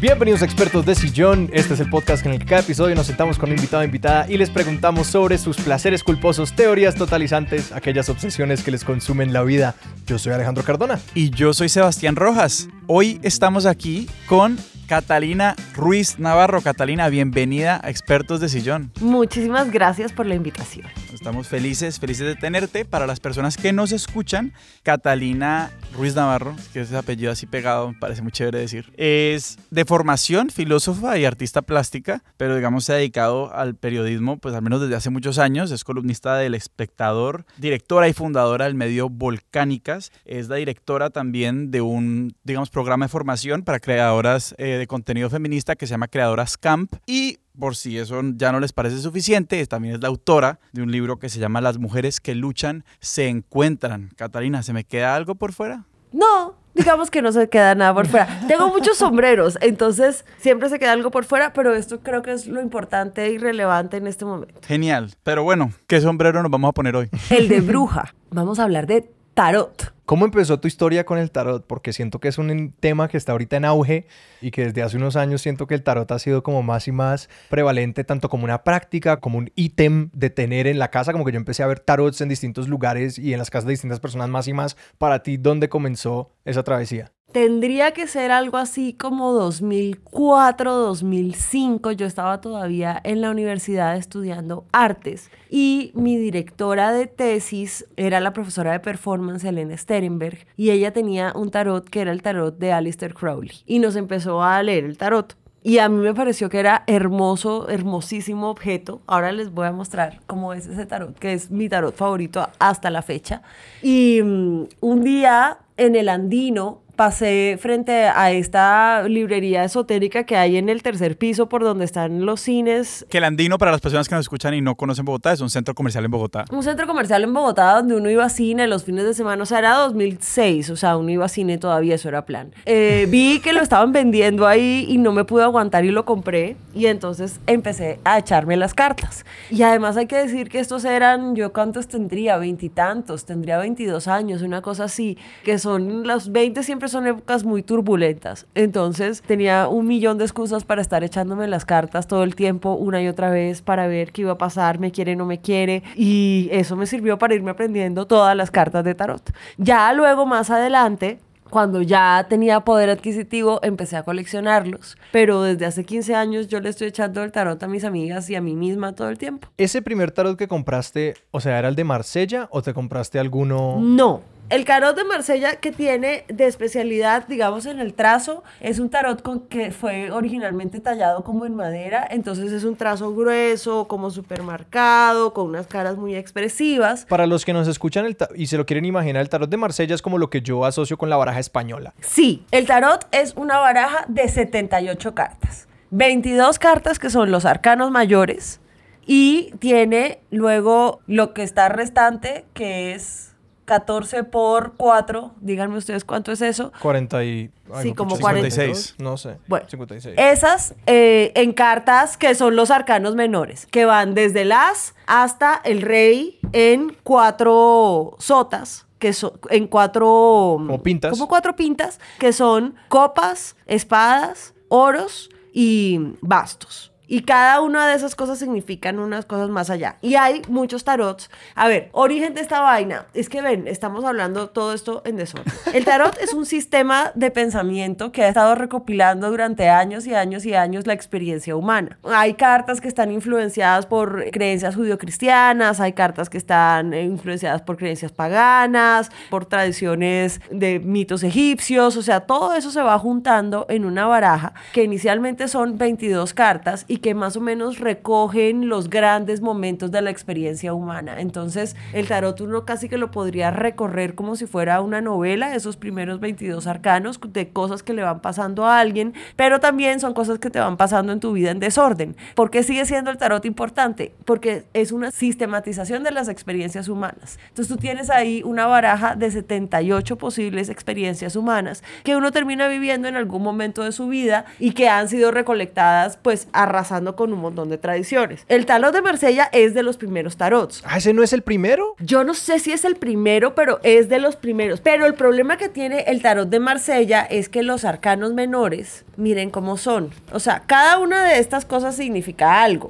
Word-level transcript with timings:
Bienvenidos 0.00 0.40
a 0.40 0.46
Expertos 0.46 0.86
de 0.86 0.94
Sillón. 0.94 1.50
Este 1.52 1.74
es 1.74 1.80
el 1.80 1.90
podcast 1.90 2.24
en 2.24 2.32
el 2.32 2.38
que 2.38 2.46
cada 2.46 2.62
episodio 2.62 2.94
nos 2.94 3.06
sentamos 3.06 3.38
con 3.38 3.50
un 3.50 3.56
invitado 3.56 3.82
o 3.82 3.84
invitada 3.84 4.24
y 4.30 4.38
les 4.38 4.48
preguntamos 4.48 5.06
sobre 5.06 5.36
sus 5.36 5.58
placeres 5.58 6.02
culposos, 6.02 6.56
teorías 6.56 6.94
totalizantes, 6.94 7.70
aquellas 7.70 8.08
obsesiones 8.08 8.62
que 8.62 8.70
les 8.70 8.82
consumen 8.82 9.34
la 9.34 9.42
vida. 9.42 9.74
Yo 10.06 10.18
soy 10.18 10.32
Alejandro 10.32 10.64
Cardona. 10.64 10.98
Y 11.14 11.28
yo 11.28 11.52
soy 11.52 11.68
Sebastián 11.68 12.16
Rojas. 12.16 12.70
Hoy 12.86 13.20
estamos 13.22 13.66
aquí 13.66 14.08
con 14.26 14.56
Catalina 14.88 15.54
Ruiz 15.76 16.18
Navarro. 16.18 16.62
Catalina, 16.62 17.10
bienvenida 17.10 17.78
a 17.84 17.90
Expertos 17.90 18.40
de 18.40 18.48
Sillón. 18.48 18.90
Muchísimas 19.02 19.70
gracias 19.70 20.12
por 20.12 20.24
la 20.24 20.34
invitación. 20.34 20.86
Estamos 21.20 21.48
felices, 21.48 22.00
felices 22.00 22.26
de 22.26 22.34
tenerte. 22.34 22.86
Para 22.86 23.06
las 23.06 23.20
personas 23.20 23.58
que 23.58 23.74
nos 23.74 23.92
escuchan, 23.92 24.54
Catalina 24.82 25.70
Ruiz 25.94 26.14
Navarro, 26.14 26.56
que 26.72 26.80
es 26.80 26.94
apellido 26.94 27.30
así 27.30 27.44
pegado, 27.44 27.92
parece 28.00 28.22
muy 28.22 28.32
chévere 28.32 28.58
decir, 28.58 28.90
es 28.96 29.58
de 29.70 29.84
formación 29.84 30.48
filósofa 30.48 31.18
y 31.18 31.26
artista 31.26 31.60
plástica, 31.60 32.24
pero 32.38 32.56
digamos 32.56 32.86
se 32.86 32.94
ha 32.94 32.96
dedicado 32.96 33.54
al 33.54 33.74
periodismo, 33.74 34.38
pues 34.38 34.54
al 34.54 34.62
menos 34.62 34.80
desde 34.80 34.94
hace 34.94 35.10
muchos 35.10 35.38
años. 35.38 35.70
Es 35.72 35.84
columnista 35.84 36.36
del 36.36 36.54
Espectador, 36.54 37.44
directora 37.58 38.08
y 38.08 38.14
fundadora 38.14 38.64
del 38.64 38.74
medio 38.74 39.10
Volcánicas. 39.10 40.12
Es 40.24 40.48
la 40.48 40.56
directora 40.56 41.10
también 41.10 41.70
de 41.70 41.82
un, 41.82 42.34
digamos, 42.44 42.70
programa 42.70 43.04
de 43.04 43.10
formación 43.10 43.60
para 43.62 43.78
creadoras 43.78 44.54
eh, 44.56 44.78
de 44.78 44.86
contenido 44.86 45.28
feminista 45.28 45.76
que 45.76 45.86
se 45.86 45.90
llama 45.90 46.08
Creadoras 46.08 46.56
Camp 46.56 46.94
y 47.06 47.40
por 47.58 47.76
si 47.76 47.98
eso 47.98 48.20
ya 48.36 48.52
no 48.52 48.60
les 48.60 48.72
parece 48.72 48.98
suficiente, 48.98 49.64
también 49.66 49.94
es 49.94 50.00
la 50.00 50.08
autora 50.08 50.60
de 50.72 50.82
un 50.82 50.90
libro 50.90 51.18
que 51.18 51.28
se 51.28 51.38
llama 51.38 51.60
Las 51.60 51.78
mujeres 51.78 52.20
que 52.20 52.34
luchan 52.34 52.84
se 53.00 53.28
encuentran. 53.28 54.10
Catalina, 54.16 54.62
¿se 54.62 54.72
me 54.72 54.84
queda 54.84 55.14
algo 55.14 55.34
por 55.34 55.52
fuera? 55.52 55.84
No, 56.12 56.54
digamos 56.74 57.10
que 57.10 57.22
no 57.22 57.32
se 57.32 57.48
queda 57.48 57.74
nada 57.74 57.94
por 57.94 58.06
fuera. 58.06 58.40
Tengo 58.48 58.68
muchos 58.68 58.96
sombreros, 58.98 59.58
entonces 59.60 60.24
siempre 60.38 60.68
se 60.68 60.78
queda 60.78 60.92
algo 60.92 61.10
por 61.10 61.24
fuera, 61.24 61.52
pero 61.52 61.74
esto 61.74 62.00
creo 62.00 62.22
que 62.22 62.32
es 62.32 62.46
lo 62.46 62.60
importante 62.60 63.30
y 63.30 63.38
relevante 63.38 63.96
en 63.96 64.06
este 64.06 64.24
momento. 64.24 64.60
Genial. 64.66 65.14
Pero 65.22 65.42
bueno, 65.42 65.72
¿qué 65.86 66.00
sombrero 66.00 66.42
nos 66.42 66.50
vamos 66.50 66.70
a 66.70 66.72
poner 66.72 66.96
hoy? 66.96 67.08
El 67.30 67.48
de 67.48 67.60
bruja. 67.60 68.14
Vamos 68.30 68.58
a 68.58 68.64
hablar 68.64 68.86
de 68.86 69.10
tarot. 69.40 69.94
¿Cómo 70.04 70.26
empezó 70.26 70.60
tu 70.60 70.68
historia 70.68 71.06
con 71.06 71.16
el 71.16 71.30
tarot? 71.30 71.66
Porque 71.66 71.94
siento 71.94 72.20
que 72.20 72.28
es 72.28 72.36
un 72.36 72.74
tema 72.78 73.08
que 73.08 73.16
está 73.16 73.32
ahorita 73.32 73.56
en 73.56 73.64
auge 73.64 74.06
y 74.42 74.50
que 74.50 74.66
desde 74.66 74.82
hace 74.82 74.98
unos 74.98 75.16
años 75.16 75.40
siento 75.40 75.66
que 75.66 75.72
el 75.72 75.82
tarot 75.82 76.10
ha 76.12 76.18
sido 76.18 76.42
como 76.42 76.62
más 76.62 76.88
y 76.88 76.92
más 76.92 77.30
prevalente, 77.48 78.04
tanto 78.04 78.28
como 78.28 78.44
una 78.44 78.64
práctica, 78.64 79.18
como 79.18 79.38
un 79.38 79.50
ítem 79.54 80.10
de 80.12 80.28
tener 80.28 80.66
en 80.66 80.78
la 80.78 80.90
casa, 80.90 81.12
como 81.12 81.24
que 81.24 81.32
yo 81.32 81.38
empecé 81.38 81.62
a 81.62 81.68
ver 81.68 81.80
tarots 81.80 82.20
en 82.20 82.28
distintos 82.28 82.68
lugares 82.68 83.18
y 83.18 83.32
en 83.32 83.38
las 83.38 83.48
casas 83.48 83.64
de 83.64 83.70
distintas 83.70 83.98
personas 83.98 84.28
más 84.28 84.46
y 84.46 84.52
más. 84.52 84.76
Para 84.98 85.22
ti, 85.22 85.38
¿dónde 85.38 85.70
comenzó 85.70 86.34
esa 86.44 86.62
travesía? 86.62 87.10
Tendría 87.32 87.92
que 87.92 88.08
ser 88.08 88.32
algo 88.32 88.56
así 88.56 88.92
como 88.92 89.30
2004, 89.32 90.74
2005. 90.74 91.92
Yo 91.92 92.06
estaba 92.06 92.40
todavía 92.40 93.00
en 93.04 93.20
la 93.20 93.30
universidad 93.30 93.96
estudiando 93.96 94.64
artes 94.72 95.30
y 95.48 95.92
mi 95.94 96.16
directora 96.16 96.90
de 96.90 97.06
tesis 97.06 97.86
era 97.96 98.18
la 98.18 98.32
profesora 98.32 98.72
de 98.72 98.80
performance 98.80 99.44
Elena 99.44 99.76
Sterenberg 99.76 100.38
y 100.56 100.70
ella 100.70 100.92
tenía 100.92 101.32
un 101.36 101.52
tarot 101.52 101.88
que 101.88 102.00
era 102.00 102.10
el 102.10 102.20
tarot 102.20 102.58
de 102.58 102.72
Alistair 102.72 103.14
Crowley 103.14 103.62
y 103.64 103.78
nos 103.78 103.94
empezó 103.94 104.42
a 104.42 104.60
leer 104.64 104.84
el 104.84 104.98
tarot. 104.98 105.36
Y 105.62 105.78
a 105.78 105.88
mí 105.88 105.98
me 105.98 106.14
pareció 106.14 106.48
que 106.48 106.58
era 106.58 106.84
hermoso, 106.86 107.68
hermosísimo 107.68 108.48
objeto. 108.48 109.02
Ahora 109.06 109.30
les 109.30 109.52
voy 109.52 109.66
a 109.66 109.72
mostrar 109.72 110.20
cómo 110.26 110.54
es 110.54 110.66
ese 110.66 110.86
tarot, 110.86 111.16
que 111.18 111.34
es 111.34 111.50
mi 111.50 111.68
tarot 111.68 111.94
favorito 111.94 112.48
hasta 112.58 112.90
la 112.90 113.02
fecha. 113.02 113.42
Y 113.82 114.22
um, 114.22 114.66
un 114.80 115.04
día 115.04 115.58
en 115.76 115.96
el 115.96 116.08
Andino 116.08 116.80
pasé 117.00 117.56
frente 117.58 118.08
a 118.08 118.30
esta 118.30 119.08
librería 119.08 119.64
esotérica 119.64 120.24
que 120.24 120.36
hay 120.36 120.58
en 120.58 120.68
el 120.68 120.82
tercer 120.82 121.16
piso 121.16 121.48
por 121.48 121.64
donde 121.64 121.86
están 121.86 122.26
los 122.26 122.42
cines. 122.42 123.06
Que 123.08 123.16
el 123.16 123.24
Andino, 123.24 123.56
para 123.56 123.70
las 123.70 123.80
personas 123.80 124.06
que 124.06 124.14
nos 124.14 124.26
escuchan 124.26 124.52
y 124.52 124.60
no 124.60 124.74
conocen 124.74 125.06
Bogotá, 125.06 125.32
es 125.32 125.40
un 125.40 125.48
centro 125.48 125.74
comercial 125.74 126.04
en 126.04 126.10
Bogotá. 126.10 126.44
Un 126.52 126.62
centro 126.62 126.86
comercial 126.86 127.24
en 127.24 127.32
Bogotá 127.32 127.76
donde 127.76 127.94
uno 127.96 128.10
iba 128.10 128.26
a 128.26 128.28
cine 128.28 128.66
los 128.66 128.84
fines 128.84 129.04
de 129.04 129.14
semana, 129.14 129.42
o 129.44 129.46
sea, 129.46 129.60
era 129.60 129.76
2006, 129.76 130.68
o 130.68 130.76
sea, 130.76 130.98
uno 130.98 131.08
iba 131.08 131.24
a 131.24 131.30
cine 131.30 131.56
todavía, 131.56 131.94
eso 131.94 132.06
era 132.06 132.26
plan. 132.26 132.52
Eh, 132.66 133.06
vi 133.08 133.40
que 133.40 133.54
lo 133.54 133.62
estaban 133.62 133.92
vendiendo 133.92 134.46
ahí 134.46 134.84
y 134.86 134.98
no 134.98 135.12
me 135.12 135.24
pude 135.24 135.42
aguantar 135.42 135.86
y 135.86 135.92
lo 135.92 136.04
compré 136.04 136.58
y 136.74 136.84
entonces 136.84 137.40
empecé 137.46 137.98
a 138.04 138.18
echarme 138.18 138.58
las 138.58 138.74
cartas. 138.74 139.24
Y 139.48 139.62
además 139.62 139.96
hay 139.96 140.06
que 140.06 140.16
decir 140.16 140.50
que 140.50 140.58
estos 140.58 140.84
eran, 140.84 141.34
yo 141.34 141.50
cuántos 141.54 141.88
tendría, 141.88 142.36
veintitantos, 142.36 143.24
tendría 143.24 143.56
22 143.56 144.06
años, 144.06 144.42
una 144.42 144.60
cosa 144.60 144.84
así, 144.84 145.16
que 145.44 145.58
son 145.58 146.06
los 146.06 146.30
20 146.30 146.62
siempre 146.62 146.89
son 146.90 147.06
épocas 147.06 147.44
muy 147.44 147.62
turbulentas. 147.62 148.46
Entonces 148.54 149.22
tenía 149.22 149.68
un 149.68 149.86
millón 149.86 150.18
de 150.18 150.24
excusas 150.24 150.64
para 150.64 150.82
estar 150.82 151.04
echándome 151.04 151.46
las 151.48 151.64
cartas 151.64 152.06
todo 152.06 152.22
el 152.22 152.34
tiempo, 152.34 152.74
una 152.74 153.02
y 153.02 153.08
otra 153.08 153.30
vez, 153.30 153.62
para 153.62 153.86
ver 153.86 154.12
qué 154.12 154.22
iba 154.22 154.32
a 154.32 154.38
pasar, 154.38 154.78
me 154.78 154.92
quiere, 154.92 155.16
no 155.16 155.26
me 155.26 155.40
quiere. 155.40 155.82
Y 155.96 156.48
eso 156.52 156.76
me 156.76 156.86
sirvió 156.86 157.18
para 157.18 157.34
irme 157.34 157.50
aprendiendo 157.50 158.06
todas 158.06 158.36
las 158.36 158.50
cartas 158.50 158.84
de 158.84 158.94
tarot. 158.94 159.32
Ya 159.56 159.92
luego, 159.92 160.26
más 160.26 160.50
adelante, 160.50 161.18
cuando 161.50 161.82
ya 161.82 162.26
tenía 162.28 162.60
poder 162.60 162.88
adquisitivo, 162.88 163.60
empecé 163.62 163.96
a 163.96 164.04
coleccionarlos. 164.04 164.96
Pero 165.12 165.42
desde 165.42 165.66
hace 165.66 165.84
15 165.84 166.14
años 166.14 166.48
yo 166.48 166.60
le 166.60 166.68
estoy 166.70 166.88
echando 166.88 167.22
el 167.22 167.32
tarot 167.32 167.62
a 167.62 167.68
mis 167.68 167.84
amigas 167.84 168.30
y 168.30 168.36
a 168.36 168.40
mí 168.40 168.54
misma 168.54 168.94
todo 168.94 169.08
el 169.10 169.18
tiempo. 169.18 169.48
¿Ese 169.58 169.82
primer 169.82 170.12
tarot 170.12 170.38
que 170.38 170.48
compraste, 170.48 171.14
o 171.32 171.40
sea, 171.40 171.58
era 171.58 171.68
el 171.68 171.74
de 171.74 171.84
Marsella 171.84 172.48
o 172.50 172.62
te 172.62 172.72
compraste 172.72 173.18
alguno? 173.18 173.78
No, 173.80 174.22
el 174.50 174.64
tarot 174.64 174.96
de 174.96 175.04
Marsella 175.04 175.56
que 175.56 175.70
tiene 175.70 176.24
de 176.28 176.46
especialidad, 176.46 177.26
digamos, 177.28 177.66
en 177.66 177.78
el 177.78 177.94
trazo, 177.94 178.42
es 178.60 178.80
un 178.80 178.90
tarot 178.90 179.22
con 179.22 179.40
que 179.46 179.70
fue 179.70 180.10
originalmente 180.10 180.80
tallado 180.80 181.22
como 181.22 181.46
en 181.46 181.54
madera, 181.54 182.06
entonces 182.10 182.52
es 182.52 182.64
un 182.64 182.76
trazo 182.76 183.14
grueso, 183.14 183.86
como 183.86 184.10
supermercado, 184.10 185.32
con 185.32 185.46
unas 185.46 185.68
caras 185.68 185.96
muy 185.96 186.16
expresivas. 186.16 187.06
Para 187.06 187.26
los 187.26 187.44
que 187.44 187.52
nos 187.52 187.68
escuchan 187.68 188.04
el 188.04 188.16
y 188.34 188.48
se 188.48 188.56
lo 188.56 188.66
quieren 188.66 188.84
imaginar, 188.84 189.22
el 189.22 189.28
tarot 189.28 189.48
de 189.48 189.56
Marsella 189.56 189.94
es 189.94 190.02
como 190.02 190.18
lo 190.18 190.30
que 190.30 190.42
yo 190.42 190.64
asocio 190.64 190.98
con 190.98 191.08
la 191.08 191.16
baraja 191.16 191.38
española. 191.38 191.94
Sí, 192.00 192.44
el 192.50 192.66
tarot 192.66 193.06
es 193.12 193.34
una 193.36 193.58
baraja 193.58 194.04
de 194.08 194.28
78 194.28 195.14
cartas. 195.14 195.68
22 195.90 196.58
cartas 196.58 196.98
que 196.98 197.10
son 197.10 197.30
los 197.30 197.44
arcanos 197.44 197.90
mayores 197.90 198.60
y 199.06 199.52
tiene 199.58 200.20
luego 200.30 201.00
lo 201.06 201.34
que 201.34 201.42
está 201.42 201.68
restante 201.68 202.44
que 202.52 202.94
es 202.94 203.29
14 203.70 204.24
por 204.24 204.72
4, 204.76 205.36
díganme 205.40 205.78
ustedes 205.78 206.04
cuánto 206.04 206.32
es 206.32 206.42
eso. 206.42 206.72
40 206.82 207.22
y... 207.22 207.52
sí, 207.82 207.94
como 207.94 208.16
56. 208.16 208.96
No 208.98 209.16
sé. 209.16 209.36
Bueno, 209.46 209.66
56. 209.68 210.16
Esas 210.18 210.74
eh, 210.86 211.30
en 211.36 211.52
cartas 211.52 212.16
que 212.16 212.34
son 212.34 212.56
los 212.56 212.72
arcanos 212.72 213.14
menores, 213.14 213.66
que 213.66 213.84
van 213.84 214.14
desde 214.14 214.42
el 214.42 214.50
as 214.50 214.96
hasta 215.06 215.60
el 215.62 215.82
rey 215.82 216.40
en 216.52 216.96
cuatro 217.04 218.16
sotas 218.18 218.86
que 218.98 219.12
son 219.12 219.34
en 219.50 219.68
cuatro 219.68 220.56
como 220.58 220.82
pintas 220.82 221.12
como 221.12 221.28
cuatro 221.28 221.54
pintas 221.54 222.00
que 222.18 222.32
son 222.32 222.74
copas 222.88 223.54
espadas 223.66 224.52
oros 224.68 225.30
y 225.54 226.16
bastos 226.20 226.89
y 227.10 227.22
cada 227.22 227.60
una 227.60 227.88
de 227.88 227.96
esas 227.96 228.14
cosas 228.14 228.38
significan 228.38 229.00
unas 229.00 229.24
cosas 229.24 229.50
más 229.50 229.68
allá. 229.68 229.96
Y 230.00 230.14
hay 230.14 230.42
muchos 230.48 230.84
tarots. 230.84 231.28
A 231.56 231.66
ver, 231.66 231.88
origen 231.90 232.34
de 232.34 232.40
esta 232.40 232.60
vaina. 232.60 233.06
Es 233.14 233.28
que 233.28 233.42
ven, 233.42 233.66
estamos 233.66 234.04
hablando 234.04 234.50
todo 234.50 234.72
esto 234.72 235.02
en 235.04 235.16
desorden. 235.16 235.52
El 235.74 235.84
tarot 235.84 236.16
es 236.20 236.32
un 236.32 236.46
sistema 236.46 237.10
de 237.16 237.32
pensamiento 237.32 238.12
que 238.12 238.22
ha 238.22 238.28
estado 238.28 238.54
recopilando 238.54 239.28
durante 239.28 239.68
años 239.68 240.06
y 240.06 240.14
años 240.14 240.46
y 240.46 240.54
años 240.54 240.86
la 240.86 240.92
experiencia 240.92 241.56
humana. 241.56 241.98
Hay 242.04 242.34
cartas 242.34 242.80
que 242.80 242.86
están 242.86 243.10
influenciadas 243.10 243.86
por 243.86 244.30
creencias 244.30 244.76
judio-cristianas, 244.76 245.80
hay 245.80 245.94
cartas 245.94 246.30
que 246.30 246.38
están 246.38 246.94
influenciadas 246.94 247.62
por 247.62 247.76
creencias 247.76 248.12
paganas, 248.12 249.10
por 249.30 249.46
tradiciones 249.46 250.40
de 250.52 250.78
mitos 250.78 251.24
egipcios, 251.24 251.96
o 251.96 252.02
sea, 252.02 252.20
todo 252.20 252.54
eso 252.54 252.70
se 252.70 252.82
va 252.82 252.96
juntando 253.00 253.66
en 253.68 253.84
una 253.84 254.06
baraja 254.06 254.52
que 254.72 254.84
inicialmente 254.84 255.48
son 255.48 255.76
22 255.76 256.34
cartas 256.34 256.84
y 256.86 256.99
que 257.00 257.14
más 257.14 257.36
o 257.36 257.40
menos 257.40 257.78
recogen 257.78 258.68
los 258.68 258.90
grandes 258.90 259.40
momentos 259.40 259.90
de 259.90 260.02
la 260.02 260.10
experiencia 260.10 260.74
humana. 260.74 261.20
Entonces, 261.20 261.76
el 261.92 262.06
tarot 262.06 262.40
uno 262.40 262.64
casi 262.64 262.88
que 262.88 262.98
lo 262.98 263.10
podría 263.10 263.50
recorrer 263.50 264.14
como 264.14 264.36
si 264.36 264.46
fuera 264.46 264.80
una 264.80 265.00
novela, 265.00 265.54
esos 265.54 265.76
primeros 265.76 266.20
22 266.20 266.66
arcanos 266.66 267.18
de 267.32 267.48
cosas 267.48 267.82
que 267.82 267.94
le 267.94 268.02
van 268.02 268.20
pasando 268.20 268.66
a 268.66 268.78
alguien, 268.78 269.14
pero 269.36 269.60
también 269.60 270.00
son 270.00 270.14
cosas 270.14 270.38
que 270.38 270.50
te 270.50 270.60
van 270.60 270.76
pasando 270.76 271.12
en 271.12 271.20
tu 271.20 271.32
vida 271.32 271.50
en 271.50 271.60
desorden. 271.60 272.16
¿Por 272.34 272.50
qué 272.50 272.62
sigue 272.62 272.84
siendo 272.84 273.10
el 273.10 273.16
tarot 273.16 273.44
importante? 273.44 274.14
Porque 274.24 274.64
es 274.74 274.92
una 274.92 275.10
sistematización 275.10 276.02
de 276.02 276.10
las 276.10 276.28
experiencias 276.28 276.88
humanas. 276.88 277.38
Entonces, 277.48 277.68
tú 277.68 277.80
tienes 277.80 278.10
ahí 278.10 278.42
una 278.44 278.66
baraja 278.66 279.16
de 279.16 279.30
78 279.30 280.18
posibles 280.18 280.68
experiencias 280.68 281.36
humanas 281.36 281.82
que 282.04 282.16
uno 282.16 282.30
termina 282.32 282.68
viviendo 282.68 283.08
en 283.08 283.16
algún 283.16 283.42
momento 283.42 283.84
de 283.84 283.92
su 283.92 284.08
vida 284.08 284.44
y 284.58 284.72
que 284.72 284.88
han 284.88 285.08
sido 285.08 285.30
recolectadas 285.30 286.18
pues 286.18 286.48
arrasadas 286.52 286.89
con 287.16 287.32
un 287.32 287.38
montón 287.38 287.68
de 287.68 287.78
tradiciones. 287.78 288.44
El 288.48 288.66
tarot 288.66 288.92
de 288.92 289.00
Marsella 289.00 289.48
es 289.52 289.74
de 289.74 289.82
los 289.82 289.96
primeros 289.96 290.36
tarots. 290.36 290.82
Ah, 290.84 290.98
ese 290.98 291.12
no 291.12 291.22
es 291.22 291.32
el 291.32 291.42
primero. 291.42 291.94
Yo 292.00 292.24
no 292.24 292.34
sé 292.34 292.58
si 292.58 292.72
es 292.72 292.84
el 292.84 292.96
primero, 292.96 293.54
pero 293.54 293.78
es 293.84 294.08
de 294.08 294.18
los 294.18 294.34
primeros. 294.34 294.80
Pero 294.80 295.06
el 295.06 295.14
problema 295.14 295.56
que 295.56 295.68
tiene 295.68 296.00
el 296.08 296.20
tarot 296.20 296.48
de 296.48 296.58
Marsella 296.58 297.22
es 297.22 297.48
que 297.48 297.62
los 297.62 297.84
arcanos 297.84 298.34
menores, 298.34 299.04
miren 299.16 299.50
cómo 299.50 299.76
son. 299.76 300.10
O 300.32 300.40
sea, 300.40 300.64
cada 300.66 300.98
una 300.98 301.24
de 301.24 301.38
estas 301.38 301.64
cosas 301.64 301.94
significa 301.94 302.62
algo. 302.62 302.88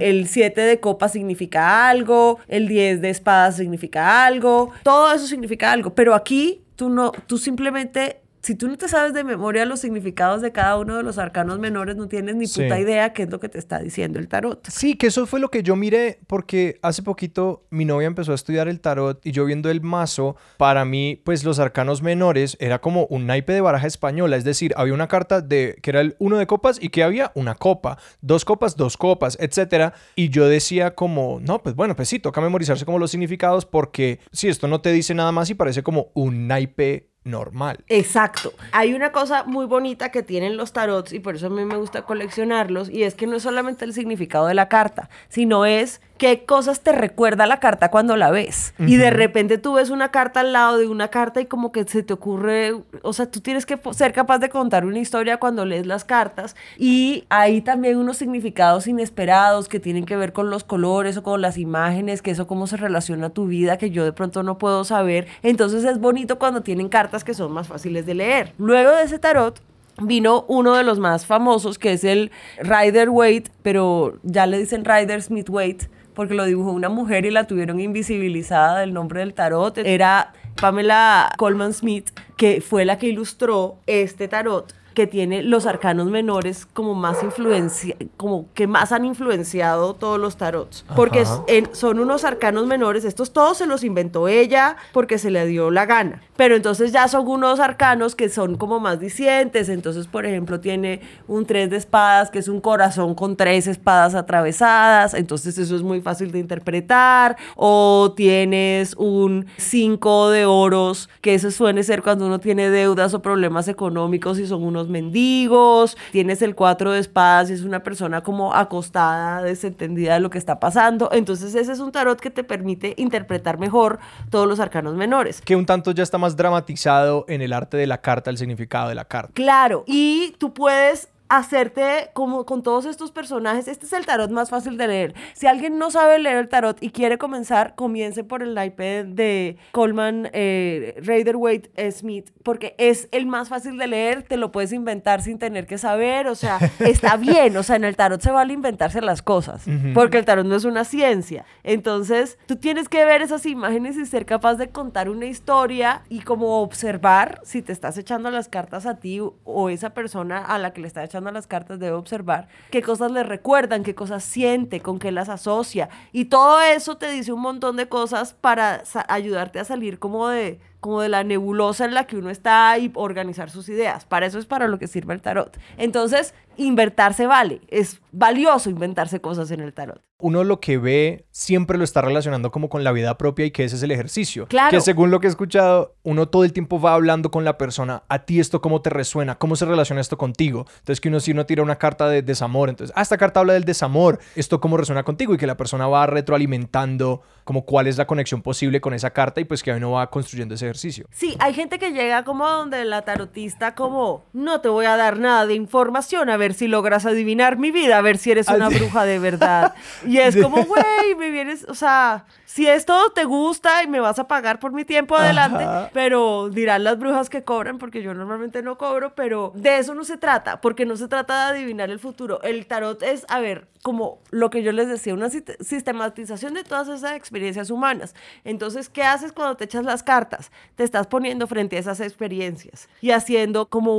El 0.00 0.28
7 0.28 0.60
de 0.60 0.80
copas 0.80 1.12
significa 1.12 1.88
algo, 1.88 2.38
el 2.48 2.68
10 2.68 3.02
de 3.02 3.10
espadas 3.10 3.56
significa 3.56 4.24
algo, 4.24 4.70
todo 4.82 5.12
eso 5.12 5.26
significa 5.26 5.72
algo. 5.72 5.94
Pero 5.94 6.14
aquí 6.14 6.62
tú 6.76 6.88
no, 6.88 7.12
tú 7.26 7.36
simplemente 7.36 8.21
si 8.42 8.56
tú 8.56 8.66
no 8.66 8.76
te 8.76 8.88
sabes 8.88 9.14
de 9.14 9.22
memoria 9.22 9.64
los 9.64 9.80
significados 9.80 10.42
de 10.42 10.50
cada 10.50 10.76
uno 10.76 10.96
de 10.96 11.04
los 11.04 11.16
arcanos 11.18 11.60
menores, 11.60 11.94
no 11.94 12.08
tienes 12.08 12.34
ni 12.34 12.48
puta 12.48 12.80
idea 12.80 13.12
qué 13.12 13.22
es 13.22 13.30
lo 13.30 13.38
que 13.38 13.48
te 13.48 13.58
está 13.58 13.78
diciendo 13.78 14.18
el 14.18 14.26
tarot. 14.26 14.66
Sí, 14.68 14.96
que 14.96 15.06
eso 15.06 15.26
fue 15.26 15.38
lo 15.38 15.48
que 15.48 15.62
yo 15.62 15.76
miré 15.76 16.18
porque 16.26 16.80
hace 16.82 17.04
poquito 17.04 17.64
mi 17.70 17.84
novia 17.84 18.08
empezó 18.08 18.32
a 18.32 18.34
estudiar 18.34 18.66
el 18.66 18.80
tarot 18.80 19.24
y 19.24 19.30
yo 19.30 19.44
viendo 19.44 19.70
el 19.70 19.80
mazo, 19.80 20.34
para 20.56 20.84
mí, 20.84 21.20
pues 21.24 21.44
los 21.44 21.60
arcanos 21.60 22.02
menores 22.02 22.56
era 22.58 22.80
como 22.80 23.06
un 23.06 23.26
naipe 23.26 23.52
de 23.52 23.60
baraja 23.60 23.86
española, 23.86 24.36
es 24.36 24.44
decir, 24.44 24.74
había 24.76 24.94
una 24.94 25.06
carta 25.06 25.40
de 25.40 25.76
que 25.80 25.90
era 25.90 26.00
el 26.00 26.16
uno 26.18 26.36
de 26.36 26.48
copas 26.48 26.78
y 26.82 26.88
que 26.88 27.04
había 27.04 27.30
una 27.36 27.54
copa, 27.54 27.98
dos 28.22 28.44
copas, 28.44 28.76
dos 28.76 28.96
copas, 28.96 29.38
etcétera, 29.40 29.94
y 30.16 30.30
yo 30.30 30.48
decía 30.48 30.96
como, 30.96 31.38
no, 31.40 31.62
pues 31.62 31.76
bueno, 31.76 31.94
pues 31.94 32.08
sí, 32.08 32.18
toca 32.18 32.40
memorizarse 32.40 32.84
como 32.84 32.98
los 32.98 33.12
significados 33.12 33.66
porque 33.66 34.18
si 34.32 34.48
esto 34.48 34.66
no 34.66 34.80
te 34.80 34.90
dice 34.90 35.14
nada 35.14 35.30
más 35.30 35.48
y 35.48 35.54
parece 35.54 35.84
como 35.84 36.10
un 36.14 36.48
naipe 36.48 37.11
normal. 37.24 37.84
Exacto. 37.88 38.52
Hay 38.72 38.94
una 38.94 39.12
cosa 39.12 39.44
muy 39.44 39.66
bonita 39.66 40.10
que 40.10 40.22
tienen 40.22 40.56
los 40.56 40.72
tarots 40.72 41.12
y 41.12 41.20
por 41.20 41.36
eso 41.36 41.46
a 41.46 41.50
mí 41.50 41.64
me 41.64 41.76
gusta 41.76 42.02
coleccionarlos 42.02 42.90
y 42.90 43.04
es 43.04 43.14
que 43.14 43.26
no 43.26 43.36
es 43.36 43.42
solamente 43.42 43.84
el 43.84 43.92
significado 43.92 44.46
de 44.46 44.54
la 44.54 44.68
carta, 44.68 45.08
sino 45.28 45.64
es 45.64 46.00
qué 46.22 46.44
cosas 46.44 46.82
te 46.82 46.92
recuerda 46.92 47.48
la 47.48 47.58
carta 47.58 47.90
cuando 47.90 48.16
la 48.16 48.30
ves. 48.30 48.74
Y 48.78 48.94
de 48.94 49.10
repente 49.10 49.58
tú 49.58 49.72
ves 49.72 49.90
una 49.90 50.12
carta 50.12 50.38
al 50.38 50.52
lado 50.52 50.78
de 50.78 50.86
una 50.86 51.08
carta 51.08 51.40
y 51.40 51.46
como 51.46 51.72
que 51.72 51.82
se 51.82 52.04
te 52.04 52.12
ocurre, 52.12 52.80
o 53.02 53.12
sea, 53.12 53.28
tú 53.28 53.40
tienes 53.40 53.66
que 53.66 53.76
ser 53.90 54.12
capaz 54.12 54.38
de 54.38 54.48
contar 54.48 54.84
una 54.84 55.00
historia 55.00 55.38
cuando 55.38 55.64
lees 55.64 55.84
las 55.84 56.04
cartas 56.04 56.54
y 56.78 57.24
hay 57.28 57.60
también 57.60 57.96
unos 57.96 58.18
significados 58.18 58.86
inesperados 58.86 59.68
que 59.68 59.80
tienen 59.80 60.04
que 60.04 60.14
ver 60.14 60.32
con 60.32 60.48
los 60.48 60.62
colores 60.62 61.16
o 61.16 61.24
con 61.24 61.40
las 61.40 61.58
imágenes, 61.58 62.22
que 62.22 62.30
eso 62.30 62.46
cómo 62.46 62.68
se 62.68 62.76
relaciona 62.76 63.26
a 63.26 63.30
tu 63.30 63.46
vida 63.46 63.76
que 63.76 63.90
yo 63.90 64.04
de 64.04 64.12
pronto 64.12 64.44
no 64.44 64.58
puedo 64.58 64.84
saber. 64.84 65.26
Entonces 65.42 65.82
es 65.82 65.98
bonito 65.98 66.38
cuando 66.38 66.60
tienen 66.60 66.88
cartas 66.88 67.24
que 67.24 67.34
son 67.34 67.50
más 67.50 67.66
fáciles 67.66 68.06
de 68.06 68.14
leer. 68.14 68.52
Luego 68.58 68.92
de 68.92 69.02
ese 69.02 69.18
tarot, 69.18 69.60
vino 70.00 70.44
uno 70.46 70.74
de 70.74 70.84
los 70.84 71.00
más 71.00 71.26
famosos, 71.26 71.80
que 71.80 71.94
es 71.94 72.04
el 72.04 72.30
Rider 72.60 73.08
Waite, 73.08 73.50
pero 73.62 74.20
ya 74.22 74.46
le 74.46 74.58
dicen 74.58 74.84
Rider 74.84 75.20
Smith 75.20 75.50
Waite, 75.50 75.88
porque 76.14 76.34
lo 76.34 76.44
dibujó 76.44 76.72
una 76.72 76.88
mujer 76.88 77.24
y 77.26 77.30
la 77.30 77.46
tuvieron 77.46 77.80
invisibilizada 77.80 78.80
del 78.80 78.92
nombre 78.92 79.20
del 79.20 79.34
tarot. 79.34 79.78
Era 79.78 80.32
Pamela 80.60 81.32
Coleman 81.38 81.72
Smith, 81.72 82.10
que 82.36 82.60
fue 82.60 82.84
la 82.84 82.98
que 82.98 83.08
ilustró 83.08 83.78
este 83.86 84.28
tarot 84.28 84.74
que 84.94 85.06
tiene 85.06 85.42
los 85.42 85.66
arcanos 85.66 86.08
menores 86.08 86.66
como 86.66 86.94
más 86.94 87.22
influencia, 87.22 87.96
como 88.16 88.46
que 88.54 88.66
más 88.66 88.92
han 88.92 89.04
influenciado 89.04 89.94
todos 89.94 90.18
los 90.18 90.36
tarots. 90.36 90.84
Porque 90.96 91.24
son 91.72 91.98
unos 91.98 92.24
arcanos 92.24 92.66
menores, 92.66 93.04
estos 93.04 93.32
todos 93.32 93.58
se 93.58 93.66
los 93.66 93.84
inventó 93.84 94.28
ella 94.28 94.76
porque 94.92 95.18
se 95.18 95.30
le 95.30 95.46
dio 95.46 95.70
la 95.70 95.86
gana. 95.86 96.22
Pero 96.36 96.56
entonces 96.56 96.92
ya 96.92 97.08
son 97.08 97.28
unos 97.28 97.60
arcanos 97.60 98.14
que 98.14 98.28
son 98.28 98.56
como 98.56 98.80
más 98.80 99.00
dicientes. 99.00 99.68
Entonces, 99.68 100.06
por 100.06 100.26
ejemplo, 100.26 100.60
tiene 100.60 101.00
un 101.28 101.46
tres 101.46 101.70
de 101.70 101.76
espadas, 101.76 102.30
que 102.30 102.38
es 102.38 102.48
un 102.48 102.60
corazón 102.60 103.14
con 103.14 103.36
tres 103.36 103.66
espadas 103.66 104.14
atravesadas. 104.14 105.14
Entonces, 105.14 105.56
eso 105.58 105.76
es 105.76 105.82
muy 105.82 106.00
fácil 106.00 106.32
de 106.32 106.38
interpretar. 106.38 107.36
O 107.56 108.12
tienes 108.16 108.94
un 108.96 109.46
cinco 109.56 110.30
de 110.30 110.46
oros, 110.46 111.08
que 111.20 111.34
eso 111.34 111.50
suele 111.50 111.82
ser 111.82 112.02
cuando 112.02 112.26
uno 112.26 112.40
tiene 112.40 112.70
deudas 112.70 113.14
o 113.14 113.22
problemas 113.22 113.68
económicos 113.68 114.38
y 114.38 114.46
son 114.46 114.64
unos 114.64 114.81
mendigos, 114.88 115.96
tienes 116.10 116.42
el 116.42 116.54
cuatro 116.54 116.92
de 116.92 117.00
espadas 117.00 117.50
y 117.50 117.54
es 117.54 117.62
una 117.62 117.82
persona 117.82 118.22
como 118.22 118.54
acostada, 118.54 119.42
desentendida 119.42 120.14
de 120.14 120.20
lo 120.20 120.30
que 120.30 120.38
está 120.38 120.60
pasando. 120.60 121.10
Entonces 121.12 121.54
ese 121.54 121.72
es 121.72 121.78
un 121.78 121.92
tarot 121.92 122.20
que 122.20 122.30
te 122.30 122.44
permite 122.44 122.94
interpretar 122.96 123.58
mejor 123.58 123.98
todos 124.30 124.48
los 124.48 124.60
arcanos 124.60 124.94
menores. 124.94 125.40
Que 125.42 125.56
un 125.56 125.66
tanto 125.66 125.92
ya 125.92 126.02
está 126.02 126.18
más 126.18 126.36
dramatizado 126.36 127.24
en 127.28 127.42
el 127.42 127.52
arte 127.52 127.76
de 127.76 127.86
la 127.86 128.00
carta, 128.00 128.30
el 128.30 128.38
significado 128.38 128.88
de 128.88 128.94
la 128.94 129.04
carta. 129.04 129.32
Claro, 129.34 129.84
y 129.86 130.34
tú 130.38 130.52
puedes 130.52 131.08
hacerte 131.32 132.10
como 132.12 132.44
con 132.44 132.62
todos 132.62 132.84
estos 132.84 133.10
personajes. 133.10 133.66
Este 133.66 133.86
es 133.86 133.92
el 133.94 134.04
tarot 134.04 134.30
más 134.30 134.50
fácil 134.50 134.76
de 134.76 134.86
leer. 134.86 135.14
Si 135.32 135.46
alguien 135.46 135.78
no 135.78 135.90
sabe 135.90 136.18
leer 136.18 136.36
el 136.36 136.48
tarot 136.50 136.76
y 136.82 136.90
quiere 136.90 137.16
comenzar, 137.16 137.74
comience 137.74 138.22
por 138.22 138.42
el 138.42 138.52
naipe 138.52 139.04
de 139.04 139.56
Coleman 139.70 140.28
eh, 140.34 141.00
Raider 141.02 141.36
Waite 141.36 141.90
Smith, 141.90 142.30
porque 142.42 142.74
es 142.76 143.08
el 143.12 143.24
más 143.24 143.48
fácil 143.48 143.78
de 143.78 143.86
leer, 143.86 144.24
te 144.24 144.36
lo 144.36 144.52
puedes 144.52 144.74
inventar 144.74 145.22
sin 145.22 145.38
tener 145.38 145.66
que 145.66 145.78
saber, 145.78 146.26
o 146.26 146.34
sea, 146.34 146.58
está 146.80 147.16
bien, 147.16 147.56
o 147.56 147.62
sea, 147.62 147.76
en 147.76 147.84
el 147.84 147.96
tarot 147.96 148.20
se 148.20 148.30
vale 148.30 148.52
inventarse 148.52 149.00
las 149.00 149.22
cosas, 149.22 149.64
porque 149.94 150.18
el 150.18 150.26
tarot 150.26 150.44
no 150.44 150.54
es 150.54 150.66
una 150.66 150.84
ciencia. 150.84 151.46
Entonces, 151.62 152.38
tú 152.44 152.56
tienes 152.56 152.90
que 152.90 153.06
ver 153.06 153.22
esas 153.22 153.46
imágenes 153.46 153.96
y 153.96 154.04
ser 154.04 154.26
capaz 154.26 154.56
de 154.56 154.68
contar 154.68 155.08
una 155.08 155.24
historia 155.24 156.02
y 156.10 156.20
como 156.20 156.60
observar 156.60 157.40
si 157.42 157.62
te 157.62 157.72
estás 157.72 157.96
echando 157.96 158.30
las 158.30 158.50
cartas 158.50 158.84
a 158.84 158.98
ti 158.98 159.20
o 159.44 159.70
esa 159.70 159.94
persona 159.94 160.44
a 160.44 160.58
la 160.58 160.74
que 160.74 160.82
le 160.82 160.88
está 160.88 161.02
echando 161.02 161.21
a 161.28 161.32
las 161.32 161.46
cartas 161.46 161.78
debe 161.78 161.96
observar 161.96 162.48
qué 162.70 162.82
cosas 162.82 163.10
le 163.10 163.22
recuerdan, 163.22 163.82
qué 163.82 163.94
cosas 163.94 164.24
siente, 164.24 164.80
con 164.80 164.98
qué 164.98 165.12
las 165.12 165.28
asocia. 165.28 165.88
Y 166.12 166.26
todo 166.26 166.60
eso 166.60 166.96
te 166.96 167.10
dice 167.10 167.32
un 167.32 167.40
montón 167.40 167.76
de 167.76 167.88
cosas 167.88 168.34
para 168.34 168.82
ayudarte 169.08 169.58
a 169.58 169.64
salir 169.64 169.98
como 169.98 170.28
de 170.28 170.60
como 170.82 171.00
de 171.00 171.08
la 171.08 171.22
nebulosa 171.22 171.84
en 171.84 171.94
la 171.94 172.08
que 172.08 172.16
uno 172.16 172.28
está 172.28 172.76
y 172.76 172.90
organizar 172.96 173.50
sus 173.50 173.68
ideas. 173.68 174.04
Para 174.04 174.26
eso 174.26 174.40
es 174.40 174.46
para 174.46 174.66
lo 174.66 174.80
que 174.80 174.88
sirve 174.88 175.14
el 175.14 175.22
tarot. 175.22 175.56
Entonces, 175.76 176.34
inventarse 176.56 177.26
vale. 177.26 177.60
Es 177.68 178.00
valioso 178.12 178.70
inventarse 178.70 179.20
cosas 179.20 179.50
en 179.50 179.60
el 179.60 179.72
tarot. 179.72 180.00
Uno 180.18 180.44
lo 180.44 180.60
que 180.60 180.78
ve 180.78 181.26
siempre 181.32 181.78
lo 181.78 181.82
está 181.82 182.00
relacionando 182.00 182.52
como 182.52 182.68
con 182.68 182.84
la 182.84 182.92
vida 182.92 183.18
propia 183.18 183.46
y 183.46 183.50
que 183.50 183.64
ese 183.64 183.74
es 183.74 183.82
el 183.82 183.90
ejercicio. 183.90 184.46
Claro. 184.46 184.70
Que 184.70 184.80
según 184.80 185.10
lo 185.10 185.18
que 185.18 185.26
he 185.26 185.30
escuchado, 185.30 185.96
uno 186.04 186.28
todo 186.28 186.44
el 186.44 186.52
tiempo 186.52 186.80
va 186.80 186.94
hablando 186.94 187.32
con 187.32 187.44
la 187.44 187.58
persona, 187.58 188.04
a 188.08 188.20
ti 188.20 188.38
esto 188.38 188.60
cómo 188.60 188.82
te 188.82 188.90
resuena, 188.90 189.34
cómo 189.36 189.56
se 189.56 189.64
relaciona 189.64 190.00
esto 190.00 190.18
contigo. 190.18 190.66
Entonces 190.78 191.00
que 191.00 191.08
uno 191.08 191.18
si 191.18 191.32
uno 191.32 191.44
tira 191.44 191.62
una 191.64 191.76
carta 191.76 192.08
de 192.08 192.22
desamor, 192.22 192.68
entonces, 192.68 192.94
ah, 192.96 193.02
esta 193.02 193.18
carta 193.18 193.40
habla 193.40 193.54
del 193.54 193.64
desamor, 193.64 194.20
esto 194.36 194.60
cómo 194.60 194.76
resuena 194.76 195.02
contigo 195.02 195.34
y 195.34 195.38
que 195.38 195.46
la 195.46 195.56
persona 195.56 195.88
va 195.88 196.06
retroalimentando 196.06 197.22
como 197.42 197.64
cuál 197.64 197.88
es 197.88 197.98
la 197.98 198.06
conexión 198.06 198.42
posible 198.42 198.80
con 198.80 198.94
esa 198.94 199.10
carta 199.10 199.40
y 199.40 199.44
pues 199.44 199.62
que 199.62 199.72
uno 199.72 199.92
va 199.92 200.08
construyendo 200.10 200.54
ese 200.54 200.66
ejercicio. 200.66 201.06
Sí, 201.10 201.36
hay 201.40 201.54
gente 201.54 201.80
que 201.80 201.90
llega 201.90 202.22
como 202.22 202.48
donde 202.48 202.84
la 202.84 203.02
tarotista 203.02 203.74
como, 203.74 204.26
no 204.32 204.60
te 204.60 204.68
voy 204.68 204.86
a 204.86 204.96
dar 204.96 205.18
nada 205.18 205.46
de 205.46 205.54
información, 205.54 206.30
a 206.30 206.36
ver 206.42 206.54
si 206.54 206.66
logras 206.66 207.06
adivinar 207.06 207.56
mi 207.56 207.70
vida, 207.70 207.98
a 207.98 208.00
ver 208.02 208.18
si 208.18 208.32
eres 208.32 208.48
una 208.48 208.68
bruja 208.68 209.04
de 209.04 209.18
verdad. 209.20 209.74
Y 210.06 210.18
es 210.18 210.36
como, 210.42 210.64
güey, 210.64 211.14
me 211.16 211.30
vienes, 211.30 211.64
o 211.68 211.74
sea, 211.74 212.24
si 212.44 212.66
esto 212.66 213.12
te 213.14 213.24
gusta 213.24 213.82
y 213.82 213.86
me 213.86 214.00
vas 214.00 214.18
a 214.18 214.28
pagar 214.28 214.58
por 214.58 214.72
mi 214.72 214.84
tiempo 214.84 215.16
adelante, 215.16 215.64
pero 215.94 216.50
dirán 216.50 216.84
las 216.84 216.98
brujas 216.98 217.30
que 217.30 217.44
cobran, 217.44 217.78
porque 217.78 218.02
yo 218.02 218.12
normalmente 218.12 218.62
no 218.62 218.76
cobro, 218.76 219.14
pero 219.14 219.52
de 219.54 219.78
eso 219.78 219.94
no 219.94 220.04
se 220.04 220.18
trata, 220.18 220.60
porque 220.60 220.84
no 220.84 220.96
se 220.96 221.08
trata 221.08 221.46
de 221.46 221.58
adivinar 221.58 221.90
el 221.90 221.98
futuro. 221.98 222.42
El 222.42 222.66
tarot 222.66 223.02
es, 223.02 223.24
a 223.28 223.40
ver, 223.40 223.68
como 223.82 224.20
lo 224.30 224.50
que 224.50 224.62
yo 224.62 224.70
les 224.72 224.88
decía, 224.88 225.14
una 225.14 225.30
sistematización 225.30 226.54
de 226.54 226.62
todas 226.62 226.88
esas 226.88 227.16
experiencias 227.16 227.70
humanas. 227.70 228.14
Entonces, 228.44 228.88
¿qué 228.88 229.02
haces 229.02 229.32
cuando 229.32 229.56
te 229.56 229.64
echas 229.64 229.84
las 229.84 230.02
cartas? 230.02 230.52
Te 230.76 230.84
estás 230.84 231.06
poniendo 231.06 231.46
frente 231.46 231.76
a 231.76 231.80
esas 231.80 232.00
experiencias 232.00 232.88
y 233.00 233.12
haciendo 233.12 233.70
como 233.70 233.98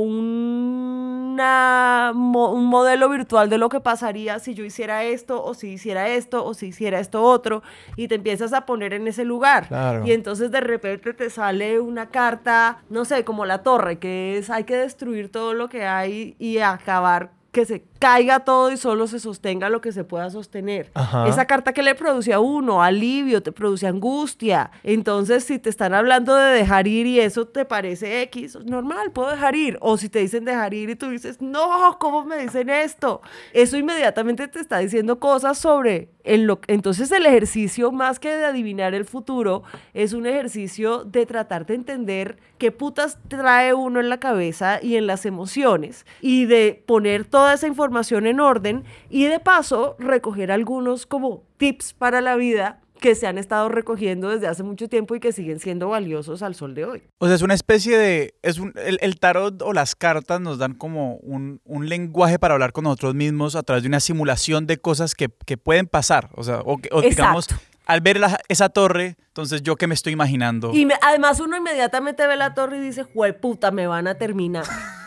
un, 2.34 2.58
un 2.58 2.66
modelo 2.66 3.08
virtual 3.08 3.48
de 3.50 3.58
lo 3.58 3.68
que 3.68 3.80
pasaría 3.80 4.38
si 4.38 4.54
yo 4.54 4.64
hiciera 4.64 5.04
esto, 5.04 5.42
o 5.44 5.54
si 5.54 5.68
hiciera 5.68 6.08
esto, 6.08 6.44
o 6.44 6.54
si 6.54 6.66
hiciera 6.66 7.00
esto 7.00 7.22
otro, 7.22 7.62
y 7.96 8.08
te 8.08 8.16
empiezas 8.16 8.52
a 8.52 8.66
poner 8.66 8.94
en 8.94 9.06
ese 9.08 9.24
lugar. 9.24 9.68
Y 10.04 10.12
entonces 10.12 10.50
de 10.50 10.60
repente 10.60 11.14
te 11.14 11.30
sale 11.30 11.80
una 11.80 12.10
carta, 12.10 12.78
no 12.90 13.04
sé, 13.04 13.24
como 13.24 13.44
la 13.44 13.62
torre, 13.62 13.98
que 13.98 14.38
es 14.38 14.50
hay 14.50 14.64
que 14.64 14.76
destruir 14.76 15.30
todo 15.30 15.54
lo 15.54 15.68
que 15.68 15.84
hay 15.84 16.36
y 16.38 16.58
acabar 16.58 17.30
que 17.52 17.64
se 17.64 17.84
caiga 17.98 18.40
todo 18.40 18.70
y 18.70 18.76
solo 18.76 19.06
se 19.06 19.18
sostenga 19.18 19.70
lo 19.70 19.80
que 19.80 19.92
se 19.92 20.04
pueda 20.04 20.28
sostener. 20.30 20.90
Esa 21.26 21.46
carta 21.46 21.72
que 21.72 21.82
le 21.82 21.94
produce 21.94 22.32
a 22.32 22.40
uno, 22.40 22.82
alivio, 22.82 23.42
te 23.42 23.52
produce 23.52 23.86
angustia. 23.86 24.70
Entonces, 24.82 25.44
si 25.44 25.58
te 25.58 25.70
están 25.70 25.94
hablando 25.94 26.34
de 26.34 26.52
dejar 26.52 26.86
ir 26.86 27.06
y 27.06 27.20
eso 27.20 27.46
te 27.46 27.64
parece 27.64 28.22
X, 28.22 28.58
normal, 28.64 29.10
puedo 29.12 29.30
dejar 29.30 29.56
ir. 29.56 29.78
O 29.80 29.96
si 29.96 30.08
te 30.08 30.18
dicen 30.18 30.44
dejar 30.44 30.74
ir 30.74 30.90
y 30.90 30.96
tú 30.96 31.08
dices, 31.08 31.40
no, 31.40 31.96
¿cómo 31.98 32.24
me 32.24 32.38
dicen 32.38 32.68
esto? 32.68 33.22
Eso 33.52 33.76
inmediatamente 33.76 34.48
te 34.48 34.60
está 34.60 34.78
diciendo 34.78 35.18
cosas 35.18 35.56
sobre 35.58 36.10
el 36.24 36.44
lo 36.44 36.58
entonces 36.68 37.12
el 37.12 37.26
ejercicio 37.26 37.92
más 37.92 38.18
que 38.18 38.30
de 38.30 38.46
adivinar 38.46 38.94
el 38.94 39.04
futuro 39.04 39.62
es 39.92 40.14
un 40.14 40.26
ejercicio 40.26 41.04
de 41.04 41.26
tratar 41.26 41.66
de 41.66 41.74
entender 41.74 42.38
qué 42.56 42.72
putas 42.72 43.18
trae 43.28 43.74
uno 43.74 44.00
en 44.00 44.08
la 44.08 44.20
cabeza 44.20 44.78
y 44.82 44.96
en 44.96 45.06
las 45.06 45.26
emociones 45.26 46.06
y 46.22 46.46
de 46.46 46.82
poner 46.86 47.26
toda 47.26 47.52
esa 47.52 47.66
información 47.66 47.93
información 47.94 48.26
en 48.26 48.40
orden 48.40 48.84
y 49.08 49.24
de 49.24 49.38
paso 49.38 49.94
recoger 50.00 50.50
algunos 50.50 51.06
como 51.06 51.44
tips 51.58 51.94
para 51.94 52.20
la 52.20 52.34
vida 52.34 52.80
que 53.00 53.14
se 53.14 53.26
han 53.26 53.38
estado 53.38 53.68
recogiendo 53.68 54.30
desde 54.30 54.48
hace 54.48 54.62
mucho 54.62 54.88
tiempo 54.88 55.14
y 55.14 55.20
que 55.20 55.30
siguen 55.30 55.60
siendo 55.60 55.88
valiosos 55.90 56.42
al 56.42 56.54
sol 56.56 56.74
de 56.74 56.86
hoy. 56.86 57.02
O 57.18 57.26
sea, 57.26 57.36
es 57.36 57.42
una 57.42 57.54
especie 57.54 57.96
de... 57.96 58.34
Es 58.42 58.58
un, 58.58 58.72
el, 58.76 59.20
tarot 59.20 59.62
o 59.62 59.72
las 59.72 59.94
cartas 59.94 60.40
nos 60.40 60.58
dan 60.58 60.74
como 60.74 61.16
un, 61.16 61.60
un, 61.64 61.88
lenguaje 61.88 62.38
para 62.38 62.54
hablar 62.54 62.72
con 62.72 62.84
nosotros 62.84 63.14
mismos 63.14 63.54
a 63.54 63.62
través 63.62 63.82
de 63.82 63.88
una 63.88 64.00
simulación 64.00 64.66
de 64.66 64.78
cosas 64.78 65.14
que, 65.14 65.28
que 65.44 65.56
pueden 65.56 65.86
pasar. 65.86 66.30
O 66.34 66.42
sea, 66.42 66.60
o, 66.60 66.80
o 66.90 67.02
digamos, 67.02 67.46
al 67.86 68.00
ver 68.00 68.20
esa 68.48 68.70
torre, 68.70 69.16
entonces 69.28 69.62
yo 69.62 69.76
qué 69.76 69.86
me 69.86 69.94
estoy 69.94 70.14
imaginando. 70.14 70.72
Y 70.72 70.88
además 71.02 71.38
uno 71.40 71.56
inmediatamente 71.56 72.26
ve 72.26 72.36
la 72.36 72.54
torre 72.54 72.78
y 72.78 72.80
dice, 72.80 73.04
puta, 73.40 73.70
me 73.70 73.86
van 73.86 74.06
a 74.06 74.14
terminar 74.14 74.64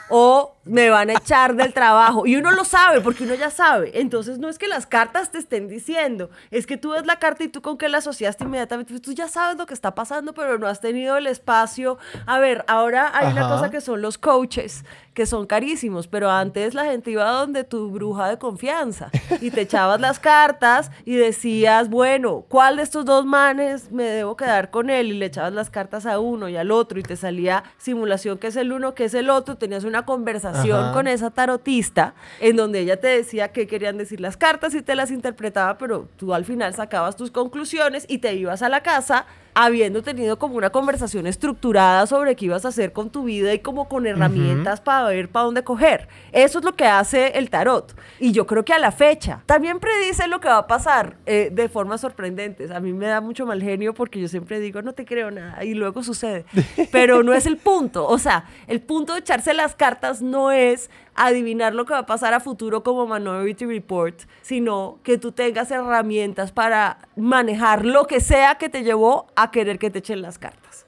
o 0.10 0.57
me 0.68 0.90
van 0.90 1.10
a 1.10 1.14
echar 1.14 1.56
del 1.56 1.74
trabajo. 1.74 2.26
Y 2.26 2.36
uno 2.36 2.52
lo 2.52 2.66
sabe, 2.66 3.02
porque 3.02 3.24
uno 3.24 3.36
ya 3.36 3.50
sabe. 3.50 4.00
Entonces 4.00 4.40
no 4.40 4.50
es 4.50 4.58
que 4.58 4.68
las 4.68 4.86
cartas 4.86 5.32
te 5.32 5.38
estén 5.38 5.68
diciendo, 5.68 6.30
es 6.52 6.68
que 6.68 6.78
tú 6.78 6.92
ves 6.92 7.06
la 7.06 7.20
carta 7.20 7.44
y 7.44 7.48
tú 7.48 7.62
con 7.62 7.78
qué 7.78 7.90
la 7.90 8.00
asociaste 8.00 8.44
inmediatamente. 8.44 8.94
Pues 8.94 9.02
tú 9.02 9.12
ya 9.14 9.28
sabes 9.28 9.58
lo 9.58 9.66
que 9.66 9.74
está 9.74 9.96
pasando, 9.96 10.34
pero 10.34 10.58
no 10.58 10.68
has 10.68 10.82
tenido 10.82 11.18
el 11.18 11.28
espacio. 11.28 11.98
A 12.26 12.40
ver, 12.40 12.64
ahora 12.68 13.12
hay 13.14 13.32
una 13.32 13.48
cosa 13.48 13.70
que 13.70 13.82
son 13.82 14.02
los 14.02 14.18
coaches, 14.18 14.84
que 15.14 15.26
son 15.26 15.48
carísimos, 15.48 16.08
pero 16.08 16.30
antes 16.30 16.74
la 16.74 16.86
gente 16.86 17.12
iba 17.12 17.30
donde 17.30 17.64
tu 17.64 17.90
bruja 17.90 18.30
de 18.30 18.38
confianza 18.38 19.10
y 19.42 19.50
te 19.52 19.62
echabas 19.62 20.00
las 20.00 20.20
cartas 20.20 20.92
y 21.06 21.16
decías, 21.16 21.90
bueno, 21.90 22.46
¿cuál 22.48 22.78
de 22.78 22.84
estos 22.84 23.06
dos 23.06 23.26
manes 23.26 23.92
me 23.92 24.04
debo 24.04 24.38
quedar 24.38 24.70
con 24.70 24.90
él? 24.90 25.08
Y 25.08 25.14
le 25.14 25.26
echabas 25.26 25.54
las 25.54 25.70
cartas 25.70 26.06
a 26.06 26.20
uno 26.20 26.50
y 26.50 26.56
al 26.56 26.72
otro 26.72 27.00
y 27.00 27.04
te 27.04 27.16
salía 27.16 27.64
simulación 27.78 28.38
que 28.38 28.48
es 28.48 28.56
el 28.56 28.72
uno, 28.72 28.94
que 28.94 29.06
es 29.06 29.14
el 29.14 29.30
otro, 29.30 29.58
tenías 29.58 29.84
una 29.84 30.06
conversación 30.06 30.57
con 30.94 31.08
esa 31.08 31.32
tarotista 31.32 32.14
en 32.40 32.56
donde 32.56 32.80
ella 32.80 33.00
te 33.00 33.08
decía 33.08 33.52
qué 33.52 33.68
querían 33.68 33.98
decir 33.98 34.20
las 34.20 34.38
cartas 34.38 34.74
y 34.74 34.82
te 34.82 34.96
las 34.96 35.12
interpretaba, 35.12 35.78
pero 35.78 36.08
tú 36.18 36.34
al 36.34 36.46
final 36.46 36.74
sacabas 36.74 37.16
tus 37.16 37.32
conclusiones 37.32 38.06
y 38.08 38.20
te 38.20 38.34
ibas 38.34 38.62
a 38.62 38.70
la 38.70 38.82
casa 38.82 39.26
habiendo 39.60 40.04
tenido 40.04 40.38
como 40.38 40.56
una 40.56 40.70
conversación 40.70 41.26
estructurada 41.26 42.06
sobre 42.06 42.36
qué 42.36 42.46
ibas 42.46 42.64
a 42.64 42.68
hacer 42.68 42.94
con 42.94 43.10
tu 43.10 43.24
vida 43.24 43.52
y 43.56 43.60
como 43.60 43.90
con 43.90 44.06
herramientas 44.06 44.82
para 44.82 45.08
ver 45.08 45.30
para 45.30 45.46
dónde 45.46 45.64
coger. 45.64 46.08
Eso 46.32 46.60
es 46.60 46.66
lo 46.66 46.76
que 46.76 46.86
hace 46.86 47.40
el 47.40 47.50
tarot. 47.50 47.96
Y 48.20 48.34
yo 48.34 48.46
creo 48.46 48.64
que 48.64 48.74
a 48.74 48.78
la 48.78 48.92
fecha 48.92 49.42
también 49.48 49.80
predice 49.80 50.28
lo 50.28 50.40
que 50.40 50.48
va 50.48 50.60
a 50.60 50.68
pasar 50.68 51.18
eh, 51.26 51.50
de 51.52 51.70
formas 51.70 52.02
sorprendentes. 52.02 52.70
A 52.70 52.80
mí 52.80 52.94
me 52.94 53.08
da 53.08 53.20
mucho 53.20 53.48
mal 53.48 53.60
genio 53.60 53.96
porque 53.96 54.22
yo 54.22 54.28
siempre 54.28 54.60
digo, 54.60 54.84
no 54.84 54.94
te 54.94 55.06
creo 55.06 55.32
nada 55.32 55.66
y 55.66 55.74
luego 55.74 56.04
sucede. 56.04 56.46
Pero 56.92 57.24
no 57.24 57.34
es 57.34 57.48
el 57.48 57.58
punto. 57.58 58.06
O 58.08 58.20
sea, 58.20 58.46
el 58.68 58.80
punto 58.80 59.14
de 59.14 59.22
echarse 59.22 59.56
las 59.56 59.74
cartas 59.74 60.22
no 60.22 60.52
es 60.52 60.92
adivinar 61.18 61.76
lo 61.76 61.86
que 61.86 61.94
va 61.94 62.00
a 62.00 62.06
pasar 62.06 62.34
a 62.34 62.40
futuro 62.40 62.84
como 62.84 63.06
Minority 63.06 63.66
Report, 63.66 64.22
sino 64.42 65.00
que 65.04 65.18
tú 65.18 65.32
tengas 65.34 65.72
herramientas 65.72 66.52
para 66.52 67.00
manejar 67.16 67.86
lo 67.86 68.06
que 68.06 68.22
sea 68.22 68.56
que 68.56 68.70
te 68.70 68.84
llevó 68.84 69.28
a 69.36 69.52
querer 69.52 69.80
que 69.80 69.90
te 69.90 70.00
echen 70.00 70.22
las 70.22 70.40
cartas. 70.40 70.87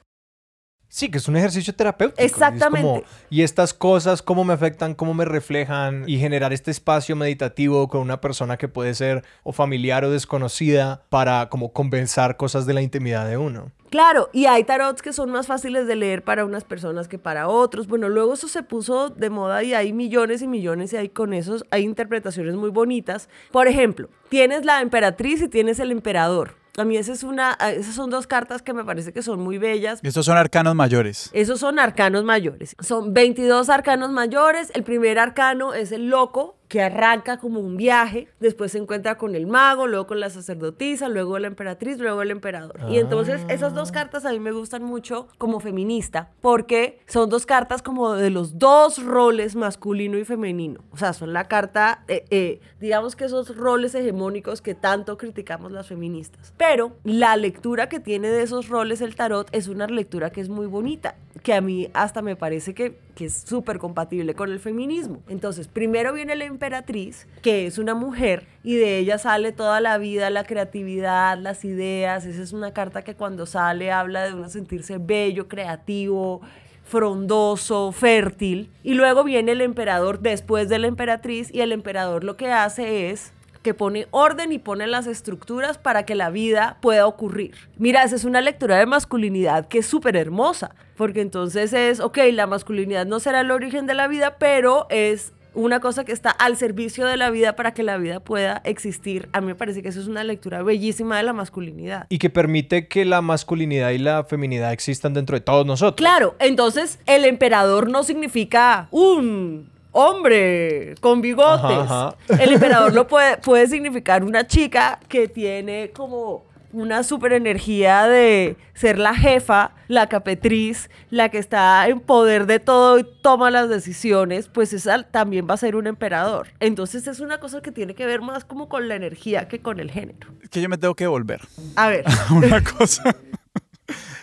Sí, 0.92 1.08
que 1.08 1.18
es 1.18 1.28
un 1.28 1.36
ejercicio 1.36 1.72
terapéutico. 1.72 2.20
Exactamente. 2.20 3.04
Y, 3.30 3.42
estas 3.42 3.72
cosas, 3.72 4.22
cómo 4.22 4.42
me 4.42 4.52
afectan, 4.52 4.94
cómo 4.94 5.14
me 5.14 5.24
reflejan, 5.24 6.02
y 6.08 6.18
generar 6.18 6.52
este 6.52 6.72
espacio 6.72 7.14
meditativo 7.14 7.88
con 7.88 8.00
una 8.00 8.20
persona 8.20 8.56
que 8.56 8.66
puede 8.66 8.94
ser 8.94 9.24
o 9.44 9.52
familiar 9.52 10.04
o 10.04 10.10
desconocida 10.10 11.04
para 11.08 11.48
como 11.48 11.72
compensar 11.72 12.36
cosas 12.36 12.66
de 12.66 12.74
la 12.74 12.82
intimidad 12.82 13.28
de 13.28 13.38
uno. 13.38 13.70
Claro, 13.90 14.30
y 14.32 14.46
hay 14.46 14.64
tarots 14.64 15.00
que 15.00 15.12
son 15.12 15.30
más 15.30 15.46
fáciles 15.46 15.86
de 15.86 15.94
leer 15.94 16.24
para 16.24 16.44
unas 16.44 16.64
personas 16.64 17.06
que 17.06 17.18
para 17.18 17.46
otros. 17.46 17.86
Bueno, 17.86 18.08
luego 18.08 18.34
eso 18.34 18.48
se 18.48 18.64
puso 18.64 19.10
de 19.10 19.30
moda 19.30 19.62
y 19.62 19.74
hay 19.74 19.92
millones 19.92 20.42
y 20.42 20.48
millones 20.48 20.92
y 20.92 20.96
hay 20.96 21.08
con 21.08 21.34
esos 21.34 21.64
hay 21.70 21.84
interpretaciones 21.84 22.56
muy 22.56 22.70
bonitas. 22.70 23.28
Por 23.52 23.68
ejemplo, 23.68 24.08
tienes 24.28 24.64
la 24.64 24.80
emperatriz 24.80 25.40
y 25.40 25.48
tienes 25.48 25.78
el 25.78 25.92
emperador. 25.92 26.59
A 26.76 26.84
mí 26.84 26.96
esa 26.96 27.12
es 27.12 27.22
una, 27.22 27.52
esas 27.52 27.94
son 27.94 28.10
dos 28.10 28.26
cartas 28.26 28.62
que 28.62 28.72
me 28.72 28.84
parece 28.84 29.12
que 29.12 29.22
son 29.22 29.40
muy 29.40 29.58
bellas. 29.58 30.00
Estos 30.02 30.26
son 30.26 30.36
arcanos 30.36 30.74
mayores. 30.74 31.30
Esos 31.32 31.60
son 31.60 31.78
arcanos 31.78 32.24
mayores. 32.24 32.76
Son 32.80 33.12
22 33.12 33.68
arcanos 33.68 34.10
mayores. 34.10 34.70
El 34.74 34.84
primer 34.84 35.18
arcano 35.18 35.74
es 35.74 35.92
el 35.92 36.08
loco, 36.08 36.59
que 36.70 36.80
arranca 36.80 37.38
como 37.38 37.58
un 37.58 37.76
viaje, 37.76 38.28
después 38.38 38.70
se 38.70 38.78
encuentra 38.78 39.18
con 39.18 39.34
el 39.34 39.48
mago, 39.48 39.88
luego 39.88 40.06
con 40.06 40.20
la 40.20 40.30
sacerdotisa, 40.30 41.08
luego 41.08 41.36
la 41.40 41.48
emperatriz, 41.48 41.98
luego 41.98 42.22
el 42.22 42.30
emperador. 42.30 42.78
Y 42.88 42.98
entonces 42.98 43.40
esas 43.48 43.74
dos 43.74 43.90
cartas 43.90 44.24
a 44.24 44.30
mí 44.30 44.38
me 44.38 44.52
gustan 44.52 44.84
mucho 44.84 45.26
como 45.36 45.58
feminista, 45.58 46.30
porque 46.40 47.00
son 47.08 47.28
dos 47.28 47.44
cartas 47.44 47.82
como 47.82 48.12
de 48.14 48.30
los 48.30 48.60
dos 48.60 49.04
roles 49.04 49.56
masculino 49.56 50.16
y 50.16 50.24
femenino. 50.24 50.84
O 50.92 50.96
sea, 50.96 51.12
son 51.12 51.32
la 51.32 51.48
carta, 51.48 52.04
eh, 52.06 52.24
eh, 52.30 52.60
digamos 52.78 53.16
que 53.16 53.24
esos 53.24 53.56
roles 53.56 53.96
hegemónicos 53.96 54.62
que 54.62 54.76
tanto 54.76 55.18
criticamos 55.18 55.72
las 55.72 55.88
feministas. 55.88 56.54
Pero 56.56 56.92
la 57.02 57.34
lectura 57.36 57.88
que 57.88 57.98
tiene 57.98 58.28
de 58.28 58.44
esos 58.44 58.68
roles 58.68 59.00
el 59.00 59.16
tarot 59.16 59.48
es 59.50 59.66
una 59.66 59.88
lectura 59.88 60.30
que 60.30 60.40
es 60.40 60.48
muy 60.48 60.66
bonita, 60.66 61.16
que 61.42 61.52
a 61.52 61.60
mí 61.60 61.90
hasta 61.94 62.22
me 62.22 62.36
parece 62.36 62.74
que, 62.74 62.96
que 63.16 63.24
es 63.24 63.42
súper 63.44 63.78
compatible 63.78 64.34
con 64.34 64.52
el 64.52 64.60
feminismo. 64.60 65.20
Entonces, 65.28 65.66
primero 65.66 66.12
viene 66.12 66.34
el 66.34 66.42
emperatriz, 66.60 67.26
que 67.40 67.66
es 67.66 67.78
una 67.78 67.94
mujer, 67.94 68.46
y 68.62 68.76
de 68.76 68.98
ella 68.98 69.16
sale 69.16 69.50
toda 69.50 69.80
la 69.80 69.96
vida, 69.96 70.28
la 70.28 70.44
creatividad, 70.44 71.38
las 71.38 71.64
ideas. 71.64 72.26
Esa 72.26 72.42
es 72.42 72.52
una 72.52 72.74
carta 72.74 73.02
que 73.02 73.14
cuando 73.14 73.46
sale 73.46 73.90
habla 73.90 74.24
de 74.24 74.34
uno 74.34 74.50
sentirse 74.50 74.98
bello, 74.98 75.48
creativo, 75.48 76.42
frondoso, 76.84 77.92
fértil. 77.92 78.70
Y 78.82 78.92
luego 78.92 79.24
viene 79.24 79.52
el 79.52 79.62
emperador 79.62 80.20
después 80.20 80.68
de 80.68 80.78
la 80.78 80.86
emperatriz, 80.86 81.48
y 81.50 81.62
el 81.62 81.72
emperador 81.72 82.24
lo 82.24 82.36
que 82.36 82.52
hace 82.52 83.08
es 83.08 83.32
que 83.62 83.72
pone 83.72 84.06
orden 84.10 84.52
y 84.52 84.58
pone 84.58 84.86
las 84.86 85.06
estructuras 85.06 85.78
para 85.78 86.04
que 86.04 86.14
la 86.14 86.28
vida 86.28 86.76
pueda 86.82 87.06
ocurrir. 87.06 87.54
Mira, 87.78 88.02
esa 88.02 88.16
es 88.16 88.24
una 88.24 88.42
lectura 88.42 88.78
de 88.78 88.84
masculinidad 88.84 89.66
que 89.66 89.78
es 89.78 89.86
súper 89.86 90.16
hermosa, 90.16 90.74
porque 90.96 91.22
entonces 91.22 91.72
es, 91.72 92.00
ok, 92.00 92.18
la 92.32 92.46
masculinidad 92.46 93.06
no 93.06 93.18
será 93.18 93.40
el 93.40 93.50
origen 93.50 93.86
de 93.86 93.94
la 93.94 94.08
vida, 94.08 94.36
pero 94.38 94.86
es 94.90 95.32
una 95.54 95.80
cosa 95.80 96.04
que 96.04 96.12
está 96.12 96.30
al 96.30 96.56
servicio 96.56 97.06
de 97.06 97.16
la 97.16 97.30
vida 97.30 97.56
para 97.56 97.72
que 97.72 97.82
la 97.82 97.96
vida 97.96 98.20
pueda 98.20 98.60
existir. 98.64 99.28
A 99.32 99.40
mí 99.40 99.48
me 99.48 99.54
parece 99.54 99.82
que 99.82 99.88
eso 99.88 100.00
es 100.00 100.06
una 100.06 100.24
lectura 100.24 100.62
bellísima 100.62 101.16
de 101.16 101.22
la 101.22 101.32
masculinidad. 101.32 102.06
Y 102.08 102.18
que 102.18 102.30
permite 102.30 102.88
que 102.88 103.04
la 103.04 103.20
masculinidad 103.22 103.90
y 103.90 103.98
la 103.98 104.24
feminidad 104.24 104.72
existan 104.72 105.14
dentro 105.14 105.36
de 105.36 105.40
todos 105.40 105.66
nosotros. 105.66 105.96
Claro, 105.96 106.36
entonces 106.38 106.98
el 107.06 107.24
emperador 107.24 107.90
no 107.90 108.02
significa 108.02 108.88
un 108.90 109.68
hombre 109.92 110.94
con 111.00 111.20
bigotes. 111.20 111.90
El 112.38 112.52
emperador 112.52 112.92
lo 112.94 113.06
puede, 113.06 113.38
puede 113.38 113.66
significar 113.66 114.24
una 114.24 114.46
chica 114.46 115.00
que 115.08 115.28
tiene 115.28 115.90
como 115.90 116.49
una 116.72 117.02
super 117.02 117.32
energía 117.32 118.06
de 118.06 118.56
ser 118.74 118.98
la 118.98 119.14
jefa, 119.14 119.72
la 119.88 120.08
capetriz, 120.08 120.90
la 121.10 121.28
que 121.28 121.38
está 121.38 121.88
en 121.88 122.00
poder 122.00 122.46
de 122.46 122.60
todo 122.60 122.98
y 122.98 123.06
toma 123.22 123.50
las 123.50 123.68
decisiones, 123.68 124.48
pues 124.48 124.72
esa 124.72 125.02
también 125.02 125.46
va 125.48 125.54
a 125.54 125.58
ser 125.58 125.76
un 125.76 125.86
emperador. 125.86 126.48
Entonces 126.60 127.06
es 127.06 127.20
una 127.20 127.40
cosa 127.40 127.60
que 127.60 127.72
tiene 127.72 127.94
que 127.94 128.06
ver 128.06 128.20
más 128.20 128.44
como 128.44 128.68
con 128.68 128.88
la 128.88 128.94
energía 128.94 129.48
que 129.48 129.60
con 129.60 129.80
el 129.80 129.90
género. 129.90 130.28
Que 130.50 130.60
yo 130.60 130.68
me 130.68 130.78
tengo 130.78 130.94
que 130.94 131.06
volver. 131.06 131.40
A 131.76 131.88
ver. 131.88 132.04
una 132.30 132.62
cosa. 132.62 133.16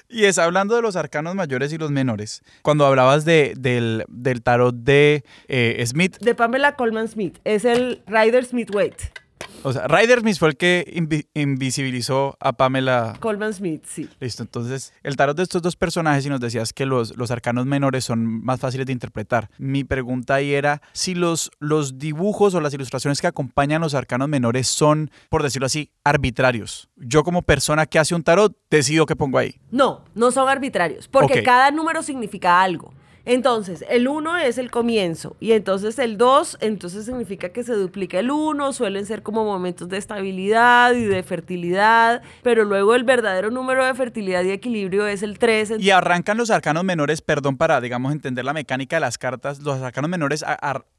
Y 0.09 0.25
es 0.25 0.37
hablando 0.37 0.75
de 0.75 0.81
los 0.81 0.95
arcanos 0.95 1.35
mayores 1.35 1.73
y 1.73 1.77
los 1.77 1.91
menores. 1.91 2.41
Cuando 2.61 2.85
hablabas 2.85 3.25
de, 3.25 3.53
del, 3.57 4.05
del 4.07 4.41
tarot 4.41 4.73
de 4.73 5.25
eh, 5.47 5.83
Smith. 5.85 6.17
De 6.19 6.33
Pamela 6.33 6.75
Coleman 6.75 7.09
Smith. 7.09 7.39
Es 7.43 7.65
el 7.65 8.01
Rider 8.07 8.45
Smith 8.45 8.73
Waite. 8.73 9.11
O 9.67 9.73
sea, 9.73 9.85
Ryder 9.85 10.21
Smith 10.21 10.37
fue 10.37 10.47
el 10.47 10.55
que 10.55 11.03
invisibilizó 11.33 12.37
a 12.39 12.53
Pamela. 12.53 13.17
Coleman 13.19 13.53
Smith, 13.53 13.83
sí. 13.85 14.07
Listo, 14.21 14.43
entonces 14.43 14.93
el 15.03 15.17
tarot 15.17 15.35
de 15.35 15.43
estos 15.43 15.61
dos 15.61 15.75
personajes 15.75 16.25
y 16.25 16.29
nos 16.29 16.39
decías 16.39 16.71
que 16.71 16.85
los, 16.85 17.17
los 17.17 17.31
arcanos 17.31 17.65
menores 17.65 18.05
son 18.05 18.45
más 18.45 18.61
fáciles 18.61 18.87
de 18.87 18.93
interpretar. 18.93 19.49
Mi 19.57 19.83
pregunta 19.83 20.35
ahí 20.35 20.53
era 20.53 20.81
si 20.93 21.15
los, 21.15 21.51
los 21.59 21.97
dibujos 21.97 22.53
o 22.53 22.61
las 22.61 22.73
ilustraciones 22.73 23.19
que 23.19 23.27
acompañan 23.27 23.81
los 23.81 23.93
arcanos 23.93 24.29
menores 24.29 24.69
son, 24.69 25.11
por 25.27 25.43
decirlo 25.43 25.65
así, 25.65 25.91
arbitrarios. 26.05 26.89
Yo 26.95 27.25
como 27.25 27.41
persona 27.41 27.85
que 27.87 27.99
hace 27.99 28.15
un 28.15 28.23
tarot 28.23 28.57
decido 28.69 29.05
qué 29.05 29.17
pongo 29.17 29.37
ahí. 29.37 29.59
No, 29.69 30.05
no 30.15 30.31
son 30.31 30.47
arbitrarios, 30.47 31.09
porque 31.09 31.43
cada 31.43 31.71
número 31.71 32.03
significa 32.03 32.61
algo. 32.61 32.93
Entonces, 33.29 33.83
el 33.89 34.07
1 34.07 34.37
es 34.37 34.57
el 34.57 34.71
comienzo 34.71 35.35
y 35.41 35.51
entonces 35.51 35.99
el 35.99 36.17
2, 36.17 36.59
entonces 36.61 37.03
significa 37.03 37.49
que 37.49 37.61
se 37.61 37.73
duplica 37.73 38.19
el 38.19 38.31
1, 38.31 38.71
suelen 38.71 39.05
ser 39.05 39.21
como 39.21 39.43
momentos 39.43 39.89
de 39.89 39.97
estabilidad 39.97 40.93
y 40.93 41.03
de 41.03 41.21
fertilidad, 41.23 42.21
pero 42.41 42.63
luego 42.63 42.95
el 42.95 43.03
verdadero 43.03 43.51
número 43.51 43.85
de 43.85 43.93
fertilidad 43.95 44.43
y 44.45 44.51
equilibrio 44.51 45.05
es 45.07 45.23
el 45.23 45.39
3. 45.39 45.73
Y 45.77 45.89
arrancan 45.89 46.37
los 46.37 46.49
arcanos 46.49 46.85
menores, 46.85 47.21
perdón, 47.21 47.57
para, 47.57 47.81
digamos, 47.81 48.13
entender 48.13 48.45
la 48.45 48.53
mecánica 48.53 48.95
de 48.95 49.01
las 49.01 49.17
cartas, 49.17 49.59
los 49.59 49.81
arcanos 49.81 50.09
menores 50.09 50.45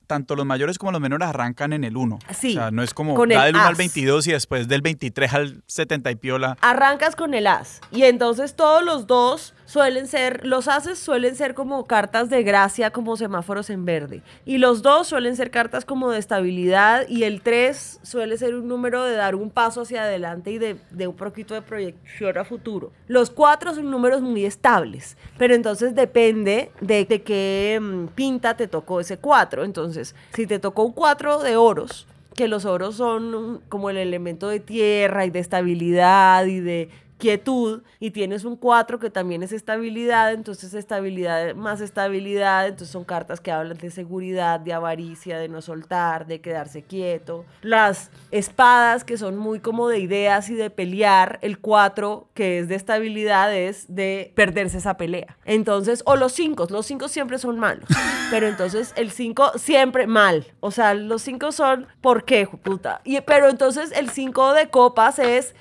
tanto 0.09 0.35
los 0.35 0.45
mayores 0.45 0.79
como 0.79 0.91
los 0.91 1.01
menores 1.01 1.29
arrancan 1.29 1.73
en 1.73 1.85
el 1.85 1.97
1. 1.97 2.19
Sí, 2.35 2.51
O 2.51 2.55
sea, 2.55 2.71
no 2.73 2.83
es 2.83 2.93
como 2.93 3.15
con 3.15 3.29
da 3.29 3.47
el 3.47 3.53
del 3.53 3.57
1 3.57 3.65
al 3.65 3.73
as. 3.73 3.79
22 3.79 4.27
y 4.27 4.33
después 4.33 4.67
del 4.67 4.83
23 4.83 5.35
al 5.35 5.63
70 5.67 6.11
y 6.11 6.17
piola. 6.17 6.57
Arrancas 6.61 7.15
con 7.15 7.35
el 7.35 7.47
as. 7.47 7.81
Y 7.93 8.03
entonces 8.05 8.57
todos 8.57 8.85
los 8.85 9.07
dos 9.07 9.55
suelen 9.67 10.07
ser, 10.07 10.47
los 10.47 10.67
ases 10.67 10.99
suelen 10.99 11.37
ser 11.37 11.55
como 11.55 11.87
cartas 11.87 12.31
de 12.31 12.43
gracia, 12.43 12.91
como 12.91 13.17
semáforos 13.17 13.69
en 13.69 13.85
verde. 13.85 14.23
Y 14.47 14.59
los 14.59 14.81
dos 14.83 15.09
suelen 15.09 15.37
ser 15.37 15.51
cartas 15.51 15.85
como 15.85 16.11
de 16.11 16.19
estabilidad. 16.19 17.07
Y 17.09 17.25
el 17.25 17.43
3 17.43 18.01
suele 18.03 18.39
ser 18.39 18.55
un 18.55 18.67
número 18.67 19.05
de 19.05 19.15
dar 19.15 19.35
un 19.35 19.51
paso 19.51 19.83
hacia 19.83 20.05
adelante 20.05 20.51
y 20.51 20.59
de, 20.59 20.79
de 20.91 21.07
un 21.07 21.17
poquito 21.17 21.53
de 21.53 21.61
proyección 21.63 22.39
a 22.39 22.45
futuro. 22.45 22.93
Los 23.07 23.31
4 23.31 23.75
son 23.75 23.91
números 23.91 24.23
muy 24.23 24.47
estables. 24.47 25.17
Pero 25.37 25.55
entonces 25.55 25.95
depende 25.95 26.73
de, 26.81 27.05
de 27.05 27.23
qué 27.23 27.79
mm, 27.81 28.07
pinta 28.15 28.57
te 28.57 28.69
tocó 28.69 29.01
ese 29.01 29.19
4. 29.19 29.65
Entonces, 29.65 29.98
si 30.35 30.47
te 30.47 30.59
tocó 30.59 30.85
un 30.85 30.93
4 30.93 31.41
de 31.41 31.57
oros, 31.57 32.07
que 32.35 32.49
los 32.49 32.65
oros 32.65 32.97
son 32.97 33.61
como 33.69 33.91
el 33.91 33.97
elemento 33.97 34.49
de 34.49 34.61
tierra 34.61 35.27
y 35.27 35.31
de 35.31 35.41
estabilidad 35.41 36.47
y 36.47 36.61
de 36.61 36.89
quietud 37.19 37.83
y 38.01 38.13
tienes 38.13 38.45
un 38.45 38.57
4 38.57 38.99
que 38.99 39.11
también 39.11 39.43
es 39.43 39.53
estabilidad, 39.53 40.33
entonces 40.33 40.75
estabilidad 40.75 41.55
más 41.55 41.81
estabilidad, 41.81 42.67
entonces 42.67 42.91
son 42.91 43.05
cartas 43.05 43.41
que 43.41 43.53
hablan 43.53 43.77
de 43.77 43.91
seguridad, 43.91 44.61
de 44.61 44.73
avaricia, 44.73 45.39
de 45.39 45.49
no 45.49 45.61
soltar, 45.61 46.27
de 46.27 46.41
quedarse 46.41 46.83
quieto. 46.83 47.45
Las 47.63 48.11
espadas 48.31 49.05
que 49.05 49.19
son 49.19 49.37
muy 49.37 49.61
como 49.61 49.89
de 49.89 49.99
ideas 49.99 50.49
y 50.49 50.55
de 50.55 50.71
pelear, 50.71 51.39
el 51.43 51.59
4 51.59 52.29
que 52.35 52.61
es 52.61 52.69
de 52.69 52.77
estabilidad 52.77 53.55
es 53.55 53.87
de 53.95 54.33
perderse 54.35 54.79
esa 54.79 54.97
pelea. 54.97 55.37
Entonces, 55.45 56.03
o 56.07 56.17
los 56.17 56.33
5, 56.33 56.69
los 56.71 56.87
5 56.87 57.09
siempre 57.09 57.39
son 57.39 57.59
malos, 57.59 57.89
pero 58.31 58.47
entonces 58.47 58.93
el 58.97 59.11
5 59.11 59.53
siempre 59.57 60.07
mal, 60.07 60.47
o 60.61 60.71
sea, 60.71 60.95
los 60.95 61.23
5 61.23 61.53
son 61.53 61.87
¿por 62.01 62.25
qué, 62.25 62.47
puta? 62.47 63.01
Y 63.05 63.21
pero 63.23 63.49
entonces 63.49 63.93
el 63.93 64.11
5 64.11 64.55
de 64.55 64.71
copas 64.71 65.19
es 65.19 65.55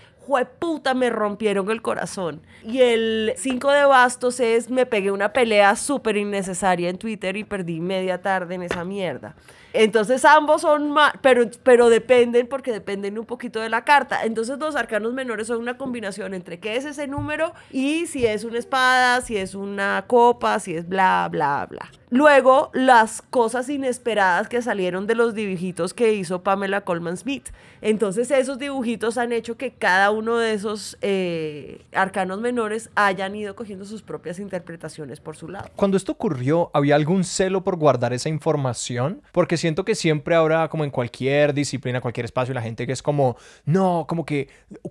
puta, 0.60 0.94
me 0.94 1.10
rompieron 1.10 1.70
el 1.72 1.82
corazón. 1.82 2.42
Y 2.64 2.82
el 2.82 3.34
5 3.38 3.72
de 3.72 3.86
bastos 3.86 4.40
es, 4.40 4.70
me 4.70 4.86
pegué 4.86 5.12
una 5.12 5.34
pelea 5.34 5.76
súper 5.76 6.18
innecesaria 6.18 6.90
en 6.90 6.98
Twitter 6.98 7.38
y 7.38 7.44
perdí 7.44 7.80
media 7.80 8.22
tarde 8.22 8.56
en 8.56 8.64
esa 8.64 8.84
mierda. 8.84 9.36
Entonces 9.80 10.26
ambos 10.26 10.62
son 10.62 10.90
ma- 10.92 11.14
pero, 11.22 11.44
pero 11.64 11.90
dependen 11.90 12.48
porque 12.48 12.72
dependen 12.72 13.20
un 13.20 13.26
poquito 13.26 13.60
de 13.60 13.70
la 13.70 13.84
carta. 13.84 14.24
Entonces 14.26 14.58
los 14.58 14.76
arcanos 14.76 15.14
menores 15.14 15.48
son 15.48 15.60
una 15.60 15.78
combinación 15.78 16.34
entre 16.34 16.60
qué 16.60 16.76
es 16.78 16.86
ese 16.86 17.06
número 17.08 17.54
y 17.72 18.08
si 18.08 18.26
es 18.26 18.44
una 18.44 18.58
espada, 18.58 19.22
si 19.22 19.38
es 19.38 19.54
una 19.54 20.04
copa, 20.08 20.60
si 20.60 20.74
es 20.74 20.90
bla, 20.90 21.28
bla, 21.32 21.68
bla. 21.70 21.92
Luego, 22.10 22.72
las 22.74 23.22
cosas 23.22 23.68
inesperadas 23.68 24.48
que 24.48 24.62
salieron 24.62 25.08
de 25.08 25.16
los 25.16 25.36
dibujitos 25.36 25.94
que 25.94 26.14
hizo 26.14 26.42
Pamela 26.42 26.82
Coleman 26.82 27.18
Smith. 27.18 27.50
Entonces, 27.82 28.32
esos 28.32 28.58
dibujitos 28.58 29.18
han 29.18 29.34
hecho 29.34 29.58
que 29.58 29.74
cada 29.74 30.10
uno 30.12 30.38
de 30.38 30.54
esos 30.54 30.98
eh, 31.02 31.86
arcanos 31.94 32.40
menores 32.40 32.90
hayan 32.96 33.36
ido 33.36 33.58
cogiendo 33.58 33.84
sus 33.84 34.04
propias 34.04 34.40
interpretaciones 34.40 35.20
por 35.20 35.36
su 35.36 35.50
lado. 35.50 35.70
Cuando 35.76 35.98
esto 35.98 36.14
ocurrió, 36.14 36.72
¿había 36.74 36.96
algún 36.96 37.26
celo 37.26 37.66
por 37.66 37.76
guardar 37.76 38.14
esa 38.14 38.30
información? 38.30 39.22
Porque 39.34 39.58
siento 39.68 39.84
que 39.84 39.96
siempre 39.96 40.34
habrá, 40.34 40.70
como 40.70 40.86
en 40.86 40.92
cualquier 40.92 41.54
disciplina, 41.54 42.00
cualquier 42.00 42.24
espacio, 42.24 42.54
la 42.54 42.62
gente 42.62 42.88
que 42.88 42.94
es 42.94 43.04
como, 43.04 43.36
no, 43.66 44.06
como 44.08 44.26
que 44.26 44.48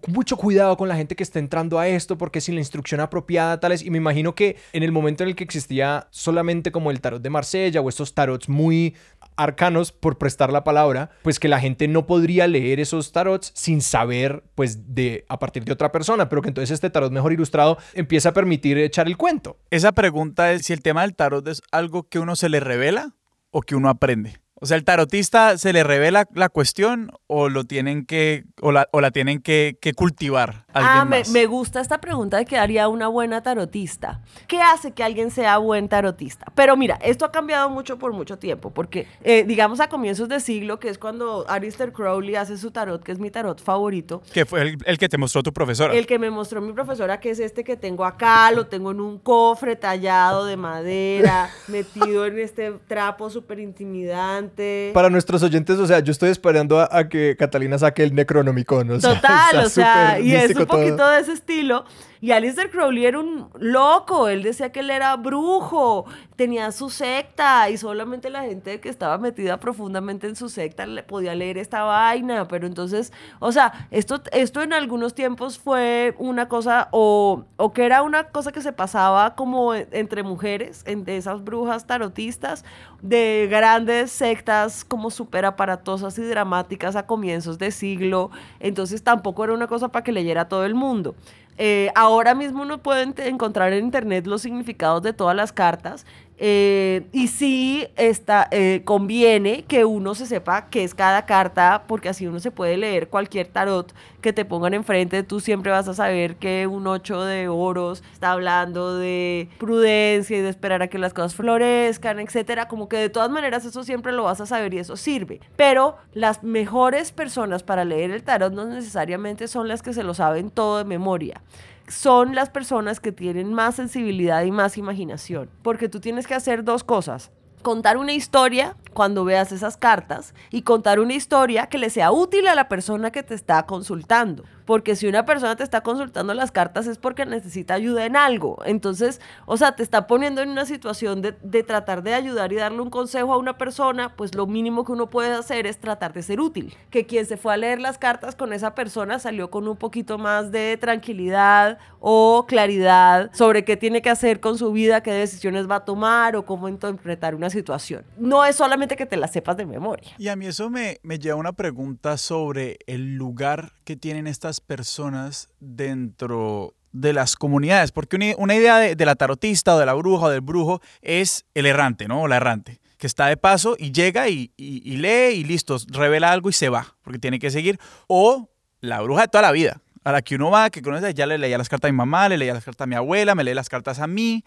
mucho 0.06 0.36
cuidado 0.36 0.76
con 0.76 0.86
la 0.86 0.96
gente 0.96 1.16
que 1.16 1.22
está 1.22 1.38
entrando 1.38 1.78
a 1.78 1.88
esto, 1.88 2.18
porque 2.18 2.42
sin 2.42 2.56
la 2.56 2.60
instrucción 2.60 3.00
apropiada, 3.00 3.58
tales. 3.58 3.82
Y 3.82 3.88
me 3.88 3.96
imagino 3.96 4.34
que 4.34 4.56
en 4.74 4.82
el 4.82 4.92
momento 4.92 5.22
en 5.22 5.30
el 5.30 5.34
que 5.34 5.44
existía 5.44 6.08
solamente 6.10 6.72
como 6.72 6.90
el 6.90 7.00
tarot 7.00 7.22
de 7.22 7.30
Marsella 7.30 7.80
o 7.80 7.88
estos 7.88 8.12
tarots 8.12 8.50
muy 8.50 8.94
arcanos, 9.36 9.92
por 9.92 10.18
prestar 10.18 10.52
la 10.52 10.62
palabra, 10.62 11.10
pues 11.22 11.38
que 11.38 11.48
la 11.48 11.58
gente 11.58 11.88
no 11.88 12.06
podría 12.06 12.46
leer 12.46 12.78
esos 12.78 13.12
tarots 13.12 13.52
sin 13.54 13.80
saber, 13.80 14.44
pues, 14.54 14.94
de 14.94 15.24
a 15.28 15.38
partir 15.38 15.64
de 15.64 15.72
otra 15.72 15.90
persona, 15.90 16.28
pero 16.28 16.42
que 16.42 16.48
entonces 16.48 16.70
este 16.70 16.90
tarot 16.90 17.12
mejor 17.12 17.32
ilustrado 17.32 17.78
empieza 17.94 18.30
a 18.30 18.32
permitir 18.32 18.76
echar 18.76 19.06
el 19.06 19.16
cuento. 19.16 19.56
Esa 19.70 19.92
pregunta 19.92 20.52
es 20.52 20.66
si 20.66 20.74
el 20.74 20.82
tema 20.82 21.00
del 21.00 21.14
tarot 21.14 21.48
es 21.48 21.62
algo 21.72 22.08
que 22.08 22.18
uno 22.18 22.36
se 22.36 22.50
le 22.50 22.60
revela 22.60 23.14
o 23.50 23.62
que 23.62 23.74
uno 23.74 23.88
aprende. 23.88 24.45
O 24.58 24.66
sea, 24.66 24.76
el 24.76 24.84
tarotista 24.84 25.58
se 25.58 25.72
le 25.72 25.84
revela 25.84 26.26
la 26.34 26.48
cuestión 26.48 27.10
o 27.26 27.48
lo 27.48 27.64
tienen 27.64 28.06
que 28.06 28.44
o 28.60 28.72
la, 28.72 28.88
o 28.90 29.00
la 29.00 29.10
tienen 29.10 29.40
que, 29.40 29.78
que 29.80 29.92
cultivar 29.92 30.65
Ah, 30.84 31.04
me, 31.04 31.18
más. 31.20 31.28
me 31.30 31.46
gusta 31.46 31.80
esta 31.80 31.98
pregunta 32.00 32.36
de 32.36 32.44
que 32.44 32.56
haría 32.58 32.88
una 32.88 33.08
buena 33.08 33.42
tarotista. 33.42 34.20
¿Qué 34.46 34.60
hace 34.60 34.92
que 34.92 35.02
alguien 35.02 35.30
sea 35.30 35.58
buen 35.58 35.88
tarotista? 35.88 36.46
Pero 36.54 36.76
mira, 36.76 36.98
esto 37.02 37.24
ha 37.24 37.32
cambiado 37.32 37.68
mucho 37.70 37.98
por 37.98 38.12
mucho 38.12 38.38
tiempo, 38.38 38.70
porque 38.70 39.06
eh, 39.22 39.44
digamos 39.44 39.80
a 39.80 39.88
comienzos 39.88 40.28
de 40.28 40.40
siglo, 40.40 40.78
que 40.78 40.88
es 40.88 40.98
cuando 40.98 41.44
Alistair 41.48 41.92
Crowley 41.92 42.36
hace 42.36 42.56
su 42.58 42.70
tarot, 42.70 43.02
que 43.02 43.12
es 43.12 43.18
mi 43.18 43.30
tarot 43.30 43.60
favorito, 43.62 44.22
Que 44.32 44.44
fue 44.44 44.62
el, 44.62 44.78
el 44.84 44.98
que 44.98 45.08
te 45.08 45.18
mostró 45.18 45.42
tu 45.42 45.52
profesora. 45.52 45.94
el 45.94 46.06
que 46.06 46.18
me 46.18 46.30
mostró 46.30 46.60
mi 46.60 46.72
profesora, 46.72 47.20
que 47.20 47.30
es 47.30 47.40
este 47.40 47.64
que 47.64 47.76
tengo 47.76 48.04
acá, 48.04 48.50
lo 48.52 48.66
tengo 48.66 48.90
en 48.90 49.00
un 49.00 49.18
cofre 49.18 49.76
tallado 49.76 50.44
de 50.46 50.56
madera, 50.56 51.50
metido 51.68 52.26
en 52.26 52.38
este 52.38 52.72
trapo 52.86 53.30
súper 53.30 53.58
intimidante. 53.60 54.90
Para 54.94 55.10
nuestros 55.10 55.42
oyentes, 55.42 55.78
o 55.78 55.86
sea, 55.86 56.00
yo 56.00 56.12
estoy 56.12 56.30
esperando 56.30 56.80
a, 56.80 56.88
a 56.90 57.08
que 57.08 57.36
Catalina 57.38 57.78
saque 57.78 58.02
el 58.02 58.14
Necronomicon. 58.14 58.90
O 58.90 59.00
sea, 59.00 59.14
Total, 59.14 59.64
o 59.64 59.68
sea, 59.68 60.10
súper 60.16 60.24
y 60.26 60.34
es 60.34 60.54
poquito 60.66 61.08
de 61.08 61.20
ese 61.20 61.32
estilo. 61.32 61.84
Y 62.20 62.32
Alistair 62.32 62.70
Crowley 62.70 63.06
era 63.06 63.18
un 63.18 63.48
loco, 63.58 64.28
él 64.28 64.42
decía 64.42 64.72
que 64.72 64.80
él 64.80 64.90
era 64.90 65.16
brujo, 65.16 66.06
tenía 66.36 66.72
su 66.72 66.90
secta 66.90 67.68
y 67.70 67.76
solamente 67.76 68.30
la 68.30 68.42
gente 68.42 68.80
que 68.80 68.88
estaba 68.88 69.18
metida 69.18 69.58
profundamente 69.60 70.26
en 70.26 70.36
su 70.36 70.48
secta 70.48 70.86
podía 71.06 71.34
leer 71.34 71.58
esta 71.58 71.82
vaina, 71.82 72.48
pero 72.48 72.66
entonces, 72.66 73.12
o 73.38 73.52
sea, 73.52 73.88
esto, 73.90 74.22
esto 74.32 74.62
en 74.62 74.72
algunos 74.72 75.14
tiempos 75.14 75.58
fue 75.58 76.14
una 76.18 76.48
cosa, 76.48 76.88
o, 76.90 77.44
o 77.56 77.72
que 77.72 77.84
era 77.84 78.02
una 78.02 78.24
cosa 78.24 78.52
que 78.52 78.60
se 78.60 78.72
pasaba 78.72 79.34
como 79.34 79.74
entre 79.74 80.22
mujeres, 80.22 80.82
entre 80.86 81.16
esas 81.16 81.44
brujas 81.44 81.86
tarotistas, 81.86 82.64
de 83.02 83.46
grandes 83.50 84.10
sectas 84.10 84.84
como 84.84 85.10
súper 85.10 85.44
aparatosas 85.44 86.18
y 86.18 86.22
dramáticas 86.22 86.96
a 86.96 87.06
comienzos 87.06 87.58
de 87.58 87.70
siglo, 87.70 88.30
entonces 88.60 89.02
tampoco 89.02 89.44
era 89.44 89.52
una 89.52 89.66
cosa 89.66 89.88
para 89.88 90.02
que 90.02 90.12
leyera 90.12 90.48
todo 90.48 90.64
el 90.64 90.74
mundo. 90.74 91.14
Eh, 91.58 91.90
ahora 91.94 92.34
mismo 92.34 92.62
uno 92.62 92.82
puede 92.82 93.02
encontrar 93.28 93.72
en 93.72 93.84
internet 93.84 94.26
los 94.26 94.42
significados 94.42 95.02
de 95.02 95.12
todas 95.14 95.34
las 95.34 95.52
cartas 95.52 96.04
eh, 96.38 97.06
y 97.12 97.28
sí 97.28 97.88
está, 97.96 98.48
eh, 98.50 98.82
conviene 98.84 99.64
que 99.64 99.84
uno 99.84 100.14
se 100.14 100.26
sepa 100.26 100.68
qué 100.68 100.84
es 100.84 100.94
cada 100.94 101.24
carta 101.24 101.84
porque 101.86 102.10
así 102.10 102.26
uno 102.26 102.40
se 102.40 102.50
puede 102.50 102.76
leer 102.76 103.08
cualquier 103.08 103.46
tarot 103.46 103.94
que 104.20 104.32
te 104.32 104.44
pongan 104.44 104.74
enfrente. 104.74 105.22
Tú 105.22 105.40
siempre 105.40 105.72
vas 105.72 105.88
a 105.88 105.94
saber 105.94 106.36
que 106.36 106.66
un 106.66 106.86
8 106.86 107.24
de 107.24 107.48
oros 107.48 108.02
está 108.12 108.32
hablando 108.32 108.98
de 108.98 109.48
prudencia 109.58 110.36
y 110.36 110.40
de 110.42 110.48
esperar 110.50 110.82
a 110.82 110.88
que 110.88 110.98
las 110.98 111.14
cosas 111.14 111.34
florezcan, 111.34 112.18
etcétera. 112.18 112.68
Como 112.68 112.88
que 112.88 112.98
de 112.98 113.08
todas 113.08 113.30
maneras 113.30 113.64
eso 113.64 113.82
siempre 113.84 114.12
lo 114.12 114.24
vas 114.24 114.40
a 114.40 114.46
saber 114.46 114.74
y 114.74 114.78
eso 114.78 114.96
sirve. 114.96 115.40
Pero 115.56 115.96
las 116.12 116.42
mejores 116.42 117.12
personas 117.12 117.62
para 117.62 117.84
leer 117.84 118.10
el 118.10 118.22
tarot 118.22 118.52
no 118.52 118.66
necesariamente 118.66 119.48
son 119.48 119.68
las 119.68 119.82
que 119.82 119.94
se 119.94 120.02
lo 120.02 120.12
saben 120.12 120.50
todo 120.50 120.78
de 120.78 120.84
memoria 120.84 121.40
son 121.88 122.34
las 122.34 122.50
personas 122.50 123.00
que 123.00 123.12
tienen 123.12 123.52
más 123.52 123.76
sensibilidad 123.76 124.42
y 124.44 124.50
más 124.50 124.76
imaginación. 124.78 125.50
Porque 125.62 125.88
tú 125.88 126.00
tienes 126.00 126.26
que 126.26 126.34
hacer 126.34 126.64
dos 126.64 126.84
cosas. 126.84 127.30
Contar 127.62 127.96
una 127.96 128.12
historia 128.12 128.76
cuando 128.92 129.24
veas 129.24 129.52
esas 129.52 129.76
cartas 129.76 130.34
y 130.50 130.62
contar 130.62 131.00
una 131.00 131.14
historia 131.14 131.66
que 131.66 131.78
le 131.78 131.90
sea 131.90 132.12
útil 132.12 132.46
a 132.46 132.54
la 132.54 132.68
persona 132.68 133.10
que 133.10 133.22
te 133.22 133.34
está 133.34 133.66
consultando. 133.66 134.44
Porque 134.66 134.96
si 134.96 135.06
una 135.06 135.24
persona 135.24 135.56
te 135.56 135.62
está 135.62 135.80
consultando 135.80 136.34
las 136.34 136.52
cartas 136.52 136.86
es 136.86 136.98
porque 136.98 137.24
necesita 137.24 137.74
ayuda 137.74 138.04
en 138.04 138.16
algo. 138.16 138.58
Entonces, 138.66 139.20
o 139.46 139.56
sea, 139.56 139.76
te 139.76 139.82
está 139.82 140.06
poniendo 140.06 140.42
en 140.42 140.50
una 140.50 140.66
situación 140.66 141.22
de, 141.22 141.34
de 141.42 141.62
tratar 141.62 142.02
de 142.02 142.14
ayudar 142.14 142.52
y 142.52 142.56
darle 142.56 142.80
un 142.80 142.90
consejo 142.90 143.32
a 143.32 143.38
una 143.38 143.56
persona, 143.56 144.14
pues 144.16 144.34
lo 144.34 144.46
mínimo 144.46 144.84
que 144.84 144.92
uno 144.92 145.08
puede 145.08 145.32
hacer 145.32 145.66
es 145.66 145.78
tratar 145.78 146.12
de 146.12 146.22
ser 146.22 146.40
útil. 146.40 146.74
Que 146.90 147.06
quien 147.06 147.26
se 147.26 147.36
fue 147.36 147.54
a 147.54 147.56
leer 147.56 147.80
las 147.80 147.96
cartas 147.96 148.34
con 148.34 148.52
esa 148.52 148.74
persona 148.74 149.18
salió 149.18 149.50
con 149.50 149.68
un 149.68 149.76
poquito 149.76 150.18
más 150.18 150.50
de 150.50 150.76
tranquilidad 150.76 151.78
o 152.00 152.44
claridad 152.46 153.30
sobre 153.32 153.64
qué 153.64 153.76
tiene 153.76 154.02
que 154.02 154.10
hacer 154.10 154.40
con 154.40 154.58
su 154.58 154.72
vida, 154.72 155.02
qué 155.02 155.12
decisiones 155.12 155.70
va 155.70 155.76
a 155.76 155.84
tomar 155.84 156.36
o 156.36 156.44
cómo 156.44 156.68
interpretar 156.68 157.34
una 157.34 157.50
situación. 157.50 158.04
No 158.18 158.44
es 158.44 158.56
solamente 158.56 158.96
que 158.96 159.06
te 159.06 159.16
la 159.16 159.28
sepas 159.28 159.56
de 159.56 159.66
memoria. 159.66 160.10
Y 160.18 160.28
a 160.28 160.36
mí 160.36 160.46
eso 160.46 160.70
me, 160.70 160.98
me 161.02 161.18
lleva 161.18 161.36
a 161.36 161.40
una 161.40 161.52
pregunta 161.52 162.16
sobre 162.16 162.78
el 162.86 163.14
lugar 163.14 163.72
que 163.84 163.96
tienen 163.96 164.26
estas 164.26 164.55
personas 164.60 165.48
dentro 165.60 166.74
de 166.92 167.12
las 167.12 167.36
comunidades, 167.36 167.92
porque 167.92 168.34
una, 168.38 168.54
idea 168.54 168.78
de, 168.78 169.04
la 169.04 169.16
tarotista 169.16 169.74
o 169.74 169.78
de 169.78 169.86
la 169.86 169.94
bruja 169.94 170.26
o 170.26 170.30
del 170.30 170.40
brujo 170.40 170.80
es 171.02 171.44
el 171.54 171.66
errante, 171.66 172.08
¿no? 172.08 172.22
O 172.22 172.28
la 172.28 172.36
errante, 172.36 172.80
que 172.96 173.06
está 173.06 173.26
de 173.26 173.36
paso 173.36 173.76
y 173.78 173.92
llega 173.92 174.28
y, 174.28 174.50
lee 174.56 175.34
y 175.34 175.44
listo, 175.44 175.76
revela 175.88 176.32
algo 176.32 176.48
y 176.48 176.52
se 176.54 176.68
va, 176.68 176.96
porque 177.02 177.18
tiene 177.18 177.38
que 177.38 177.50
seguir. 177.50 177.78
O 178.06 178.48
la 178.80 179.00
bruja 179.02 179.22
de 179.22 179.28
toda 179.28 179.42
la 179.42 179.52
vida, 179.52 179.82
a 180.04 180.12
la 180.12 180.22
que 180.22 180.36
uno 180.36 180.50
va, 180.50 180.70
que 180.70 180.80
conoce, 180.80 181.12
ya 181.12 181.26
le 181.26 181.36
leía 181.36 181.58
las 181.58 181.68
cartas 181.68 181.90
a 181.90 181.92
mi 181.92 181.96
mamá, 181.96 182.28
le 182.28 182.38
leía 182.38 182.54
las 182.54 182.64
cartas 182.64 182.84
a 182.84 182.86
mi 182.86 182.94
abuela, 182.94 183.34
me 183.34 183.44
lee 183.44 183.54
las 183.54 183.68
cartas 183.68 183.98
a 183.98 184.06
mí, 184.06 184.44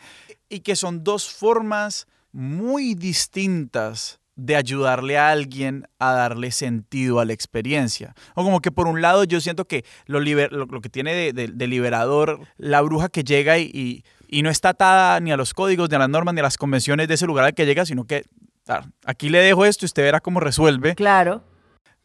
y 0.50 0.62
que 0.62 0.76
son 0.76 1.04
dos 1.04 1.30
formas 1.30 2.08
muy 2.32 2.95
distintas 2.95 4.19
de 4.39 4.56
ayudarle 4.56 5.17
a 5.17 5.32
alguien 5.32 5.88
a 5.99 6.13
darle 6.13 6.52
sentido 6.52 7.19
a 7.19 7.25
la 7.25 7.34
experiencia. 7.34 8.15
O 8.36 8.43
como 8.43 8.62
que 8.62 8.71
por 8.71 8.88
un 8.88 9.02
lado 9.02 9.25
yo 9.25 9.41
siento 9.41 9.65
que 9.65 9.84
lo, 10.06 10.19
lo, 10.19 10.82
que 10.82 10.89
tiene 10.89 11.34
de, 11.34 11.67
liberador 11.67 12.39
la 12.58 12.82
bruja 12.82 13.10
que 13.10 13.23
llega 13.23 13.58
y, 13.58 14.04
y, 14.28 14.41
no 14.41 14.49
está 14.49 14.69
atada 14.69 15.19
ni 15.19 15.32
a 15.32 15.38
los 15.38 15.54
códigos, 15.54 15.89
ni 15.89 15.95
a 15.95 15.99
las 15.99 16.10
normas, 16.10 16.34
ni 16.34 16.39
a 16.39 16.43
las 16.43 16.58
convenciones 16.58 17.08
de 17.08 17.15
ese 17.15 17.28
lugar 17.28 17.45
al 17.45 17.54
que 17.54 17.65
llega, 17.65 17.86
sino 17.86 18.06
que 18.06 18.23
aquí 19.06 19.30
le 19.30 19.39
dejo 19.39 19.65
esto 19.65 19.86
y 19.86 19.88
usted 19.88 20.04
verá 20.04 20.21
cómo 20.21 20.39
resuelve. 20.39 20.95
Claro. 20.95 21.43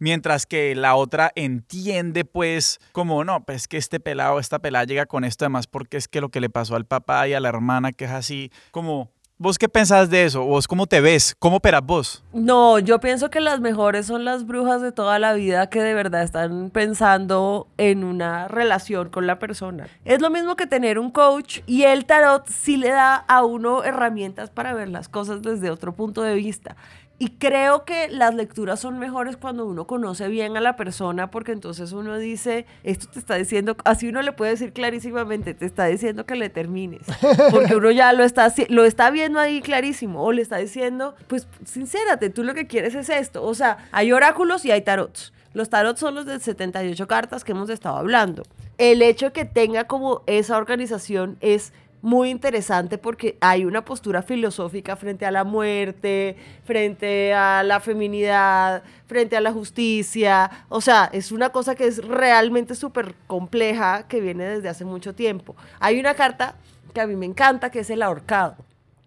Mientras 0.00 0.44
que 0.44 0.74
la 0.74 0.96
otra 0.96 1.30
entiende, 1.36 2.24
pues, 2.24 2.80
como 2.92 3.24
no, 3.24 3.44
pues 3.44 3.68
que 3.68 3.76
este 3.76 4.00
pelado, 4.00 4.40
esta 4.40 4.58
pelada 4.58 4.84
llega 4.84 5.06
con 5.06 5.24
esto, 5.24 5.44
además, 5.44 5.68
porque 5.68 5.96
es 5.96 6.08
que 6.08 6.20
lo 6.20 6.30
que 6.30 6.40
le 6.40 6.50
pasó 6.50 6.74
al 6.74 6.84
papá 6.84 7.28
y 7.28 7.34
a 7.34 7.40
la 7.40 7.48
hermana, 7.48 7.92
que 7.92 8.06
es 8.06 8.10
así, 8.10 8.50
como 8.72 9.13
¿Vos 9.36 9.58
qué 9.58 9.68
pensás 9.68 10.10
de 10.10 10.24
eso? 10.24 10.44
¿Vos 10.44 10.68
cómo 10.68 10.86
te 10.86 11.00
ves? 11.00 11.34
¿Cómo 11.40 11.56
operas 11.56 11.82
vos? 11.84 12.22
No, 12.32 12.78
yo 12.78 13.00
pienso 13.00 13.30
que 13.30 13.40
las 13.40 13.58
mejores 13.58 14.06
son 14.06 14.24
las 14.24 14.46
brujas 14.46 14.80
de 14.80 14.92
toda 14.92 15.18
la 15.18 15.32
vida 15.32 15.68
que 15.68 15.82
de 15.82 15.92
verdad 15.92 16.22
están 16.22 16.70
pensando 16.70 17.66
en 17.76 18.04
una 18.04 18.46
relación 18.46 19.08
con 19.08 19.26
la 19.26 19.40
persona. 19.40 19.88
Es 20.04 20.20
lo 20.20 20.30
mismo 20.30 20.54
que 20.54 20.68
tener 20.68 21.00
un 21.00 21.10
coach 21.10 21.62
y 21.66 21.82
el 21.82 22.04
tarot 22.04 22.46
sí 22.48 22.76
le 22.76 22.90
da 22.90 23.16
a 23.16 23.44
uno 23.44 23.82
herramientas 23.82 24.50
para 24.50 24.72
ver 24.72 24.88
las 24.88 25.08
cosas 25.08 25.42
desde 25.42 25.68
otro 25.68 25.96
punto 25.96 26.22
de 26.22 26.36
vista. 26.36 26.76
Y 27.16 27.30
creo 27.30 27.84
que 27.84 28.08
las 28.08 28.34
lecturas 28.34 28.80
son 28.80 28.98
mejores 28.98 29.36
cuando 29.36 29.64
uno 29.66 29.86
conoce 29.86 30.26
bien 30.26 30.56
a 30.56 30.60
la 30.60 30.74
persona, 30.74 31.30
porque 31.30 31.52
entonces 31.52 31.92
uno 31.92 32.18
dice, 32.18 32.66
esto 32.82 33.06
te 33.08 33.20
está 33.20 33.36
diciendo, 33.36 33.76
así 33.84 34.08
uno 34.08 34.20
le 34.20 34.32
puede 34.32 34.50
decir 34.50 34.72
clarísimamente, 34.72 35.54
te 35.54 35.64
está 35.64 35.86
diciendo 35.86 36.26
que 36.26 36.34
le 36.34 36.50
termines, 36.50 37.02
porque 37.52 37.76
uno 37.76 37.92
ya 37.92 38.12
lo 38.12 38.24
está, 38.24 38.52
lo 38.68 38.84
está 38.84 39.10
viendo 39.10 39.38
ahí 39.38 39.60
clarísimo, 39.60 40.24
o 40.24 40.32
le 40.32 40.42
está 40.42 40.56
diciendo, 40.56 41.14
pues 41.28 41.46
sincérate, 41.64 42.30
tú 42.30 42.42
lo 42.42 42.52
que 42.52 42.66
quieres 42.66 42.96
es 42.96 43.08
esto. 43.08 43.44
O 43.44 43.54
sea, 43.54 43.78
hay 43.92 44.12
oráculos 44.12 44.64
y 44.64 44.72
hay 44.72 44.82
tarots. 44.82 45.32
Los 45.52 45.70
tarots 45.70 46.00
son 46.00 46.16
los 46.16 46.26
de 46.26 46.40
78 46.40 47.06
cartas 47.06 47.44
que 47.44 47.52
hemos 47.52 47.70
estado 47.70 47.96
hablando. 47.96 48.42
El 48.76 49.02
hecho 49.02 49.26
de 49.26 49.32
que 49.32 49.44
tenga 49.44 49.84
como 49.84 50.22
esa 50.26 50.56
organización 50.56 51.36
es 51.40 51.72
muy 52.04 52.28
interesante 52.28 52.98
porque 52.98 53.38
hay 53.40 53.64
una 53.64 53.82
postura 53.82 54.20
filosófica 54.20 54.94
frente 54.94 55.24
a 55.24 55.30
la 55.30 55.42
muerte, 55.42 56.36
frente 56.62 57.32
a 57.32 57.62
la 57.62 57.80
feminidad, 57.80 58.82
frente 59.06 59.38
a 59.38 59.40
la 59.40 59.54
justicia. 59.54 60.50
O 60.68 60.82
sea, 60.82 61.08
es 61.14 61.32
una 61.32 61.48
cosa 61.48 61.74
que 61.74 61.86
es 61.86 62.04
realmente 62.04 62.74
súper 62.74 63.14
compleja 63.26 64.06
que 64.06 64.20
viene 64.20 64.44
desde 64.44 64.68
hace 64.68 64.84
mucho 64.84 65.14
tiempo. 65.14 65.56
Hay 65.80 65.98
una 65.98 66.12
carta 66.12 66.56
que 66.92 67.00
a 67.00 67.06
mí 67.06 67.16
me 67.16 67.24
encanta 67.24 67.70
que 67.70 67.80
es 67.80 67.88
el 67.88 68.02
ahorcado. 68.02 68.56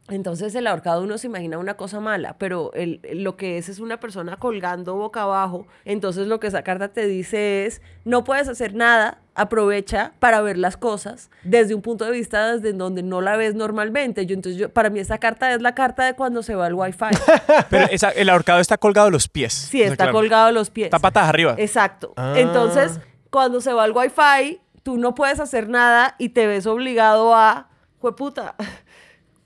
Entonces 0.09 0.55
el 0.55 0.65
ahorcado 0.65 1.03
uno 1.03 1.19
se 1.19 1.27
imagina 1.27 1.59
una 1.59 1.75
cosa 1.75 1.99
mala, 1.99 2.35
pero 2.39 2.73
el, 2.73 2.99
lo 3.13 3.37
que 3.37 3.59
es 3.59 3.69
es 3.69 3.77
una 3.77 3.99
persona 3.99 4.37
colgando 4.37 4.95
boca 4.95 5.21
abajo. 5.21 5.67
Entonces 5.85 6.25
lo 6.25 6.39
que 6.39 6.47
esa 6.47 6.63
carta 6.63 6.87
te 6.87 7.05
dice 7.05 7.67
es, 7.67 7.79
no 8.05 8.23
puedes 8.23 8.47
hacer 8.47 8.73
nada, 8.73 9.19
aprovecha 9.37 10.11
para 10.19 10.41
ver 10.41 10.57
las 10.57 10.75
cosas 10.75 11.29
desde 11.43 11.75
un 11.75 11.81
punto 11.81 12.05
de 12.05 12.11
vista 12.11 12.53
desde 12.53 12.73
donde 12.73 13.03
no 13.03 13.21
la 13.21 13.37
ves 13.37 13.55
normalmente. 13.55 14.25
Yo, 14.25 14.33
entonces 14.33 14.59
yo, 14.59 14.69
para 14.69 14.89
mí 14.89 14.99
esa 14.99 15.19
carta 15.19 15.53
es 15.53 15.61
la 15.61 15.75
carta 15.75 16.03
de 16.05 16.15
cuando 16.15 16.43
se 16.43 16.55
va 16.55 16.67
el 16.67 16.73
wifi. 16.73 17.05
pero 17.69 17.87
el 18.15 18.29
ahorcado 18.29 18.59
está 18.59 18.77
colgado 18.77 19.07
de 19.07 19.11
los 19.11 19.29
pies. 19.29 19.53
Sí, 19.53 19.81
está 19.81 20.11
colgado 20.11 20.47
de 20.47 20.53
los 20.53 20.69
pies. 20.69 20.87
Está 20.87 20.99
patas 20.99 21.29
arriba. 21.29 21.55
Exacto. 21.57 22.13
Ah. 22.17 22.33
Entonces, 22.35 22.99
cuando 23.29 23.61
se 23.61 23.71
va 23.71 23.85
el 23.85 23.91
wifi, 23.91 24.59
tú 24.83 24.97
no 24.97 25.13
puedes 25.13 25.39
hacer 25.39 25.69
nada 25.69 26.15
y 26.17 26.29
te 26.29 26.47
ves 26.47 26.65
obligado 26.65 27.35
a, 27.35 27.69
puta 28.17 28.55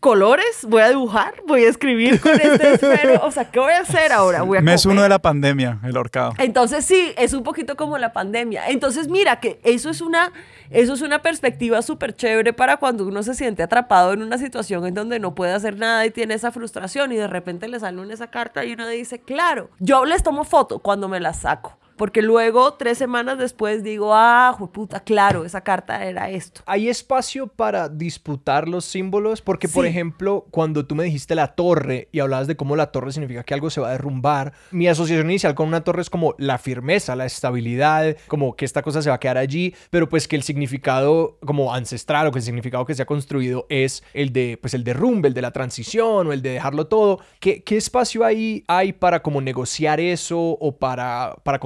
colores, 0.02 0.66
voy 0.68 0.82
a 0.82 0.90
dibujar, 0.90 1.36
voy 1.48 1.64
a 1.64 1.70
escribir 1.70 2.20
con 2.20 2.34
este 2.34 2.74
esfero. 2.74 3.22
O 3.24 3.32
sea, 3.32 3.50
¿qué 3.52 3.60
voy 3.60 3.72
a 3.72 3.82
hacer 3.82 4.12
ahora? 4.12 4.42
Voy 4.42 4.58
a 4.58 4.62
Mes 4.62 4.86
uno 4.88 5.04
de 5.04 5.10
la 5.10 5.20
pandemia, 5.20 5.80
el 5.84 5.96
horcado. 5.96 6.34
Entonces 6.40 6.84
sí, 6.84 7.14
es 7.18 7.34
un 7.34 7.44
poquito 7.44 7.78
como 7.78 8.00
la 8.00 8.12
pandemia. 8.12 8.68
Entonces 8.70 9.08
mira 9.08 9.40
que 9.40 9.62
eso 9.64 9.92
es 9.92 10.02
una, 10.02 10.34
eso 10.72 10.96
es 10.96 11.02
una 11.02 11.22
perspectiva 11.22 11.84
súper 11.84 12.16
chévere 12.16 12.52
para 12.52 12.78
cuando 12.78 13.06
uno 13.06 13.22
se 13.22 13.36
siente 13.36 13.62
atrapado 13.62 14.12
en 14.14 14.24
una 14.24 14.40
situación 14.40 14.88
en 14.88 14.96
donde 14.96 15.20
no 15.20 15.36
puede 15.36 15.54
hacer 15.54 15.78
nada 15.78 16.04
y 16.04 16.10
tiene 16.10 16.34
esa 16.34 16.52
frustración 16.52 17.12
y 17.12 17.18
de 17.18 17.28
repente 17.28 17.68
le 17.68 17.80
sale 17.80 18.02
una 18.02 18.16
esa 18.16 18.28
carta 18.28 18.66
y 18.66 18.74
uno 18.74 18.88
dice, 18.88 19.20
claro, 19.20 19.70
yo 19.78 20.06
les 20.06 20.24
tomo 20.24 20.46
foto 20.46 20.80
cuando 20.80 21.10
me 21.10 21.20
la 21.20 21.34
saco 21.34 21.78
porque 22.02 22.24
luego, 22.24 22.74
tres 22.74 22.98
semanas 22.98 23.38
después, 23.38 23.84
digo, 23.84 24.16
ah, 24.16 24.58
puta, 24.74 25.02
claro, 25.02 25.46
esa 25.46 25.62
carta 25.62 26.04
era 26.04 26.32
esto. 26.32 26.64
¿Hay 26.66 26.90
espacio 26.90 27.46
para 27.46 27.90
disputar 27.90 28.68
los 28.68 28.86
símbolos? 28.86 29.44
Porque, 29.44 29.68
por 29.68 29.86
ejemplo, 29.86 30.48
cuando 30.50 30.84
tú 30.88 30.96
me 30.96 31.04
dijiste 31.04 31.36
la 31.36 31.50
torre 31.50 32.10
y 32.12 32.20
hablabas 32.20 32.48
de 32.48 32.56
cómo 32.56 32.76
la 32.76 32.92
torre 32.92 33.12
significa 33.12 33.44
que 33.44 33.54
algo 33.54 33.70
se 33.70 33.82
va 33.82 33.90
a 33.90 33.92
derrumbar, 33.92 34.52
mi 34.72 34.88
asociación 34.88 35.30
inicial 35.30 35.54
con 35.54 35.68
una 35.68 35.84
torre 35.84 36.02
es 36.02 36.10
como 36.10 36.34
la 36.40 36.58
firmeza, 36.58 37.16
la 37.16 37.28
estabilidad, 37.28 38.18
como 38.28 38.56
que 38.56 38.66
esta 38.66 38.82
cosa 38.82 39.04
se 39.04 39.10
va 39.10 39.18
a 39.18 39.20
quedar 39.20 39.38
allí, 39.38 39.76
pero 39.92 40.10
pues 40.10 40.28
que 40.28 40.36
el 40.36 40.42
significado 40.42 41.38
como 41.46 41.72
ancestral 41.72 42.26
o 42.26 42.32
que 42.32 42.40
el 42.40 42.46
significado 42.46 42.84
que 42.84 42.96
se 42.96 43.04
ha 43.04 43.06
construido 43.06 43.68
es 43.70 44.04
el 44.16 44.34
de, 44.34 44.58
pues 44.60 44.74
el 44.74 44.84
derrumbe, 44.84 45.28
el 45.28 45.36
de 45.36 45.44
la 45.44 45.52
transición 45.52 46.26
o 46.26 46.34
el 46.34 46.42
de 46.42 46.50
dejarlo 46.50 46.88
todo. 46.88 47.20
¿Qué, 47.40 47.62
qué 47.62 47.78
espacio 47.78 48.26
ahí 48.26 48.64
hay 48.66 48.92
para 48.92 49.22
como 49.22 49.40
negociar 49.40 50.00
eso 50.00 50.40
o 50.40 50.78
para, 50.80 51.36
para 51.44 51.60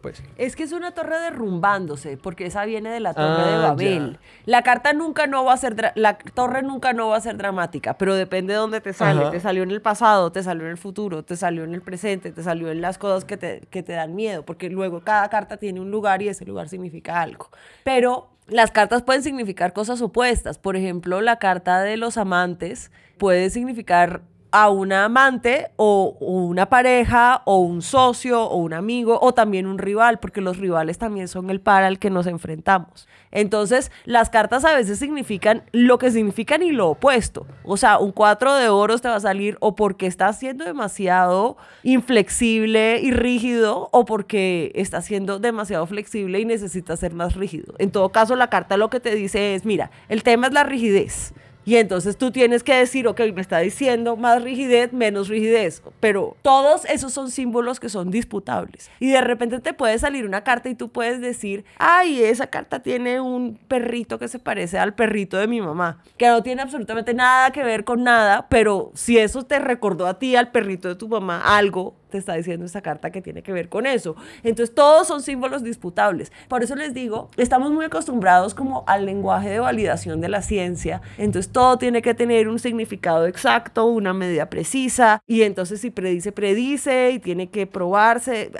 pues. 0.00 0.22
Es 0.36 0.56
que 0.56 0.62
es 0.62 0.72
una 0.72 0.92
torre 0.92 1.18
derrumbándose, 1.18 2.16
porque 2.16 2.46
esa 2.46 2.64
viene 2.64 2.90
de 2.90 3.00
la 3.00 3.14
torre 3.14 3.44
de 3.44 3.54
ah, 3.54 3.68
Babel. 3.68 4.18
La 4.46 4.62
carta 4.62 4.92
nunca 4.92 5.26
no 5.26 5.44
va 5.44 5.52
a 5.52 5.56
ser, 5.56 5.92
la 5.94 6.18
torre 6.18 6.62
nunca 6.62 6.92
no 6.92 7.08
va 7.08 7.16
a 7.16 7.20
ser 7.20 7.36
dramática, 7.36 7.96
pero 7.98 8.14
depende 8.14 8.52
de 8.52 8.58
dónde 8.58 8.80
te 8.80 8.92
sale. 8.92 9.30
Te 9.30 9.40
salió 9.40 9.62
en 9.62 9.70
el 9.70 9.82
pasado, 9.82 10.32
te 10.32 10.42
salió 10.42 10.64
en 10.64 10.70
el 10.70 10.78
futuro, 10.78 11.22
te 11.22 11.36
salió 11.36 11.64
en 11.64 11.74
el 11.74 11.82
presente, 11.82 12.32
te 12.32 12.42
salió 12.42 12.70
en 12.70 12.80
las 12.80 12.98
cosas 12.98 13.24
que 13.24 13.36
te, 13.36 13.60
que 13.70 13.82
te 13.82 13.92
dan 13.92 14.14
miedo, 14.14 14.44
porque 14.44 14.70
luego 14.70 15.00
cada 15.00 15.28
carta 15.28 15.56
tiene 15.56 15.80
un 15.80 15.90
lugar 15.90 16.22
y 16.22 16.28
ese 16.28 16.44
lugar 16.44 16.68
significa 16.68 17.20
algo. 17.20 17.48
Pero 17.84 18.30
las 18.46 18.70
cartas 18.70 19.02
pueden 19.02 19.22
significar 19.22 19.72
cosas 19.72 20.02
opuestas. 20.02 20.58
Por 20.58 20.76
ejemplo, 20.76 21.20
la 21.20 21.38
carta 21.38 21.80
de 21.80 21.96
los 21.96 22.18
amantes 22.18 22.90
puede 23.18 23.50
significar 23.50 24.22
a 24.54 24.70
una 24.70 25.06
amante 25.06 25.72
o, 25.74 26.16
una 26.20 26.66
pareja 26.66 27.42
o 27.44 27.58
un 27.58 27.82
socio 27.82 28.40
o 28.44 28.56
un 28.58 28.72
amigo 28.72 29.18
o 29.20 29.34
también 29.34 29.66
un 29.66 29.78
rival, 29.78 30.20
porque 30.20 30.40
los 30.40 30.58
rivales 30.58 30.96
también 30.96 31.26
son 31.26 31.50
el 31.50 31.60
par 31.60 31.82
al 31.82 31.98
que 31.98 32.08
nos 32.08 32.28
enfrentamos. 32.28 33.08
Entonces, 33.32 33.90
las 34.04 34.30
cartas 34.30 34.64
a 34.64 34.72
veces 34.76 35.00
significan 35.00 35.64
lo 35.72 35.98
que 35.98 36.12
significan 36.12 36.62
y 36.62 36.70
lo 36.70 36.90
opuesto. 36.90 37.48
O 37.64 37.76
sea, 37.76 37.98
un 37.98 38.12
cuatro 38.12 38.54
de 38.54 38.68
oros 38.68 39.02
te 39.02 39.08
va 39.08 39.16
a 39.16 39.20
salir 39.20 39.56
o 39.58 39.74
porque 39.74 40.06
estás 40.06 40.38
siendo 40.38 40.64
demasiado 40.64 41.56
inflexible 41.82 43.00
y 43.02 43.10
rígido 43.10 43.88
o 43.90 44.04
porque 44.04 44.70
estás 44.76 45.04
siendo 45.04 45.40
demasiado 45.40 45.84
flexible 45.86 46.38
y 46.38 46.44
necesitas 46.44 47.00
ser 47.00 47.12
más 47.12 47.34
rígido. 47.34 47.74
En 47.78 47.90
todo 47.90 48.10
caso, 48.10 48.36
la 48.36 48.50
carta 48.50 48.76
lo 48.76 48.88
que 48.88 49.00
te 49.00 49.16
dice 49.16 49.56
es, 49.56 49.64
mira, 49.64 49.90
el 50.08 50.22
tema 50.22 50.46
es 50.46 50.52
la 50.52 50.62
rigidez. 50.62 51.34
Y 51.64 51.76
entonces 51.76 52.16
tú 52.16 52.30
tienes 52.30 52.62
que 52.62 52.74
decir, 52.74 53.08
ok, 53.08 53.20
me 53.34 53.40
está 53.40 53.58
diciendo 53.58 54.16
más 54.16 54.42
rigidez, 54.42 54.92
menos 54.92 55.28
rigidez. 55.28 55.82
Pero 56.00 56.36
todos 56.42 56.84
esos 56.84 57.12
son 57.12 57.30
símbolos 57.30 57.80
que 57.80 57.88
son 57.88 58.10
disputables. 58.10 58.90
Y 59.00 59.10
de 59.10 59.20
repente 59.20 59.60
te 59.60 59.72
puede 59.72 59.98
salir 59.98 60.26
una 60.26 60.44
carta 60.44 60.68
y 60.68 60.74
tú 60.74 60.90
puedes 60.90 61.20
decir, 61.20 61.64
ay, 61.78 62.22
esa 62.22 62.48
carta 62.48 62.82
tiene 62.82 63.20
un 63.20 63.58
perrito 63.68 64.18
que 64.18 64.28
se 64.28 64.38
parece 64.38 64.78
al 64.78 64.94
perrito 64.94 65.38
de 65.38 65.46
mi 65.46 65.60
mamá. 65.60 66.02
Que 66.16 66.28
no 66.28 66.42
tiene 66.42 66.62
absolutamente 66.62 67.14
nada 67.14 67.50
que 67.50 67.64
ver 67.64 67.84
con 67.84 68.02
nada, 68.02 68.46
pero 68.48 68.90
si 68.94 69.18
eso 69.18 69.44
te 69.44 69.58
recordó 69.58 70.06
a 70.06 70.18
ti, 70.18 70.36
al 70.36 70.50
perrito 70.50 70.88
de 70.88 70.96
tu 70.96 71.08
mamá, 71.08 71.56
algo, 71.56 71.94
te 72.14 72.18
está 72.18 72.34
diciendo 72.34 72.64
esta 72.64 72.80
carta 72.80 73.10
que 73.10 73.20
tiene 73.20 73.42
que 73.42 73.52
ver 73.52 73.68
con 73.68 73.86
eso. 73.86 74.14
Entonces 74.44 74.72
todos 74.72 75.08
son 75.08 75.20
símbolos 75.20 75.64
disputables. 75.64 76.30
Por 76.46 76.62
eso 76.62 76.76
les 76.76 76.94
digo, 76.94 77.28
estamos 77.36 77.72
muy 77.72 77.86
acostumbrados 77.86 78.54
como 78.54 78.84
al 78.86 79.04
lenguaje 79.04 79.50
de 79.50 79.58
validación 79.58 80.20
de 80.20 80.28
la 80.28 80.40
ciencia. 80.40 81.02
Entonces 81.18 81.50
todo 81.50 81.76
tiene 81.76 82.02
que 82.02 82.14
tener 82.14 82.46
un 82.46 82.60
significado 82.60 83.26
exacto, 83.26 83.86
una 83.86 84.12
medida 84.12 84.48
precisa. 84.48 85.22
Y 85.26 85.42
entonces 85.42 85.80
si 85.80 85.90
predice, 85.90 86.30
predice 86.30 87.10
y 87.10 87.18
tiene 87.18 87.50
que 87.50 87.66
probarse. 87.66 88.52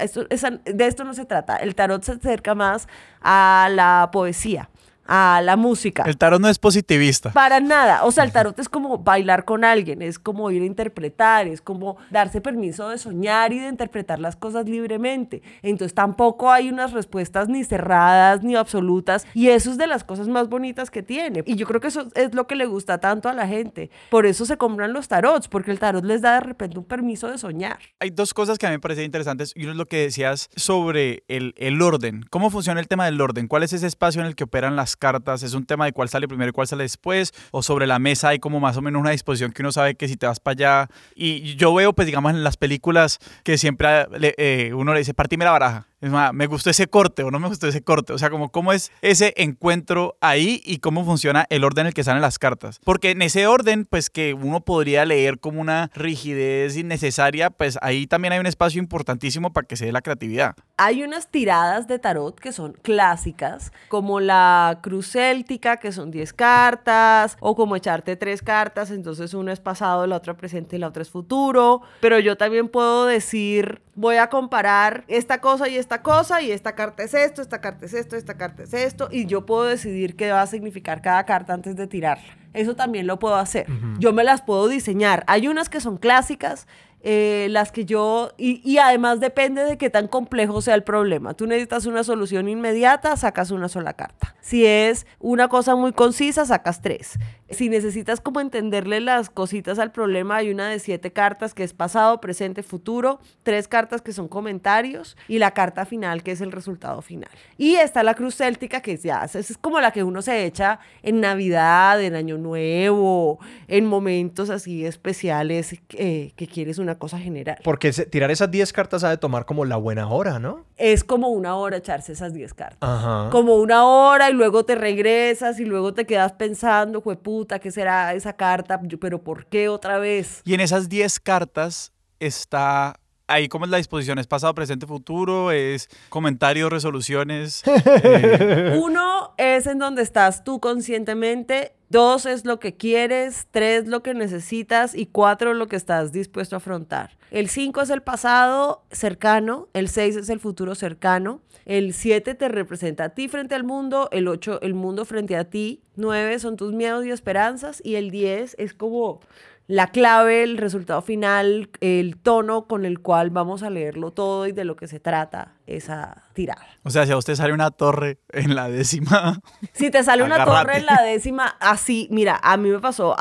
De 0.65 0.87
esto 0.87 1.05
no 1.05 1.15
se 1.15 1.25
trata. 1.25 1.57
El 1.57 1.77
tarot 1.77 2.03
se 2.03 2.13
acerca 2.13 2.57
más 2.57 2.89
a 3.21 3.69
la 3.71 4.09
poesía 4.13 4.69
a 5.07 5.41
la 5.43 5.57
música. 5.57 6.05
El 6.07 6.17
tarot 6.17 6.41
no 6.41 6.49
es 6.49 6.59
positivista. 6.59 7.31
Para 7.31 7.61
nada. 7.61 8.05
O 8.05 8.13
sea, 8.13 8.25
el 8.25 8.33
tarot 8.33 8.59
es 8.59 8.69
como 8.69 8.99
bailar 8.99 9.45
con 9.45 9.65
alguien, 9.65 10.03
es 10.03 10.19
como 10.19 10.51
ir 10.51 10.63
a 10.63 10.67
interpretar, 10.67 11.47
es 11.47 11.61
como 11.61 11.97
darse 12.11 12.41
permiso 12.41 12.89
de 12.89 12.99
soñar 12.99 13.53
y 13.53 13.59
de 13.59 13.69
interpretar 13.69 14.19
las 14.19 14.37
cosas 14.37 14.69
libremente. 14.69 15.43
Entonces 15.63 15.95
tampoco 15.95 16.51
hay 16.51 16.69
unas 16.69 16.93
respuestas 16.93 17.49
ni 17.49 17.65
cerradas 17.65 18.43
ni 18.43 18.57
absolutas 18.57 19.27
y 19.35 19.49
eso 19.49 19.71
es 19.71 19.79
de 19.79 19.87
las 19.87 20.05
cosas 20.05 20.29
más 20.29 20.49
bonitas 20.49 20.91
que 20.91 21.03
tiene. 21.03 21.43
Y 21.47 21.57
yo 21.57 21.67
creo 21.67 21.81
que 21.81 21.89
eso 21.89 22.09
es 22.15 22.35
lo 22.35 22.47
que 22.47 22.57
le 22.57 22.67
gusta 22.67 22.99
tanto 22.99 23.29
a 23.29 23.33
la 23.33 23.47
gente. 23.47 23.91
Por 24.11 24.27
eso 24.27 24.47
se 24.47 24.57
compran 24.57 24.93
los 24.93 25.09
tarots, 25.09 25.49
porque 25.49 25.71
el 25.71 25.79
tarot 25.79 26.05
les 26.05 26.23
da 26.23 26.35
de 26.35 26.41
repente 26.41 26.79
un 26.79 26.85
permiso 26.85 27.31
de 27.31 27.39
soñar. 27.39 27.79
Hay 28.01 28.11
dos 28.11 28.35
cosas 28.35 28.59
que 28.59 28.67
a 28.67 28.71
mí 28.71 28.77
me 28.77 28.81
parecen 28.81 29.05
interesantes 29.05 29.53
y 29.55 29.63
uno 29.63 29.73
es 29.73 29.79
lo 29.79 29.87
que 29.87 29.99
decías 29.99 30.49
sobre 30.57 31.25
el, 31.29 31.55
el 31.57 31.81
orden. 31.83 32.25
¿Cómo 32.31 32.51
funciona 32.51 32.81
el 32.81 32.89
tema 32.89 33.05
del 33.05 33.21
orden? 33.21 33.49
¿Cuál 33.49 33.63
es 33.63 33.73
ese 33.73 33.87
espacio 33.87 34.21
en 34.21 34.27
el 34.27 34.35
que 34.35 34.45
operan 34.45 34.77
las 34.77 34.94
cartas? 34.97 35.43
¿Es 35.43 35.55
un 35.55 35.67
tema 35.67 35.85
de 35.85 35.93
cuál 35.93 36.09
sale 36.09 36.29
primero 36.29 36.51
y 36.51 36.53
cuál 36.53 36.67
sale 36.67 36.85
después? 36.85 37.33
¿O 37.51 37.63
sobre 37.63 37.87
la 37.87 37.99
mesa 37.99 38.29
hay 38.29 38.39
como 38.39 38.61
más 38.61 38.77
o 38.77 38.83
menos 38.83 39.01
una 39.01 39.11
disposición 39.11 39.53
que 39.53 39.63
uno 39.63 39.73
sabe 39.73 39.95
que 39.95 40.09
si 40.09 40.17
te 40.17 40.27
vas 40.27 40.41
para 40.41 40.53
allá? 40.53 40.91
Y 41.15 41.57
yo 41.57 41.75
veo, 41.75 41.93
pues 41.93 42.07
digamos, 42.07 42.33
en 42.33 42.45
las 42.45 42.57
películas 42.57 43.19
que 43.43 43.59
siempre 43.59 44.07
eh, 44.37 44.73
uno 44.75 44.93
le 44.93 45.01
dice, 45.01 45.15
partime 45.15 45.45
la 45.45 45.53
baraja. 45.53 45.87
Es 46.05 46.11
más, 46.11 46.35
me 46.35 46.47
gustó 46.47 46.69
ese 46.69 46.87
corte 46.87 47.23
o 47.23 47.31
no 47.31 47.41
me 47.41 47.49
gustó 47.49 47.67
ese 47.67 47.83
corte. 47.83 48.13
O 48.13 48.19
sea, 48.19 48.29
como 48.29 48.51
cómo 48.51 48.75
es 48.75 48.93
ese 49.01 49.33
encuentro 49.39 50.19
ahí 50.21 50.61
y 50.63 50.81
cómo 50.81 51.03
funciona 51.03 51.47
el 51.49 51.65
orden 51.65 51.85
en 51.85 51.87
el 51.87 51.95
que 51.95 52.05
salen 52.05 52.21
las 52.21 52.39
cartas. 52.39 52.79
Porque 52.85 53.13
en 53.13 53.23
ese 53.23 53.47
orden, 53.47 53.87
pues 53.87 54.11
que 54.11 54.35
uno 54.35 54.61
podría 54.61 55.07
leer 55.07 55.39
como 55.39 55.63
una 55.63 55.91
rigidez 55.95 56.77
innecesaria, 56.77 57.49
pues 57.49 57.79
ahí 57.81 58.07
también 58.07 58.35
hay 58.35 58.39
un 58.39 58.45
espacio 58.45 58.83
importantísimo 58.83 59.55
para 59.55 59.67
que 59.67 59.77
se 59.77 59.87
dé 59.87 59.93
la 59.93 60.03
creatividad. 60.03 60.57
Hay 60.77 61.03
unas 61.03 61.29
tiradas 61.29 61.87
de 61.87 61.99
tarot 61.99 62.39
que 62.39 62.53
son 62.53 62.75
clásicas, 62.83 63.73
como 63.89 64.21
la 64.21 64.81
cruz 64.83 65.13
céltica, 65.13 65.79
que 65.79 65.91
son 65.91 66.11
10 66.11 66.35
cartas, 66.35 67.39
o 67.41 67.57
como 67.57 67.77
echarte 67.77 68.17
tres 68.17 68.43
cartas, 68.43 68.91
entonces 68.91 69.33
una 69.33 69.55
es 69.55 69.61
pasado, 69.61 70.07
la 70.07 70.17
otra 70.17 70.37
presente 70.37 70.77
y 70.77 70.81
la 70.81 70.89
otra 70.89 71.01
es 71.01 71.09
futuro. 71.09 71.81
Pero 72.03 72.19
yo 72.19 72.37
también 72.37 72.69
puedo 72.69 73.07
decir, 73.07 73.81
voy 73.95 74.17
a 74.17 74.29
comparar 74.29 75.05
esta 75.09 75.41
cosa 75.41 75.69
y 75.69 75.77
esta 75.77 75.94
cosa 76.03 76.43
y 76.43 76.51
esta 76.51 76.75
carta 76.75 77.03
es 77.03 77.15
esto, 77.15 77.43
esta 77.43 77.61
carta 77.61 77.87
es 77.87 77.95
esto, 77.95 78.17
esta 78.17 78.37
carta 78.37 78.63
es 78.63 78.75
esto 78.75 79.09
y 79.11 79.27
yo 79.27 79.47
puedo 79.47 79.65
decidir 79.65 80.17
qué 80.17 80.31
va 80.31 80.43
a 80.43 80.47
significar 80.47 81.03
cada 81.03 81.25
carta 81.25 81.55
antes 81.55 81.77
de 81.77 81.87
tirarla. 81.87 82.37
Eso 82.53 82.77
también 82.77 83.07
lo 83.07 83.19
puedo 83.19 83.35
hacer. 83.35 83.67
Yo 83.99 84.13
me 84.13 84.23
las 84.23 84.43
puedo 84.43 84.69
diseñar. 84.69 85.25
Hay 85.27 85.49
unas 85.49 85.69
que 85.69 85.81
son 85.81 85.97
clásicas 85.97 86.69
eh, 87.07 87.49
las 87.51 87.71
que 87.71 87.85
yo, 87.85 88.31
y, 88.39 88.79
además 88.79 89.21
depende 89.21 89.63
de 89.63 89.77
qué 89.77 89.91
tan 89.91 90.09
complejo 90.09 90.63
sea 90.63 90.75
el 90.75 90.85
problema. 90.85 91.35
Tú 91.35 91.47
necesitas 91.47 91.85
una 91.85 92.03
solución 92.03 92.49
inmediata, 92.49 93.15
sacas 93.19 93.51
una 93.51 93.69
sola 93.69 93.93
carta. 93.93 94.35
Si 94.41 94.65
es 94.65 95.07
una 95.19 95.49
cosa 95.49 95.77
muy 95.77 95.93
concisa, 95.93 96.47
sacas 96.47 96.81
tres. 96.81 97.19
Si 97.55 97.69
necesitas 97.69 98.21
como 98.21 98.41
entenderle 98.41 99.01
las 99.01 99.31
cositas 99.31 99.79
al 99.79 99.93
problema, 99.93 100.37
hay 100.37 100.51
una 100.51 100.69
de 100.69 100.79
siete 100.79 101.13
cartas 101.13 101.55
que 101.55 101.63
es 101.63 101.73
pasado, 101.73 102.21
presente, 102.21 102.63
futuro, 102.63 103.21
tres 103.43 103.69
cartas 103.69 104.03
que 104.03 104.13
son 104.13 104.29
comentarios 104.29 105.17
y 105.29 105.39
la 105.39 105.53
carta 105.53 105.87
final 105.87 106.23
que 106.23 106.33
es 106.33 106.41
el 106.41 106.53
resultado 106.53 107.01
final. 107.03 107.31
Y 107.57 107.77
está 107.77 108.03
la 108.03 108.15
cruz 108.15 108.37
céltica 108.37 108.81
que 108.81 108.97
ya 108.97 109.25
es 109.33 109.57
como 109.59 109.81
la 109.81 109.93
que 109.93 110.03
uno 110.03 110.23
se 110.23 110.45
echa 110.45 110.81
en 111.03 111.21
Navidad, 111.21 112.03
en 112.03 112.15
Año 112.15 112.39
Nuevo, 112.39 113.39
en 113.69 113.87
momentos 113.87 114.51
así 114.51 114.85
especiales 114.85 115.77
eh, 115.91 116.33
que 116.37 116.47
quieres 116.47 116.79
una 116.79 116.99
cosa 116.99 117.19
general. 117.19 117.59
Porque 117.63 117.93
tirar 117.93 118.31
esas 118.31 118.51
10 118.51 118.73
cartas 118.73 119.05
ha 119.05 119.11
de 119.11 119.17
tomar 119.17 119.45
como 119.45 119.65
la 119.65 119.77
buena 119.77 120.09
hora, 120.09 120.39
¿no? 120.39 120.65
Es 120.77 121.05
como 121.05 121.29
una 121.29 121.57
hora 121.57 121.77
echarse 121.77 122.13
esas 122.13 122.35
10 122.35 122.55
cartas. 122.55 122.79
Ajá. 122.81 123.29
Como 123.31 123.57
una 123.57 123.85
hora 123.85 124.31
y 124.31 124.33
luego 124.33 124.65
te 124.65 124.75
regresas 124.75 125.61
y 125.61 125.65
luego 125.65 125.95
te 125.95 126.07
quedas 126.07 126.33
pensando, 126.33 127.01
puta, 127.45 127.59
¿qué 127.59 127.71
será 127.71 128.15
esa 128.15 128.33
carta? 128.33 128.81
Pero 128.99 129.23
¿por 129.23 129.45
qué 129.47 129.69
otra 129.69 129.99
vez? 129.99 130.41
Y 130.45 130.55
en 130.55 130.61
esas 130.61 130.89
10 130.89 131.21
cartas 131.21 131.93
está 132.19 132.99
ahí 133.27 133.49
cómo 133.49 133.65
es 133.65 133.71
la 133.71 133.79
disposición? 133.79 134.19
¿Es 134.19 134.27
pasado, 134.27 134.55
presente, 134.55 134.87
futuro? 134.87 135.51
¿Es 135.51 135.89
comentarios, 136.09 136.71
resoluciones? 136.71 137.63
Eh, 138.07 138.79
Uno 138.83 139.35
es 139.39 139.67
en 139.67 139.79
donde 139.79 140.03
estás 140.03 140.45
tú 140.45 140.61
conscientemente. 140.61 141.75
Dos 141.89 142.27
es 142.27 142.45
lo 142.45 142.59
que 142.59 142.77
quieres, 142.77 143.47
tres 143.51 143.87
lo 143.87 144.03
que 144.03 144.15
necesitas 144.15 144.95
y 144.95 145.07
cuatro 145.07 145.55
lo 145.55 145.69
que 145.69 145.77
estás 145.77 146.13
dispuesto 146.13 146.57
a 146.57 146.59
afrontar. 146.59 147.17
El 147.31 147.49
cinco 147.49 147.83
es 147.83 147.91
el 147.91 148.03
pasado 148.03 148.85
cercano, 148.91 149.69
el 149.75 149.89
seis 149.89 150.17
es 150.17 150.29
el 150.29 150.41
futuro 150.41 150.75
cercano, 150.75 151.41
el 151.67 151.95
siete 151.95 152.35
te 152.35 152.49
representa 152.49 153.05
a 153.05 153.09
ti 153.11 153.29
frente 153.29 153.55
al 153.55 153.65
mundo, 153.65 154.09
el 154.13 154.29
ocho 154.29 154.61
el 154.63 154.75
mundo 154.75 155.05
frente 155.05 155.37
a 155.37 155.45
ti, 155.45 155.83
nueve 155.95 156.39
son 156.39 156.57
tus 156.57 156.73
miedos 156.73 157.05
y 157.07 157.11
esperanzas 157.11 157.81
y 157.85 157.95
el 157.95 158.11
diez 158.11 158.57
es 158.59 158.75
como 158.75 159.21
la 159.67 159.89
clave, 159.89 160.43
el 160.43 160.59
resultado 160.59 161.01
final, 161.03 161.71
el 161.81 162.17
tono 162.19 162.67
con 162.67 162.85
el 162.85 163.01
cual 163.01 163.31
vamos 163.31 163.63
a 163.63 163.71
leerlo 163.71 164.11
todo 164.11 164.47
y 164.47 164.53
de 164.53 164.65
lo 164.65 164.77
que 164.77 164.87
se 164.87 165.01
trata 165.01 165.55
esa 165.67 166.25
tirada. 166.35 166.67
O 166.83 166.91
sea, 166.91 167.07
si 167.07 167.13
a 167.13 167.17
usted 167.17 167.35
sale 167.35 167.55
una 167.55 167.71
torre 167.71 168.19
en 168.31 168.55
la 168.55 168.69
décima. 168.69 169.41
Si 169.73 169.91
te 169.91 170.03
sale 170.05 170.23
una 170.23 170.45
torre 170.45 170.79
en 170.79 170.87
la 170.87 171.03
décima, 171.03 171.57
así, 171.59 172.07
mira, 172.11 172.39
a 172.43 172.57
mí 172.57 172.69
me 172.69 172.79
pasó, 172.79 173.17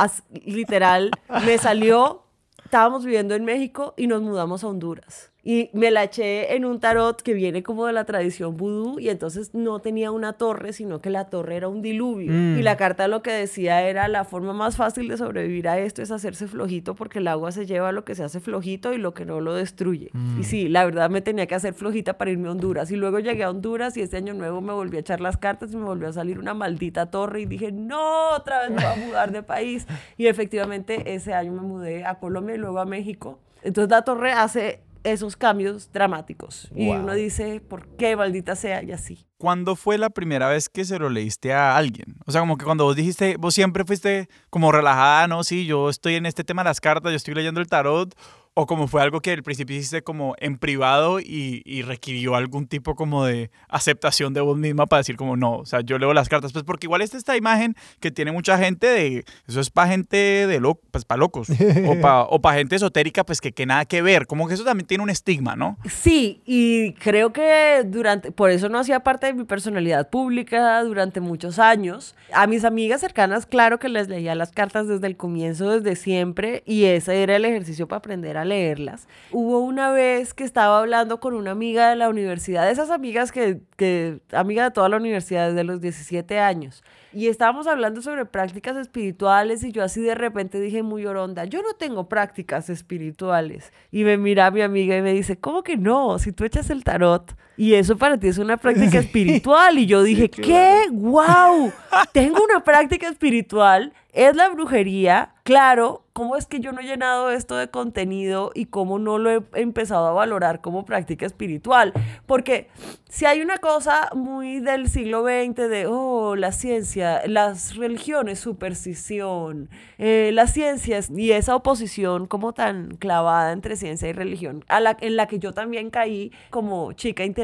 literal, 0.46 1.12
me 1.46 1.58
salió, 1.58 2.26
estábamos 2.64 3.06
viviendo 3.06 3.34
en 3.34 3.44
México 3.44 3.94
y 3.98 4.08
nos 4.08 4.22
mudamos 4.22 4.64
a 4.64 4.68
Honduras. 4.68 5.33
Y 5.46 5.70
me 5.74 5.92
la 5.92 6.06
eché 6.06 6.56
en 6.56 6.64
un 6.64 6.80
tarot 6.80 7.22
que 7.22 7.34
viene 7.34 7.64
como 7.64 7.86
de 7.86 7.92
la 7.92 8.06
tradición 8.06 8.56
vudú 8.56 8.98
y 8.98 9.10
entonces 9.10 9.54
no 9.54 9.80
tenía 9.80 10.10
una 10.10 10.34
torre, 10.34 10.72
sino 10.72 11.02
que 11.02 11.10
la 11.10 11.26
torre 11.26 11.58
era 11.58 11.68
un 11.68 11.82
diluvio. 11.82 12.32
Y 12.32 12.62
la 12.62 12.76
mm. 12.76 12.78
carta 12.78 13.10
lo 13.10 13.22
que 13.22 13.32
decía 13.32 13.82
era 13.82 14.08
la 14.08 14.24
forma 14.24 14.54
más 14.54 14.78
fácil 14.78 15.10
de 15.10 15.18
sobrevivir 15.18 15.68
a 15.68 15.80
esto 15.80 16.02
es 16.02 16.12
hacerse 16.12 16.48
flojito 16.48 16.96
porque 16.96 17.20
el 17.20 17.28
agua 17.28 17.52
se 17.52 17.66
lleva 17.66 17.92
lo 17.92 18.06
que 18.06 18.16
se 18.16 18.24
hace 18.24 18.40
flojito 18.40 18.94
y 18.94 18.98
lo 18.98 19.14
que 19.14 19.26
no 19.26 19.42
lo 19.42 19.54
destruye. 19.54 20.12
Mm. 20.14 20.40
Y 20.40 20.44
sí, 20.46 20.70
la 20.70 20.86
verdad 20.86 21.10
me 21.10 21.20
tenía 21.20 21.46
que 21.46 21.56
hacer 21.56 21.74
flojita 21.74 22.18
para 22.18 22.32
irme 22.32 22.48
a 22.48 22.52
Honduras. 22.52 22.90
Y 22.92 22.96
luego 22.96 23.20
llegué 23.20 23.44
a 23.44 23.50
Honduras 23.50 23.98
y 23.98 24.02
este 24.02 24.16
año 24.16 24.34
nuevo 24.34 24.62
me 24.62 24.72
volví 24.72 24.96
a 24.96 25.02
echar 25.02 25.20
las 25.20 25.36
cartas 25.36 25.74
y 25.74 25.76
me 25.76 25.84
volvió 25.84 26.08
a 26.08 26.14
salir 26.14 26.40
una 26.40 26.54
maldita 26.54 27.12
torre 27.12 27.42
y 27.42 27.46
dije, 27.46 27.74
no, 27.74 28.30
otra 28.30 28.62
vez 28.62 28.70
me 28.70 28.76
voy 28.78 28.86
a 28.86 29.08
mudar 29.08 29.32
de 29.34 29.44
país. 29.44 29.88
Y 30.18 30.28
efectivamente 30.28 31.14
ese 31.14 31.34
año 31.34 31.52
me 31.52 31.62
mudé 31.64 32.06
a 32.06 32.16
Colombia 32.16 32.56
y 32.56 32.60
luego 32.60 32.80
a 32.80 32.86
México. 32.86 33.40
Entonces 33.62 33.90
la 33.92 34.04
torre 34.04 34.32
hace 34.32 34.80
esos 35.04 35.36
cambios 35.36 35.92
dramáticos. 35.92 36.70
Y 36.76 36.90
uno 36.90 37.14
dice, 37.14 37.62
¿por 37.62 37.88
qué 37.96 38.16
maldita 38.16 38.56
sea? 38.56 38.84
Y 38.84 38.92
así. 38.92 39.26
¿Cuándo 39.38 39.76
fue 39.76 39.98
la 39.98 40.10
primera 40.10 40.48
vez 40.48 40.70
que 40.70 40.86
se 40.86 40.98
lo 41.00 41.10
leíste 41.10 41.54
a 41.54 41.76
alguien? 41.76 42.16
O 42.26 42.32
sea, 42.32 42.42
como 42.42 42.58
que 42.58 42.66
cuando 42.66 42.86
vos 42.86 42.96
dijiste, 42.96 43.36
vos 43.38 43.54
siempre 43.54 43.84
fuiste 43.84 44.30
como 44.50 44.72
relajada, 44.72 45.28
¿no? 45.28 45.44
Sí, 45.44 45.66
yo 45.66 45.90
estoy 45.90 46.16
en 46.16 46.26
este 46.26 46.44
tema 46.44 46.64
de 46.64 46.70
las 46.70 46.80
cartas, 46.80 47.12
yo 47.12 47.18
estoy 47.18 47.34
leyendo 47.34 47.60
el 47.60 47.68
tarot 47.68 48.16
o 48.56 48.66
como 48.68 48.88
fue 48.88 49.02
algo 49.02 49.22
que 49.22 49.32
al 49.32 49.44
principio 49.44 49.76
hiciste 49.76 50.04
como 50.04 50.36
en 50.40 50.58
privado 50.58 51.20
y, 51.20 51.62
y, 51.66 51.82
requirió 51.82 52.36
algún 52.36 52.68
tipo 52.68 52.96
como 52.96 53.26
de 53.26 53.50
aceptación 53.68 54.34
de 54.34 54.42
vos 54.42 54.58
misma 54.58 54.86
para 54.86 55.00
decir 55.00 55.16
como 55.16 55.36
no, 55.36 55.58
o 55.58 55.66
sea, 55.66 55.82
yo 55.82 55.98
leo 55.98 56.14
las 56.14 56.30
cartas, 56.30 56.54
pues 56.54 56.64
porque 56.64 56.86
igual 56.86 57.02
esta 57.02 57.18
esta 57.18 57.36
imagen 57.36 57.76
que 58.00 58.12
tiene 58.12 58.32
mucha 58.32 58.58
gente 58.58 58.88
de, 58.88 59.26
eso 59.48 59.60
es 59.60 59.70
para 59.70 59.90
gente 59.90 60.18
de 60.18 60.60
loco, 60.60 60.82
pues 60.92 61.06
para 61.06 61.20
locos, 61.20 61.50
o 61.50 62.02
para 62.02 62.24
o 62.30 62.40
gente 62.54 62.76
esotérica, 62.76 63.26
pues 63.26 63.42
que, 63.42 63.52
que 63.52 63.66
nada 63.66 63.86
que 63.86 64.02
ver, 64.02 64.28
como 64.28 64.48
que 64.48 64.54
eso 64.54 64.64
también 64.64 64.86
tiene 64.86 65.04
un 65.04 65.10
estigma, 65.10 65.56
¿no? 65.56 65.78
Sí, 65.90 66.42
y 66.46 66.94
creo 66.94 67.34
que 67.34 67.84
durante, 67.86 68.32
por 68.32 68.52
eso 68.52 68.70
no 68.70 68.80
hacía 68.80 69.00
parte 69.02 69.28
de 69.28 69.34
mi 69.34 69.46
personalidad 69.46 70.10
pública 70.10 70.82
durante 70.84 71.20
muchos 71.20 71.60
años. 71.60 72.16
A 72.32 72.48
mis 72.48 72.66
amigas 72.66 73.02
cercanas, 73.02 73.46
claro 73.46 73.80
que 73.80 73.90
les 73.90 74.08
leía 74.08 74.36
las 74.36 74.52
cartas 74.52 74.88
desde 74.88 75.08
el 75.08 75.18
comienzo, 75.18 75.72
desde 75.72 75.96
siempre, 75.96 76.64
y 76.66 76.86
ese 76.86 77.24
era 77.24 77.36
el 77.36 77.46
ejercicio 77.46 77.88
para 77.88 77.98
aprender 77.98 78.38
a 78.38 78.43
leerlas. 78.46 79.08
Hubo 79.32 79.60
una 79.60 79.92
vez 79.92 80.34
que 80.34 80.44
estaba 80.44 80.80
hablando 80.80 81.20
con 81.20 81.34
una 81.34 81.52
amiga 81.52 81.90
de 81.90 81.96
la 81.96 82.10
universidad, 82.10 82.66
de 82.66 82.72
esas 82.72 82.90
amigas 82.90 83.32
que, 83.32 83.62
que 83.78 84.20
amiga 84.32 84.64
de 84.64 84.72
toda 84.72 84.90
la 84.90 84.98
universidad 84.98 85.50
desde 85.50 85.64
los 85.64 85.82
17 85.82 86.40
años, 86.40 86.84
y 87.14 87.28
estábamos 87.28 87.68
hablando 87.68 88.02
sobre 88.02 88.26
prácticas 88.26 88.76
espirituales 88.76 89.64
y 89.64 89.72
yo 89.72 89.84
así 89.84 90.02
de 90.02 90.16
repente 90.16 90.60
dije 90.60 90.82
muy 90.82 91.06
oronda, 91.06 91.46
yo 91.46 91.62
no 91.62 91.74
tengo 91.74 92.10
prácticas 92.10 92.70
espirituales. 92.70 93.72
Y 93.92 94.04
me 94.04 94.18
mira 94.18 94.50
mi 94.50 94.62
amiga 94.62 94.98
y 94.98 95.02
me 95.02 95.14
dice, 95.14 95.38
¿cómo 95.38 95.64
que 95.64 95.78
no? 95.78 96.18
Si 96.18 96.32
tú 96.32 96.44
echas 96.44 96.72
el 96.72 96.84
tarot 96.84 97.36
y 97.56 97.76
eso 97.76 97.98
para 97.98 98.18
ti 98.18 98.28
es 98.28 98.38
una 98.38 98.58
práctica 98.58 99.00
espiritual. 99.00 99.78
Y 99.78 99.86
yo 99.86 100.04
dije, 100.04 100.30
¿qué? 100.30 100.88
¡Wow! 100.92 101.72
Tengo 102.12 102.44
una 102.44 102.64
práctica 102.64 103.08
espiritual. 103.08 103.94
Es 104.12 104.36
la 104.36 104.50
brujería. 104.50 105.34
Claro, 105.44 106.06
¿cómo 106.14 106.38
es 106.38 106.46
que 106.46 106.60
yo 106.60 106.72
no 106.72 106.80
he 106.80 106.84
llenado 106.84 107.32
esto 107.32 107.58
de 107.58 107.68
contenido 107.68 108.52
y 108.54 108.68
cómo 108.68 109.00
no 109.00 109.18
lo 109.18 109.32
he 109.32 109.44
empezado 109.56 110.08
a 110.08 110.14
valorar 110.14 110.62
como 110.62 110.86
práctica 110.86 111.26
espiritual? 111.26 111.92
Porque 112.28 112.70
si 113.10 113.26
hay 113.26 113.42
una 113.42 113.58
cosa 113.58 114.10
muy 114.16 114.60
del 114.60 114.88
siglo 114.88 115.24
XX 115.24 115.68
de, 115.68 115.88
oh, 115.88 116.36
la 116.36 116.52
ciencia, 116.52 117.24
las 117.28 117.76
religiones, 117.76 118.40
superstición, 118.40 119.70
eh, 119.98 120.30
las 120.34 120.54
ciencias 120.54 121.10
y 121.10 121.32
esa 121.32 121.56
oposición 121.56 122.28
como 122.28 122.54
tan 122.54 122.96
clavada 122.96 123.52
entre 123.52 123.76
ciencia 123.76 124.08
y 124.08 124.14
religión, 124.14 124.64
a 124.70 124.80
la, 124.80 124.96
en 125.02 125.18
la 125.18 125.28
que 125.28 125.40
yo 125.40 125.54
también 125.54 125.90
caí 125.90 126.32
como 126.52 126.94
chica 126.94 127.26
intelectual 127.26 127.43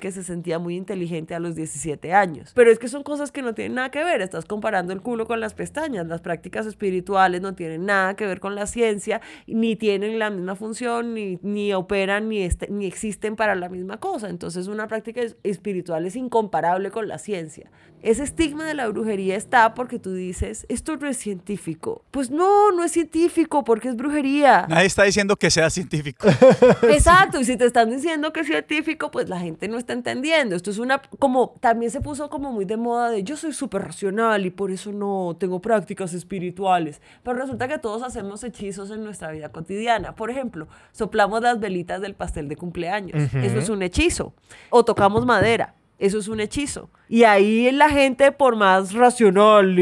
que 0.00 0.12
se 0.12 0.22
sentía 0.22 0.58
muy 0.58 0.76
inteligente 0.76 1.34
a 1.34 1.40
los 1.40 1.54
17 1.54 2.12
años. 2.12 2.52
Pero 2.54 2.70
es 2.70 2.78
que 2.78 2.88
son 2.88 3.02
cosas 3.02 3.32
que 3.32 3.42
no 3.42 3.54
tienen 3.54 3.74
nada 3.74 3.90
que 3.90 4.04
ver, 4.04 4.20
estás 4.20 4.44
comparando 4.44 4.92
el 4.92 5.00
culo 5.00 5.26
con 5.26 5.40
las 5.40 5.54
pestañas, 5.54 6.06
las 6.06 6.20
prácticas 6.20 6.66
espirituales 6.66 7.40
no 7.40 7.54
tienen 7.54 7.86
nada 7.86 8.14
que 8.14 8.26
ver 8.26 8.40
con 8.40 8.54
la 8.54 8.66
ciencia, 8.66 9.20
ni 9.46 9.76
tienen 9.76 10.18
la 10.18 10.30
misma 10.30 10.54
función, 10.54 11.14
ni, 11.14 11.38
ni 11.42 11.72
operan, 11.72 12.28
ni, 12.28 12.48
ni 12.68 12.86
existen 12.86 13.36
para 13.36 13.54
la 13.54 13.68
misma 13.68 13.98
cosa. 13.98 14.28
Entonces 14.28 14.66
una 14.66 14.88
práctica 14.88 15.20
espiritual 15.42 16.06
es 16.06 16.16
incomparable 16.16 16.90
con 16.90 17.08
la 17.08 17.18
ciencia. 17.18 17.70
Ese 18.02 18.22
estigma 18.22 18.64
de 18.64 18.74
la 18.74 18.88
brujería 18.88 19.36
está 19.36 19.74
porque 19.74 19.98
tú 19.98 20.14
dices, 20.14 20.64
esto 20.68 20.96
no 20.96 21.06
es 21.08 21.16
científico. 21.16 22.04
Pues 22.10 22.30
no, 22.30 22.72
no 22.72 22.82
es 22.84 22.92
científico 22.92 23.62
porque 23.64 23.88
es 23.88 23.96
brujería. 23.96 24.66
Nadie 24.68 24.86
está 24.86 25.02
diciendo 25.02 25.36
que 25.36 25.50
sea 25.50 25.68
científico. 25.68 26.26
Exacto, 26.82 27.40
y 27.40 27.44
si 27.44 27.56
te 27.56 27.66
están 27.66 27.90
diciendo 27.90 28.32
que 28.32 28.40
es 28.40 28.46
científico, 28.46 29.10
pues 29.10 29.28
la 29.28 29.38
gente 29.38 29.68
no 29.68 29.76
está 29.78 29.92
entendiendo. 29.92 30.56
Esto 30.56 30.70
es 30.70 30.78
una, 30.78 31.02
como, 31.18 31.56
también 31.60 31.90
se 31.90 32.00
puso 32.00 32.30
como 32.30 32.52
muy 32.52 32.64
de 32.64 32.76
moda 32.76 33.10
de 33.10 33.22
yo 33.22 33.36
soy 33.36 33.52
súper 33.52 33.82
racional 33.82 34.46
y 34.46 34.50
por 34.50 34.70
eso 34.70 34.92
no 34.92 35.36
tengo 35.38 35.60
prácticas 35.60 36.14
espirituales. 36.14 37.00
Pero 37.22 37.36
resulta 37.36 37.68
que 37.68 37.78
todos 37.78 38.02
hacemos 38.02 38.42
hechizos 38.44 38.90
en 38.90 39.04
nuestra 39.04 39.30
vida 39.30 39.50
cotidiana. 39.50 40.14
Por 40.14 40.30
ejemplo, 40.30 40.68
soplamos 40.92 41.42
las 41.42 41.60
velitas 41.60 42.00
del 42.00 42.14
pastel 42.14 42.48
de 42.48 42.56
cumpleaños. 42.56 43.34
Eso 43.34 43.58
es 43.58 43.68
un 43.68 43.82
hechizo. 43.82 44.32
O 44.70 44.84
tocamos 44.84 45.26
madera. 45.26 45.74
Eso 46.00 46.18
es 46.18 46.28
un 46.28 46.40
hechizo. 46.40 46.88
Y 47.10 47.24
ahí 47.24 47.70
la 47.72 47.90
gente, 47.90 48.30
por 48.30 48.54
más 48.54 48.94
racional, 48.94 49.76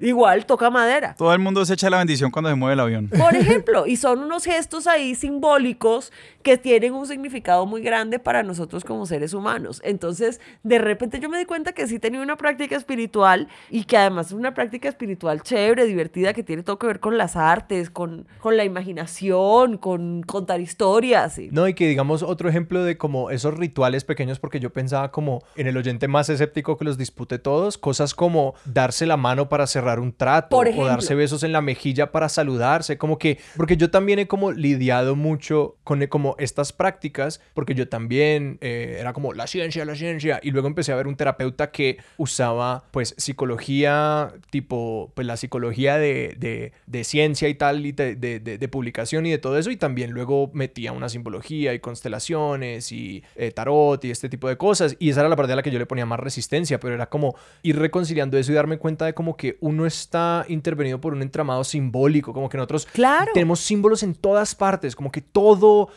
igual 0.00 0.44
toca 0.44 0.68
madera. 0.70 1.14
Todo 1.16 1.32
el 1.32 1.38
mundo 1.38 1.64
se 1.64 1.74
echa 1.74 1.88
la 1.88 1.96
bendición 1.96 2.30
cuando 2.30 2.50
se 2.50 2.56
mueve 2.56 2.74
el 2.74 2.80
avión. 2.80 3.08
Por 3.08 3.34
ejemplo, 3.34 3.86
y 3.86 3.96
son 3.96 4.20
unos 4.20 4.44
gestos 4.44 4.86
ahí 4.86 5.14
simbólicos 5.14 6.12
que 6.42 6.58
tienen 6.58 6.92
un 6.92 7.06
significado 7.06 7.66
muy 7.66 7.82
grande 7.82 8.18
para 8.18 8.42
nosotros 8.42 8.84
como 8.84 9.06
seres 9.06 9.34
humanos. 9.34 9.80
Entonces, 9.82 10.40
de 10.62 10.78
repente 10.78 11.20
yo 11.20 11.28
me 11.28 11.38
di 11.38 11.46
cuenta 11.46 11.72
que 11.72 11.86
sí 11.86 11.98
tenía 11.98 12.20
una 12.20 12.36
práctica 12.36 12.76
espiritual 12.76 13.48
y 13.70 13.84
que 13.84 13.96
además 13.96 14.28
es 14.28 14.32
una 14.32 14.54
práctica 14.54 14.88
espiritual 14.88 15.42
chévere, 15.42 15.86
divertida, 15.86 16.34
que 16.34 16.42
tiene 16.42 16.62
todo 16.62 16.78
que 16.78 16.86
ver 16.86 17.00
con 17.00 17.18
las 17.18 17.34
artes, 17.34 17.90
con, 17.90 18.26
con 18.40 18.56
la 18.56 18.64
imaginación, 18.64 19.78
con 19.78 20.22
contar 20.22 20.60
historias. 20.60 21.38
No, 21.50 21.66
y 21.66 21.74
que 21.74 21.88
digamos 21.88 22.22
otro 22.22 22.48
ejemplo 22.48 22.84
de 22.84 22.98
como 22.98 23.30
esos 23.30 23.56
rituales 23.56 24.04
pequeños, 24.04 24.38
porque 24.38 24.60
yo 24.60 24.70
pensaba 24.70 25.10
como 25.10 25.42
en 25.56 25.66
el 25.66 25.76
oyente 25.76 26.08
más 26.08 26.28
escéptico 26.28 26.76
que 26.76 26.84
los 26.84 26.98
dispute 26.98 27.38
todos, 27.38 27.78
cosas 27.78 28.14
como 28.14 28.54
darse 28.64 29.06
la 29.06 29.16
mano 29.16 29.48
para 29.48 29.66
cerrar 29.66 30.00
un 30.00 30.12
trato 30.12 30.56
o 30.56 30.84
darse 30.86 31.14
besos 31.14 31.42
en 31.42 31.52
la 31.52 31.60
mejilla 31.60 32.12
para 32.12 32.28
saludarse, 32.28 32.98
como 32.98 33.18
que, 33.18 33.38
porque 33.56 33.76
yo 33.76 33.90
también 33.90 34.18
he 34.18 34.26
como 34.26 34.52
lidiado 34.52 35.16
mucho 35.16 35.76
con 35.84 35.98
como 36.06 36.36
estas 36.38 36.72
prácticas, 36.72 37.40
porque 37.54 37.74
yo 37.74 37.88
también 37.88 38.58
eh, 38.60 38.96
era 39.00 39.12
como 39.12 39.34
la 39.34 39.46
ciencia, 39.46 39.84
la 39.84 39.96
ciencia, 39.96 40.40
y 40.42 40.50
luego 40.50 40.68
empecé 40.68 40.92
a 40.92 40.96
ver 40.96 41.06
un 41.06 41.16
terapeuta 41.16 41.70
que 41.70 41.98
usaba 42.16 42.84
pues 42.90 43.14
psicología, 43.18 44.32
tipo, 44.50 45.12
pues 45.14 45.26
la 45.26 45.36
psicología 45.36 45.98
de, 45.98 46.36
de, 46.38 46.72
de 46.86 47.04
ciencia 47.04 47.48
y 47.48 47.54
tal, 47.54 47.84
y 47.84 47.92
de, 47.92 48.14
de, 48.16 48.38
de, 48.38 48.68
publicación 48.68 49.26
y 49.26 49.30
de 49.30 49.38
todo 49.38 49.58
eso, 49.58 49.70
y 49.70 49.76
también 49.76 50.10
luego 50.10 50.50
metía 50.52 50.92
una 50.92 51.08
simbología 51.08 51.74
y 51.74 51.80
constelaciones 51.80 52.92
y 52.92 53.24
eh, 53.34 53.50
tarot 53.50 54.04
y 54.04 54.10
este 54.10 54.28
tipo 54.28 54.48
de 54.48 54.56
cosas, 54.56 54.96
y 54.98 55.10
esa 55.10 55.20
era 55.20 55.28
la 55.28 55.36
parte 55.38 55.54
a 55.54 55.56
la 55.56 55.62
que 55.62 55.70
yo 55.70 55.78
le 55.78 55.86
ponía 55.86 56.04
más 56.04 56.20
resistencia, 56.20 56.78
pero 56.78 56.94
era 56.94 57.08
como 57.08 57.34
ir 57.62 57.78
reconciliando 57.78 58.36
eso 58.36 58.52
y 58.52 58.54
darme 58.54 58.76
cuenta 58.76 59.06
de 59.06 59.14
como 59.14 59.36
que 59.36 59.56
uno 59.60 59.86
está 59.86 60.44
intervenido 60.48 61.00
por 61.00 61.14
un 61.14 61.22
entramado 61.22 61.64
simbólico, 61.64 62.34
como 62.34 62.50
que 62.50 62.58
nosotros 62.58 62.86
claro. 62.92 63.30
tenemos 63.32 63.60
símbolos 63.60 64.02
en 64.02 64.14
todas 64.14 64.54
partes, 64.54 64.94
como 64.94 65.10
que 65.10 65.22
todo, 65.22 65.88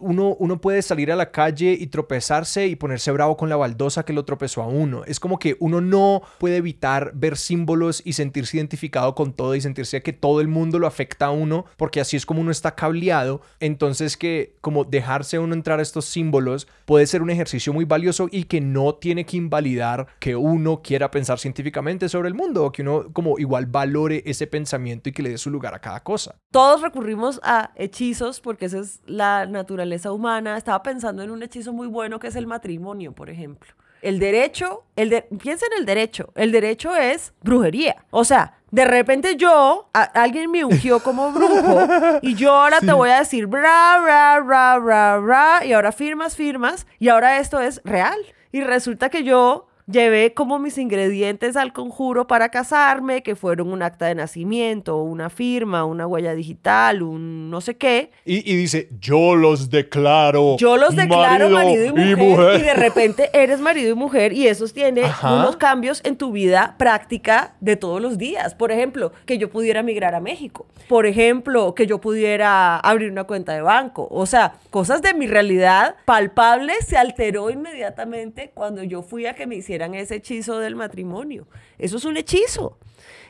uno, 0.00 0.34
uno 0.38 0.60
puede 0.60 0.82
salir 0.82 1.12
a 1.12 1.16
la 1.16 1.30
calle 1.30 1.76
y 1.78 1.86
tropezarse 1.86 2.66
y 2.66 2.76
ponerse 2.76 3.12
bravo 3.12 3.36
con 3.36 3.48
la 3.48 3.56
baldosa 3.56 4.04
que 4.04 4.12
lo 4.12 4.24
tropezó 4.24 4.62
a 4.62 4.66
uno. 4.66 5.04
Es 5.04 5.20
como 5.20 5.38
que 5.38 5.56
uno 5.60 5.80
no 5.80 6.22
puede 6.38 6.56
evitar 6.56 7.12
ver 7.14 7.36
símbolos 7.36 8.02
y 8.04 8.14
sentirse 8.14 8.56
identificado 8.56 9.14
con 9.14 9.32
todo 9.32 9.54
y 9.54 9.60
sentirse 9.60 10.02
que 10.02 10.12
todo 10.12 10.40
el 10.40 10.48
mundo 10.48 10.78
lo 10.78 10.86
afecta 10.86 11.26
a 11.26 11.30
uno, 11.30 11.66
porque 11.76 12.00
así 12.00 12.16
es 12.16 12.26
como 12.26 12.40
uno 12.40 12.50
está 12.50 12.74
cableado. 12.74 13.42
Entonces 13.60 14.16
que 14.16 14.56
como 14.60 14.84
dejarse 14.84 15.38
uno 15.38 15.54
entrar 15.54 15.78
a 15.78 15.82
estos 15.82 16.06
símbolos 16.06 16.66
puede 16.84 17.06
ser 17.06 17.22
un 17.22 17.30
ejercicio 17.30 17.72
muy 17.72 17.84
valioso 17.84 18.28
y 18.30 18.44
que 18.44 18.60
no 18.60 18.85
tiene 18.94 19.26
que 19.26 19.36
invalidar 19.36 20.06
que 20.18 20.36
uno 20.36 20.80
quiera 20.82 21.10
pensar 21.10 21.38
científicamente 21.38 22.08
sobre 22.08 22.28
el 22.28 22.34
mundo, 22.34 22.64
o 22.64 22.72
que 22.72 22.82
uno 22.82 23.06
como 23.12 23.38
igual 23.38 23.66
valore 23.66 24.22
ese 24.24 24.46
pensamiento 24.46 25.08
y 25.08 25.12
que 25.12 25.22
le 25.22 25.30
dé 25.30 25.38
su 25.38 25.50
lugar 25.50 25.74
a 25.74 25.80
cada 25.80 26.00
cosa. 26.02 26.36
Todos 26.50 26.80
recurrimos 26.80 27.40
a 27.42 27.72
hechizos 27.76 28.40
porque 28.40 28.66
esa 28.66 28.78
es 28.78 29.00
la 29.06 29.46
naturaleza 29.46 30.12
humana. 30.12 30.56
Estaba 30.56 30.82
pensando 30.82 31.22
en 31.22 31.30
un 31.30 31.42
hechizo 31.42 31.72
muy 31.72 31.88
bueno 31.88 32.18
que 32.18 32.28
es 32.28 32.36
el 32.36 32.46
matrimonio, 32.46 33.12
por 33.12 33.30
ejemplo. 33.30 33.74
El 34.02 34.18
derecho, 34.18 34.84
el 34.94 35.10
de, 35.10 35.22
piensa 35.22 35.66
en 35.66 35.80
el 35.80 35.86
derecho. 35.86 36.32
El 36.34 36.52
derecho 36.52 36.94
es 36.94 37.32
brujería. 37.42 38.04
O 38.10 38.24
sea, 38.24 38.58
de 38.70 38.84
repente 38.84 39.36
yo, 39.36 39.88
alguien 39.92 40.50
me 40.50 40.64
ungió 40.64 41.00
como 41.00 41.32
brujo 41.32 41.88
y 42.22 42.34
yo 42.34 42.54
ahora 42.54 42.80
te 42.80 42.92
voy 42.92 43.10
a 43.10 43.20
decir 43.20 43.46
bra, 43.46 43.98
bra, 44.02 44.40
bra, 44.40 44.78
bra, 44.78 45.18
bra, 45.18 45.64
y 45.64 45.72
ahora 45.72 45.92
firmas, 45.92 46.36
firmas, 46.36 46.86
y 46.98 47.08
ahora 47.08 47.38
esto 47.38 47.60
es 47.60 47.80
real. 47.84 48.18
Y 48.56 48.64
resulta 48.64 49.10
que 49.10 49.22
yo 49.22 49.68
llevé 49.90 50.34
como 50.34 50.58
mis 50.58 50.78
ingredientes 50.78 51.56
al 51.56 51.72
conjuro 51.72 52.26
para 52.26 52.48
casarme, 52.48 53.22
que 53.22 53.36
fueron 53.36 53.72
un 53.72 53.82
acta 53.82 54.06
de 54.06 54.14
nacimiento, 54.14 54.98
una 54.98 55.30
firma, 55.30 55.84
una 55.84 56.06
huella 56.06 56.34
digital, 56.34 57.02
un 57.02 57.50
no 57.50 57.60
sé 57.60 57.76
qué. 57.76 58.10
Y, 58.24 58.42
dice, 58.56 58.88
yo 59.00 59.36
los 59.36 59.70
declaro. 59.70 60.56
Yo 60.58 60.76
los 60.76 60.96
declaro 60.96 61.50
marido, 61.50 61.86
y, 61.86 62.16
mujer, 62.16 62.60
y, 62.60 62.62
de 62.62 62.74
repente 62.74 63.30
eres 63.32 63.60
marido 63.60 63.90
y 63.90 63.94
mujer 63.94 64.32
y 64.32 64.48
eso 64.48 64.66
tiene 64.68 65.02
unos 65.22 65.56
cambios 65.56 66.00
en 66.04 66.16
tu 66.16 66.32
vida 66.32 66.74
práctica 66.78 67.54
de 67.60 67.76
todos 67.76 68.00
los 68.00 68.18
días. 68.18 68.54
Por 68.54 68.72
ejemplo, 68.72 69.12
que 69.26 69.38
yo 69.38 69.50
pudiera 69.50 69.82
migrar 69.82 70.14
a 70.14 70.20
México. 70.20 70.66
Por 70.88 71.06
ejemplo, 71.06 71.74
que 71.74 71.86
yo 71.86 72.00
pudiera 72.00 72.78
abrir 72.78 73.10
una 73.10 73.24
cuenta 73.24 73.52
de 73.52 73.60
banco. 73.60 74.08
O 74.10 74.26
sea, 74.26 74.54
cosas 74.70 75.02
de 75.02 75.14
mi 75.14 75.26
realidad 75.26 75.96
palpables 76.04 76.86
se 76.86 76.96
alteró 76.96 77.50
inmediatamente 77.50 78.50
cuando 78.54 78.82
yo 78.82 79.02
fui 79.02 79.26
a 79.26 79.34
que 79.34 79.46
me 79.46 79.54
hiciera 79.76 80.00
ese 80.00 80.16
hechizo 80.16 80.58
del 80.58 80.76
matrimonio. 80.76 81.46
Eso 81.78 81.96
es 81.96 82.04
un 82.04 82.16
hechizo. 82.16 82.78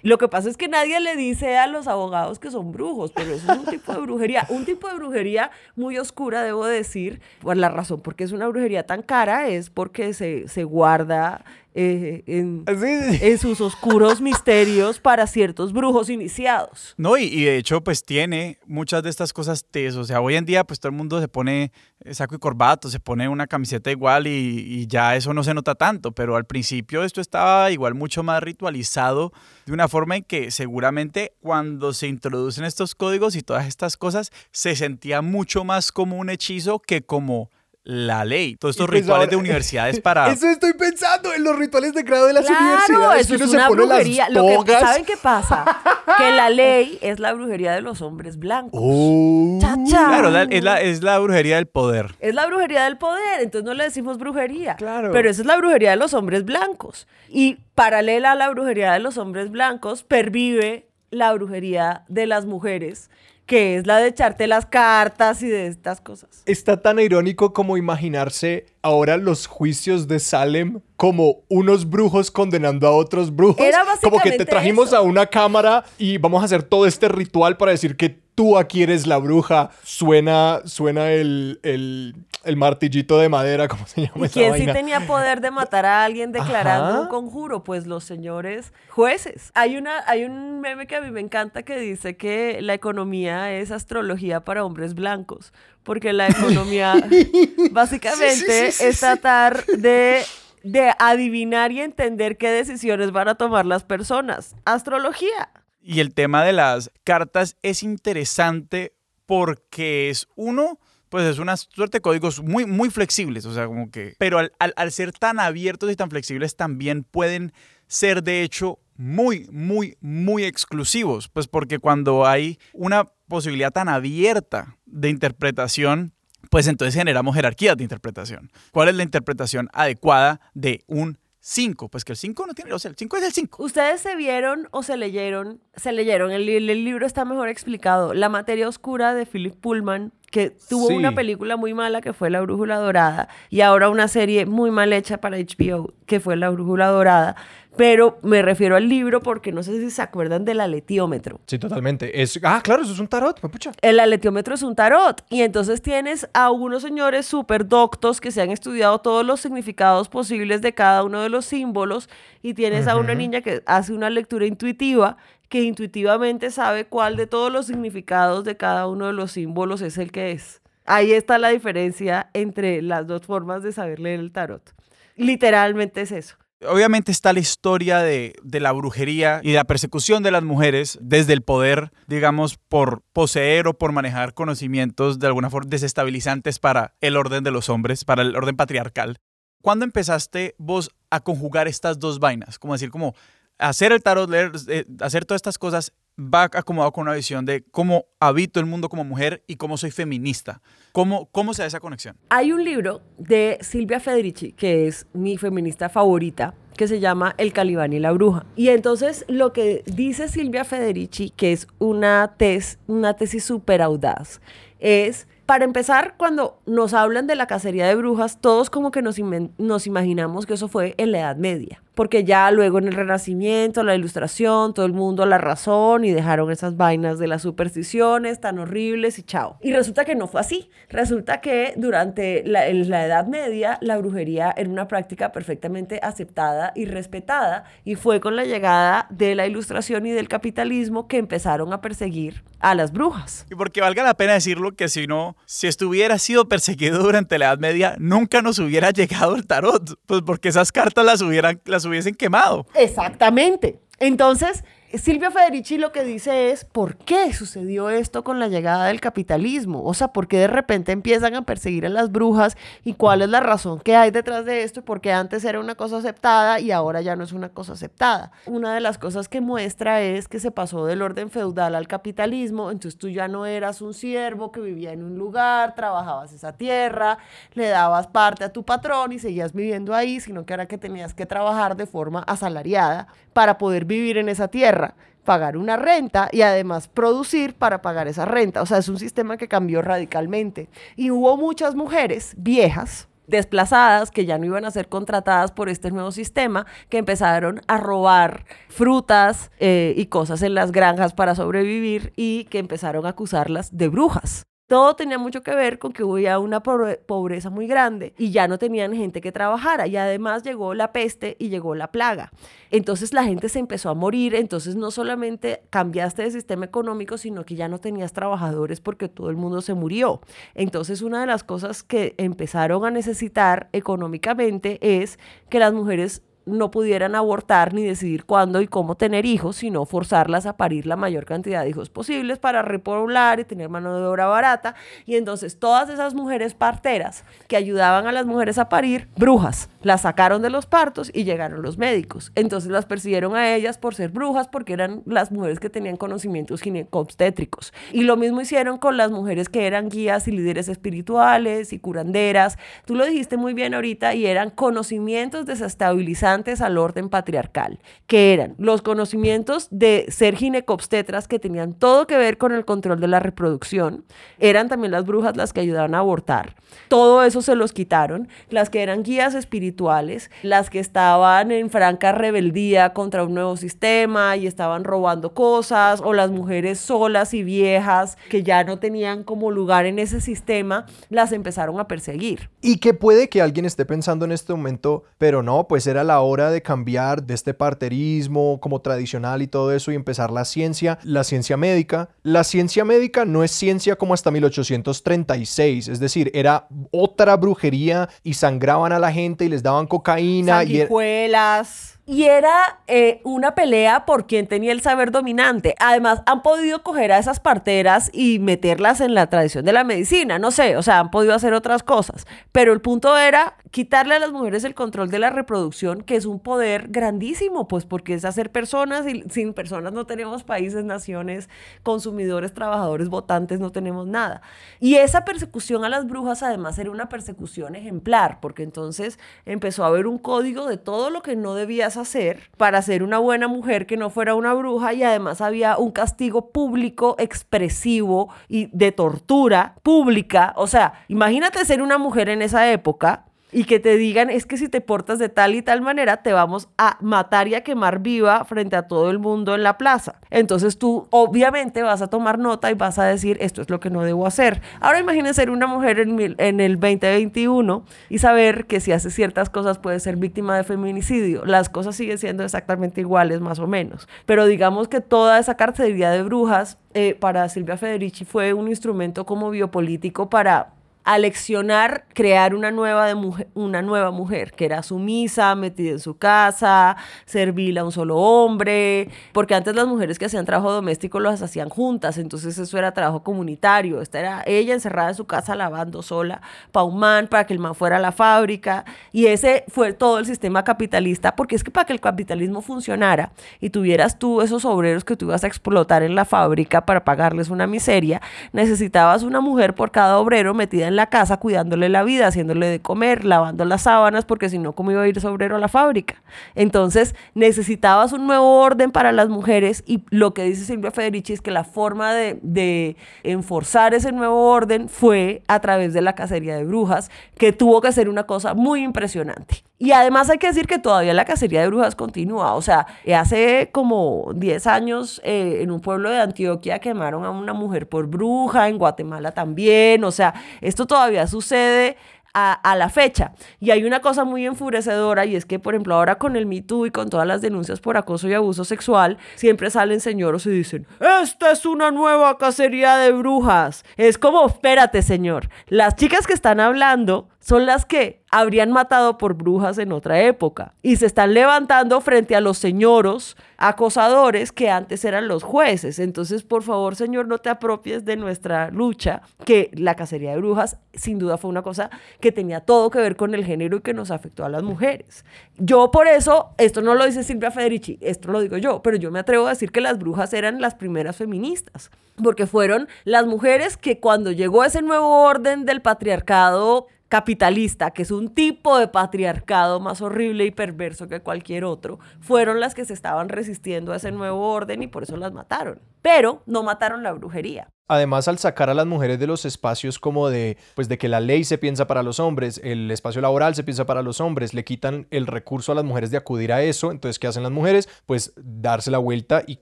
Lo 0.02 0.18
que 0.18 0.28
pasa 0.28 0.48
es 0.48 0.56
que 0.56 0.68
nadie 0.68 1.00
le 1.00 1.16
dice 1.16 1.58
a 1.58 1.66
los 1.66 1.88
abogados 1.88 2.38
que 2.38 2.50
son 2.50 2.70
brujos, 2.70 3.12
pero 3.12 3.34
eso 3.34 3.50
es 3.52 3.58
un 3.58 3.66
tipo 3.66 3.92
de 3.92 4.00
brujería, 4.00 4.46
un 4.50 4.64
tipo 4.64 4.88
de 4.88 4.94
brujería 4.94 5.50
muy 5.74 5.98
oscura, 5.98 6.42
debo 6.42 6.64
decir, 6.66 7.20
por 7.40 7.56
la 7.56 7.68
razón 7.68 8.00
porque 8.00 8.24
es 8.24 8.32
una 8.32 8.46
brujería 8.46 8.86
tan 8.86 9.02
cara, 9.02 9.48
es 9.48 9.70
porque 9.70 10.14
se, 10.14 10.48
se 10.48 10.64
guarda 10.64 11.44
eh, 11.78 12.22
en, 12.26 12.64
en, 12.66 13.38
sus 13.38 13.60
oscuros 13.60 14.22
misterios 14.22 14.98
para 14.98 15.26
ciertos 15.26 15.74
brujos 15.74 16.08
iniciados. 16.08 16.94
No, 16.96 17.18
y, 17.18 17.44
de 17.44 17.58
hecho, 17.58 17.84
pues 17.84 18.02
tiene 18.02 18.58
muchas 18.64 19.02
de 19.02 19.10
estas 19.10 19.34
cosas 19.34 19.62
O 19.98 20.04
sea, 20.04 20.22
hoy 20.22 20.36
en 20.36 20.46
día, 20.46 20.64
pues 20.64 20.80
todo 20.80 20.88
el 20.88 20.96
mundo 20.96 21.20
se 21.20 21.28
pone 21.28 21.72
saco 22.12 22.34
y 22.34 22.38
corbato, 22.38 22.88
se 22.88 22.98
pone 22.98 23.28
una 23.28 23.46
camiseta 23.46 23.90
igual 23.90 24.26
y, 24.26 24.30
y 24.30 24.86
ya 24.86 25.16
eso 25.16 25.34
no 25.34 25.44
se 25.44 25.52
nota 25.52 25.74
tanto. 25.74 26.12
Pero 26.12 26.36
al 26.36 26.46
principio 26.46 27.04
esto 27.04 27.20
estaba 27.20 27.70
igual 27.70 27.94
mucho 27.94 28.22
más 28.22 28.42
ritualizado 28.42 29.34
de 29.66 29.74
una 29.74 29.86
forma 29.86 30.16
en 30.16 30.24
que 30.24 30.50
seguramente 30.50 31.34
cuando 31.42 31.92
se 31.92 32.06
introducen 32.06 32.64
estos 32.64 32.94
códigos 32.94 33.36
y 33.36 33.42
todas 33.42 33.66
estas 33.66 33.98
cosas, 33.98 34.32
se 34.50 34.76
sentía 34.76 35.20
mucho 35.20 35.62
más 35.62 35.92
como 35.92 36.16
un 36.16 36.30
hechizo 36.30 36.78
que 36.78 37.02
como 37.02 37.50
la 37.86 38.24
ley. 38.24 38.56
Todos 38.56 38.74
estos 38.74 38.88
pues 38.88 39.00
rituales 39.02 39.30
de 39.30 39.36
universidades 39.36 40.00
para. 40.02 40.30
Eso 40.32 40.48
estoy 40.48 40.74
pensando 40.74 41.32
en 41.32 41.44
los 41.44 41.56
rituales 41.56 41.94
de 41.94 42.02
grado 42.02 42.26
de 42.26 42.32
las 42.32 42.44
claro, 42.44 42.64
universidades. 42.64 43.30
Eso 43.30 43.44
es 43.44 43.50
una 43.50 43.70
brujería. 43.70 44.28
Lo 44.28 44.64
que, 44.64 44.72
¿Saben 44.72 45.04
qué 45.04 45.16
pasa? 45.16 45.64
que 46.18 46.32
la 46.32 46.50
ley 46.50 46.98
es 47.00 47.20
la 47.20 47.32
brujería 47.32 47.72
de 47.72 47.82
los 47.82 48.02
hombres 48.02 48.38
blancos. 48.38 48.80
Oh. 48.82 49.58
Claro, 49.88 50.36
es, 50.50 50.64
la, 50.64 50.80
es 50.80 51.02
la 51.02 51.18
brujería 51.20 51.56
del 51.56 51.66
poder. 51.66 52.16
Es 52.18 52.34
la 52.34 52.46
brujería 52.46 52.84
del 52.84 52.98
poder. 52.98 53.40
Entonces 53.40 53.64
no 53.64 53.74
le 53.74 53.84
decimos 53.84 54.18
brujería. 54.18 54.74
Claro. 54.74 55.12
Pero 55.12 55.30
esa 55.30 55.42
es 55.42 55.46
la 55.46 55.56
brujería 55.56 55.90
de 55.90 55.96
los 55.96 56.12
hombres 56.12 56.44
blancos. 56.44 57.06
Y 57.28 57.58
paralela 57.76 58.32
a 58.32 58.34
la 58.34 58.50
brujería 58.50 58.92
de 58.92 58.98
los 58.98 59.16
hombres 59.16 59.50
blancos, 59.50 60.02
pervive 60.02 60.88
la 61.10 61.32
brujería 61.32 62.04
de 62.08 62.26
las 62.26 62.46
mujeres 62.46 63.10
que 63.46 63.76
es 63.76 63.86
la 63.86 63.98
de 63.98 64.08
echarte 64.08 64.48
las 64.48 64.66
cartas 64.66 65.42
y 65.42 65.48
de 65.48 65.68
estas 65.68 66.00
cosas. 66.00 66.42
Está 66.46 66.82
tan 66.82 66.98
irónico 66.98 67.52
como 67.52 67.76
imaginarse 67.76 68.66
ahora 68.82 69.16
los 69.16 69.46
juicios 69.46 70.08
de 70.08 70.18
Salem 70.18 70.80
como 70.96 71.42
unos 71.48 71.88
brujos 71.88 72.30
condenando 72.30 72.88
a 72.88 72.90
otros 72.90 73.34
brujos. 73.34 73.64
Era 73.64 73.84
como 74.02 74.20
que 74.20 74.32
te 74.32 74.44
trajimos 74.44 74.92
a 74.92 75.00
una 75.00 75.26
cámara 75.26 75.84
y 75.96 76.18
vamos 76.18 76.42
a 76.42 76.46
hacer 76.46 76.64
todo 76.64 76.86
este 76.86 77.08
ritual 77.08 77.56
para 77.56 77.70
decir 77.70 77.96
que 77.96 78.18
tú 78.34 78.58
aquí 78.58 78.82
eres 78.82 79.06
la 79.06 79.18
bruja. 79.18 79.70
Suena, 79.84 80.62
suena 80.64 81.12
el, 81.12 81.60
el, 81.62 82.14
el 82.46 82.56
martillito 82.56 83.18
de 83.18 83.28
madera, 83.28 83.68
¿cómo 83.68 83.86
se 83.86 84.02
llama? 84.06 84.26
¿Y 84.26 84.28
quién 84.30 84.54
sí 84.54 84.66
tenía 84.66 85.06
poder 85.06 85.40
de 85.40 85.50
matar 85.50 85.84
a 85.84 86.04
alguien 86.04 86.32
declarando 86.32 87.02
un 87.02 87.08
conjuro? 87.08 87.64
Pues 87.64 87.86
los 87.86 88.04
señores 88.04 88.72
jueces. 88.88 89.50
Hay, 89.54 89.76
una, 89.76 90.02
hay 90.06 90.24
un 90.24 90.60
meme 90.60 90.86
que 90.86 90.96
a 90.96 91.00
mí 91.00 91.10
me 91.10 91.20
encanta 91.20 91.62
que 91.62 91.78
dice 91.78 92.16
que 92.16 92.58
la 92.62 92.74
economía 92.74 93.52
es 93.52 93.70
astrología 93.70 94.44
para 94.44 94.64
hombres 94.64 94.94
blancos, 94.94 95.52
porque 95.82 96.12
la 96.12 96.28
economía 96.28 96.94
básicamente 97.72 98.68
es 98.68 99.00
tratar 99.00 99.64
de 99.66 100.22
de 100.66 100.92
adivinar 100.98 101.70
y 101.70 101.80
entender 101.80 102.36
qué 102.36 102.50
decisiones 102.50 103.12
van 103.12 103.28
a 103.28 103.36
tomar 103.36 103.66
las 103.66 103.84
personas. 103.84 104.56
Astrología. 104.64 105.50
Y 105.80 106.00
el 106.00 106.12
tema 106.12 106.44
de 106.44 106.52
las 106.52 106.90
cartas 107.04 107.56
es 107.62 107.84
interesante 107.84 108.92
porque 109.26 110.10
es 110.10 110.26
uno 110.34 110.80
pues 111.16 111.28
es 111.28 111.38
una 111.38 111.56
suerte 111.56 111.96
de 111.96 112.02
códigos 112.02 112.42
muy, 112.42 112.66
muy 112.66 112.90
flexibles, 112.90 113.46
o 113.46 113.54
sea, 113.54 113.64
como 113.64 113.90
que, 113.90 114.14
pero 114.18 114.38
al, 114.38 114.52
al, 114.58 114.92
ser 114.92 115.12
tan 115.12 115.40
abiertos 115.40 115.90
y 115.90 115.96
tan 115.96 116.10
flexibles 116.10 116.56
también 116.56 117.04
pueden 117.04 117.54
ser 117.86 118.22
de 118.22 118.42
hecho 118.42 118.80
muy, 118.98 119.48
muy, 119.50 119.96
muy 120.02 120.44
exclusivos, 120.44 121.30
pues 121.30 121.48
porque 121.48 121.78
cuando 121.78 122.26
hay 122.26 122.58
una 122.74 123.06
posibilidad 123.28 123.72
tan 123.72 123.88
abierta 123.88 124.76
de 124.84 125.08
interpretación, 125.08 126.12
pues 126.50 126.66
entonces 126.66 126.94
generamos 126.94 127.34
jerarquías 127.34 127.78
de 127.78 127.84
interpretación. 127.84 128.50
¿Cuál 128.70 128.90
es 128.90 128.94
la 128.96 129.02
interpretación 129.02 129.70
adecuada 129.72 130.42
de 130.52 130.84
un 130.86 131.16
5? 131.40 131.88
Pues 131.88 132.04
que 132.04 132.12
el 132.12 132.18
5 132.18 132.46
no 132.46 132.52
tiene, 132.52 132.74
o 132.74 132.78
sea, 132.78 132.90
el 132.90 132.96
5 132.98 133.16
es 133.16 133.22
el 133.22 133.32
5. 133.32 133.62
¿Ustedes 133.62 134.02
se 134.02 134.16
vieron 134.16 134.68
o 134.70 134.82
se 134.82 134.98
leyeron? 134.98 135.62
Se 135.76 135.92
leyeron, 135.92 136.30
el, 136.30 136.46
el 136.46 136.84
libro 136.84 137.06
está 137.06 137.24
mejor 137.24 137.48
explicado. 137.48 138.12
La 138.12 138.28
materia 138.28 138.68
oscura 138.68 139.14
de 139.14 139.24
Philip 139.24 139.54
Pullman, 139.54 140.12
que 140.30 140.50
tuvo 140.68 140.88
Sí. 140.88 140.94
una 140.94 141.12
película 141.12 141.56
muy 141.56 141.72
mala 141.74 142.00
que 142.00 142.12
fue 142.12 142.30
La 142.30 142.40
Brújula 142.40 142.76
Dorada 142.76 143.28
y 143.50 143.60
ahora 143.60 143.88
una 143.88 144.08
serie 144.08 144.44
muy 144.46 144.70
mal 144.70 144.92
hecha 144.92 145.18
para 145.18 145.36
HBO 145.38 145.92
que 146.06 146.20
fue 146.20 146.36
La 146.36 146.50
Brújula 146.50 146.88
Dorada. 146.88 147.36
Pero 147.76 148.18
me 148.22 148.40
refiero 148.40 148.74
al 148.76 148.88
libro 148.88 149.20
porque 149.22 149.52
no 149.52 149.62
sé 149.62 149.78
si 149.78 149.90
se 149.90 150.00
acuerdan 150.00 150.46
del 150.46 150.60
aletiómetro. 150.62 151.40
Sí, 151.46 151.58
totalmente. 151.58 152.22
Es, 152.22 152.40
ah, 152.42 152.62
claro, 152.64 152.82
eso 152.82 152.92
es 152.94 152.98
un 153.00 153.06
tarot, 153.06 153.38
pucha. 153.50 153.72
El 153.82 154.00
aletiómetro 154.00 154.54
es 154.54 154.62
un 154.62 154.74
tarot 154.74 155.22
y 155.28 155.42
entonces 155.42 155.82
tienes 155.82 156.26
a 156.32 156.50
unos 156.50 156.80
señores 156.80 157.26
súper 157.26 157.68
doctos 157.68 158.22
que 158.22 158.30
se 158.30 158.40
han 158.40 158.50
estudiado 158.50 158.98
todos 159.00 159.26
los 159.26 159.40
significados 159.40 160.08
posibles 160.08 160.62
de 160.62 160.72
cada 160.72 161.04
uno 161.04 161.20
de 161.20 161.28
los 161.28 161.44
símbolos 161.44 162.08
y 162.42 162.54
tienes 162.54 162.86
a 162.88 162.96
una 162.96 163.14
niña 163.14 163.42
que 163.42 163.62
hace 163.66 163.92
una 163.92 164.08
lectura 164.08 164.46
intuitiva 164.46 165.18
que 165.48 165.62
intuitivamente 165.62 166.50
sabe 166.50 166.86
cuál 166.86 167.16
de 167.16 167.26
todos 167.26 167.52
los 167.52 167.66
significados 167.66 168.44
de 168.44 168.56
cada 168.56 168.86
uno 168.86 169.06
de 169.06 169.12
los 169.12 169.32
símbolos 169.32 169.80
es 169.80 169.98
el 169.98 170.12
que 170.12 170.32
es. 170.32 170.60
Ahí 170.84 171.12
está 171.12 171.38
la 171.38 171.48
diferencia 171.48 172.30
entre 172.32 172.80
las 172.82 173.06
dos 173.06 173.22
formas 173.22 173.62
de 173.62 173.72
saber 173.72 173.98
leer 173.98 174.20
el 174.20 174.32
tarot. 174.32 174.74
Literalmente 175.16 176.02
es 176.02 176.12
eso. 176.12 176.36
Obviamente 176.66 177.12
está 177.12 177.32
la 177.32 177.40
historia 177.40 177.98
de, 177.98 178.34
de 178.42 178.60
la 178.60 178.72
brujería 178.72 179.40
y 179.42 179.52
la 179.52 179.64
persecución 179.64 180.22
de 180.22 180.30
las 180.30 180.42
mujeres 180.42 180.98
desde 181.02 181.34
el 181.34 181.42
poder, 181.42 181.92
digamos, 182.06 182.56
por 182.56 183.02
poseer 183.12 183.68
o 183.68 183.74
por 183.74 183.92
manejar 183.92 184.32
conocimientos 184.32 185.18
de 185.18 185.26
alguna 185.26 185.50
forma 185.50 185.68
desestabilizantes 185.68 186.58
para 186.58 186.94
el 187.00 187.16
orden 187.16 187.44
de 187.44 187.50
los 187.50 187.68
hombres, 187.68 188.04
para 188.04 188.22
el 188.22 188.34
orden 188.34 188.56
patriarcal. 188.56 189.18
¿Cuándo 189.60 189.84
empezaste 189.84 190.54
vos 190.58 190.90
a 191.10 191.20
conjugar 191.20 191.68
estas 191.68 191.98
dos 191.98 192.20
vainas? 192.20 192.58
Como 192.58 192.72
decir, 192.72 192.90
como 192.90 193.14
hacer 193.58 193.92
el 193.92 194.02
tarot, 194.02 194.28
leer, 194.28 194.52
eh, 194.68 194.84
hacer 195.00 195.24
todas 195.24 195.38
estas 195.38 195.58
cosas 195.58 195.92
va 196.18 196.44
acomodado 196.44 196.92
con 196.92 197.02
una 197.02 197.14
visión 197.14 197.44
de 197.44 197.62
cómo 197.70 198.06
habito 198.20 198.58
el 198.58 198.66
mundo 198.66 198.88
como 198.88 199.04
mujer 199.04 199.42
y 199.46 199.56
cómo 199.56 199.76
soy 199.76 199.90
feminista. 199.90 200.62
¿Cómo, 200.92 201.26
cómo 201.26 201.52
se 201.52 201.62
da 201.62 201.68
esa 201.68 201.80
conexión? 201.80 202.16
Hay 202.30 202.52
un 202.52 202.64
libro 202.64 203.02
de 203.18 203.58
Silvia 203.60 204.00
Federici, 204.00 204.52
que 204.52 204.86
es 204.86 205.06
mi 205.12 205.36
feminista 205.36 205.88
favorita, 205.90 206.54
que 206.76 206.88
se 206.88 207.00
llama 207.00 207.34
El 207.38 207.52
Calibán 207.52 207.92
y 207.92 207.98
la 207.98 208.12
Bruja. 208.12 208.46
Y 208.54 208.68
entonces 208.68 209.24
lo 209.28 209.52
que 209.52 209.82
dice 209.86 210.28
Silvia 210.28 210.64
Federici, 210.64 211.30
que 211.30 211.52
es 211.52 211.68
una, 211.78 212.34
tes, 212.38 212.78
una 212.86 213.14
tesis 213.14 213.44
súper 213.44 213.82
audaz, 213.82 214.40
es, 214.78 215.26
para 215.44 215.64
empezar, 215.64 216.14
cuando 216.16 216.60
nos 216.66 216.94
hablan 216.94 217.26
de 217.26 217.34
la 217.34 217.46
cacería 217.46 217.86
de 217.86 217.94
brujas, 217.94 218.40
todos 218.40 218.70
como 218.70 218.90
que 218.90 219.02
nos, 219.02 219.16
nos 219.58 219.86
imaginamos 219.86 220.46
que 220.46 220.54
eso 220.54 220.68
fue 220.68 220.94
en 220.98 221.12
la 221.12 221.18
Edad 221.20 221.36
Media. 221.36 221.82
Porque 221.96 222.24
ya 222.24 222.50
luego 222.50 222.78
en 222.78 222.88
el 222.88 222.92
Renacimiento, 222.92 223.82
la 223.82 223.94
Ilustración, 223.94 224.74
todo 224.74 224.84
el 224.84 224.92
mundo 224.92 225.24
la 225.24 225.38
razón 225.38 226.04
y 226.04 226.12
dejaron 226.12 226.52
esas 226.52 226.76
vainas 226.76 227.18
de 227.18 227.26
las 227.26 227.40
supersticiones 227.40 228.38
tan 228.40 228.58
horribles 228.58 229.18
y 229.18 229.22
chao. 229.22 229.58
Y 229.62 229.72
resulta 229.72 230.04
que 230.04 230.14
no 230.14 230.28
fue 230.28 230.42
así. 230.42 230.70
Resulta 230.90 231.40
que 231.40 231.72
durante 231.76 232.44
la, 232.44 232.68
en 232.68 232.90
la 232.90 233.06
Edad 233.06 233.26
Media 233.26 233.78
la 233.80 233.96
brujería 233.96 234.52
era 234.56 234.68
una 234.68 234.88
práctica 234.88 235.32
perfectamente 235.32 235.98
aceptada 236.02 236.72
y 236.74 236.84
respetada 236.84 237.64
y 237.82 237.94
fue 237.94 238.20
con 238.20 238.36
la 238.36 238.44
llegada 238.44 239.06
de 239.08 239.34
la 239.34 239.46
Ilustración 239.46 240.04
y 240.04 240.10
del 240.10 240.28
capitalismo 240.28 241.08
que 241.08 241.16
empezaron 241.16 241.72
a 241.72 241.80
perseguir 241.80 242.44
a 242.60 242.74
las 242.74 242.92
brujas. 242.92 243.46
Y 243.50 243.54
porque 243.54 243.80
valga 243.80 244.02
la 244.02 244.14
pena 244.14 244.34
decirlo 244.34 244.74
que 244.74 244.88
si 244.88 245.06
no, 245.06 245.36
si 245.46 245.66
estuviera 245.66 246.18
sido 246.18 246.48
perseguido 246.48 246.98
durante 247.02 247.38
la 247.38 247.46
Edad 247.46 247.58
Media, 247.58 247.96
nunca 247.98 248.42
nos 248.42 248.58
hubiera 248.58 248.90
llegado 248.90 249.36
el 249.36 249.46
tarot, 249.46 249.98
pues 250.06 250.22
porque 250.22 250.48
esas 250.48 250.72
cartas 250.72 251.04
las, 251.04 251.22
hubieran, 251.22 251.60
las 251.64 251.85
hubiesen 251.86 252.14
quemado. 252.14 252.66
Exactamente. 252.74 253.80
Entonces, 253.98 254.64
Silvia 254.94 255.32
Federici 255.32 255.78
lo 255.78 255.90
que 255.90 256.04
dice 256.04 256.50
es, 256.50 256.64
¿por 256.64 256.96
qué 256.96 257.32
sucedió 257.34 257.90
esto 257.90 258.22
con 258.22 258.38
la 258.38 258.46
llegada 258.46 258.86
del 258.86 259.00
capitalismo? 259.00 259.82
O 259.82 259.94
sea, 259.94 260.08
¿por 260.08 260.28
qué 260.28 260.38
de 260.38 260.46
repente 260.46 260.92
empiezan 260.92 261.34
a 261.34 261.42
perseguir 261.42 261.86
a 261.86 261.88
las 261.88 262.12
brujas? 262.12 262.56
¿Y 262.84 262.94
cuál 262.94 263.22
es 263.22 263.28
la 263.28 263.40
razón 263.40 263.80
que 263.80 263.96
hay 263.96 264.12
detrás 264.12 264.44
de 264.44 264.62
esto? 264.62 264.82
Porque 264.82 265.12
antes 265.12 265.44
era 265.44 265.58
una 265.58 265.74
cosa 265.74 265.98
aceptada 265.98 266.60
y 266.60 266.70
ahora 266.70 267.00
ya 267.00 267.16
no 267.16 267.24
es 267.24 267.32
una 267.32 267.48
cosa 267.48 267.72
aceptada. 267.72 268.30
Una 268.46 268.74
de 268.74 268.80
las 268.80 268.96
cosas 268.96 269.28
que 269.28 269.40
muestra 269.40 270.02
es 270.02 270.28
que 270.28 270.38
se 270.38 270.52
pasó 270.52 270.86
del 270.86 271.02
orden 271.02 271.30
feudal 271.30 271.74
al 271.74 271.88
capitalismo, 271.88 272.70
entonces 272.70 272.96
tú 272.96 273.08
ya 273.08 273.26
no 273.26 273.44
eras 273.44 273.82
un 273.82 273.92
siervo 273.92 274.52
que 274.52 274.60
vivía 274.60 274.92
en 274.92 275.02
un 275.02 275.18
lugar, 275.18 275.74
trabajabas 275.74 276.32
esa 276.32 276.52
tierra, 276.52 277.18
le 277.54 277.68
dabas 277.68 278.06
parte 278.06 278.44
a 278.44 278.52
tu 278.52 278.64
patrón 278.64 279.12
y 279.12 279.18
seguías 279.18 279.52
viviendo 279.52 279.94
ahí, 279.94 280.20
sino 280.20 280.46
que 280.46 280.52
ahora 280.52 280.66
que 280.66 280.78
tenías 280.78 281.12
que 281.12 281.26
trabajar 281.26 281.76
de 281.76 281.86
forma 281.86 282.20
asalariada 282.20 283.08
para 283.32 283.58
poder 283.58 283.84
vivir 283.84 284.16
en 284.16 284.30
esa 284.30 284.48
tierra, 284.48 284.75
pagar 285.24 285.56
una 285.56 285.76
renta 285.76 286.28
y 286.32 286.40
además 286.42 286.88
producir 286.88 287.54
para 287.54 287.82
pagar 287.82 288.08
esa 288.08 288.24
renta. 288.24 288.62
O 288.62 288.66
sea, 288.66 288.78
es 288.78 288.88
un 288.88 288.98
sistema 288.98 289.36
que 289.36 289.48
cambió 289.48 289.82
radicalmente. 289.82 290.70
Y 290.94 291.10
hubo 291.10 291.36
muchas 291.36 291.74
mujeres 291.74 292.34
viejas 292.38 293.08
desplazadas 293.26 294.10
que 294.10 294.24
ya 294.24 294.38
no 294.38 294.46
iban 294.46 294.64
a 294.64 294.70
ser 294.70 294.88
contratadas 294.88 295.50
por 295.52 295.68
este 295.68 295.90
nuevo 295.90 296.12
sistema, 296.12 296.66
que 296.88 296.98
empezaron 296.98 297.60
a 297.66 297.78
robar 297.78 298.44
frutas 298.68 299.50
eh, 299.58 299.94
y 299.96 300.06
cosas 300.06 300.42
en 300.42 300.54
las 300.54 300.72
granjas 300.72 301.12
para 301.12 301.34
sobrevivir 301.34 302.12
y 302.16 302.44
que 302.44 302.58
empezaron 302.58 303.04
a 303.04 303.10
acusarlas 303.10 303.76
de 303.76 303.88
brujas. 303.88 304.44
Todo 304.66 304.96
tenía 304.96 305.16
mucho 305.16 305.42
que 305.44 305.54
ver 305.54 305.78
con 305.78 305.92
que 305.92 306.02
había 306.02 306.40
una 306.40 306.60
pobre- 306.60 306.96
pobreza 307.06 307.50
muy 307.50 307.68
grande 307.68 308.14
y 308.18 308.32
ya 308.32 308.48
no 308.48 308.58
tenían 308.58 308.92
gente 308.96 309.20
que 309.20 309.30
trabajara 309.30 309.86
y 309.86 309.96
además 309.96 310.42
llegó 310.42 310.74
la 310.74 310.90
peste 310.92 311.36
y 311.38 311.50
llegó 311.50 311.76
la 311.76 311.92
plaga. 311.92 312.32
Entonces 312.72 313.12
la 313.12 313.22
gente 313.22 313.48
se 313.48 313.60
empezó 313.60 313.90
a 313.90 313.94
morir, 313.94 314.34
entonces 314.34 314.74
no 314.74 314.90
solamente 314.90 315.62
cambiaste 315.70 316.22
de 316.22 316.32
sistema 316.32 316.64
económico, 316.64 317.16
sino 317.16 317.44
que 317.44 317.54
ya 317.54 317.68
no 317.68 317.78
tenías 317.78 318.12
trabajadores 318.12 318.80
porque 318.80 319.08
todo 319.08 319.30
el 319.30 319.36
mundo 319.36 319.60
se 319.60 319.74
murió. 319.74 320.20
Entonces 320.56 321.00
una 321.00 321.20
de 321.20 321.28
las 321.28 321.44
cosas 321.44 321.84
que 321.84 322.16
empezaron 322.18 322.84
a 322.84 322.90
necesitar 322.90 323.68
económicamente 323.72 324.78
es 325.02 325.20
que 325.48 325.60
las 325.60 325.74
mujeres 325.74 326.22
no 326.46 326.70
pudieran 326.70 327.16
abortar 327.16 327.74
ni 327.74 327.82
decidir 327.82 328.24
cuándo 328.24 328.60
y 328.60 328.68
cómo 328.68 328.96
tener 328.96 329.26
hijos, 329.26 329.56
sino 329.56 329.84
forzarlas 329.84 330.46
a 330.46 330.56
parir 330.56 330.86
la 330.86 330.94
mayor 330.94 331.26
cantidad 331.26 331.64
de 331.64 331.70
hijos 331.70 331.90
posibles 331.90 332.38
para 332.38 332.62
repoblar 332.62 333.40
y 333.40 333.44
tener 333.44 333.68
mano 333.68 333.98
de 333.98 334.06
obra 334.06 334.26
barata. 334.26 334.76
Y 335.04 335.16
entonces 335.16 335.58
todas 335.58 335.90
esas 335.90 336.14
mujeres 336.14 336.54
parteras 336.54 337.24
que 337.48 337.56
ayudaban 337.56 338.06
a 338.06 338.12
las 338.12 338.26
mujeres 338.26 338.58
a 338.58 338.68
parir, 338.68 339.08
brujas, 339.16 339.68
las 339.82 340.02
sacaron 340.02 340.40
de 340.40 340.50
los 340.50 340.66
partos 340.66 341.10
y 341.12 341.24
llegaron 341.24 341.62
los 341.62 341.78
médicos. 341.78 342.30
Entonces 342.36 342.70
las 342.70 342.86
persiguieron 342.86 343.34
a 343.34 343.52
ellas 343.54 343.76
por 343.76 343.96
ser 343.96 344.10
brujas 344.10 344.46
porque 344.46 344.72
eran 344.72 345.02
las 345.04 345.32
mujeres 345.32 345.58
que 345.58 345.68
tenían 345.68 345.96
conocimientos 345.96 346.62
ginecobstétricos. 346.62 347.72
Y 347.92 348.04
lo 348.04 348.16
mismo 348.16 348.40
hicieron 348.40 348.78
con 348.78 348.96
las 348.96 349.10
mujeres 349.10 349.48
que 349.48 349.66
eran 349.66 349.88
guías 349.88 350.28
y 350.28 350.30
líderes 350.30 350.68
espirituales 350.68 351.72
y 351.72 351.80
curanderas. 351.80 352.56
Tú 352.84 352.94
lo 352.94 353.04
dijiste 353.04 353.36
muy 353.36 353.52
bien 353.52 353.74
ahorita 353.74 354.14
y 354.14 354.26
eran 354.26 354.50
conocimientos 354.50 355.44
desestabilizantes 355.46 356.35
al 356.36 356.78
orden 356.78 357.08
patriarcal, 357.08 357.78
que 358.06 358.34
eran 358.34 358.54
los 358.58 358.82
conocimientos 358.82 359.68
de 359.70 360.06
ser 360.08 360.36
ginecobstetras 360.36 361.28
que 361.28 361.38
tenían 361.38 361.72
todo 361.72 362.06
que 362.06 362.18
ver 362.18 362.36
con 362.36 362.52
el 362.52 362.64
control 362.64 363.00
de 363.00 363.08
la 363.08 363.20
reproducción, 363.20 364.04
eran 364.38 364.68
también 364.68 364.92
las 364.92 365.06
brujas 365.06 365.36
las 365.36 365.52
que 365.52 365.60
ayudaban 365.60 365.94
a 365.94 366.00
abortar. 366.00 366.54
Todo 366.88 367.24
eso 367.24 367.40
se 367.40 367.54
los 367.54 367.72
quitaron, 367.72 368.28
las 368.50 368.70
que 368.70 368.82
eran 368.82 369.02
guías 369.02 369.34
espirituales, 369.34 370.30
las 370.42 370.68
que 370.68 370.78
estaban 370.78 371.50
en 371.50 371.70
franca 371.70 372.12
rebeldía 372.12 372.92
contra 372.92 373.24
un 373.24 373.34
nuevo 373.34 373.56
sistema 373.56 374.36
y 374.36 374.46
estaban 374.46 374.84
robando 374.84 375.32
cosas, 375.32 376.00
o 376.04 376.12
las 376.12 376.30
mujeres 376.30 376.78
solas 376.78 377.34
y 377.34 377.42
viejas 377.42 378.18
que 378.28 378.42
ya 378.42 378.62
no 378.62 378.78
tenían 378.78 379.24
como 379.24 379.50
lugar 379.50 379.86
en 379.86 379.98
ese 379.98 380.20
sistema, 380.20 380.86
las 381.08 381.32
empezaron 381.32 381.80
a 381.80 381.88
perseguir. 381.88 382.50
Y 382.60 382.78
que 382.78 382.94
puede 382.94 383.28
que 383.28 383.40
alguien 383.40 383.64
esté 383.64 383.86
pensando 383.86 384.24
en 384.24 384.32
este 384.32 384.52
momento, 384.52 385.04
pero 385.18 385.42
no, 385.42 385.66
pues 385.66 385.86
era 385.86 386.04
la 386.04 386.20
hora 386.26 386.50
de 386.50 386.60
cambiar 386.62 387.22
de 387.22 387.32
este 387.34 387.54
parterismo 387.54 388.60
como 388.60 388.80
tradicional 388.80 389.40
y 389.42 389.46
todo 389.46 389.72
eso 389.72 389.90
y 389.90 389.94
empezar 389.94 390.30
la 390.30 390.44
ciencia, 390.44 390.98
la 391.02 391.24
ciencia 391.24 391.56
médica. 391.56 392.10
La 392.22 392.44
ciencia 392.44 392.84
médica 392.84 393.24
no 393.24 393.42
es 393.42 393.50
ciencia 393.50 393.96
como 393.96 394.12
hasta 394.14 394.30
1836, 394.30 395.88
es 395.88 396.00
decir, 396.00 396.30
era 396.34 396.66
otra 396.90 397.36
brujería 397.36 398.08
y 398.22 398.34
sangraban 398.34 398.92
a 398.92 398.98
la 398.98 399.12
gente 399.12 399.44
y 399.44 399.48
les 399.48 399.62
daban 399.62 399.86
cocaína 399.86 400.62
era- 400.62 400.70
Sanguijuelas. 400.70 401.92
y 401.94 401.95
era 402.06 402.80
eh, 402.86 403.20
una 403.24 403.56
pelea 403.56 404.06
por 404.06 404.28
quien 404.28 404.46
tenía 404.46 404.70
el 404.70 404.80
saber 404.80 405.10
dominante. 405.10 405.74
Además, 405.80 406.22
han 406.26 406.42
podido 406.42 406.84
coger 406.84 407.10
a 407.10 407.18
esas 407.18 407.40
parteras 407.40 408.10
y 408.12 408.38
meterlas 408.38 409.00
en 409.00 409.12
la 409.14 409.28
tradición 409.28 409.64
de 409.64 409.72
la 409.72 409.82
medicina, 409.82 410.38
no 410.38 410.52
sé, 410.52 410.76
o 410.76 410.82
sea, 410.82 411.00
han 411.00 411.10
podido 411.10 411.34
hacer 411.34 411.52
otras 411.52 411.82
cosas. 411.82 412.26
Pero 412.52 412.72
el 412.72 412.80
punto 412.80 413.16
era 413.16 413.56
quitarle 413.72 414.14
a 414.14 414.18
las 414.20 414.30
mujeres 414.30 414.64
el 414.64 414.74
control 414.74 415.10
de 415.10 415.18
la 415.18 415.30
reproducción, 415.30 416.02
que 416.02 416.16
es 416.16 416.26
un 416.26 416.38
poder 416.38 416.88
grandísimo, 416.88 417.66
pues 417.66 417.84
porque 417.84 418.14
es 418.14 418.24
hacer 418.24 418.52
personas 418.52 419.06
y 419.06 419.24
sin 419.28 419.52
personas 419.52 419.92
no 419.92 420.06
tenemos 420.06 420.44
países, 420.44 420.84
naciones, 420.84 421.48
consumidores, 421.82 422.54
trabajadores, 422.54 423.08
votantes, 423.08 423.58
no 423.58 423.72
tenemos 423.72 424.06
nada. 424.06 424.42
Y 424.78 424.94
esa 424.94 425.24
persecución 425.24 425.84
a 425.84 425.88
las 425.88 426.06
brujas 426.06 426.42
además 426.42 426.78
era 426.78 426.90
una 426.90 427.08
persecución 427.08 427.74
ejemplar, 427.74 428.38
porque 428.40 428.62
entonces 428.62 429.18
empezó 429.44 429.84
a 429.84 429.88
haber 429.88 430.06
un 430.06 430.18
código 430.18 430.66
de 430.66 430.76
todo 430.76 431.10
lo 431.10 431.22
que 431.22 431.34
no 431.34 431.54
hacer 431.96 432.40
para 432.56 432.80
ser 432.82 433.02
una 433.02 433.18
buena 433.18 433.48
mujer 433.48 433.86
que 433.86 433.96
no 433.96 434.10
fuera 434.10 434.34
una 434.34 434.54
bruja 434.54 434.92
y 434.94 435.02
además 435.02 435.40
había 435.40 435.76
un 435.78 435.90
castigo 435.90 436.50
público 436.50 437.16
expresivo 437.18 438.28
y 438.48 438.68
de 438.72 438.92
tortura 438.92 439.74
pública. 439.82 440.52
O 440.56 440.66
sea, 440.66 440.94
imagínate 441.08 441.64
ser 441.64 441.82
una 441.82 441.98
mujer 441.98 442.28
en 442.28 442.42
esa 442.42 442.70
época 442.70 443.25
y 443.52 443.64
que 443.64 443.78
te 443.78 443.96
digan 443.96 444.30
es 444.30 444.44
que 444.46 444.56
si 444.56 444.68
te 444.68 444.80
portas 444.80 445.18
de 445.18 445.28
tal 445.28 445.54
y 445.54 445.62
tal 445.62 445.80
manera 445.80 446.18
te 446.18 446.32
vamos 446.32 446.68
a 446.78 446.98
matar 447.00 447.48
y 447.48 447.54
a 447.54 447.62
quemar 447.62 448.00
viva 448.00 448.44
frente 448.44 448.76
a 448.76 448.88
todo 448.88 449.10
el 449.10 449.18
mundo 449.18 449.54
en 449.54 449.62
la 449.62 449.78
plaza. 449.78 450.16
Entonces 450.30 450.78
tú 450.78 451.06
obviamente 451.10 451.82
vas 451.82 452.02
a 452.02 452.08
tomar 452.08 452.38
nota 452.38 452.70
y 452.70 452.74
vas 452.74 452.98
a 452.98 453.04
decir 453.04 453.38
esto 453.40 453.62
es 453.62 453.70
lo 453.70 453.80
que 453.80 453.90
no 453.90 454.02
debo 454.02 454.26
hacer. 454.26 454.60
Ahora 454.80 454.98
imagínense 454.98 455.34
ser 455.36 455.50
una 455.50 455.66
mujer 455.66 456.00
en, 456.00 456.34
en 456.38 456.60
el 456.60 456.80
2021 456.80 457.84
y 458.08 458.18
saber 458.18 458.66
que 458.66 458.80
si 458.80 458.92
hace 458.92 459.10
ciertas 459.10 459.50
cosas 459.50 459.78
puede 459.78 460.00
ser 460.00 460.16
víctima 460.16 460.56
de 460.56 460.64
feminicidio. 460.64 461.44
Las 461.44 461.68
cosas 461.68 461.94
siguen 461.94 462.18
siendo 462.18 462.42
exactamente 462.42 463.00
iguales 463.00 463.40
más 463.40 463.58
o 463.58 463.66
menos. 463.66 464.08
Pero 464.24 464.46
digamos 464.46 464.88
que 464.88 465.00
toda 465.00 465.38
esa 465.38 465.56
carcelería 465.56 466.10
de 466.10 466.22
brujas 466.22 466.78
eh, 466.94 467.14
para 467.14 467.48
Silvia 467.48 467.76
Federici 467.76 468.24
fue 468.24 468.54
un 468.54 468.68
instrumento 468.68 469.26
como 469.26 469.50
biopolítico 469.50 470.30
para 470.30 470.75
aleccionar 471.06 472.04
crear 472.14 472.52
una 472.52 472.72
nueva, 472.72 473.06
de 473.06 473.14
mujer, 473.14 473.46
una 473.54 473.80
nueva 473.80 474.10
mujer, 474.10 474.50
que 474.52 474.64
era 474.64 474.82
sumisa, 474.82 475.54
metida 475.54 475.92
en 475.92 476.00
su 476.00 476.18
casa, 476.18 476.96
servil 477.26 477.78
a 477.78 477.84
un 477.84 477.92
solo 477.92 478.16
hombre, 478.16 479.08
porque 479.32 479.54
antes 479.54 479.76
las 479.76 479.86
mujeres 479.86 480.18
que 480.18 480.24
hacían 480.24 480.44
trabajo 480.44 480.72
doméstico 480.72 481.20
las 481.20 481.42
hacían 481.42 481.68
juntas, 481.68 482.18
entonces 482.18 482.58
eso 482.58 482.76
era 482.76 482.90
trabajo 482.90 483.22
comunitario, 483.22 484.02
esta 484.02 484.18
era 484.18 484.42
ella 484.46 484.74
encerrada 484.74 485.10
en 485.10 485.14
su 485.14 485.26
casa 485.26 485.54
lavando 485.54 486.02
sola 486.02 486.40
para 486.72 486.82
un 486.82 486.98
man, 486.98 487.28
para 487.28 487.46
que 487.46 487.52
el 487.52 487.60
man 487.60 487.76
fuera 487.76 487.98
a 487.98 488.00
la 488.00 488.10
fábrica, 488.10 488.84
y 489.12 489.26
ese 489.26 489.64
fue 489.68 489.92
todo 489.92 490.18
el 490.18 490.26
sistema 490.26 490.64
capitalista, 490.64 491.36
porque 491.36 491.54
es 491.54 491.62
que 491.62 491.70
para 491.70 491.86
que 491.86 491.92
el 491.92 492.00
capitalismo 492.00 492.62
funcionara 492.62 493.30
y 493.60 493.70
tuvieras 493.70 494.18
tú 494.18 494.42
esos 494.42 494.64
obreros 494.64 495.04
que 495.04 495.16
tú 495.16 495.26
ibas 495.26 495.44
a 495.44 495.46
explotar 495.46 496.02
en 496.02 496.16
la 496.16 496.24
fábrica 496.24 496.84
para 496.84 497.04
pagarles 497.04 497.48
una 497.48 497.68
miseria, 497.68 498.20
necesitabas 498.52 499.22
una 499.22 499.40
mujer 499.40 499.76
por 499.76 499.92
cada 499.92 500.18
obrero 500.18 500.52
metida 500.52 500.88
en 500.88 500.95
la 500.96 501.06
casa 501.06 501.36
cuidándole 501.36 501.88
la 501.88 502.02
vida, 502.02 502.26
haciéndole 502.26 502.66
de 502.66 502.80
comer, 502.80 503.24
lavando 503.24 503.64
las 503.64 503.82
sábanas, 503.82 504.24
porque 504.24 504.48
si 504.48 504.58
no, 504.58 504.72
¿cómo 504.72 504.90
iba 504.90 505.02
a 505.02 505.08
ir 505.08 505.20
sobrero 505.20 505.56
a 505.56 505.58
la 505.60 505.68
fábrica? 505.68 506.22
Entonces, 506.54 507.14
necesitabas 507.34 508.12
un 508.12 508.26
nuevo 508.26 508.60
orden 508.60 508.90
para 508.90 509.12
las 509.12 509.28
mujeres 509.28 509.84
y 509.86 510.02
lo 510.10 510.34
que 510.34 510.44
dice 510.44 510.64
Silvia 510.64 510.90
Federici 510.90 511.32
es 511.32 511.40
que 511.40 511.50
la 511.50 511.64
forma 511.64 512.12
de, 512.12 512.38
de 512.42 512.96
enforzar 513.22 513.94
ese 513.94 514.10
nuevo 514.10 514.50
orden 514.50 514.88
fue 514.88 515.42
a 515.46 515.60
través 515.60 515.92
de 515.92 516.02
la 516.02 516.14
cacería 516.14 516.56
de 516.56 516.64
brujas, 516.64 517.10
que 517.38 517.52
tuvo 517.52 517.80
que 517.80 517.92
ser 517.92 518.08
una 518.08 518.24
cosa 518.24 518.54
muy 518.54 518.82
impresionante. 518.82 519.62
Y 519.78 519.92
además 519.92 520.30
hay 520.30 520.38
que 520.38 520.46
decir 520.46 520.66
que 520.66 520.78
todavía 520.78 521.12
la 521.12 521.26
cacería 521.26 521.60
de 521.60 521.68
brujas 521.68 521.94
continúa. 521.94 522.54
O 522.54 522.62
sea, 522.62 522.86
hace 523.14 523.70
como 523.72 524.32
10 524.34 524.66
años 524.66 525.20
eh, 525.22 525.58
en 525.60 525.70
un 525.70 525.80
pueblo 525.80 526.08
de 526.08 526.20
Antioquia 526.20 526.78
quemaron 526.78 527.24
a 527.24 527.30
una 527.30 527.52
mujer 527.52 527.88
por 527.88 528.06
bruja, 528.06 528.68
en 528.68 528.78
Guatemala 528.78 529.32
también. 529.32 530.02
O 530.04 530.10
sea, 530.10 530.34
esto 530.62 530.86
todavía 530.86 531.26
sucede 531.26 531.96
a, 532.36 532.76
la 532.76 532.90
fecha. 532.90 533.32
Y 533.60 533.70
hay 533.70 533.84
una 533.84 534.00
cosa 534.00 534.24
muy 534.24 534.44
enfurecedora 534.44 535.24
y 535.24 535.36
es 535.36 535.46
que, 535.46 535.58
por 535.58 535.74
ejemplo, 535.74 535.94
ahora 535.94 536.18
con 536.18 536.36
el 536.36 536.44
Me 536.44 536.60
Too 536.60 536.86
y 536.86 536.90
con 536.90 537.08
todas 537.08 537.26
las 537.26 537.40
denuncias 537.40 537.80
por 537.80 537.96
acoso 537.96 538.28
y 538.28 538.34
abuso 538.34 538.64
sexual, 538.64 539.16
siempre 539.36 539.70
salen 539.70 540.00
señoros 540.00 540.44
y 540.44 540.50
dicen, 540.50 540.86
esta 541.22 541.50
es 541.50 541.64
una 541.64 541.90
nueva 541.90 542.36
cacería 542.36 542.96
de 542.96 543.12
brujas. 543.12 543.84
Es 543.96 544.18
como, 544.18 544.46
espérate, 544.46 545.00
señor, 545.00 545.48
las 545.68 545.96
chicas 545.96 546.26
que 546.26 546.34
están 546.34 546.60
hablando 546.60 547.28
son 547.46 547.64
las 547.64 547.86
que 547.86 548.24
habrían 548.32 548.72
matado 548.72 549.18
por 549.18 549.34
brujas 549.34 549.78
en 549.78 549.92
otra 549.92 550.20
época 550.20 550.74
y 550.82 550.96
se 550.96 551.06
están 551.06 551.32
levantando 551.32 552.00
frente 552.00 552.34
a 552.34 552.40
los 552.40 552.58
señoros 552.58 553.36
acosadores 553.56 554.50
que 554.50 554.68
antes 554.68 555.04
eran 555.04 555.28
los 555.28 555.44
jueces. 555.44 556.00
Entonces, 556.00 556.42
por 556.42 556.64
favor, 556.64 556.96
señor, 556.96 557.28
no 557.28 557.38
te 557.38 557.48
apropies 557.48 558.04
de 558.04 558.16
nuestra 558.16 558.72
lucha, 558.72 559.22
que 559.44 559.70
la 559.74 559.94
cacería 559.94 560.32
de 560.32 560.38
brujas 560.38 560.78
sin 560.92 561.20
duda 561.20 561.38
fue 561.38 561.48
una 561.48 561.62
cosa 561.62 561.88
que 562.18 562.32
tenía 562.32 562.62
todo 562.62 562.90
que 562.90 562.98
ver 562.98 563.14
con 563.14 563.32
el 563.32 563.44
género 563.44 563.76
y 563.76 563.80
que 563.80 563.94
nos 563.94 564.10
afectó 564.10 564.44
a 564.44 564.48
las 564.48 564.64
mujeres. 564.64 565.24
Yo 565.56 565.92
por 565.92 566.08
eso, 566.08 566.50
esto 566.58 566.82
no 566.82 566.96
lo 566.96 567.06
dice 567.06 567.22
Silvia 567.22 567.52
Federici, 567.52 567.96
esto 568.00 568.28
lo 568.32 568.40
digo 568.40 568.56
yo, 568.56 568.82
pero 568.82 568.96
yo 568.96 569.12
me 569.12 569.20
atrevo 569.20 569.46
a 569.46 569.50
decir 569.50 569.70
que 569.70 569.80
las 569.80 570.00
brujas 570.00 570.32
eran 570.32 570.60
las 570.60 570.74
primeras 570.74 571.14
feministas, 571.14 571.92
porque 572.20 572.48
fueron 572.48 572.88
las 573.04 573.24
mujeres 573.24 573.76
que 573.76 574.00
cuando 574.00 574.32
llegó 574.32 574.64
ese 574.64 574.82
nuevo 574.82 575.22
orden 575.22 575.64
del 575.64 575.80
patriarcado 575.80 576.88
capitalista, 577.08 577.90
que 577.92 578.02
es 578.02 578.10
un 578.10 578.30
tipo 578.34 578.78
de 578.78 578.88
patriarcado 578.88 579.80
más 579.80 580.00
horrible 580.00 580.44
y 580.44 580.50
perverso 580.50 581.08
que 581.08 581.20
cualquier 581.20 581.64
otro, 581.64 581.98
fueron 582.20 582.60
las 582.60 582.74
que 582.74 582.84
se 582.84 582.94
estaban 582.94 583.28
resistiendo 583.28 583.92
a 583.92 583.96
ese 583.96 584.12
nuevo 584.12 584.52
orden 584.52 584.82
y 584.82 584.86
por 584.86 585.04
eso 585.04 585.16
las 585.16 585.32
mataron. 585.32 585.80
Pero 586.06 586.44
no 586.46 586.62
mataron 586.62 587.02
la 587.02 587.10
brujería. 587.12 587.68
Además, 587.88 588.26
al 588.26 588.38
sacar 588.38 588.68
a 588.68 588.74
las 588.74 588.86
mujeres 588.86 589.20
de 589.20 589.28
los 589.28 589.44
espacios 589.44 590.00
como 590.00 590.28
de, 590.28 590.56
pues 590.74 590.88
de 590.88 590.98
que 590.98 591.08
la 591.08 591.20
ley 591.20 591.44
se 591.44 591.56
piensa 591.56 591.86
para 591.86 592.02
los 592.02 592.18
hombres, 592.18 592.60
el 592.64 592.90
espacio 592.90 593.20
laboral 593.20 593.54
se 593.54 593.62
piensa 593.62 593.86
para 593.86 594.02
los 594.02 594.20
hombres, 594.20 594.54
le 594.54 594.64
quitan 594.64 595.06
el 595.12 595.28
recurso 595.28 595.70
a 595.70 595.76
las 595.76 595.84
mujeres 595.84 596.10
de 596.10 596.16
acudir 596.16 596.52
a 596.52 596.62
eso. 596.62 596.90
Entonces, 596.90 597.20
¿qué 597.20 597.28
hacen 597.28 597.44
las 597.44 597.52
mujeres? 597.52 597.88
Pues 598.04 598.32
darse 598.36 598.90
la 598.90 598.98
vuelta 598.98 599.44
y 599.46 599.58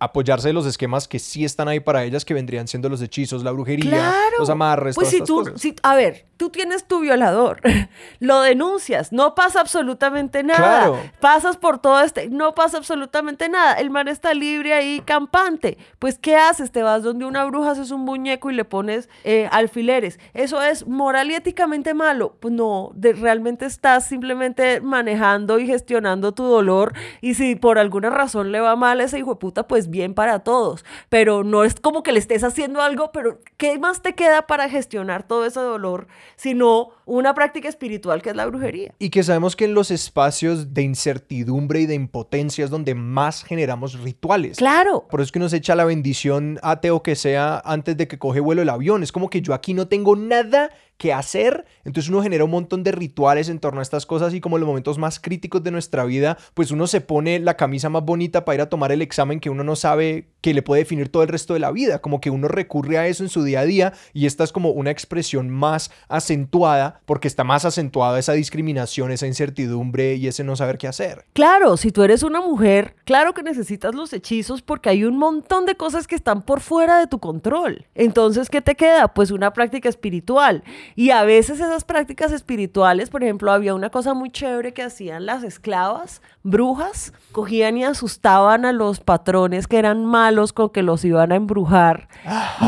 apoyarse 0.00 0.48
de 0.48 0.54
los 0.54 0.64
esquemas 0.64 1.06
que 1.06 1.18
sí 1.18 1.44
están 1.44 1.68
ahí 1.68 1.80
para 1.80 2.02
ellas, 2.04 2.24
que 2.24 2.32
vendrían 2.32 2.66
siendo 2.66 2.88
los 2.88 3.02
hechizos, 3.02 3.42
la 3.44 3.50
brujería, 3.52 4.14
los 4.38 4.48
amarres, 4.48 4.94
pues 4.94 5.08
todas 5.08 5.10
si 5.10 5.16
estas 5.16 5.26
tú, 5.26 5.36
cosas. 5.36 5.60
si- 5.60 5.76
a 5.82 5.94
ver, 5.94 6.24
tú 6.38 6.48
tienes 6.48 6.86
tu 6.88 7.00
violador, 7.00 7.60
lo 8.20 8.40
denuncias, 8.40 9.12
no 9.12 9.34
pasa 9.34 9.60
absolutamente 9.60 10.42
nada. 10.42 10.86
Claro. 10.86 10.98
Pasas 11.20 11.58
por 11.58 11.78
todo 11.78 12.00
este, 12.00 12.30
no 12.30 12.54
pasa 12.54 12.78
absolutamente 12.78 13.50
nada. 13.50 13.74
El 13.74 13.90
man 13.90 14.08
está 14.08 14.32
libre 14.32 14.72
ahí, 14.72 15.02
campante. 15.04 15.76
Pues, 15.98 16.18
¿qué 16.18 16.33
haces? 16.36 16.70
Te 16.72 16.82
vas 16.82 17.02
donde 17.02 17.24
una 17.24 17.44
bruja, 17.44 17.72
haces 17.72 17.90
un 17.90 18.02
muñeco 18.02 18.50
y 18.50 18.54
le 18.54 18.64
pones 18.64 19.08
eh, 19.24 19.48
alfileres. 19.52 20.18
¿Eso 20.32 20.62
es 20.62 20.86
moral 20.86 21.30
y 21.30 21.34
éticamente 21.34 21.94
malo? 21.94 22.36
Pues 22.40 22.52
no, 22.54 22.90
de- 22.94 23.12
realmente 23.12 23.66
estás 23.66 24.06
simplemente 24.06 24.80
manejando 24.80 25.58
y 25.58 25.66
gestionando 25.66 26.32
tu 26.32 26.44
dolor. 26.44 26.92
Y 27.20 27.34
si 27.34 27.56
por 27.56 27.78
alguna 27.78 28.10
razón 28.10 28.52
le 28.52 28.60
va 28.60 28.76
mal 28.76 29.00
ese 29.00 29.18
hijo 29.18 29.34
de 29.34 29.40
puta, 29.40 29.66
pues 29.68 29.90
bien 29.90 30.14
para 30.14 30.40
todos. 30.40 30.84
Pero 31.08 31.44
no 31.44 31.64
es 31.64 31.74
como 31.80 32.02
que 32.02 32.12
le 32.12 32.18
estés 32.18 32.44
haciendo 32.44 32.80
algo, 32.82 33.12
pero 33.12 33.40
¿qué 33.56 33.78
más 33.78 34.02
te 34.02 34.14
queda 34.14 34.46
para 34.46 34.68
gestionar 34.68 35.22
todo 35.26 35.44
ese 35.46 35.60
dolor? 35.60 36.06
Sino 36.36 36.88
una 37.06 37.34
práctica 37.34 37.68
espiritual 37.68 38.22
que 38.22 38.30
es 38.30 38.36
la 38.36 38.46
brujería. 38.46 38.94
Y 38.98 39.10
que 39.10 39.22
sabemos 39.22 39.56
que 39.56 39.64
en 39.64 39.74
los 39.74 39.90
espacios 39.90 40.74
de 40.74 40.82
incertidumbre 40.82 41.80
y 41.80 41.86
de 41.86 41.94
impotencia 41.94 42.64
es 42.64 42.70
donde 42.70 42.94
más 42.94 43.44
generamos 43.44 44.00
rituales. 44.00 44.58
Claro. 44.58 45.06
Por 45.08 45.20
eso 45.20 45.26
es 45.26 45.32
que 45.32 45.38
uno 45.38 45.48
se 45.48 45.58
echa 45.58 45.74
la 45.74 45.84
bendición 45.84 46.58
ateo 46.62 47.02
que 47.02 47.16
sea 47.16 47.60
antes 47.64 47.96
de 47.96 48.08
que 48.08 48.18
coge 48.18 48.40
vuelo 48.40 48.62
el 48.62 48.68
avión. 48.68 49.02
Es 49.02 49.12
como 49.12 49.30
que 49.30 49.42
yo 49.42 49.54
aquí 49.54 49.74
no 49.74 49.88
tengo 49.88 50.16
nada 50.16 50.70
que 50.96 51.12
hacer. 51.12 51.64
Entonces 51.84 52.10
uno 52.10 52.22
genera 52.22 52.44
un 52.44 52.50
montón 52.50 52.82
de 52.82 52.92
rituales 52.92 53.48
en 53.48 53.58
torno 53.58 53.80
a 53.80 53.82
estas 53.82 54.06
cosas 54.06 54.34
y 54.34 54.40
como 54.40 54.56
en 54.56 54.60
los 54.60 54.68
momentos 54.68 54.98
más 54.98 55.18
críticos 55.20 55.62
de 55.62 55.70
nuestra 55.70 56.04
vida, 56.04 56.38
pues 56.54 56.70
uno 56.70 56.86
se 56.86 57.00
pone 57.00 57.38
la 57.38 57.56
camisa 57.56 57.88
más 57.88 58.04
bonita 58.04 58.44
para 58.44 58.56
ir 58.56 58.60
a 58.62 58.68
tomar 58.68 58.92
el 58.92 59.02
examen 59.02 59.40
que 59.40 59.50
uno 59.50 59.64
no 59.64 59.76
sabe 59.76 60.28
que 60.40 60.54
le 60.54 60.62
puede 60.62 60.82
definir 60.82 61.08
todo 61.08 61.22
el 61.22 61.28
resto 61.28 61.54
de 61.54 61.60
la 61.60 61.72
vida. 61.72 62.00
Como 62.00 62.20
que 62.20 62.30
uno 62.30 62.48
recurre 62.48 62.98
a 62.98 63.06
eso 63.06 63.22
en 63.22 63.28
su 63.28 63.42
día 63.42 63.60
a 63.60 63.64
día 63.64 63.92
y 64.12 64.26
esta 64.26 64.44
es 64.44 64.52
como 64.52 64.70
una 64.70 64.90
expresión 64.90 65.50
más 65.50 65.90
acentuada 66.08 67.00
porque 67.06 67.28
está 67.28 67.44
más 67.44 67.64
acentuada 67.64 68.18
esa 68.18 68.32
discriminación, 68.32 69.10
esa 69.10 69.26
incertidumbre 69.26 70.14
y 70.14 70.28
ese 70.28 70.44
no 70.44 70.56
saber 70.56 70.78
qué 70.78 70.88
hacer. 70.88 71.24
Claro, 71.32 71.76
si 71.76 71.90
tú 71.90 72.02
eres 72.02 72.22
una 72.22 72.40
mujer, 72.40 72.94
claro 73.04 73.34
que 73.34 73.42
necesitas 73.42 73.94
los 73.94 74.12
hechizos 74.12 74.62
porque 74.62 74.90
hay 74.90 75.04
un 75.04 75.16
montón 75.18 75.66
de 75.66 75.76
cosas 75.76 76.06
que 76.06 76.14
están 76.14 76.42
por 76.42 76.60
fuera 76.60 76.98
de 76.98 77.06
tu 77.06 77.18
control. 77.18 77.86
Entonces, 77.94 78.48
¿qué 78.48 78.60
te 78.60 78.74
queda? 78.74 79.08
Pues 79.08 79.30
una 79.30 79.52
práctica 79.52 79.88
espiritual. 79.88 80.62
Y 80.94 81.10
a 81.10 81.24
veces 81.24 81.60
esas 81.60 81.84
prácticas 81.84 82.32
espirituales, 82.32 83.10
por 83.10 83.22
ejemplo, 83.22 83.52
había 83.52 83.74
una 83.74 83.90
cosa 83.90 84.14
muy 84.14 84.30
chévere 84.30 84.72
que 84.72 84.82
hacían 84.82 85.26
las 85.26 85.42
esclavas, 85.42 86.22
brujas, 86.44 87.14
cogían 87.32 87.78
y 87.78 87.84
asustaban 87.84 88.66
a 88.66 88.72
los 88.72 89.00
patrones 89.00 89.66
que 89.66 89.78
eran 89.78 90.04
malos 90.04 90.52
con 90.52 90.68
que 90.68 90.82
los 90.82 91.02
iban 91.04 91.32
a 91.32 91.36
embrujar. 91.36 92.08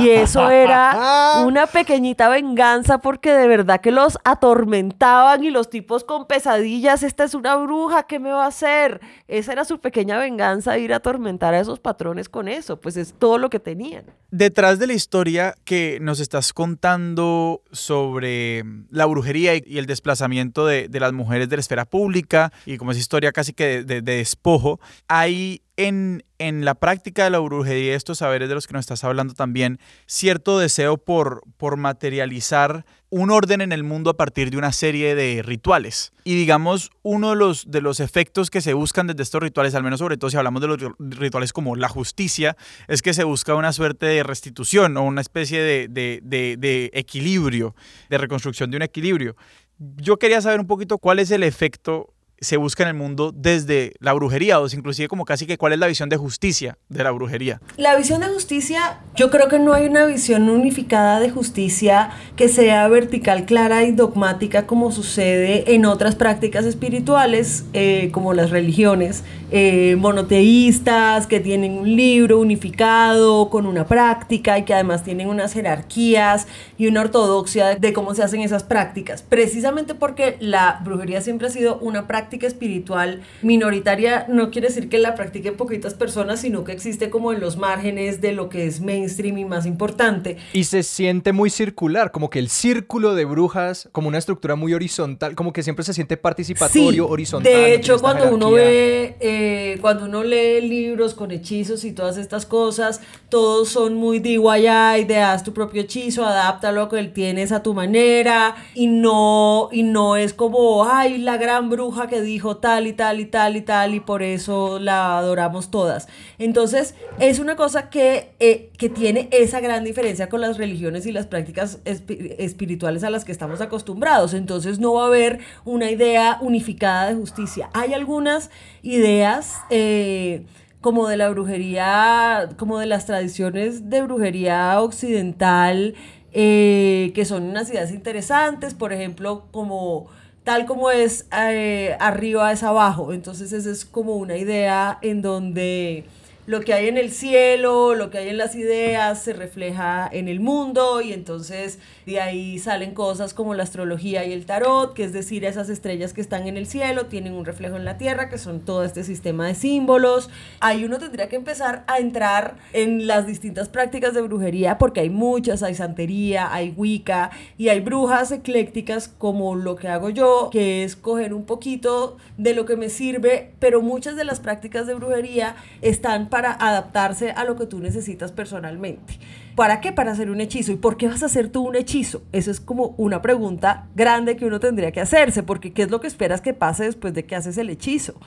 Y 0.01 0.09
eso 0.09 0.51
era 0.51 1.43
una 1.47 1.66
pequeñita 1.66 2.31
venganza 2.31 2.99
porque 2.99 3.33
de 3.33 3.47
verdad 3.47 3.83
que 3.83 3.93
los 3.93 4.18
atormentaban 4.24 5.45
y 5.45 5.51
los 5.51 5.68
tipos 5.68 6.05
con 6.05 6.27
pesadillas, 6.27 7.03
esta 7.03 7.24
es 7.24 7.35
una 7.35 7.55
bruja, 7.57 8.05
¿qué 8.05 8.18
me 8.18 8.31
va 8.33 8.45
a 8.45 8.49
hacer? 8.49 9.01
Esa 9.29 9.53
era 9.53 9.64
su 9.66 9.79
pequeña 9.79 10.18
venganza, 10.18 10.79
ir 10.79 10.95
a 10.95 10.97
atormentar 10.97 11.53
a 11.53 11.61
esos 11.61 11.79
patrones 11.79 12.31
con 12.31 12.49
eso, 12.49 12.81
pues 12.81 12.97
es 12.97 13.14
todo 13.18 13.37
lo 13.37 13.51
que 13.51 13.61
tenían. 13.61 14.05
Detrás 14.31 14.79
de 14.79 14.87
la 14.87 14.95
historia 14.95 15.55
que 15.64 15.99
nos 16.01 16.18
estás 16.18 16.53
contando 16.53 17.62
sobre 17.72 18.64
la 18.91 19.07
brujería 19.07 19.55
y 19.55 19.79
el 19.79 19.87
desplazamiento 19.87 20.66
de, 20.66 20.89
las 20.93 21.12
mujeres 21.12 21.49
de 21.49 21.57
la 21.57 21.61
esfera 21.61 21.85
pública 21.85 22.53
y 22.64 22.79
como 22.79 22.91
es 22.91 22.99
historia 22.99 23.33
casi 23.33 23.53
que 23.53 23.65
de, 23.66 24.02
de 24.02 24.16
despojo, 24.16 24.80
hay 25.08 25.62
en, 25.76 26.24
en, 26.38 26.64
la 26.64 26.74
práctica 26.74 27.24
de 27.24 27.30
la 27.30 27.38
brujería, 27.38 27.94
estos 27.94 28.18
saberes 28.18 28.48
de 28.48 28.54
los 28.54 28.66
que 28.66 28.72
nos 28.72 28.80
estás 28.80 29.04
hablando 29.04 29.34
también, 29.34 29.78
cierto 30.06 30.58
deseo 30.58 30.96
por, 30.96 31.42
por 31.58 31.76
materializar 31.76 32.86
un 33.10 33.30
orden 33.30 33.60
en 33.60 33.72
el 33.72 33.84
mundo 33.84 34.10
a 34.10 34.16
partir 34.16 34.50
de 34.50 34.56
una 34.56 34.72
serie 34.72 35.14
de 35.14 35.42
rituales. 35.42 36.12
Y 36.24 36.34
digamos, 36.34 36.90
uno 37.02 37.30
de 37.30 37.36
los, 37.36 37.70
de 37.70 37.80
los 37.80 38.00
efectos 38.00 38.50
que 38.50 38.60
se 38.60 38.74
buscan 38.74 39.06
desde 39.06 39.22
estos 39.22 39.42
rituales, 39.42 39.74
al 39.74 39.82
menos 39.82 40.00
sobre 40.00 40.16
todo 40.16 40.30
si 40.30 40.36
hablamos 40.36 40.62
de 40.62 40.68
los 40.68 40.78
rituales 40.98 41.52
como 41.52 41.76
la 41.76 41.88
justicia, 41.88 42.56
es 42.88 43.02
que 43.02 43.14
se 43.14 43.24
busca 43.24 43.54
una 43.54 43.72
suerte 43.72 44.06
de 44.06 44.22
restitución 44.22 44.96
o 44.96 45.02
una 45.02 45.20
especie 45.20 45.62
de, 45.62 45.88
de, 45.88 46.90
equilibrio, 46.94 47.74
de 48.10 48.18
reconstrucción 48.18 48.70
de 48.70 48.78
un 48.78 48.82
equilibrio. 48.82 49.36
Yo 49.78 50.18
quería 50.18 50.40
saber 50.40 50.58
un 50.58 50.66
poquito 50.66 50.98
cuál 50.98 51.18
es 51.18 51.30
el 51.30 51.42
efecto 51.42 52.14
se 52.41 52.57
busca 52.57 52.82
en 52.82 52.91
el 52.91 52.95
mundo 52.95 53.32
desde 53.34 53.95
la 53.99 54.12
brujería, 54.12 54.61
o 54.61 54.66
inclusive 54.66 55.09
como 55.09 55.24
casi 55.24 55.47
que 55.47 55.57
cuál 55.57 55.72
es 55.72 55.78
la 55.78 55.87
visión 55.87 56.09
de 56.09 56.16
justicia 56.16 56.76
de 56.89 57.03
la 57.03 57.11
brujería. 57.11 57.61
La 57.76 57.97
visión 57.97 58.20
de 58.20 58.26
justicia, 58.26 59.01
yo 59.14 59.30
creo 59.30 59.49
que 59.49 59.59
no 59.59 59.72
hay 59.72 59.87
una 59.87 60.05
visión 60.05 60.49
unificada 60.49 61.18
de 61.20 61.30
justicia 61.30 62.11
que 62.37 62.49
sea 62.49 62.87
vertical, 62.89 63.47
clara 63.47 63.84
y 63.84 63.93
dogmática 63.93 64.66
como 64.66 64.93
sucede 64.93 65.74
en 65.74 65.87
otras 65.87 66.14
prácticas 66.14 66.64
espirituales, 66.64 67.64
eh, 67.72 68.11
como 68.12 68.34
las 68.34 68.51
religiones 68.51 69.24
eh, 69.51 69.97
monoteístas, 69.97 71.26
que 71.26 71.41
tienen 71.41 71.78
un 71.78 71.97
libro 71.97 72.39
unificado 72.39 73.49
con 73.49 73.66
una 73.66 73.87
práctica 73.87 74.59
y 74.59 74.64
que 74.64 74.74
además 74.74 75.05
tienen 75.05 75.28
unas 75.28 75.55
jerarquías 75.55 76.47
y 76.76 76.87
una 76.87 77.01
ortodoxia 77.01 77.76
de 77.76 77.93
cómo 77.93 78.14
se 78.14 78.22
hacen 78.22 78.43
esas 78.43 78.64
prácticas, 78.64 79.22
precisamente 79.22 79.95
porque 79.95 80.37
la 80.41 80.80
brujería 80.84 81.20
siempre 81.20 81.47
ha 81.47 81.51
sido 81.51 81.78
una 81.78 82.07
práctica 82.07 82.26
práctica 82.27 82.49
espiritual 82.49 83.22
minoritaria 83.41 84.27
no 84.29 84.51
quiere 84.51 84.66
decir 84.66 84.89
que 84.89 84.99
la 84.99 85.14
practiquen 85.14 85.57
poquitas 85.57 85.95
personas, 85.95 86.41
sino 86.41 86.64
que 86.64 86.72
existe 86.72 87.09
como 87.09 87.33
en 87.33 87.39
los 87.39 87.57
márgenes 87.57 88.20
de 88.20 88.33
lo 88.33 88.49
que 88.49 88.66
es 88.66 88.81
mainstream 88.81 89.39
y 89.39 89.45
más 89.45 89.64
importante. 89.64 90.37
Y 90.53 90.64
se 90.64 90.83
siente 90.83 91.33
muy 91.33 91.51
circular, 91.51 92.11
como 92.11 92.29
que 92.29 92.41
el 92.41 92.49
círculo 92.49 93.14
de 93.14 93.24
brujas, 93.24 93.89
como 93.93 94.09
una 94.09 94.18
estructura 94.18 94.57
muy 94.57 94.74
horizontal, 94.74 95.37
como 95.37 95.53
que 95.53 95.62
siempre 95.62 95.85
se 95.85 95.95
siente 95.95 96.16
participatorio, 96.16 97.09
horizontal. 97.09 97.53
De 97.53 97.74
hecho, 97.74 98.01
cuando 98.01 98.29
uno 98.35 98.51
ve, 98.51 99.16
eh, 99.20 99.79
cuando 99.81 100.07
uno 100.07 100.24
lee 100.24 100.62
libros 100.62 101.14
con 101.14 101.31
hechizos 101.31 101.85
y 101.85 101.93
todas 101.93 102.16
estas 102.16 102.45
cosas, 102.45 103.03
todos 103.29 103.68
son 103.68 103.95
muy 103.95 104.18
DIY, 104.18 105.05
de 105.07 105.18
haz 105.18 105.45
tu 105.45 105.53
propio 105.53 105.83
hechizo, 105.83 106.27
adapta 106.27 106.72
lo 106.72 106.89
que 106.89 106.99
él 106.99 107.12
tienes 107.12 107.53
a 107.53 107.62
tu 107.62 107.72
manera, 107.72 108.57
y 108.74 108.89
no, 108.89 109.68
y 109.70 109.85
no 109.85 110.16
es 110.16 110.35
como, 110.35 110.91
ay, 110.91 111.18
la 111.18 111.37
gran 111.37 111.70
bruja 111.70 112.09
que 112.09 112.15
dijo 112.20 112.58
tal 112.58 112.86
y 112.86 112.92
tal 112.92 113.20
y 113.20 113.26
tal 113.26 113.56
y 113.56 113.60
tal 113.60 113.94
y 113.94 114.00
por 114.00 114.22
eso 114.22 114.78
la 114.78 115.18
adoramos 115.18 115.70
todas. 115.70 116.08
Entonces 116.38 116.94
es 117.18 117.38
una 117.38 117.56
cosa 117.56 117.90
que, 117.90 118.34
eh, 118.40 118.70
que 118.78 118.88
tiene 118.88 119.28
esa 119.32 119.60
gran 119.60 119.84
diferencia 119.84 120.28
con 120.28 120.40
las 120.40 120.58
religiones 120.58 121.06
y 121.06 121.12
las 121.12 121.26
prácticas 121.26 121.80
espirituales 121.84 123.04
a 123.04 123.10
las 123.10 123.24
que 123.24 123.32
estamos 123.32 123.60
acostumbrados. 123.60 124.34
Entonces 124.34 124.78
no 124.78 124.94
va 124.94 125.04
a 125.04 125.06
haber 125.06 125.40
una 125.64 125.90
idea 125.90 126.38
unificada 126.40 127.08
de 127.08 127.14
justicia. 127.14 127.70
Hay 127.72 127.94
algunas 127.94 128.50
ideas... 128.82 129.56
Eh, 129.70 130.44
como 130.82 131.08
de 131.08 131.16
la 131.16 131.28
brujería, 131.30 132.50
como 132.58 132.78
de 132.78 132.86
las 132.86 133.06
tradiciones 133.06 133.90
de 133.90 134.02
brujería 134.02 134.80
occidental, 134.80 135.96
eh, 136.32 137.12
que 137.14 137.24
son 137.24 137.44
unas 137.44 137.70
ideas 137.70 137.90
interesantes, 137.90 138.74
por 138.74 138.92
ejemplo, 138.92 139.46
como 139.50 140.06
tal 140.47 140.64
como 140.64 140.92
es 140.92 141.26
eh, 141.36 141.97
arriba 141.99 142.53
es 142.53 142.62
abajo. 142.62 143.12
Entonces 143.12 143.53
esa 143.53 143.68
es 143.68 143.84
como 143.84 144.14
una 144.14 144.36
idea 144.36 144.97
en 145.03 145.20
donde 145.20 146.05
lo 146.47 146.61
que 146.61 146.72
hay 146.72 146.86
en 146.86 146.97
el 146.97 147.11
cielo, 147.11 147.94
lo 147.94 148.11
que 148.11 148.18
hay 148.18 148.28
en 148.28 148.38
las 148.38 148.55
ideas 148.55 149.22
se 149.22 149.32
refleja 149.32 150.09
en 150.11 150.28
el 150.28 150.38
mundo 150.38 151.01
y 151.01 151.12
entonces 151.12 151.80
de 152.07 152.20
ahí 152.20 152.61
salen 152.61 152.94
cosas 152.94 153.34
como 153.34 153.55
la 153.55 153.64
astrología 153.64 154.24
y 154.24 154.32
el 154.32 154.47
tarot, 154.47 154.94
que 154.94 155.03
es 155.03 155.12
decir, 155.12 155.44
esas 155.44 155.68
estrellas 155.68 156.12
que 156.12 156.20
están 156.20 156.47
en 156.47 156.57
el 156.57 156.68
cielo 156.68 157.07
tienen 157.07 157.34
un 157.34 157.44
reflejo 157.44 157.76
en 157.76 157.84
la 157.84 157.99
tierra, 157.99 158.28
que 158.28 158.38
son 158.38 158.61
todo 158.61 158.84
este 158.84 159.03
sistema 159.03 159.49
de 159.49 159.57
símbolos. 159.57 160.30
Ahí 160.61 160.84
uno 160.84 160.99
tendría 160.99 161.28
que 161.28 161.34
empezar 161.34 161.82
a 161.88 161.99
entrar 161.99 162.57
en 162.72 163.09
las 163.09 163.26
distintas 163.26 163.68
prácticas 163.68 164.14
de 164.14 164.22
brujería 164.22 164.78
porque 164.78 165.01
hay 165.01 165.11
muchas, 165.11 165.64
hay 165.64 165.74
santería, 165.74 166.53
hay 166.55 166.72
wicca 166.76 167.30
y 167.59 167.70
hay 167.70 167.80
brujas 167.80 168.30
eclécticas 168.30 169.09
como 169.09 169.57
lo 169.57 169.74
que 169.74 169.88
hago 169.88 170.11
yo, 170.11 170.51
que 170.53 170.84
es 170.84 170.94
coger 170.94 171.34
un 171.34 171.44
poquito 171.44 172.18
de 172.38 172.55
lo 172.55 172.66
que 172.66 172.76
me 172.76 172.88
sirve, 172.88 173.53
pero 173.59 173.82
muchas 173.82 174.14
de 174.14 174.24
las 174.24 174.38
prácticas 174.38 174.86
de 174.86 174.94
brujería 174.94 175.57
están 175.82 176.28
para 176.37 176.53
adaptarse 176.53 177.30
a 177.30 177.45
lo 177.45 177.57
que 177.57 177.64
tú 177.64 177.78
necesitas 177.78 178.30
personalmente. 178.30 179.18
¿Para 179.55 179.80
qué? 179.80 179.91
Para 179.91 180.12
hacer 180.12 180.28
un 180.28 180.43
hechizo. 180.43 180.70
¿Y 180.70 180.76
por 180.76 180.99
qué 180.99 181.09
vas 181.09 181.22
a 181.22 181.26
hacer 181.26 181.49
tú 181.49 181.66
un 181.66 181.76
hechizo? 181.76 182.24
Eso 182.30 182.51
es 182.51 182.61
como 182.61 182.95
una 182.99 183.22
pregunta 183.22 183.87
grande 183.95 184.37
que 184.37 184.45
uno 184.45 184.61
tendría 184.61 184.93
que 184.93 185.01
hacerse, 185.01 185.43
porque 185.43 185.72
¿qué 185.72 185.84
es 185.84 185.91
lo 185.91 185.99
que 185.99 186.09
esperas 186.09 186.43
que 186.43 186.53
pase 186.53 186.84
después 186.84 187.14
de 187.14 187.24
que 187.24 187.37
haces 187.37 187.57
el 187.57 187.70
hechizo? 187.70 188.20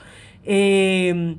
Eh, 0.43 1.37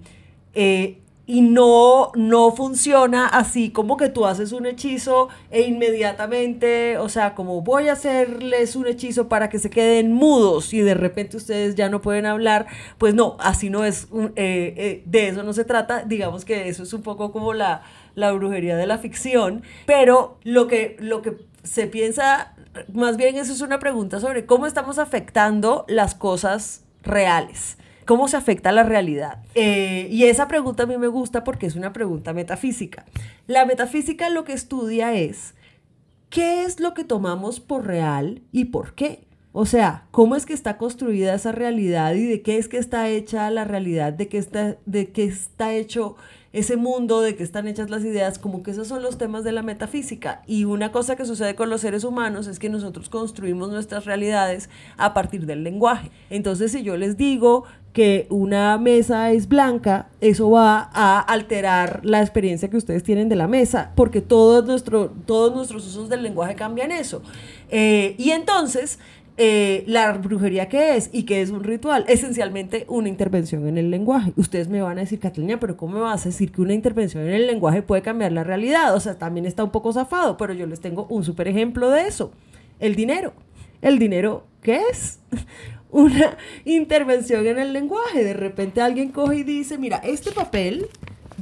eh, 0.54 0.98
y 1.30 1.42
no, 1.42 2.10
no 2.16 2.50
funciona 2.50 3.28
así 3.28 3.70
como 3.70 3.96
que 3.96 4.08
tú 4.08 4.26
haces 4.26 4.50
un 4.50 4.66
hechizo 4.66 5.28
e 5.52 5.60
inmediatamente, 5.60 6.98
o 6.98 7.08
sea, 7.08 7.36
como 7.36 7.62
voy 7.62 7.88
a 7.88 7.92
hacerles 7.92 8.74
un 8.74 8.88
hechizo 8.88 9.28
para 9.28 9.48
que 9.48 9.60
se 9.60 9.70
queden 9.70 10.12
mudos 10.12 10.74
y 10.74 10.80
de 10.80 10.94
repente 10.94 11.36
ustedes 11.36 11.76
ya 11.76 11.88
no 11.88 12.02
pueden 12.02 12.26
hablar, 12.26 12.66
pues 12.98 13.14
no, 13.14 13.36
así 13.38 13.70
no 13.70 13.84
es, 13.84 14.08
eh, 14.34 14.74
eh, 14.76 15.02
de 15.06 15.28
eso 15.28 15.44
no 15.44 15.52
se 15.52 15.64
trata, 15.64 16.02
digamos 16.02 16.44
que 16.44 16.68
eso 16.68 16.82
es 16.82 16.92
un 16.92 17.02
poco 17.02 17.30
como 17.30 17.54
la, 17.54 17.82
la 18.16 18.32
brujería 18.32 18.76
de 18.76 18.88
la 18.88 18.98
ficción, 18.98 19.62
pero 19.86 20.36
lo 20.42 20.66
que, 20.66 20.96
lo 20.98 21.22
que 21.22 21.36
se 21.62 21.86
piensa, 21.86 22.56
más 22.92 23.16
bien 23.16 23.36
eso 23.36 23.52
es 23.52 23.60
una 23.60 23.78
pregunta 23.78 24.18
sobre 24.18 24.46
cómo 24.46 24.66
estamos 24.66 24.98
afectando 24.98 25.84
las 25.86 26.16
cosas 26.16 26.82
reales 27.04 27.76
cómo 28.10 28.26
se 28.26 28.36
afecta 28.36 28.72
la 28.72 28.82
realidad. 28.82 29.38
Eh, 29.54 30.08
y 30.10 30.24
esa 30.24 30.48
pregunta 30.48 30.82
a 30.82 30.86
mí 30.86 30.98
me 30.98 31.06
gusta 31.06 31.44
porque 31.44 31.66
es 31.66 31.76
una 31.76 31.92
pregunta 31.92 32.32
metafísica. 32.32 33.04
La 33.46 33.64
metafísica 33.66 34.28
lo 34.30 34.42
que 34.42 34.52
estudia 34.52 35.14
es 35.14 35.54
qué 36.28 36.64
es 36.64 36.80
lo 36.80 36.92
que 36.92 37.04
tomamos 37.04 37.60
por 37.60 37.86
real 37.86 38.42
y 38.50 38.64
por 38.64 38.94
qué. 38.94 39.28
O 39.52 39.64
sea, 39.64 40.08
cómo 40.10 40.34
es 40.34 40.44
que 40.44 40.54
está 40.54 40.76
construida 40.76 41.34
esa 41.34 41.52
realidad 41.52 42.14
y 42.14 42.24
de 42.24 42.42
qué 42.42 42.58
es 42.58 42.66
que 42.66 42.78
está 42.78 43.08
hecha 43.08 43.48
la 43.50 43.62
realidad, 43.62 44.12
de 44.12 44.26
qué 44.26 44.38
está, 44.38 44.76
de 44.86 45.12
qué 45.12 45.26
está 45.26 45.72
hecho 45.72 46.16
ese 46.52 46.76
mundo 46.76 47.20
de 47.20 47.36
que 47.36 47.44
están 47.44 47.68
hechas 47.68 47.90
las 47.90 48.04
ideas, 48.04 48.38
como 48.38 48.62
que 48.62 48.72
esos 48.72 48.88
son 48.88 49.02
los 49.02 49.18
temas 49.18 49.44
de 49.44 49.52
la 49.52 49.62
metafísica. 49.62 50.42
Y 50.46 50.64
una 50.64 50.90
cosa 50.90 51.14
que 51.14 51.24
sucede 51.24 51.54
con 51.54 51.70
los 51.70 51.80
seres 51.80 52.02
humanos 52.02 52.48
es 52.48 52.58
que 52.58 52.68
nosotros 52.68 53.08
construimos 53.08 53.70
nuestras 53.70 54.04
realidades 54.04 54.68
a 54.96 55.14
partir 55.14 55.46
del 55.46 55.62
lenguaje. 55.62 56.10
Entonces, 56.28 56.72
si 56.72 56.82
yo 56.82 56.96
les 56.96 57.16
digo 57.16 57.64
que 57.92 58.26
una 58.30 58.78
mesa 58.78 59.32
es 59.32 59.48
blanca, 59.48 60.10
eso 60.20 60.50
va 60.50 60.90
a 60.92 61.18
alterar 61.20 62.00
la 62.04 62.20
experiencia 62.20 62.70
que 62.70 62.76
ustedes 62.76 63.02
tienen 63.02 63.28
de 63.28 63.36
la 63.36 63.48
mesa, 63.48 63.92
porque 63.96 64.20
todos, 64.20 64.64
nuestro, 64.64 65.10
todos 65.26 65.54
nuestros 65.54 65.86
usos 65.86 66.08
del 66.08 66.22
lenguaje 66.22 66.54
cambian 66.54 66.92
eso. 66.92 67.22
Eh, 67.68 68.14
y 68.16 68.30
entonces, 68.30 69.00
eh, 69.36 69.84
la 69.86 70.12
brujería 70.12 70.68
que 70.68 70.96
es 70.96 71.10
y 71.12 71.24
que 71.24 71.40
es 71.40 71.50
un 71.50 71.64
ritual, 71.64 72.04
esencialmente 72.08 72.84
una 72.88 73.08
intervención 73.08 73.66
en 73.66 73.78
el 73.78 73.90
lenguaje. 73.90 74.34
Ustedes 74.36 74.68
me 74.68 74.82
van 74.82 74.98
a 74.98 75.00
decir, 75.00 75.18
Catalina, 75.18 75.58
pero 75.58 75.76
¿cómo 75.76 75.94
me 75.94 76.00
vas 76.00 76.26
a 76.26 76.28
decir 76.28 76.52
que 76.52 76.60
una 76.60 76.74
intervención 76.74 77.24
en 77.24 77.32
el 77.32 77.46
lenguaje 77.46 77.82
puede 77.82 78.02
cambiar 78.02 78.32
la 78.32 78.44
realidad? 78.44 78.94
O 78.94 79.00
sea, 79.00 79.18
también 79.18 79.46
está 79.46 79.64
un 79.64 79.70
poco 79.70 79.92
zafado, 79.92 80.36
pero 80.36 80.52
yo 80.52 80.66
les 80.66 80.80
tengo 80.80 81.06
un 81.08 81.24
súper 81.24 81.48
ejemplo 81.48 81.90
de 81.90 82.02
eso. 82.06 82.32
El 82.78 82.94
dinero. 82.94 83.32
El 83.82 83.98
dinero, 83.98 84.44
¿qué 84.62 84.82
es? 84.90 85.20
Una 85.92 86.36
intervención 86.64 87.46
en 87.46 87.58
el 87.58 87.72
lenguaje. 87.72 88.24
De 88.24 88.34
repente 88.34 88.80
alguien 88.80 89.10
coge 89.10 89.36
y 89.38 89.42
dice, 89.42 89.78
mira, 89.78 89.98
este 89.98 90.32
papel 90.32 90.88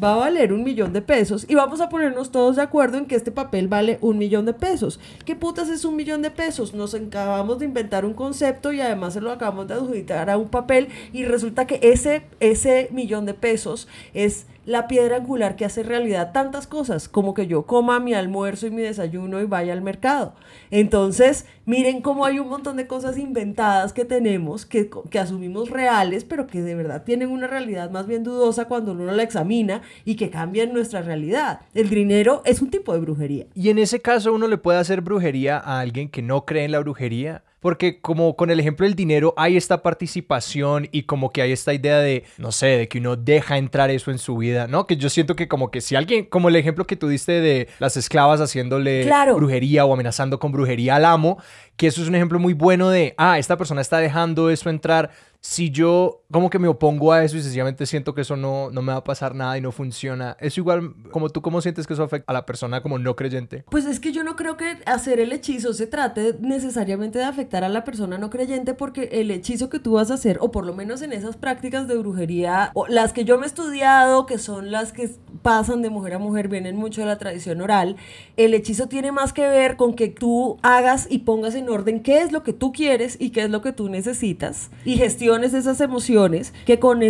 va 0.02 0.14
a 0.14 0.16
valer 0.16 0.52
un 0.52 0.62
millón 0.62 0.92
de 0.92 1.02
pesos 1.02 1.44
y 1.48 1.54
vamos 1.54 1.80
a 1.80 1.88
ponernos 1.88 2.30
todos 2.30 2.56
de 2.56 2.62
acuerdo 2.62 2.98
en 2.98 3.06
que 3.06 3.16
este 3.16 3.32
papel 3.32 3.68
vale 3.68 3.98
un 4.00 4.18
millón 4.18 4.44
de 4.46 4.54
pesos. 4.54 5.00
¿Qué 5.24 5.34
putas 5.34 5.68
es 5.68 5.84
un 5.84 5.96
millón 5.96 6.22
de 6.22 6.30
pesos? 6.30 6.74
Nos 6.74 6.94
acabamos 6.94 7.58
de 7.58 7.64
inventar 7.64 8.04
un 8.04 8.14
concepto 8.14 8.72
y 8.72 8.80
además 8.80 9.14
se 9.14 9.20
lo 9.20 9.32
acabamos 9.32 9.68
de 9.68 9.74
adjudicar 9.74 10.30
a 10.30 10.38
un 10.38 10.48
papel 10.48 10.88
y 11.12 11.24
resulta 11.24 11.66
que 11.66 11.80
ese, 11.82 12.22
ese 12.40 12.88
millón 12.92 13.26
de 13.26 13.34
pesos 13.34 13.88
es 14.14 14.46
la 14.68 14.86
piedra 14.86 15.16
angular 15.16 15.56
que 15.56 15.64
hace 15.64 15.82
realidad 15.82 16.32
tantas 16.32 16.66
cosas, 16.66 17.08
como 17.08 17.32
que 17.32 17.46
yo 17.46 17.64
coma 17.64 18.00
mi 18.00 18.12
almuerzo 18.12 18.66
y 18.66 18.70
mi 18.70 18.82
desayuno 18.82 19.40
y 19.40 19.46
vaya 19.46 19.72
al 19.72 19.80
mercado. 19.80 20.34
Entonces, 20.70 21.46
miren 21.64 22.02
cómo 22.02 22.26
hay 22.26 22.38
un 22.38 22.50
montón 22.50 22.76
de 22.76 22.86
cosas 22.86 23.16
inventadas 23.16 23.94
que 23.94 24.04
tenemos, 24.04 24.66
que, 24.66 24.90
que 25.10 25.18
asumimos 25.18 25.70
reales, 25.70 26.24
pero 26.24 26.46
que 26.46 26.60
de 26.60 26.74
verdad 26.74 27.04
tienen 27.04 27.30
una 27.30 27.46
realidad 27.46 27.90
más 27.90 28.06
bien 28.06 28.24
dudosa 28.24 28.66
cuando 28.66 28.92
uno 28.92 29.10
la 29.10 29.22
examina 29.22 29.80
y 30.04 30.16
que 30.16 30.28
cambian 30.28 30.74
nuestra 30.74 31.00
realidad. 31.00 31.60
El 31.72 31.88
dinero 31.88 32.42
es 32.44 32.60
un 32.60 32.68
tipo 32.68 32.92
de 32.92 33.00
brujería. 33.00 33.46
Y 33.54 33.70
en 33.70 33.78
ese 33.78 34.00
caso 34.00 34.34
uno 34.34 34.48
le 34.48 34.58
puede 34.58 34.78
hacer 34.78 35.00
brujería 35.00 35.56
a 35.56 35.80
alguien 35.80 36.10
que 36.10 36.20
no 36.20 36.44
cree 36.44 36.66
en 36.66 36.72
la 36.72 36.80
brujería 36.80 37.42
porque 37.60 38.00
como 38.00 38.36
con 38.36 38.50
el 38.50 38.60
ejemplo 38.60 38.86
del 38.86 38.94
dinero 38.94 39.34
hay 39.36 39.56
esta 39.56 39.82
participación 39.82 40.88
y 40.92 41.02
como 41.02 41.30
que 41.30 41.42
hay 41.42 41.52
esta 41.52 41.74
idea 41.74 41.98
de, 41.98 42.24
no 42.36 42.52
sé, 42.52 42.66
de 42.66 42.88
que 42.88 42.98
uno 42.98 43.16
deja 43.16 43.58
entrar 43.58 43.90
eso 43.90 44.10
en 44.10 44.18
su 44.18 44.36
vida, 44.36 44.66
¿no? 44.66 44.86
Que 44.86 44.96
yo 44.96 45.10
siento 45.10 45.36
que 45.36 45.48
como 45.48 45.70
que 45.70 45.80
si 45.80 45.96
alguien, 45.96 46.24
como 46.24 46.48
el 46.48 46.56
ejemplo 46.56 46.86
que 46.86 46.96
tú 46.96 47.08
diste 47.08 47.40
de 47.40 47.68
las 47.78 47.96
esclavas 47.96 48.40
haciéndole 48.40 49.10
brujería 49.34 49.84
o 49.84 49.92
amenazando 49.92 50.38
con 50.38 50.52
brujería 50.52 50.96
al 50.96 51.04
amo, 51.04 51.38
que 51.76 51.88
eso 51.88 52.02
es 52.02 52.08
un 52.08 52.14
ejemplo 52.14 52.38
muy 52.38 52.54
bueno 52.54 52.90
de, 52.90 53.14
ah, 53.18 53.38
esta 53.38 53.56
persona 53.56 53.80
está 53.80 53.98
dejando 53.98 54.50
eso 54.50 54.70
entrar 54.70 55.10
si 55.40 55.70
yo 55.70 56.24
como 56.30 56.50
que 56.50 56.58
me 56.58 56.68
opongo 56.68 57.12
a 57.12 57.24
eso 57.24 57.36
y 57.36 57.42
sencillamente 57.42 57.86
siento 57.86 58.14
que 58.14 58.22
eso 58.22 58.36
no, 58.36 58.70
no 58.70 58.82
me 58.82 58.92
va 58.92 58.98
a 58.98 59.04
pasar 59.04 59.34
nada 59.34 59.56
y 59.56 59.60
no 59.60 59.72
funciona, 59.72 60.36
¿es 60.40 60.58
igual 60.58 60.94
como 61.10 61.30
tú 61.30 61.42
cómo 61.42 61.60
sientes 61.60 61.86
que 61.86 61.94
eso 61.94 62.02
afecta 62.02 62.30
a 62.30 62.34
la 62.34 62.44
persona 62.44 62.82
como 62.82 62.98
no 62.98 63.16
creyente? 63.16 63.64
Pues 63.70 63.86
es 63.86 64.00
que 64.00 64.12
yo 64.12 64.24
no 64.24 64.36
creo 64.36 64.56
que 64.56 64.78
hacer 64.84 65.20
el 65.20 65.32
hechizo 65.32 65.72
se 65.72 65.86
trate 65.86 66.36
necesariamente 66.40 67.18
de 67.18 67.24
afectar 67.24 67.64
a 67.64 67.68
la 67.68 67.84
persona 67.84 68.18
no 68.18 68.30
creyente 68.30 68.74
porque 68.74 69.08
el 69.12 69.30
hechizo 69.30 69.70
que 69.70 69.78
tú 69.78 69.92
vas 69.92 70.10
a 70.10 70.14
hacer, 70.14 70.38
o 70.40 70.50
por 70.50 70.66
lo 70.66 70.74
menos 70.74 71.02
en 71.02 71.12
esas 71.12 71.36
prácticas 71.36 71.88
de 71.88 71.96
brujería, 71.96 72.72
o 72.74 72.86
las 72.88 73.12
que 73.12 73.24
yo 73.24 73.38
me 73.38 73.44
he 73.44 73.48
estudiado, 73.48 74.26
que 74.26 74.38
son 74.38 74.70
las 74.70 74.92
que 74.92 75.10
pasan 75.42 75.82
de 75.82 75.90
mujer 75.90 76.14
a 76.14 76.18
mujer, 76.18 76.48
vienen 76.48 76.76
mucho 76.76 77.00
de 77.00 77.06
la 77.06 77.18
tradición 77.18 77.60
oral, 77.60 77.96
el 78.36 78.54
hechizo 78.54 78.88
tiene 78.88 79.12
más 79.12 79.32
que 79.32 79.46
ver 79.46 79.76
con 79.76 79.94
que 79.94 80.08
tú 80.08 80.58
hagas 80.62 81.06
y 81.08 81.20
pongas 81.20 81.54
en 81.54 81.68
orden 81.68 82.02
qué 82.02 82.18
es 82.20 82.32
lo 82.32 82.42
que 82.42 82.52
tú 82.52 82.72
quieres 82.72 83.16
y 83.18 83.30
qué 83.30 83.44
es 83.44 83.50
lo 83.50 83.62
que 83.62 83.72
tú 83.72 83.88
necesitas 83.88 84.70
y 84.84 84.96
esas 85.36 85.80
emociones 85.80 86.52
que 86.66 86.78
con, 86.78 87.02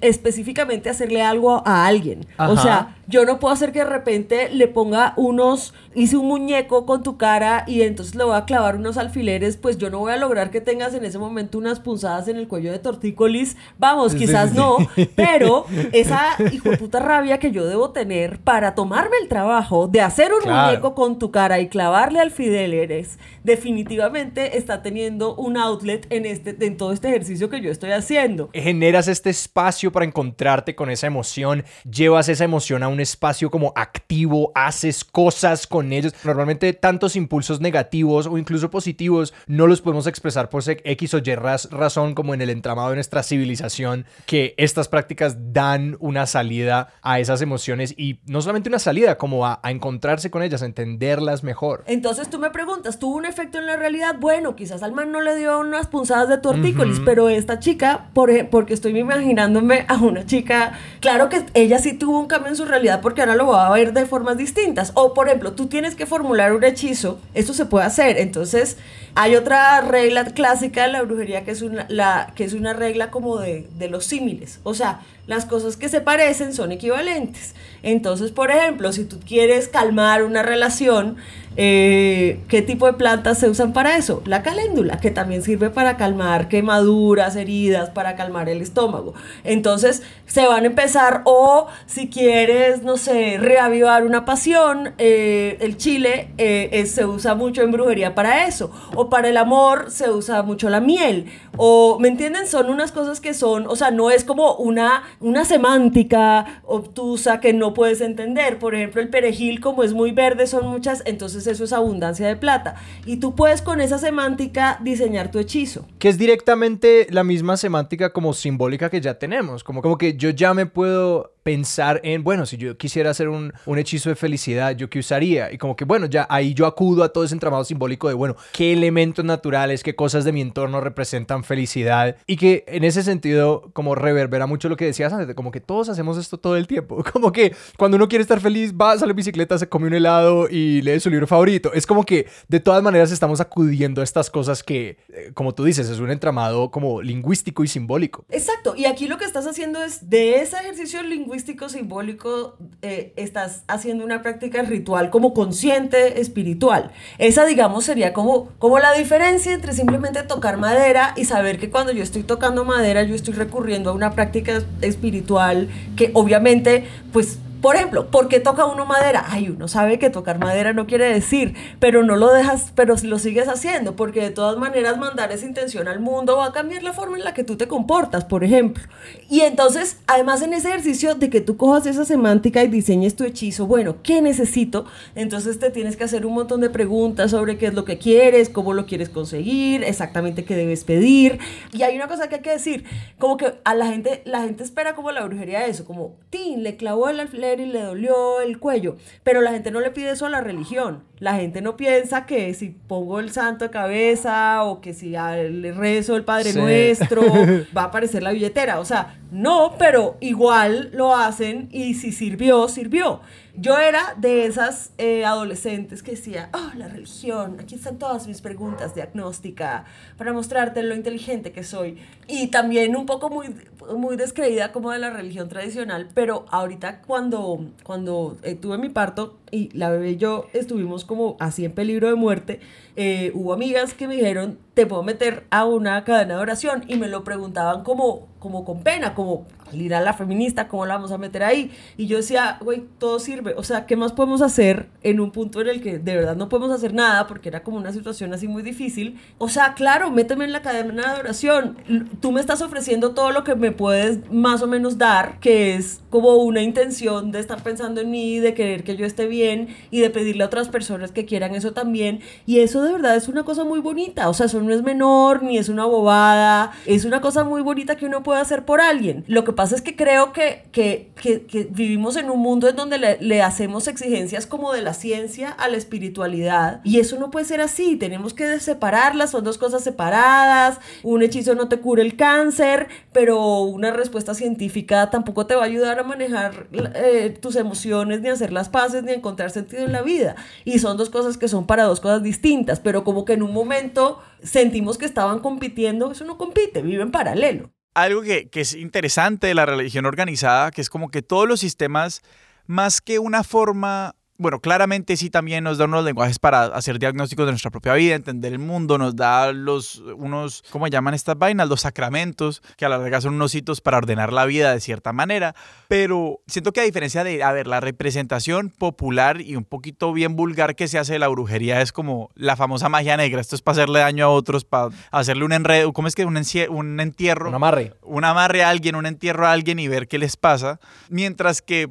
específicamente 0.00 0.90
hacerle 0.90 1.22
algo 1.22 1.62
a 1.66 1.86
alguien. 1.86 2.26
O 2.38 2.56
sea, 2.56 2.96
yo 3.10 3.24
no 3.24 3.40
puedo 3.40 3.52
hacer 3.52 3.72
que 3.72 3.80
de 3.80 3.86
repente 3.86 4.48
le 4.50 4.68
ponga 4.68 5.14
unos, 5.16 5.74
hice 5.94 6.16
un 6.16 6.28
muñeco 6.28 6.86
con 6.86 7.02
tu 7.02 7.18
cara 7.18 7.64
y 7.66 7.82
entonces 7.82 8.14
le 8.14 8.22
voy 8.22 8.36
a 8.36 8.44
clavar 8.44 8.76
unos 8.76 8.96
alfileres, 8.96 9.56
pues 9.56 9.78
yo 9.78 9.90
no 9.90 9.98
voy 9.98 10.12
a 10.12 10.16
lograr 10.16 10.50
que 10.50 10.60
tengas 10.60 10.94
en 10.94 11.04
ese 11.04 11.18
momento 11.18 11.58
unas 11.58 11.80
punzadas 11.80 12.28
en 12.28 12.36
el 12.36 12.46
cuello 12.46 12.70
de 12.70 12.78
tortícolis. 12.78 13.56
Vamos, 13.78 14.14
quizás 14.14 14.54
no, 14.54 14.76
pero 15.16 15.66
esa 15.92 16.36
hijo 16.52 16.70
de 16.70 16.76
puta 16.76 17.00
rabia 17.00 17.38
que 17.38 17.50
yo 17.50 17.66
debo 17.66 17.90
tener 17.90 18.38
para 18.38 18.76
tomarme 18.76 19.16
el 19.20 19.28
trabajo 19.28 19.88
de 19.88 20.00
hacer 20.00 20.30
un 20.32 20.48
muñeco 20.48 20.94
con 20.94 21.18
tu 21.18 21.32
cara 21.32 21.58
y 21.58 21.68
clavarle 21.68 22.20
alfileres, 22.20 23.18
definitivamente 23.42 24.56
está 24.56 24.82
teniendo 24.82 25.34
un 25.34 25.56
outlet 25.56 26.06
en, 26.10 26.26
este, 26.26 26.56
en 26.64 26.76
todo 26.76 26.92
este 26.92 27.08
ejercicio 27.08 27.50
que 27.50 27.60
yo 27.60 27.72
estoy 27.72 27.90
haciendo. 27.90 28.50
Generas 28.52 29.08
este 29.08 29.30
espacio 29.30 29.90
para 29.90 30.06
encontrarte 30.06 30.76
con 30.76 30.90
esa 30.90 31.08
emoción, 31.08 31.64
llevas 31.90 32.28
esa 32.28 32.44
emoción 32.44 32.84
a 32.84 32.88
un 32.88 32.99
espacio 33.00 33.50
como 33.50 33.72
activo, 33.76 34.52
haces 34.54 35.04
cosas 35.04 35.66
con 35.66 35.92
ellos. 35.92 36.14
Normalmente 36.24 36.72
tantos 36.72 37.16
impulsos 37.16 37.60
negativos 37.60 38.26
o 38.26 38.38
incluso 38.38 38.70
positivos 38.70 39.34
no 39.46 39.66
los 39.66 39.80
podemos 39.80 40.06
expresar 40.06 40.48
por 40.48 40.62
X 40.66 41.14
o 41.14 41.18
Y 41.18 41.34
razón 41.34 42.14
como 42.14 42.34
en 42.34 42.42
el 42.42 42.50
entramado 42.50 42.90
de 42.90 42.96
nuestra 42.96 43.22
civilización, 43.22 44.04
que 44.26 44.54
estas 44.56 44.88
prácticas 44.88 45.52
dan 45.52 45.96
una 46.00 46.26
salida 46.26 46.92
a 47.02 47.20
esas 47.20 47.40
emociones 47.40 47.94
y 47.96 48.20
no 48.26 48.42
solamente 48.42 48.68
una 48.68 48.78
salida, 48.78 49.16
como 49.16 49.46
a, 49.46 49.60
encontrarse 49.64 50.30
con 50.30 50.42
ellas, 50.42 50.62
a 50.62 50.66
entenderlas 50.66 51.44
mejor. 51.44 51.84
Entonces 51.86 52.28
tú 52.28 52.38
me 52.38 52.50
preguntas, 52.50 52.98
¿tuvo 52.98 53.16
un 53.16 53.24
efecto 53.24 53.58
en 53.58 53.66
la 53.66 53.76
realidad? 53.76 54.16
Bueno, 54.18 54.56
quizás 54.56 54.82
al 54.82 54.92
man 54.92 55.12
no 55.12 55.20
le 55.20 55.36
dio 55.36 55.60
unas 55.60 55.86
punzadas 55.86 56.28
de 56.28 56.38
tortícolis, 56.38 57.00
pero 57.04 57.28
esta 57.28 57.58
chica, 57.60 58.10
por, 58.12 58.30
porque 58.50 58.74
estoy 58.74 58.98
imaginándome 58.98 59.84
a 59.88 59.96
una 59.96 60.26
chica, 60.26 60.78
claro 61.00 61.28
que 61.28 61.46
ella 61.54 61.78
sí 61.78 61.94
tuvo 61.94 62.18
un 62.18 62.26
cambio 62.26 62.50
en 62.50 62.56
su 62.56 62.64
realidad 62.64 62.89
porque 63.00 63.20
ahora 63.20 63.36
lo 63.36 63.46
va 63.46 63.66
a 63.66 63.72
ver 63.72 63.92
de 63.92 64.06
formas 64.06 64.36
distintas. 64.36 64.92
O, 64.94 65.14
por 65.14 65.28
ejemplo, 65.28 65.52
tú 65.52 65.66
tienes 65.66 65.94
que 65.94 66.06
formular 66.06 66.52
un 66.52 66.64
hechizo, 66.64 67.20
esto 67.34 67.54
se 67.54 67.66
puede 67.66 67.86
hacer. 67.86 68.18
Entonces, 68.18 68.76
hay 69.14 69.36
otra 69.36 69.80
regla 69.80 70.24
clásica 70.24 70.82
de 70.82 70.92
la 70.92 71.02
brujería 71.02 71.44
que 71.44 71.52
es 71.52 71.62
una, 71.62 71.86
que 72.34 72.44
es 72.44 72.52
una 72.52 72.72
regla 72.72 73.10
como 73.10 73.38
de, 73.38 73.68
de 73.78 73.88
los 73.88 74.04
símiles. 74.04 74.60
O 74.64 74.74
sea, 74.74 75.00
las 75.30 75.46
cosas 75.46 75.76
que 75.76 75.88
se 75.88 76.00
parecen 76.00 76.52
son 76.52 76.72
equivalentes. 76.72 77.54
Entonces, 77.84 78.32
por 78.32 78.50
ejemplo, 78.50 78.92
si 78.92 79.04
tú 79.04 79.20
quieres 79.24 79.68
calmar 79.68 80.24
una 80.24 80.42
relación, 80.42 81.18
eh, 81.56 82.40
¿qué 82.48 82.62
tipo 82.62 82.86
de 82.86 82.94
plantas 82.94 83.38
se 83.38 83.48
usan 83.48 83.72
para 83.72 83.96
eso? 83.96 84.22
La 84.26 84.42
caléndula, 84.42 84.98
que 84.98 85.12
también 85.12 85.42
sirve 85.42 85.70
para 85.70 85.96
calmar 85.96 86.48
quemaduras, 86.48 87.36
heridas, 87.36 87.90
para 87.90 88.16
calmar 88.16 88.48
el 88.48 88.60
estómago. 88.60 89.14
Entonces, 89.44 90.02
se 90.26 90.46
van 90.46 90.64
a 90.64 90.66
empezar, 90.66 91.22
o 91.24 91.68
si 91.86 92.08
quieres, 92.10 92.82
no 92.82 92.96
sé, 92.96 93.38
reavivar 93.38 94.04
una 94.04 94.24
pasión, 94.24 94.94
eh, 94.98 95.58
el 95.60 95.76
chile 95.76 96.30
eh, 96.38 96.84
se 96.86 97.04
usa 97.04 97.36
mucho 97.36 97.62
en 97.62 97.70
brujería 97.70 98.16
para 98.16 98.46
eso. 98.46 98.72
O 98.96 99.08
para 99.08 99.28
el 99.28 99.36
amor 99.36 99.92
se 99.92 100.10
usa 100.10 100.42
mucho 100.42 100.70
la 100.70 100.80
miel. 100.80 101.26
O, 101.56 101.98
¿me 102.00 102.08
entienden? 102.08 102.46
Son 102.46 102.68
unas 102.68 102.90
cosas 102.90 103.20
que 103.20 103.32
son, 103.32 103.66
o 103.66 103.76
sea, 103.76 103.90
no 103.90 104.10
es 104.10 104.24
como 104.24 104.54
una 104.54 105.02
una 105.20 105.44
semántica 105.44 106.62
obtusa 106.64 107.40
que 107.40 107.52
no 107.52 107.74
puedes 107.74 108.00
entender. 108.00 108.58
Por 108.58 108.74
ejemplo, 108.74 109.00
el 109.00 109.08
perejil, 109.08 109.60
como 109.60 109.82
es 109.82 109.92
muy 109.92 110.12
verde, 110.12 110.46
son 110.46 110.66
muchas, 110.66 111.02
entonces 111.04 111.46
eso 111.46 111.64
es 111.64 111.72
abundancia 111.72 112.26
de 112.26 112.36
plata. 112.36 112.76
Y 113.06 113.18
tú 113.18 113.34
puedes 113.34 113.62
con 113.62 113.80
esa 113.80 113.98
semántica 113.98 114.78
diseñar 114.82 115.30
tu 115.30 115.38
hechizo. 115.38 115.86
Que 115.98 116.08
es 116.08 116.18
directamente 116.18 117.06
la 117.10 117.22
misma 117.22 117.56
semántica 117.56 118.12
como 118.12 118.32
simbólica 118.32 118.90
que 118.90 119.00
ya 119.00 119.18
tenemos. 119.18 119.62
Como, 119.62 119.82
como 119.82 119.98
que 119.98 120.16
yo 120.16 120.30
ya 120.30 120.54
me 120.54 120.66
puedo 120.66 121.32
pensar 121.42 122.00
en, 122.04 122.22
bueno, 122.22 122.46
si 122.46 122.56
yo 122.56 122.76
quisiera 122.76 123.10
hacer 123.10 123.28
un, 123.28 123.52
un, 123.66 123.78
hechizo 123.78 124.10
de 124.10 124.16
felicidad, 124.16 124.76
¿yo 124.76 124.90
qué 124.90 124.98
usaría? 124.98 125.52
Y 125.52 125.58
como 125.58 125.76
que, 125.76 125.84
bueno, 125.84 126.06
ya 126.06 126.26
ahí 126.28 126.54
yo 126.54 126.66
acudo 126.66 127.02
a 127.02 127.10
todo 127.10 127.24
ese 127.24 127.34
entramado 127.34 127.64
simbólico 127.64 128.08
de, 128.08 128.14
bueno, 128.14 128.36
qué 128.52 128.72
elementos 128.72 129.24
naturales, 129.24 129.82
qué 129.82 129.94
cosas 129.94 130.24
de 130.24 130.32
mi 130.32 130.40
entorno 130.40 130.80
representan 130.80 131.44
felicidad. 131.44 132.16
Y 132.26 132.36
que 132.36 132.64
en 132.66 132.84
ese 132.84 133.02
sentido, 133.02 133.70
como 133.72 133.94
reverbera 133.94 134.46
mucho 134.46 134.68
lo 134.68 134.76
que 134.76 134.84
decías 134.84 135.12
antes, 135.12 135.34
como 135.34 135.50
que 135.50 135.60
todos 135.60 135.88
hacemos 135.88 136.18
esto 136.18 136.38
todo 136.38 136.56
el 136.56 136.66
tiempo. 136.66 137.02
Como 137.12 137.32
que 137.32 137.54
cuando 137.76 137.96
uno 137.96 138.08
quiere 138.08 138.22
estar 138.22 138.40
feliz, 138.40 138.72
va, 138.72 138.96
sale 138.96 139.12
bicicleta, 139.12 139.58
se 139.58 139.68
come 139.68 139.88
un 139.88 139.94
helado 139.94 140.48
y 140.48 140.80
lee 140.82 141.00
su 141.00 141.10
libro 141.10 141.26
favorito. 141.26 141.72
Es 141.72 141.86
como 141.86 142.04
que 142.04 142.26
de 142.48 142.60
todas 142.60 142.82
maneras 142.82 143.10
estamos 143.10 143.40
acudiendo 143.40 144.00
a 144.00 144.04
estas 144.04 144.30
cosas 144.30 144.62
que, 144.62 144.98
eh, 145.08 145.32
como 145.34 145.54
tú 145.54 145.64
dices, 145.64 145.88
es 145.88 145.98
un 145.98 146.10
entramado 146.10 146.70
como 146.70 147.02
lingüístico 147.02 147.64
y 147.64 147.68
simbólico. 147.68 148.24
Exacto. 148.30 148.74
Y 148.76 148.84
aquí 148.86 149.08
lo 149.08 149.18
que 149.18 149.24
estás 149.24 149.46
haciendo 149.46 149.82
es 149.82 150.08
de 150.08 150.40
ese 150.40 150.56
ejercicio 150.58 151.02
lingüístico, 151.02 151.29
lingüístico 151.30 151.68
simbólico 151.68 152.56
eh, 152.82 153.12
estás 153.14 153.62
haciendo 153.68 154.04
una 154.04 154.20
práctica 154.20 154.62
ritual 154.62 155.10
como 155.10 155.32
consciente 155.32 156.20
espiritual. 156.20 156.90
Esa, 157.18 157.44
digamos, 157.44 157.84
sería 157.84 158.12
como, 158.12 158.48
como 158.58 158.80
la 158.80 158.92
diferencia 158.94 159.52
entre 159.52 159.72
simplemente 159.72 160.24
tocar 160.24 160.56
madera 160.56 161.14
y 161.16 161.26
saber 161.26 161.60
que 161.60 161.70
cuando 161.70 161.92
yo 161.92 162.02
estoy 162.02 162.24
tocando 162.24 162.64
madera 162.64 163.04
yo 163.04 163.14
estoy 163.14 163.34
recurriendo 163.34 163.90
a 163.90 163.92
una 163.92 164.10
práctica 164.16 164.60
espiritual 164.80 165.68
que 165.94 166.10
obviamente 166.14 166.88
pues 167.12 167.38
por 167.60 167.76
ejemplo, 167.76 168.10
¿por 168.10 168.28
qué 168.28 168.40
toca 168.40 168.64
uno 168.64 168.86
madera? 168.86 169.24
Ay, 169.28 169.48
uno 169.48 169.68
sabe 169.68 169.98
que 169.98 170.10
tocar 170.10 170.38
madera 170.38 170.72
no 170.72 170.86
quiere 170.86 171.12
decir, 171.12 171.54
pero 171.78 172.02
no 172.02 172.16
lo 172.16 172.32
dejas, 172.32 172.72
pero 172.74 172.94
lo 173.02 173.18
sigues 173.18 173.48
haciendo, 173.48 173.96
porque 173.96 174.20
de 174.20 174.30
todas 174.30 174.56
maneras 174.56 174.98
mandar 174.98 175.30
esa 175.32 175.46
intención 175.46 175.88
al 175.88 176.00
mundo 176.00 176.36
va 176.36 176.46
a 176.46 176.52
cambiar 176.52 176.82
la 176.82 176.92
forma 176.92 177.18
en 177.18 177.24
la 177.24 177.34
que 177.34 177.44
tú 177.44 177.56
te 177.56 177.68
comportas, 177.68 178.24
por 178.24 178.44
ejemplo. 178.44 178.82
Y 179.28 179.40
entonces, 179.40 179.98
además 180.06 180.42
en 180.42 180.54
ese 180.54 180.68
ejercicio 180.68 181.14
de 181.14 181.30
que 181.30 181.40
tú 181.40 181.56
cojas 181.56 181.86
esa 181.86 182.04
semántica 182.04 182.62
y 182.62 182.68
diseñes 182.68 183.16
tu 183.16 183.24
hechizo, 183.24 183.66
bueno, 183.66 183.96
¿qué 184.02 184.22
necesito? 184.22 184.86
Entonces 185.14 185.58
te 185.58 185.70
tienes 185.70 185.96
que 185.96 186.04
hacer 186.04 186.26
un 186.26 186.34
montón 186.34 186.60
de 186.60 186.70
preguntas 186.70 187.30
sobre 187.30 187.58
qué 187.58 187.66
es 187.66 187.74
lo 187.74 187.84
que 187.84 187.98
quieres, 187.98 188.48
cómo 188.48 188.72
lo 188.72 188.86
quieres 188.86 189.08
conseguir, 189.08 189.84
exactamente 189.84 190.44
qué 190.44 190.56
debes 190.56 190.84
pedir. 190.84 191.38
Y 191.72 191.82
hay 191.82 191.96
una 191.96 192.08
cosa 192.08 192.28
que 192.28 192.36
hay 192.36 192.42
que 192.42 192.52
decir, 192.52 192.84
como 193.18 193.36
que 193.36 193.54
a 193.64 193.74
la 193.74 193.86
gente, 193.86 194.22
la 194.24 194.42
gente 194.42 194.64
espera 194.64 194.94
como 194.94 195.12
la 195.12 195.24
brujería 195.24 195.66
eso, 195.66 195.84
como, 195.84 196.14
tin, 196.30 196.62
le 196.62 196.76
clavó 196.76 197.08
el 197.08 197.20
alfiler 197.20 197.49
y 197.58 197.66
le 197.66 197.82
dolió 197.82 198.40
el 198.40 198.58
cuello. 198.58 198.96
Pero 199.24 199.40
la 199.40 199.50
gente 199.50 199.70
no 199.70 199.80
le 199.80 199.90
pide 199.90 200.10
eso 200.10 200.26
a 200.26 200.30
la 200.30 200.40
religión. 200.40 201.02
La 201.18 201.34
gente 201.34 201.60
no 201.62 201.76
piensa 201.76 202.26
que 202.26 202.54
si 202.54 202.68
pongo 202.68 203.18
el 203.18 203.30
santo 203.30 203.64
de 203.64 203.70
cabeza 203.70 204.62
o 204.64 204.80
que 204.80 204.94
si 204.94 205.10
le 205.10 205.72
rezo 205.72 206.16
el 206.16 206.24
Padre 206.24 206.52
Sí. 206.52 206.58
Nuestro 206.58 207.22
va 207.76 207.82
a 207.82 207.86
aparecer 207.86 208.22
la 208.22 208.32
billetera. 208.32 208.78
O 208.80 208.84
sea, 208.84 209.19
no, 209.30 209.76
pero 209.78 210.16
igual 210.20 210.90
lo 210.92 211.14
hacen 211.14 211.68
y 211.70 211.94
si 211.94 212.12
sirvió, 212.12 212.68
sirvió. 212.68 213.20
Yo 213.56 213.78
era 213.78 214.14
de 214.16 214.46
esas 214.46 214.92
eh, 214.96 215.24
adolescentes 215.24 216.02
que 216.02 216.12
decía, 216.12 216.50
oh, 216.54 216.70
la 216.76 216.88
religión, 216.88 217.58
aquí 217.60 217.74
están 217.74 217.98
todas 217.98 218.26
mis 218.26 218.40
preguntas 218.40 218.94
diagnóstica 218.94 219.84
para 220.16 220.32
mostrarte 220.32 220.82
lo 220.82 220.94
inteligente 220.94 221.52
que 221.52 221.64
soy. 221.64 221.98
Y 222.28 222.48
también 222.48 222.96
un 222.96 223.06
poco 223.06 223.28
muy, 223.28 223.54
muy 223.96 224.16
descreída 224.16 224.72
como 224.72 224.92
de 224.92 224.98
la 224.98 225.10
religión 225.10 225.48
tradicional, 225.48 226.08
pero 226.14 226.46
ahorita 226.50 227.02
cuando, 227.02 227.66
cuando 227.82 228.38
eh, 228.42 228.54
tuve 228.54 228.78
mi 228.78 228.88
parto 228.88 229.39
y 229.50 229.70
la 229.76 229.90
bebé 229.90 230.12
y 230.12 230.16
yo 230.16 230.46
estuvimos 230.52 231.04
como 231.04 231.36
así 231.40 231.64
en 231.64 231.72
peligro 231.72 232.08
de 232.08 232.14
muerte, 232.14 232.60
eh, 232.96 233.32
hubo 233.34 233.52
amigas 233.52 233.94
que 233.94 234.08
me 234.08 234.16
dijeron, 234.16 234.58
te 234.74 234.86
puedo 234.86 235.02
meter 235.02 235.44
a 235.50 235.64
una 235.64 236.04
cadena 236.04 236.36
de 236.36 236.40
oración 236.40 236.84
y 236.88 236.96
me 236.96 237.08
lo 237.08 237.24
preguntaban 237.24 237.82
como, 237.84 238.28
como 238.38 238.64
con 238.64 238.82
pena, 238.82 239.14
como 239.14 239.46
al 239.70 239.80
ir 239.80 239.94
a 239.94 240.00
la 240.00 240.12
feminista, 240.12 240.68
¿cómo 240.68 240.86
la 240.86 240.94
vamos 240.94 241.12
a 241.12 241.18
meter 241.18 241.42
ahí? 241.42 241.70
Y 241.96 242.06
yo 242.06 242.16
decía, 242.16 242.58
güey, 242.60 242.84
todo 242.98 243.18
sirve, 243.18 243.54
o 243.56 243.62
sea, 243.62 243.86
¿qué 243.86 243.96
más 243.96 244.12
podemos 244.12 244.42
hacer 244.42 244.88
en 245.02 245.20
un 245.20 245.30
punto 245.30 245.60
en 245.60 245.68
el 245.68 245.80
que 245.80 245.98
de 245.98 246.16
verdad 246.16 246.36
no 246.36 246.48
podemos 246.48 246.70
hacer 246.70 246.94
nada 246.94 247.26
porque 247.26 247.48
era 247.48 247.62
como 247.62 247.76
una 247.76 247.92
situación 247.92 248.32
así 248.34 248.48
muy 248.48 248.62
difícil? 248.62 249.18
O 249.38 249.48
sea, 249.48 249.74
claro, 249.74 250.10
méteme 250.10 250.44
en 250.44 250.52
la 250.52 250.62
cadena 250.62 251.14
de 251.14 251.20
oración, 251.20 251.76
tú 252.20 252.32
me 252.32 252.40
estás 252.40 252.62
ofreciendo 252.62 253.12
todo 253.12 253.30
lo 253.30 253.44
que 253.44 253.54
me 253.54 253.72
puedes 253.72 254.30
más 254.30 254.62
o 254.62 254.66
menos 254.66 254.98
dar, 254.98 255.38
que 255.40 255.74
es 255.74 256.00
como 256.10 256.36
una 256.36 256.62
intención 256.62 257.32
de 257.32 257.40
estar 257.40 257.62
pensando 257.62 258.00
en 258.00 258.10
mí, 258.10 258.38
de 258.38 258.54
querer 258.54 258.84
que 258.84 258.96
yo 258.96 259.06
esté 259.06 259.26
bien 259.26 259.68
y 259.90 260.00
de 260.00 260.10
pedirle 260.10 260.42
a 260.42 260.46
otras 260.46 260.68
personas 260.68 261.12
que 261.12 261.24
quieran 261.24 261.54
eso 261.54 261.72
también. 261.72 262.20
Y 262.46 262.60
eso 262.60 262.82
de 262.82 262.92
verdad 262.92 263.16
es 263.16 263.28
una 263.28 263.44
cosa 263.44 263.64
muy 263.64 263.80
bonita. 263.80 264.28
O 264.28 264.34
sea, 264.34 264.46
eso 264.46 264.60
no 264.60 264.72
es 264.72 264.82
menor 264.82 265.42
ni 265.42 265.58
es 265.58 265.68
una 265.68 265.84
bobada. 265.84 266.72
Es 266.86 267.04
una 267.04 267.20
cosa 267.20 267.44
muy 267.44 267.62
bonita 267.62 267.96
que 267.96 268.06
uno 268.06 268.22
puede 268.22 268.40
hacer 268.40 268.64
por 268.64 268.80
alguien. 268.80 269.24
Lo 269.26 269.44
que 269.44 269.52
pasa 269.60 269.74
es 269.74 269.82
que 269.82 269.94
creo 269.94 270.32
que, 270.32 270.64
que, 270.72 271.12
que- 271.14 271.68
vivimos 271.70 272.16
en 272.16 272.30
un 272.30 272.40
mundo 272.40 272.66
en 272.66 272.76
donde 272.76 272.96
le, 272.96 273.18
le 273.20 273.42
hacemos 273.42 273.88
exigencias 273.88 274.46
como 274.46 274.72
de 274.72 274.80
la 274.80 274.94
ciencia 274.94 275.50
a 275.50 275.68
la 275.68 275.76
espiritualidad. 275.76 276.80
Y 276.82 276.98
eso 276.98 277.18
no 277.18 277.30
puede 277.30 277.44
ser 277.44 277.60
así. 277.60 277.96
Tenemos 277.96 278.32
que 278.32 278.58
separarlas. 278.58 279.32
Son 279.32 279.44
dos 279.44 279.58
cosas 279.58 279.84
separadas. 279.84 280.78
Un 281.02 281.22
hechizo 281.22 281.54
no 281.54 281.68
te 281.68 281.78
cura 281.78 282.00
el 282.00 282.16
cáncer, 282.16 282.88
pero 283.12 283.60
una 283.64 283.90
respuesta 283.92 284.34
científica 284.34 285.10
tampoco 285.10 285.46
te 285.46 285.54
va 285.56 285.62
a 285.64 285.66
ayudar 285.66 285.98
a 285.98 286.04
manejar 286.04 286.68
eh, 286.94 287.28
tus 287.38 287.54
emociones, 287.56 288.22
ni 288.22 288.30
a 288.30 288.32
hacer 288.32 288.52
las 288.52 288.70
paces, 288.70 289.02
ni 289.02 289.10
a 289.12 289.14
encontrar 289.14 289.50
sentido 289.50 289.84
en 289.84 289.92
la 289.92 290.00
vida. 290.00 290.36
Y 290.64 290.78
son 290.78 290.96
dos 290.96 291.10
cosas 291.10 291.36
que 291.36 291.48
son 291.48 291.66
para 291.66 291.84
dos 291.84 292.00
cosas 292.00 292.22
distintas, 292.22 292.80
pero 292.80 293.04
como 293.04 293.26
que 293.26 293.34
en 293.34 293.42
un 293.42 293.52
momento 293.52 294.20
sentimos 294.42 294.96
que 294.96 295.04
estaban 295.04 295.40
compitiendo, 295.40 296.10
eso 296.10 296.24
no 296.24 296.38
compite, 296.38 296.80
vive 296.80 297.02
en 297.02 297.10
paralelo. 297.10 297.70
Algo 298.02 298.22
que, 298.22 298.48
que 298.48 298.62
es 298.62 298.74
interesante 298.74 299.46
de 299.46 299.54
la 299.54 299.66
religión 299.66 300.06
organizada, 300.06 300.70
que 300.70 300.80
es 300.80 300.88
como 300.88 301.10
que 301.10 301.22
todos 301.22 301.46
los 301.46 301.60
sistemas, 301.60 302.22
más 302.66 303.00
que 303.00 303.18
una 303.18 303.44
forma, 303.44 304.14
bueno, 304.40 304.58
claramente 304.60 305.18
sí 305.18 305.28
también 305.28 305.64
nos 305.64 305.76
da 305.76 305.84
unos 305.84 306.02
lenguajes 306.02 306.38
para 306.38 306.64
hacer 306.64 306.98
diagnósticos 306.98 307.44
de 307.44 307.52
nuestra 307.52 307.70
propia 307.70 307.92
vida, 307.92 308.14
entender 308.14 308.54
el 308.54 308.58
mundo, 308.58 308.96
nos 308.96 309.14
da 309.14 309.52
los, 309.52 309.96
unos, 310.16 310.64
¿cómo 310.70 310.86
llaman 310.88 311.12
estas 311.12 311.36
vainas? 311.36 311.68
Los 311.68 311.82
sacramentos, 311.82 312.62
que 312.78 312.86
a 312.86 312.88
la 312.88 312.96
larga 312.96 313.20
son 313.20 313.34
unos 313.34 313.54
hitos 313.54 313.82
para 313.82 313.98
ordenar 313.98 314.32
la 314.32 314.46
vida 314.46 314.72
de 314.72 314.80
cierta 314.80 315.12
manera, 315.12 315.54
pero 315.88 316.40
siento 316.46 316.72
que 316.72 316.80
a 316.80 316.84
diferencia 316.84 317.22
de, 317.22 317.42
a 317.42 317.52
ver, 317.52 317.66
la 317.66 317.80
representación 317.80 318.70
popular 318.70 319.42
y 319.42 319.56
un 319.56 319.64
poquito 319.64 320.14
bien 320.14 320.36
vulgar 320.36 320.74
que 320.74 320.88
se 320.88 320.98
hace 320.98 321.12
de 321.12 321.18
la 321.18 321.28
brujería 321.28 321.82
es 321.82 321.92
como 321.92 322.30
la 322.34 322.56
famosa 322.56 322.88
magia 322.88 323.18
negra, 323.18 323.42
esto 323.42 323.56
es 323.56 323.60
para 323.60 323.74
hacerle 323.74 324.00
daño 324.00 324.24
a 324.24 324.28
otros, 324.30 324.64
para 324.64 324.88
hacerle 325.10 325.44
un 325.44 325.52
enredo, 325.52 325.92
¿cómo 325.92 326.08
es 326.08 326.14
que? 326.14 326.24
Un, 326.24 326.40
un 326.70 327.00
entierro 327.00 327.48
Un 327.50 327.54
amarre. 327.56 327.92
un 328.02 328.24
amarre 328.24 328.64
a 328.64 328.70
alguien, 328.70 328.96
un 328.96 329.04
entierro 329.04 329.46
a 329.46 329.52
alguien 329.52 329.78
y 329.78 329.86
ver 329.86 330.08
qué 330.08 330.18
les 330.18 330.38
pasa. 330.38 330.80
Mientras 331.10 331.60
que, 331.60 331.90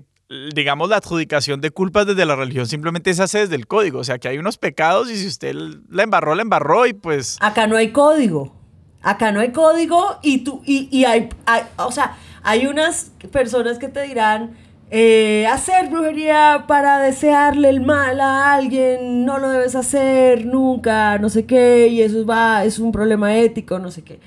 digamos, 0.54 0.90
la 0.90 0.98
adjudicación 0.98 1.60
de 1.62 1.72
culpas 1.72 2.06
desde 2.06 2.26
la 2.26 2.36
religión 2.36 2.68
simplemente 2.68 3.14
se 3.14 3.24
hace 3.24 3.40
desde 3.40 3.56
el 3.56 3.68
código. 3.68 4.00
O 4.00 4.04
sea, 4.04 4.20
que 4.20 4.28
hay 4.28 4.38
unos 4.38 4.58
pecados 4.58 5.10
y 5.10 5.18
si 5.18 5.28
usted 5.28 5.56
la 5.90 6.04
embarró, 6.04 6.36
la 6.36 6.42
embarró 6.44 6.86
y 6.86 6.94
pues... 6.94 7.38
Acá 7.42 7.68
no 7.68 7.76
hay 7.76 7.92
código. 7.92 8.56
Acá 9.02 9.32
no 9.32 9.40
hay 9.40 9.52
código 9.52 10.18
y 10.22 10.40
tú, 10.44 10.62
y, 10.66 10.90
y 10.96 11.06
hay, 11.06 11.30
hay- 11.46 11.64
o 11.78 11.92
sea, 11.92 12.18
hay 12.44 12.68
unas 12.68 13.12
personas 13.32 13.80
que 13.80 13.88
te 13.88 14.02
dirán, 14.04 14.58
eh, 14.92 15.48
hacer 15.50 15.88
brujería 15.90 16.66
para 16.68 17.00
desearle 17.00 17.70
el 17.70 17.80
mal 17.80 18.20
a 18.20 18.54
alguien, 18.54 19.24
no 19.24 19.38
lo 19.38 19.50
debes 19.50 19.76
hacer 19.76 20.46
nunca, 20.46 21.18
no 21.18 21.30
sé 21.30 21.46
qué, 21.46 21.88
y 21.88 22.02
eso 22.02 22.26
va, 22.26 22.66
es 22.66 22.78
un 22.80 22.92
problema 22.92 23.38
ético, 23.38 23.80
no 23.80 23.90
sé 23.90 24.02
qué. 24.04 24.20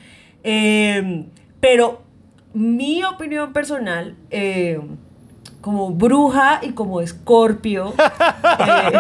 Eh, 0.43 1.27
pero 1.61 2.03
mi 2.55 3.03
opinión 3.05 3.53
personal, 3.53 4.17
eh, 4.31 4.81
como 5.63 5.91
bruja 5.91 6.61
y 6.63 6.73
como 6.73 7.01
escorpio, 7.01 7.95
eh, 8.59 8.93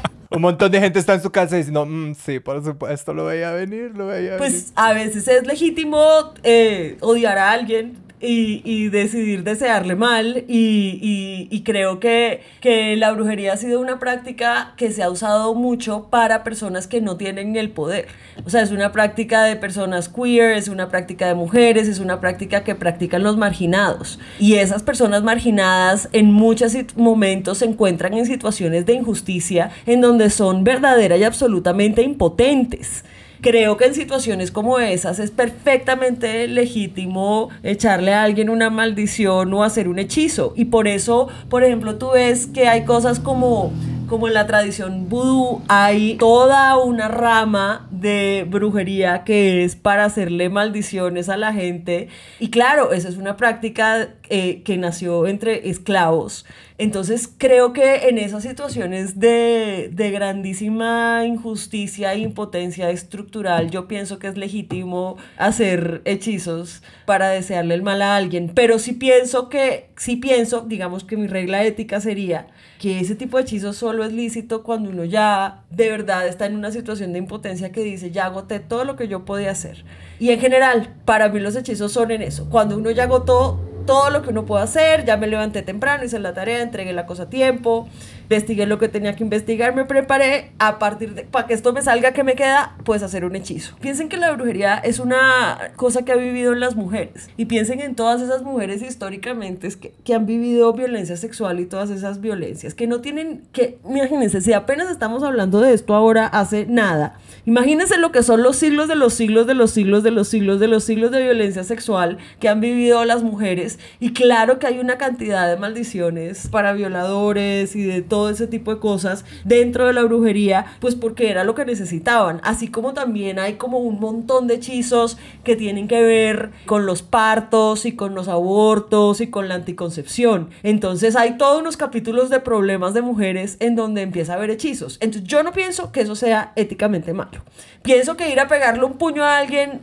Un 0.32 0.42
montón 0.42 0.70
de 0.70 0.80
gente 0.80 1.00
está 1.00 1.14
en 1.14 1.22
su 1.22 1.30
casa 1.30 1.56
diciendo, 1.56 1.84
"Mm, 1.84 2.14
sí, 2.14 2.38
por 2.38 2.64
supuesto, 2.64 3.12
lo 3.12 3.24
veía 3.24 3.50
venir, 3.50 3.90
lo 3.96 4.06
veía 4.06 4.36
venir. 4.36 4.38
Pues 4.38 4.72
a 4.76 4.92
veces 4.92 5.26
es 5.26 5.44
legítimo 5.44 6.00
eh, 6.44 6.96
odiar 7.00 7.36
a 7.36 7.50
alguien 7.50 7.98
y, 8.20 8.60
y 8.64 8.88
decidir 8.88 9.44
desearle 9.44 9.96
mal 9.96 10.44
y, 10.48 10.98
y- 11.02 11.48
y 11.50 11.62
creo 11.62 12.00
que, 12.00 12.42
que 12.60 12.96
la 12.96 13.12
brujería 13.12 13.54
ha 13.54 13.56
sido 13.56 13.80
una 13.80 13.98
práctica 13.98 14.74
que 14.76 14.90
se 14.92 15.02
ha 15.02 15.10
usado 15.10 15.54
mucho 15.54 16.08
para 16.10 16.44
personas 16.44 16.86
que 16.86 17.00
no 17.00 17.16
tienen 17.16 17.56
el 17.56 17.70
poder. 17.70 18.06
O 18.44 18.50
sea, 18.50 18.62
es 18.62 18.70
una 18.70 18.92
práctica 18.92 19.44
de 19.44 19.56
personas 19.56 20.08
queer, 20.08 20.52
es 20.56 20.68
una 20.68 20.88
práctica 20.88 21.26
de 21.28 21.34
mujeres, 21.34 21.88
es 21.88 21.98
una 21.98 22.20
práctica 22.20 22.62
que 22.64 22.74
practican 22.74 23.22
los 23.22 23.36
marginados. 23.36 24.18
Y 24.38 24.54
esas 24.54 24.82
personas 24.82 25.22
marginadas 25.22 26.08
en 26.12 26.32
muchos 26.32 26.74
momentos 26.96 27.58
se 27.58 27.64
encuentran 27.66 28.14
en 28.14 28.26
situaciones 28.26 28.86
de 28.86 28.94
injusticia 28.94 29.70
en 29.86 30.00
donde 30.00 30.30
son 30.30 30.62
verdadera 30.64 31.16
y 31.16 31.24
absolutamente 31.24 32.02
impotentes. 32.02 33.04
Creo 33.40 33.78
que 33.78 33.86
en 33.86 33.94
situaciones 33.94 34.50
como 34.50 34.78
esas 34.78 35.18
es 35.18 35.30
perfectamente 35.30 36.46
legítimo 36.46 37.48
echarle 37.62 38.12
a 38.12 38.22
alguien 38.22 38.50
una 38.50 38.68
maldición 38.68 39.52
o 39.54 39.64
hacer 39.64 39.88
un 39.88 39.98
hechizo. 39.98 40.52
Y 40.56 40.66
por 40.66 40.86
eso, 40.86 41.28
por 41.48 41.64
ejemplo, 41.64 41.96
tú 41.96 42.10
ves 42.10 42.46
que 42.46 42.68
hay 42.68 42.84
cosas 42.84 43.18
como, 43.18 43.72
como 44.10 44.26
en 44.26 44.34
la 44.34 44.48
tradición 44.48 45.08
vudú, 45.08 45.62
hay 45.68 46.16
toda 46.16 46.76
una 46.78 47.06
rama 47.06 47.86
de 47.92 48.44
brujería 48.46 49.22
que 49.22 49.62
es 49.62 49.76
para 49.76 50.04
hacerle 50.04 50.48
maldiciones 50.48 51.28
a 51.28 51.36
la 51.36 51.52
gente. 51.52 52.08
Y 52.40 52.50
claro, 52.50 52.92
esa 52.92 53.08
es 53.08 53.16
una 53.16 53.36
práctica 53.36 54.16
eh, 54.28 54.62
que 54.64 54.76
nació 54.78 55.28
entre 55.28 55.70
esclavos. 55.70 56.44
Entonces 56.76 57.30
creo 57.38 57.72
que 57.72 58.08
en 58.08 58.18
esas 58.18 58.42
situaciones 58.42 59.20
de, 59.20 59.90
de 59.92 60.10
grandísima 60.10 61.22
injusticia 61.24 62.12
e 62.12 62.18
impotencia 62.18 62.90
estructural, 62.90 63.70
yo 63.70 63.86
pienso 63.86 64.18
que 64.18 64.26
es 64.26 64.36
legítimo 64.36 65.18
hacer 65.36 66.02
hechizos 66.04 66.82
para 67.04 67.28
desearle 67.28 67.74
el 67.74 67.82
mal 67.82 68.02
a 68.02 68.16
alguien. 68.16 68.50
Pero 68.56 68.80
sí 68.80 68.92
pienso 68.92 69.48
que, 69.48 69.90
sí 69.96 70.16
pienso, 70.16 70.62
digamos 70.62 71.04
que 71.04 71.16
mi 71.16 71.28
regla 71.28 71.62
ética 71.62 72.00
sería 72.00 72.48
que 72.80 72.98
ese 72.98 73.14
tipo 73.14 73.36
de 73.36 73.42
hechizos 73.42 73.76
solo 73.76 74.04
es 74.04 74.12
lícito 74.14 74.62
cuando 74.62 74.88
uno 74.88 75.04
ya 75.04 75.64
de 75.68 75.90
verdad 75.90 76.26
está 76.26 76.46
en 76.46 76.56
una 76.56 76.70
situación 76.70 77.12
de 77.12 77.18
impotencia 77.18 77.72
que 77.72 77.84
dice, 77.84 78.10
ya 78.10 78.24
agoté 78.24 78.58
todo 78.58 78.86
lo 78.86 78.96
que 78.96 79.06
yo 79.06 79.26
podía 79.26 79.50
hacer. 79.50 79.84
Y 80.18 80.30
en 80.30 80.40
general, 80.40 80.94
para 81.04 81.28
mí 81.28 81.40
los 81.40 81.54
hechizos 81.56 81.92
son 81.92 82.10
en 82.10 82.22
eso, 82.22 82.48
cuando 82.48 82.78
uno 82.78 82.90
ya 82.90 83.02
agotó 83.02 83.60
todo 83.86 84.08
lo 84.08 84.22
que 84.22 84.30
uno 84.30 84.46
puede 84.46 84.64
hacer, 84.64 85.04
ya 85.04 85.18
me 85.18 85.26
levanté 85.26 85.60
temprano, 85.60 86.04
hice 86.04 86.18
la 86.20 86.32
tarea, 86.32 86.62
entregué 86.62 86.94
la 86.94 87.04
cosa 87.04 87.24
a 87.24 87.28
tiempo, 87.28 87.86
investigué 88.30 88.64
lo 88.64 88.78
que 88.78 88.88
tenía 88.88 89.16
que 89.16 89.24
investigar, 89.24 89.74
me 89.74 89.84
preparé 89.84 90.52
a 90.60 90.78
partir 90.78 91.14
de, 91.14 91.24
para 91.24 91.48
que 91.48 91.54
esto 91.54 91.72
me 91.72 91.82
salga, 91.82 92.12
que 92.12 92.22
me 92.22 92.36
queda? 92.36 92.76
Pues 92.84 93.02
hacer 93.02 93.24
un 93.24 93.34
hechizo. 93.34 93.74
Piensen 93.80 94.08
que 94.08 94.16
la 94.16 94.30
brujería 94.30 94.76
es 94.76 95.00
una 95.00 95.72
cosa 95.74 96.04
que 96.04 96.12
ha 96.12 96.16
vivido 96.16 96.52
en 96.52 96.60
las 96.60 96.76
mujeres 96.76 97.28
y 97.36 97.46
piensen 97.46 97.80
en 97.80 97.96
todas 97.96 98.22
esas 98.22 98.42
mujeres 98.42 98.82
históricamente 98.82 99.68
que, 99.80 99.92
que 100.04 100.14
han 100.14 100.26
vivido 100.26 100.72
violencia 100.72 101.16
sexual 101.16 101.58
y 101.58 101.66
todas 101.66 101.90
esas 101.90 102.20
violencias, 102.20 102.74
que 102.74 102.86
no 102.86 103.00
tienen, 103.00 103.42
que, 103.52 103.78
imagínense, 103.84 104.40
si 104.40 104.52
apenas 104.52 104.90
estamos 104.90 105.24
hablando 105.24 105.60
de 105.60 105.74
esto 105.74 105.94
ahora 105.94 106.26
hace 106.26 106.66
nada, 106.66 107.18
imagínense 107.46 107.98
lo 107.98 108.12
que 108.12 108.22
son 108.22 108.44
los 108.44 108.54
siglos 108.54 108.86
de 108.86 108.94
los 108.94 109.12
siglos 109.12 109.48
de 109.48 109.54
los 109.54 109.72
siglos 109.72 110.04
de 110.04 110.12
los 110.12 110.28
siglos 110.28 110.60
de 110.60 110.68
los 110.68 110.84
siglos 110.84 111.10
de 111.10 111.22
violencia 111.22 111.64
sexual 111.64 112.18
que 112.38 112.48
han 112.48 112.60
vivido 112.60 113.04
las 113.04 113.24
mujeres 113.24 113.80
y 113.98 114.12
claro 114.12 114.60
que 114.60 114.68
hay 114.68 114.78
una 114.78 114.98
cantidad 114.98 115.48
de 115.48 115.56
maldiciones 115.56 116.46
para 116.48 116.72
violadores 116.74 117.74
y 117.74 117.82
de 117.82 118.02
todo 118.02 118.19
ese 118.28 118.46
tipo 118.46 118.74
de 118.74 118.80
cosas 118.80 119.24
dentro 119.44 119.86
de 119.86 119.92
la 119.92 120.02
brujería, 120.02 120.66
pues 120.80 120.94
porque 120.94 121.30
era 121.30 121.44
lo 121.44 121.54
que 121.54 121.64
necesitaban. 121.64 122.40
Así 122.44 122.68
como 122.68 122.92
también 122.92 123.38
hay 123.38 123.54
como 123.54 123.78
un 123.78 124.00
montón 124.00 124.46
de 124.46 124.54
hechizos 124.54 125.16
que 125.44 125.56
tienen 125.56 125.88
que 125.88 126.02
ver 126.02 126.50
con 126.66 126.86
los 126.86 127.02
partos 127.02 127.86
y 127.86 127.92
con 127.92 128.14
los 128.14 128.28
abortos 128.28 129.20
y 129.20 129.28
con 129.28 129.48
la 129.48 129.54
anticoncepción. 129.54 130.50
Entonces 130.62 131.16
hay 131.16 131.38
todos 131.38 131.60
unos 131.60 131.76
capítulos 131.76 132.30
de 132.30 132.40
problemas 132.40 132.94
de 132.94 133.02
mujeres 133.02 133.56
en 133.60 133.76
donde 133.76 134.02
empieza 134.02 134.32
a 134.32 134.36
haber 134.36 134.50
hechizos. 134.50 134.98
Entonces 135.00 135.28
yo 135.28 135.42
no 135.42 135.52
pienso 135.52 135.92
que 135.92 136.02
eso 136.02 136.14
sea 136.14 136.52
éticamente 136.56 137.12
malo. 137.12 137.42
Pienso 137.82 138.16
que 138.16 138.30
ir 138.30 138.40
a 138.40 138.48
pegarle 138.48 138.84
un 138.84 138.94
puño 138.94 139.24
a 139.24 139.38
alguien 139.38 139.80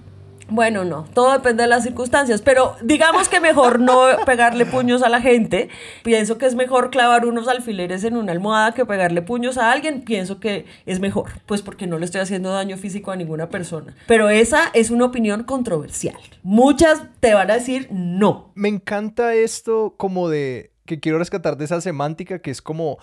bueno, 0.49 0.85
no, 0.85 1.05
todo 1.13 1.33
depende 1.33 1.63
de 1.63 1.69
las 1.69 1.83
circunstancias, 1.83 2.41
pero 2.41 2.75
digamos 2.81 3.29
que 3.29 3.39
mejor 3.39 3.79
no 3.79 4.05
pegarle 4.25 4.65
puños 4.65 5.03
a 5.03 5.09
la 5.09 5.21
gente. 5.21 5.69
Pienso 6.03 6.37
que 6.37 6.45
es 6.45 6.55
mejor 6.55 6.89
clavar 6.89 7.25
unos 7.25 7.47
alfileres 7.47 8.03
en 8.03 8.15
una 8.15 8.31
almohada 8.31 8.73
que 8.73 8.85
pegarle 8.85 9.21
puños 9.21 9.57
a 9.57 9.71
alguien. 9.71 10.01
Pienso 10.01 10.39
que 10.39 10.65
es 10.85 10.99
mejor, 10.99 11.31
pues 11.45 11.61
porque 11.61 11.87
no 11.87 11.99
le 11.99 12.05
estoy 12.05 12.21
haciendo 12.21 12.51
daño 12.51 12.77
físico 12.77 13.11
a 13.11 13.15
ninguna 13.15 13.49
persona. 13.49 13.95
Pero 14.07 14.29
esa 14.29 14.69
es 14.73 14.89
una 14.91 15.05
opinión 15.05 15.43
controversial. 15.43 16.17
Muchas 16.43 17.03
te 17.19 17.33
van 17.33 17.51
a 17.51 17.55
decir 17.55 17.87
no. 17.91 18.51
Me 18.55 18.69
encanta 18.69 19.33
esto 19.33 19.95
como 19.97 20.29
de 20.29 20.71
que 20.85 20.99
quiero 20.99 21.19
rescatar 21.19 21.57
de 21.57 21.65
esa 21.65 21.81
semántica 21.81 22.39
que 22.39 22.49
es 22.49 22.61
como 22.61 22.97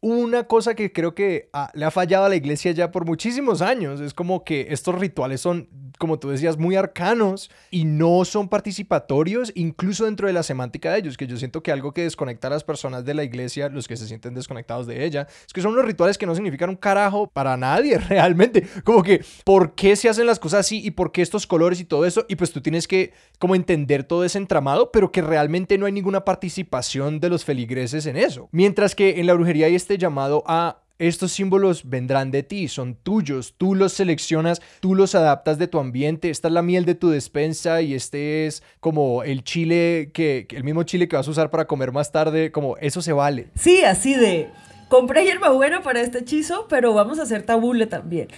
una 0.00 0.44
cosa 0.44 0.74
que 0.74 0.92
creo 0.92 1.14
que 1.14 1.50
le 1.74 1.84
ha 1.84 1.90
fallado 1.90 2.26
a 2.26 2.28
la 2.28 2.36
iglesia 2.36 2.72
ya 2.72 2.90
por 2.90 3.04
muchísimos 3.04 3.62
años. 3.62 4.00
Es 4.00 4.14
como 4.14 4.44
que 4.44 4.66
estos 4.70 4.94
rituales 4.94 5.40
son 5.40 5.68
como 5.98 6.18
tú 6.18 6.30
decías, 6.30 6.58
muy 6.58 6.76
arcanos 6.76 7.50
y 7.70 7.84
no 7.84 8.24
son 8.24 8.48
participatorios, 8.48 9.52
incluso 9.54 10.04
dentro 10.04 10.26
de 10.26 10.32
la 10.32 10.42
semántica 10.42 10.92
de 10.92 10.98
ellos, 10.98 11.16
que 11.16 11.26
yo 11.26 11.36
siento 11.36 11.62
que 11.62 11.72
algo 11.72 11.92
que 11.92 12.02
desconecta 12.02 12.48
a 12.48 12.50
las 12.50 12.64
personas 12.64 13.04
de 13.04 13.14
la 13.14 13.24
iglesia, 13.24 13.68
los 13.68 13.88
que 13.88 13.96
se 13.96 14.06
sienten 14.06 14.34
desconectados 14.34 14.86
de 14.86 15.04
ella, 15.04 15.26
es 15.46 15.52
que 15.52 15.62
son 15.62 15.72
unos 15.72 15.84
rituales 15.84 16.18
que 16.18 16.26
no 16.26 16.34
significan 16.34 16.70
un 16.70 16.76
carajo 16.76 17.28
para 17.28 17.56
nadie 17.56 17.98
realmente. 18.08 18.66
Como 18.84 19.02
que, 19.02 19.24
¿por 19.44 19.74
qué 19.74 19.96
se 19.96 20.08
hacen 20.08 20.26
las 20.26 20.38
cosas 20.38 20.60
así 20.60 20.84
y 20.84 20.90
por 20.90 21.12
qué 21.12 21.22
estos 21.22 21.46
colores 21.46 21.80
y 21.80 21.84
todo 21.84 22.04
eso? 22.04 22.24
Y 22.28 22.36
pues 22.36 22.52
tú 22.52 22.60
tienes 22.60 22.86
que 22.86 23.12
como 23.38 23.54
entender 23.54 24.04
todo 24.04 24.24
ese 24.24 24.38
entramado, 24.38 24.90
pero 24.92 25.12
que 25.12 25.22
realmente 25.22 25.78
no 25.78 25.86
hay 25.86 25.92
ninguna 25.92 26.24
participación 26.24 27.20
de 27.20 27.28
los 27.28 27.44
feligreses 27.44 28.06
en 28.06 28.16
eso. 28.16 28.48
Mientras 28.52 28.94
que 28.94 29.20
en 29.20 29.26
la 29.26 29.34
brujería 29.34 29.68
este 29.68 29.95
llamado 29.98 30.42
a 30.46 30.78
estos 30.98 31.32
símbolos 31.32 31.88
vendrán 31.88 32.30
de 32.30 32.42
ti, 32.42 32.68
son 32.68 32.94
tuyos, 32.94 33.54
tú 33.58 33.74
los 33.74 33.92
seleccionas, 33.92 34.62
tú 34.80 34.94
los 34.94 35.14
adaptas 35.14 35.58
de 35.58 35.68
tu 35.68 35.78
ambiente, 35.78 36.30
esta 36.30 36.48
es 36.48 36.54
la 36.54 36.62
miel 36.62 36.86
de 36.86 36.94
tu 36.94 37.10
despensa 37.10 37.82
y 37.82 37.94
este 37.94 38.46
es 38.46 38.62
como 38.80 39.22
el 39.22 39.44
chile 39.44 40.10
que, 40.14 40.46
el 40.50 40.64
mismo 40.64 40.84
chile 40.84 41.06
que 41.06 41.16
vas 41.16 41.28
a 41.28 41.30
usar 41.30 41.50
para 41.50 41.66
comer 41.66 41.92
más 41.92 42.12
tarde, 42.12 42.50
como 42.50 42.78
eso 42.78 43.02
se 43.02 43.12
vale. 43.12 43.48
Sí, 43.54 43.84
así 43.84 44.14
de, 44.14 44.48
compré 44.88 45.24
hierbabuena 45.24 45.82
para 45.82 46.00
este 46.00 46.20
hechizo, 46.20 46.66
pero 46.68 46.94
vamos 46.94 47.18
a 47.18 47.24
hacer 47.24 47.42
tabule 47.42 47.86
también. 47.86 48.28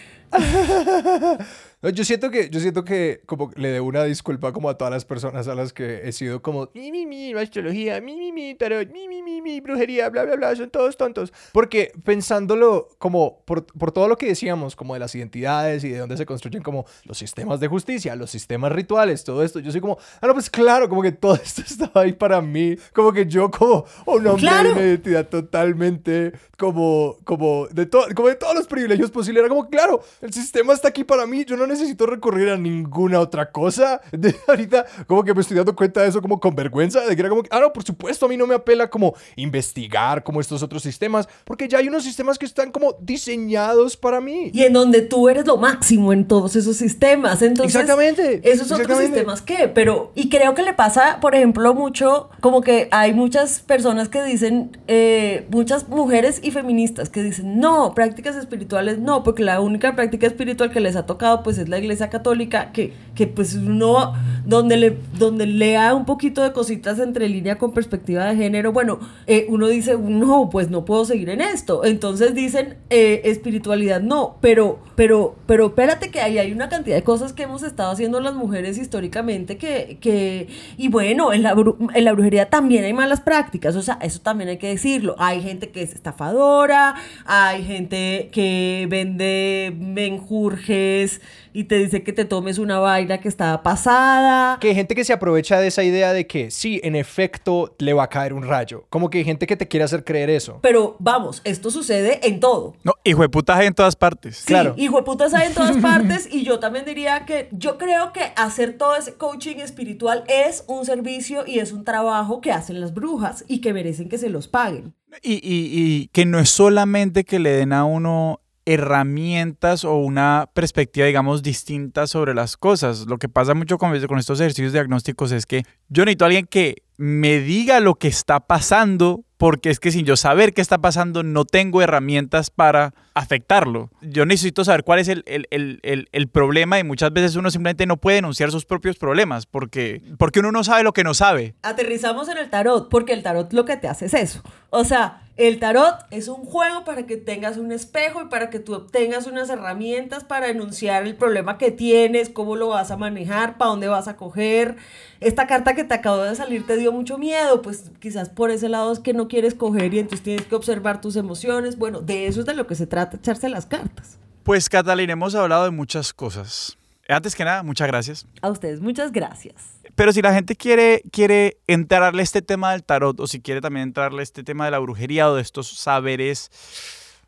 Yo 1.92 2.04
siento 2.04 2.30
que, 2.30 2.50
yo 2.50 2.60
siento 2.60 2.84
que 2.84 3.20
como 3.26 3.50
le 3.56 3.70
debo 3.70 3.86
una 3.86 4.04
disculpa 4.04 4.52
como 4.52 4.68
a 4.68 4.76
todas 4.76 4.92
las 4.92 5.04
personas 5.04 5.48
a 5.48 5.54
las 5.54 5.72
que 5.72 6.02
he 6.04 6.12
sido 6.12 6.42
como 6.42 6.68
mi, 6.74 6.90
mi, 6.90 7.06
mi, 7.06 7.32
astrología, 7.32 8.00
mi, 8.00 8.16
mi, 8.16 8.32
mi, 8.32 8.54
tarot, 8.54 8.90
mi, 8.90 9.08
mi, 9.08 9.22
mi, 9.22 9.40
mi, 9.40 9.60
brujería, 9.60 10.08
bla, 10.08 10.24
bla, 10.24 10.36
bla, 10.36 10.56
son 10.56 10.70
todos 10.70 10.96
tontos. 10.96 11.32
Porque 11.52 11.92
pensándolo 12.04 12.88
como 12.98 13.42
por, 13.44 13.64
por 13.66 13.92
todo 13.92 14.08
lo 14.08 14.18
que 14.18 14.26
decíamos, 14.26 14.74
como 14.76 14.94
de 14.94 15.00
las 15.00 15.14
identidades 15.14 15.84
y 15.84 15.90
de 15.90 15.98
dónde 15.98 16.16
se 16.16 16.26
construyen 16.26 16.62
como 16.62 16.84
los 17.04 17.16
sistemas 17.16 17.60
de 17.60 17.68
justicia, 17.68 18.16
los 18.16 18.30
sistemas 18.30 18.72
rituales, 18.72 19.24
todo 19.24 19.42
esto, 19.42 19.60
yo 19.60 19.70
soy 19.70 19.80
como, 19.80 19.98
ah, 20.20 20.26
no, 20.26 20.34
pues 20.34 20.50
claro, 20.50 20.88
como 20.88 21.02
que 21.02 21.12
todo 21.12 21.34
esto 21.42 21.62
estaba 21.62 22.02
ahí 22.02 22.12
para 22.12 22.40
mí, 22.40 22.76
como 22.92 23.12
que 23.12 23.26
yo 23.26 23.50
como 23.50 23.84
un 24.06 24.26
hombre 24.26 24.50
de 24.50 24.72
una 24.72 24.80
identidad 24.80 25.28
totalmente 25.28 26.32
como, 26.56 27.16
como 27.24 27.68
de, 27.68 27.86
todo 27.86 28.06
como 28.14 28.28
de 28.28 28.34
todos 28.34 28.54
los 28.54 28.66
privilegios 28.66 29.10
posibles, 29.10 29.40
era 29.40 29.48
como, 29.48 29.68
claro, 29.68 30.02
el 30.20 30.32
sistema 30.32 30.72
está 30.72 30.88
aquí 30.88 31.04
para 31.04 31.26
mí, 31.26 31.44
yo 31.44 31.56
no 31.56 31.66
necesito 31.66 32.06
recurrir 32.06 32.48
a 32.48 32.56
ninguna 32.56 33.20
otra 33.20 33.50
cosa. 33.50 34.00
De, 34.12 34.34
ahorita 34.48 34.84
como 35.06 35.22
que 35.22 35.32
me 35.32 35.42
estoy 35.42 35.56
dando 35.56 35.76
cuenta 35.76 36.02
de 36.02 36.08
eso 36.08 36.20
como 36.20 36.40
con 36.40 36.54
vergüenza, 36.56 37.00
de 37.02 37.14
que 37.14 37.20
era 37.20 37.28
como, 37.28 37.42
ah, 37.50 37.60
no, 37.60 37.72
por 37.72 37.84
supuesto, 37.84 38.26
a 38.26 38.28
mí 38.28 38.36
no 38.36 38.46
me 38.46 38.54
apela 38.54 38.90
como 38.90 39.14
investigar 39.36 40.24
como 40.24 40.40
estos 40.40 40.62
otros 40.62 40.82
sistemas, 40.82 41.28
porque 41.44 41.68
ya 41.68 41.78
hay 41.78 41.88
unos 41.88 42.04
sistemas 42.04 42.38
que 42.38 42.46
están 42.46 42.72
como 42.72 42.96
diseñados 43.00 43.96
para 43.96 44.20
mí. 44.20 44.50
Y 44.52 44.62
en 44.62 44.72
donde 44.72 45.02
tú 45.02 45.28
eres 45.28 45.46
lo 45.46 45.56
máximo 45.56 46.12
en 46.12 46.26
todos 46.26 46.56
esos 46.56 46.76
sistemas. 46.76 47.42
Entonces, 47.42 47.74
Exactamente. 47.74 48.40
Esos 48.44 48.72
otros 48.72 48.98
sistemas, 48.98 49.42
¿qué? 49.42 49.68
Pero, 49.72 50.10
y 50.14 50.28
creo 50.28 50.54
que 50.54 50.62
le 50.62 50.74
pasa, 50.74 51.18
por 51.20 51.34
ejemplo, 51.34 51.74
mucho, 51.74 52.30
como 52.40 52.60
que 52.60 52.88
hay 52.90 53.14
muchas 53.14 53.60
personas 53.60 54.08
que 54.08 54.22
dicen, 54.24 54.76
eh, 54.88 55.46
muchas 55.50 55.88
mujeres 55.88 56.40
y 56.42 56.50
feministas 56.50 57.08
que 57.08 57.22
dicen, 57.22 57.60
no, 57.60 57.94
prácticas 57.94 58.36
espirituales 58.36 58.98
no, 58.98 59.22
porque 59.22 59.44
la 59.44 59.60
única 59.60 59.94
práctica 59.94 60.07
espiritual 60.16 60.70
que 60.70 60.80
les 60.80 60.96
ha 60.96 61.06
tocado 61.06 61.42
pues 61.42 61.58
es 61.58 61.68
la 61.68 61.78
iglesia 61.78 62.10
católica, 62.10 62.72
que, 62.72 62.92
que 63.14 63.26
pues 63.26 63.54
uno, 63.54 64.14
donde, 64.44 64.76
le, 64.76 64.98
donde 65.18 65.46
lea 65.46 65.94
un 65.94 66.04
poquito 66.04 66.42
de 66.42 66.52
cositas 66.52 66.98
entre 66.98 67.28
línea 67.28 67.58
con 67.58 67.72
perspectiva 67.72 68.24
de 68.26 68.36
género, 68.36 68.72
bueno, 68.72 68.98
eh, 69.26 69.46
uno 69.48 69.68
dice, 69.68 69.96
no, 69.98 70.48
pues 70.50 70.70
no 70.70 70.84
puedo 70.84 71.04
seguir 71.04 71.28
en 71.30 71.40
esto. 71.40 71.84
Entonces 71.84 72.34
dicen, 72.34 72.78
eh, 72.90 73.22
espiritualidad 73.24 74.00
no, 74.00 74.38
pero, 74.40 74.80
pero, 74.96 75.36
pero 75.46 75.66
espérate 75.66 76.10
que 76.10 76.20
ahí 76.20 76.38
hay 76.38 76.52
una 76.52 76.68
cantidad 76.68 76.96
de 76.96 77.02
cosas 77.02 77.32
que 77.32 77.44
hemos 77.44 77.62
estado 77.62 77.90
haciendo 77.90 78.20
las 78.20 78.34
mujeres 78.34 78.78
históricamente 78.78 79.56
que, 79.56 79.98
que 80.00 80.48
y 80.76 80.88
bueno, 80.88 81.32
en 81.32 81.42
la, 81.42 81.54
en 81.94 82.04
la 82.04 82.12
brujería 82.12 82.48
también 82.50 82.84
hay 82.84 82.92
malas 82.92 83.20
prácticas, 83.20 83.76
o 83.76 83.82
sea, 83.82 83.98
eso 84.02 84.20
también 84.20 84.48
hay 84.50 84.58
que 84.58 84.68
decirlo. 84.68 85.14
Hay 85.18 85.42
gente 85.42 85.70
que 85.70 85.82
es 85.82 85.94
estafadora, 85.94 86.94
hay 87.24 87.64
gente 87.64 88.30
que 88.32 88.86
vende 88.88 89.74
menjurjes 89.98 91.20
y 91.52 91.64
te 91.64 91.76
dice 91.78 92.04
que 92.04 92.12
te 92.12 92.24
tomes 92.24 92.58
una 92.58 92.78
vaina 92.78 93.18
que 93.18 93.26
está 93.28 93.62
pasada. 93.64 94.58
Que 94.60 94.68
hay 94.68 94.74
gente 94.76 94.94
que 94.94 95.04
se 95.04 95.12
aprovecha 95.12 95.58
de 95.58 95.66
esa 95.66 95.82
idea 95.82 96.12
de 96.12 96.26
que 96.26 96.52
sí, 96.52 96.80
en 96.84 96.94
efecto, 96.94 97.74
le 97.78 97.92
va 97.94 98.04
a 98.04 98.08
caer 98.08 98.32
un 98.32 98.44
rayo. 98.44 98.84
Como 98.90 99.10
que 99.10 99.18
hay 99.18 99.24
gente 99.24 99.46
que 99.48 99.56
te 99.56 99.66
quiere 99.66 99.82
hacer 99.82 100.04
creer 100.04 100.30
eso. 100.30 100.60
Pero 100.62 100.94
vamos, 101.00 101.40
esto 101.44 101.70
sucede 101.70 102.26
en 102.28 102.38
todo. 102.38 102.76
No, 102.84 102.92
hijo 103.02 103.22
de 103.22 103.28
puta 103.28 103.56
hay 103.56 103.66
en 103.66 103.74
todas 103.74 103.96
partes. 103.96 104.36
Sí, 104.36 104.46
claro. 104.46 104.74
hijo 104.76 104.98
de 104.98 105.02
puta 105.02 105.26
hay 105.34 105.48
en 105.48 105.54
todas 105.54 105.76
partes. 105.82 106.28
y 106.32 106.44
yo 106.44 106.60
también 106.60 106.84
diría 106.84 107.24
que 107.26 107.48
yo 107.50 107.76
creo 107.76 108.12
que 108.12 108.20
hacer 108.36 108.78
todo 108.78 108.94
ese 108.94 109.14
coaching 109.14 109.56
espiritual 109.56 110.22
es 110.28 110.64
un 110.68 110.84
servicio 110.84 111.44
y 111.44 111.58
es 111.58 111.72
un 111.72 111.84
trabajo 111.84 112.40
que 112.40 112.52
hacen 112.52 112.80
las 112.80 112.94
brujas 112.94 113.44
y 113.48 113.60
que 113.60 113.72
merecen 113.72 114.08
que 114.08 114.18
se 114.18 114.28
los 114.28 114.46
paguen. 114.46 114.94
Y, 115.22 115.34
y, 115.34 115.40
y 115.42 116.08
que 116.08 116.24
no 116.24 116.38
es 116.38 116.50
solamente 116.50 117.24
que 117.24 117.38
le 117.38 117.50
den 117.50 117.72
a 117.72 117.84
uno 117.84 118.40
herramientas 118.68 119.82
o 119.84 119.96
una 119.96 120.50
perspectiva, 120.52 121.06
digamos, 121.06 121.42
distinta 121.42 122.06
sobre 122.06 122.34
las 122.34 122.58
cosas. 122.58 123.06
Lo 123.06 123.16
que 123.16 123.30
pasa 123.30 123.54
mucho 123.54 123.78
con, 123.78 123.98
con 124.06 124.18
estos 124.18 124.40
ejercicios 124.40 124.74
diagnósticos 124.74 125.32
es 125.32 125.46
que 125.46 125.64
yo 125.88 126.04
necesito 126.04 126.24
a 126.24 126.26
alguien 126.26 126.46
que 126.46 126.82
me 126.98 127.38
diga 127.38 127.80
lo 127.80 127.94
que 127.94 128.08
está 128.08 128.40
pasando, 128.40 129.24
porque 129.38 129.70
es 129.70 129.80
que 129.80 129.92
sin 129.92 130.04
yo 130.04 130.16
saber 130.16 130.52
qué 130.52 130.60
está 130.60 130.78
pasando, 130.78 131.22
no 131.22 131.44
tengo 131.44 131.80
herramientas 131.80 132.50
para 132.50 132.92
afectarlo. 133.14 133.90
Yo 134.02 134.26
necesito 134.26 134.64
saber 134.64 134.82
cuál 134.82 134.98
es 134.98 135.08
el, 135.08 135.24
el, 135.26 136.28
problema 136.28 136.78
y 136.78 136.84
muchas 136.84 137.12
veces 137.12 137.36
uno 137.36 137.50
simplemente 137.50 137.86
no 137.86 137.96
puede 137.96 138.16
denunciar 138.16 138.50
sus 138.50 138.66
propios 138.66 138.96
problemas 138.96 139.46
porque, 139.46 140.02
porque 140.18 140.40
uno 140.40 140.50
no 140.50 140.64
sabe 140.64 140.82
lo 140.82 140.92
que 140.92 141.04
no 141.04 141.14
sabe. 141.14 141.54
Aterrizamos 141.62 142.28
en 142.28 142.38
el 142.38 142.50
tarot, 142.50 142.88
porque 142.88 143.12
el 143.12 143.22
tarot 143.22 143.52
lo 143.52 143.64
que 143.64 143.76
te 143.76 143.88
hace 143.88 144.06
es 144.06 144.14
eso. 144.14 144.42
O 144.70 144.84
sea, 144.84 145.22
el 145.38 145.60
tarot 145.60 145.94
es 146.10 146.26
un 146.26 146.44
juego 146.44 146.84
para 146.84 147.06
que 147.06 147.16
tengas 147.16 147.58
un 147.58 147.70
espejo 147.70 148.22
y 148.22 148.24
para 148.26 148.50
que 148.50 148.58
tú 148.58 148.74
obtengas 148.74 149.28
unas 149.28 149.48
herramientas 149.48 150.24
para 150.24 150.48
enunciar 150.48 151.04
el 151.04 151.14
problema 151.14 151.58
que 151.58 151.70
tienes, 151.70 152.28
cómo 152.28 152.56
lo 152.56 152.68
vas 152.68 152.90
a 152.90 152.96
manejar, 152.96 153.56
para 153.56 153.70
dónde 153.70 153.86
vas 153.86 154.08
a 154.08 154.16
coger. 154.16 154.76
Esta 155.20 155.46
carta 155.46 155.76
que 155.76 155.84
te 155.84 155.94
acabo 155.94 156.18
de 156.18 156.34
salir 156.34 156.66
te 156.66 156.76
dio 156.76 156.90
mucho 156.90 157.18
miedo, 157.18 157.62
pues 157.62 157.92
quizás 158.00 158.30
por 158.30 158.50
ese 158.50 158.68
lado 158.68 158.92
es 158.92 158.98
que 158.98 159.14
no 159.14 159.28
quieres 159.28 159.54
coger 159.54 159.94
y 159.94 160.00
entonces 160.00 160.24
tienes 160.24 160.44
que 160.44 160.56
observar 160.56 161.00
tus 161.00 161.14
emociones. 161.14 161.78
Bueno, 161.78 162.00
de 162.00 162.26
eso 162.26 162.40
es 162.40 162.46
de 162.46 162.54
lo 162.54 162.66
que 162.66 162.74
se 162.74 162.88
trata, 162.88 163.16
echarse 163.16 163.48
las 163.48 163.66
cartas. 163.66 164.18
Pues 164.42 164.68
Catalina, 164.68 165.12
hemos 165.12 165.36
hablado 165.36 165.64
de 165.64 165.70
muchas 165.70 166.12
cosas. 166.12 166.76
Antes 167.06 167.36
que 167.36 167.44
nada, 167.44 167.62
muchas 167.62 167.86
gracias. 167.86 168.26
A 168.42 168.50
ustedes, 168.50 168.80
muchas 168.80 169.12
gracias. 169.12 169.77
Pero 169.98 170.12
si 170.12 170.22
la 170.22 170.32
gente 170.32 170.54
quiere, 170.54 171.02
quiere 171.10 171.58
entrarle 171.66 172.22
este 172.22 172.40
tema 172.40 172.70
del 172.70 172.84
tarot 172.84 173.18
o 173.18 173.26
si 173.26 173.40
quiere 173.40 173.60
también 173.60 173.88
entrarle 173.88 174.22
este 174.22 174.44
tema 174.44 174.64
de 174.64 174.70
la 174.70 174.78
brujería 174.78 175.28
o 175.28 175.34
de 175.34 175.42
estos 175.42 175.66
saberes, 175.76 176.52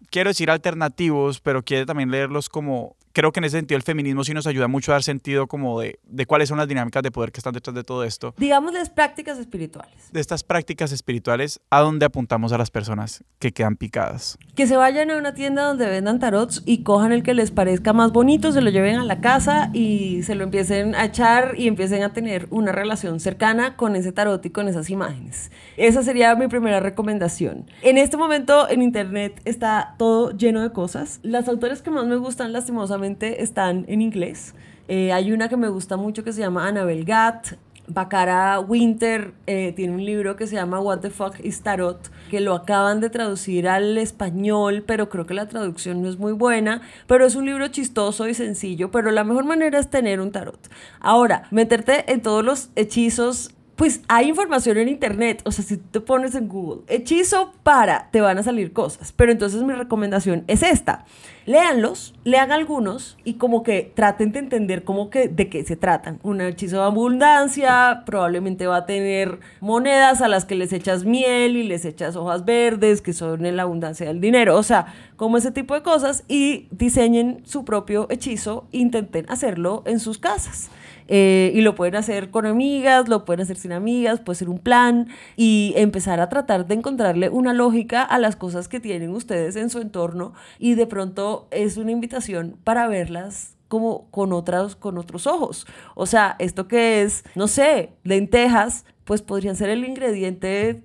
quiero 0.09 0.31
decir 0.31 0.53
alternativos, 0.53 1.41
pero 1.41 1.65
quiere 1.65 1.85
también 1.85 2.13
leerlos 2.13 2.49
como 2.49 2.95
creo 3.21 3.33
que 3.33 3.41
en 3.41 3.45
ese 3.45 3.59
sentido 3.59 3.77
el 3.77 3.83
feminismo 3.83 4.25
sí 4.25 4.33
nos 4.33 4.47
ayuda 4.47 4.67
mucho 4.67 4.93
a 4.93 4.95
dar 4.95 5.03
sentido 5.03 5.47
como 5.47 5.79
de, 5.79 6.01
de 6.05 6.25
cuáles 6.25 6.49
son 6.49 6.57
las 6.57 6.67
dinámicas 6.67 7.03
de 7.03 7.11
poder 7.11 7.33
que 7.33 7.41
están 7.41 7.53
detrás 7.53 7.75
de 7.75 7.85
todo 7.85 8.03
esto. 8.03 8.33
Digamos 8.39 8.73
las 8.73 8.89
prácticas 8.89 9.39
espirituales. 9.39 10.11
De 10.11 10.21
estas 10.21 10.43
prácticas 10.43 10.91
espirituales, 10.91 11.61
¿a 11.69 11.81
dónde 11.81 12.07
apuntamos 12.07 12.51
a 12.55 12.57
las 12.57 12.71
personas 12.71 13.23
que 13.39 13.53
quedan 13.53 13.77
picadas? 13.77 14.39
Que 14.57 14.67
se 14.67 14.79
vayan 14.79 15.11
a 15.11 15.19
una 15.19 15.35
tienda 15.35 15.65
donde 15.65 15.87
vendan 15.87 16.19
tarots 16.19 16.63
y 16.65 16.83
cojan 16.83 17.13
el 17.13 17.23
que 17.23 17.35
les 17.35 17.51
parezca 17.51 17.93
más 17.93 18.11
bonito, 18.11 18.53
se 18.53 18.63
lo 18.63 18.71
lleven 18.71 18.97
a 18.97 19.05
la 19.05 19.21
casa 19.21 19.69
y 19.75 20.23
se 20.23 20.35
lo 20.35 20.45
empiecen 20.45 20.95
a 20.95 21.05
echar 21.05 21.57
y 21.59 21.69
empiecen 21.69 22.03
a 22.05 22.15
tener 22.15 22.47
una 22.49 22.73
relación 22.73 23.21
cercana 23.21 23.77
con 23.77 23.97
ese 23.97 24.13
tarot 24.13 24.43
y 24.47 24.49
con 24.49 24.67
esas 24.67 24.89
imágenes. 24.89 25.51
Esa 25.77 26.03
sería 26.03 26.35
mi 26.37 26.49
primera 26.49 26.81
recomendación. 26.81 27.67
En 27.83 27.99
este 27.99 28.17
momento 28.17 28.67
en 28.71 28.81
internet 28.81 29.43
está 29.45 29.95
todo 29.99 30.31
lleno 30.31 30.63
de 30.63 30.73
cosas. 30.73 31.21
Las 31.23 31.49
autores 31.49 31.83
que 31.83 31.91
más 31.91 32.07
me 32.07 32.17
gustan 32.17 32.55
lastimosamente 32.55 33.10
están 33.43 33.85
en 33.89 34.03
inglés. 34.03 34.55
Eh, 34.89 35.13
hay 35.13 35.33
una 35.33 35.49
que 35.49 35.57
me 35.57 35.69
gusta 35.69 35.97
mucho 35.97 36.25
que 36.25 36.33
se 36.33 36.41
llama 36.41 36.67
Annabel 36.67 37.05
Gatt. 37.05 37.55
Bacara 37.87 38.61
Winter 38.61 39.33
eh, 39.47 39.73
tiene 39.75 39.95
un 39.95 40.05
libro 40.05 40.37
que 40.37 40.47
se 40.47 40.55
llama 40.55 40.81
What 40.81 41.01
the 41.01 41.11
Fuck 41.11 41.41
is 41.43 41.63
Tarot, 41.63 42.11
que 42.31 42.41
lo 42.41 42.55
acaban 42.55 43.01
de 43.01 43.11
traducir 43.11 43.69
al 43.69 43.99
español, 43.99 44.85
pero 44.87 45.09
creo 45.09 45.27
que 45.27 45.35
la 45.35 45.49
traducción 45.49 46.01
no 46.03 46.09
es 46.09 46.17
muy 46.17 46.33
buena, 46.33 46.83
pero 47.09 47.27
es 47.27 47.35
un 47.35 47.47
libro 47.47 47.67
chistoso 47.69 48.29
y 48.29 48.35
sencillo, 48.35 48.91
pero 48.93 49.11
la 49.11 49.25
mejor 49.25 49.45
manera 49.45 49.79
es 49.79 49.91
tener 49.91 50.21
un 50.21 50.31
tarot. 50.31 50.71
Ahora, 51.01 51.43
meterte 51.51 52.13
en 52.13 52.23
todos 52.23 52.45
los 52.45 52.71
hechizos 52.77 53.51
pues 53.81 54.03
hay 54.09 54.29
información 54.29 54.77
en 54.77 54.91
internet, 54.91 55.41
o 55.47 55.53
sea, 55.53 55.65
si 55.65 55.79
te 55.79 56.01
pones 56.01 56.35
en 56.35 56.49
Google, 56.49 56.83
hechizo 56.87 57.55
para, 57.63 58.11
te 58.11 58.21
van 58.21 58.37
a 58.37 58.43
salir 58.43 58.75
cosas, 58.75 59.15
pero 59.17 59.33
entonces 59.33 59.63
mi 59.63 59.73
recomendación 59.73 60.45
es 60.49 60.63
esta, 60.63 61.07
léanlos, 61.47 62.13
lean 62.25 62.53
algunos 62.53 63.17
y 63.25 63.37
como 63.39 63.63
que 63.63 63.91
traten 63.95 64.33
de 64.33 64.41
entender 64.41 64.85
cómo 64.85 65.09
que, 65.09 65.29
de 65.29 65.49
qué 65.49 65.65
se 65.65 65.77
tratan. 65.77 66.21
Un 66.23 66.43
hechizo 66.43 66.77
de 66.77 66.83
abundancia 66.83 68.03
probablemente 68.05 68.67
va 68.67 68.77
a 68.77 68.85
tener 68.85 69.41
monedas 69.63 70.21
a 70.21 70.29
las 70.29 70.45
que 70.45 70.57
les 70.57 70.75
echas 70.75 71.05
miel 71.07 71.57
y 71.57 71.63
les 71.63 71.87
echas 71.87 72.17
hojas 72.17 72.45
verdes, 72.45 73.01
que 73.01 73.15
son 73.15 73.47
en 73.47 73.57
la 73.57 73.63
abundancia 73.63 74.07
del 74.09 74.21
dinero, 74.21 74.59
o 74.59 74.63
sea, 74.63 74.93
como 75.17 75.39
ese 75.39 75.53
tipo 75.53 75.73
de 75.73 75.81
cosas 75.81 76.25
y 76.29 76.69
diseñen 76.71 77.41
su 77.47 77.65
propio 77.65 78.09
hechizo, 78.11 78.69
intenten 78.73 79.25
hacerlo 79.31 79.83
en 79.87 80.01
sus 80.01 80.19
casas. 80.19 80.69
Eh, 81.13 81.51
y 81.55 81.61
lo 81.63 81.75
pueden 81.75 81.97
hacer 81.97 82.31
con 82.31 82.47
amigas, 82.47 83.09
lo 83.09 83.25
pueden 83.25 83.41
hacer 83.41 83.57
sin 83.57 83.73
amigas, 83.73 84.21
puede 84.21 84.37
ser 84.37 84.49
un 84.49 84.61
plan 84.61 85.09
y 85.37 85.75
empezar 85.77 86.21
a 86.21 86.29
tratar 86.29 86.69
de 86.69 86.75
encontrarle 86.75 87.29
una 87.29 87.53
lógica 87.53 88.03
a 88.05 88.21
las 88.21 88.37
cosas 88.37 88.69
que 88.69 88.79
tienen 88.79 89.11
ustedes 89.11 89.57
en 89.57 89.71
su 89.71 89.81
entorno 89.81 90.35
y 90.61 90.75
de 90.77 90.87
pronto 90.87 91.49
es 91.51 91.77
una 91.77 91.91
invitación 91.91 92.57
para 92.63 92.87
verlas 92.87 93.57
como 93.67 94.09
con 94.13 94.33
otras 94.33 94.77
con 94.77 94.99
otros 94.99 95.27
ojos. 95.27 95.67
O 95.97 96.07
sea, 96.07 96.37
esto 96.39 96.69
que 96.69 97.03
es, 97.03 97.25
no 97.35 97.49
sé, 97.49 97.91
lentejas, 98.05 98.85
pues 99.05 99.21
podrían 99.21 99.57
ser 99.57 99.69
el 99.71 99.85
ingrediente 99.85 100.85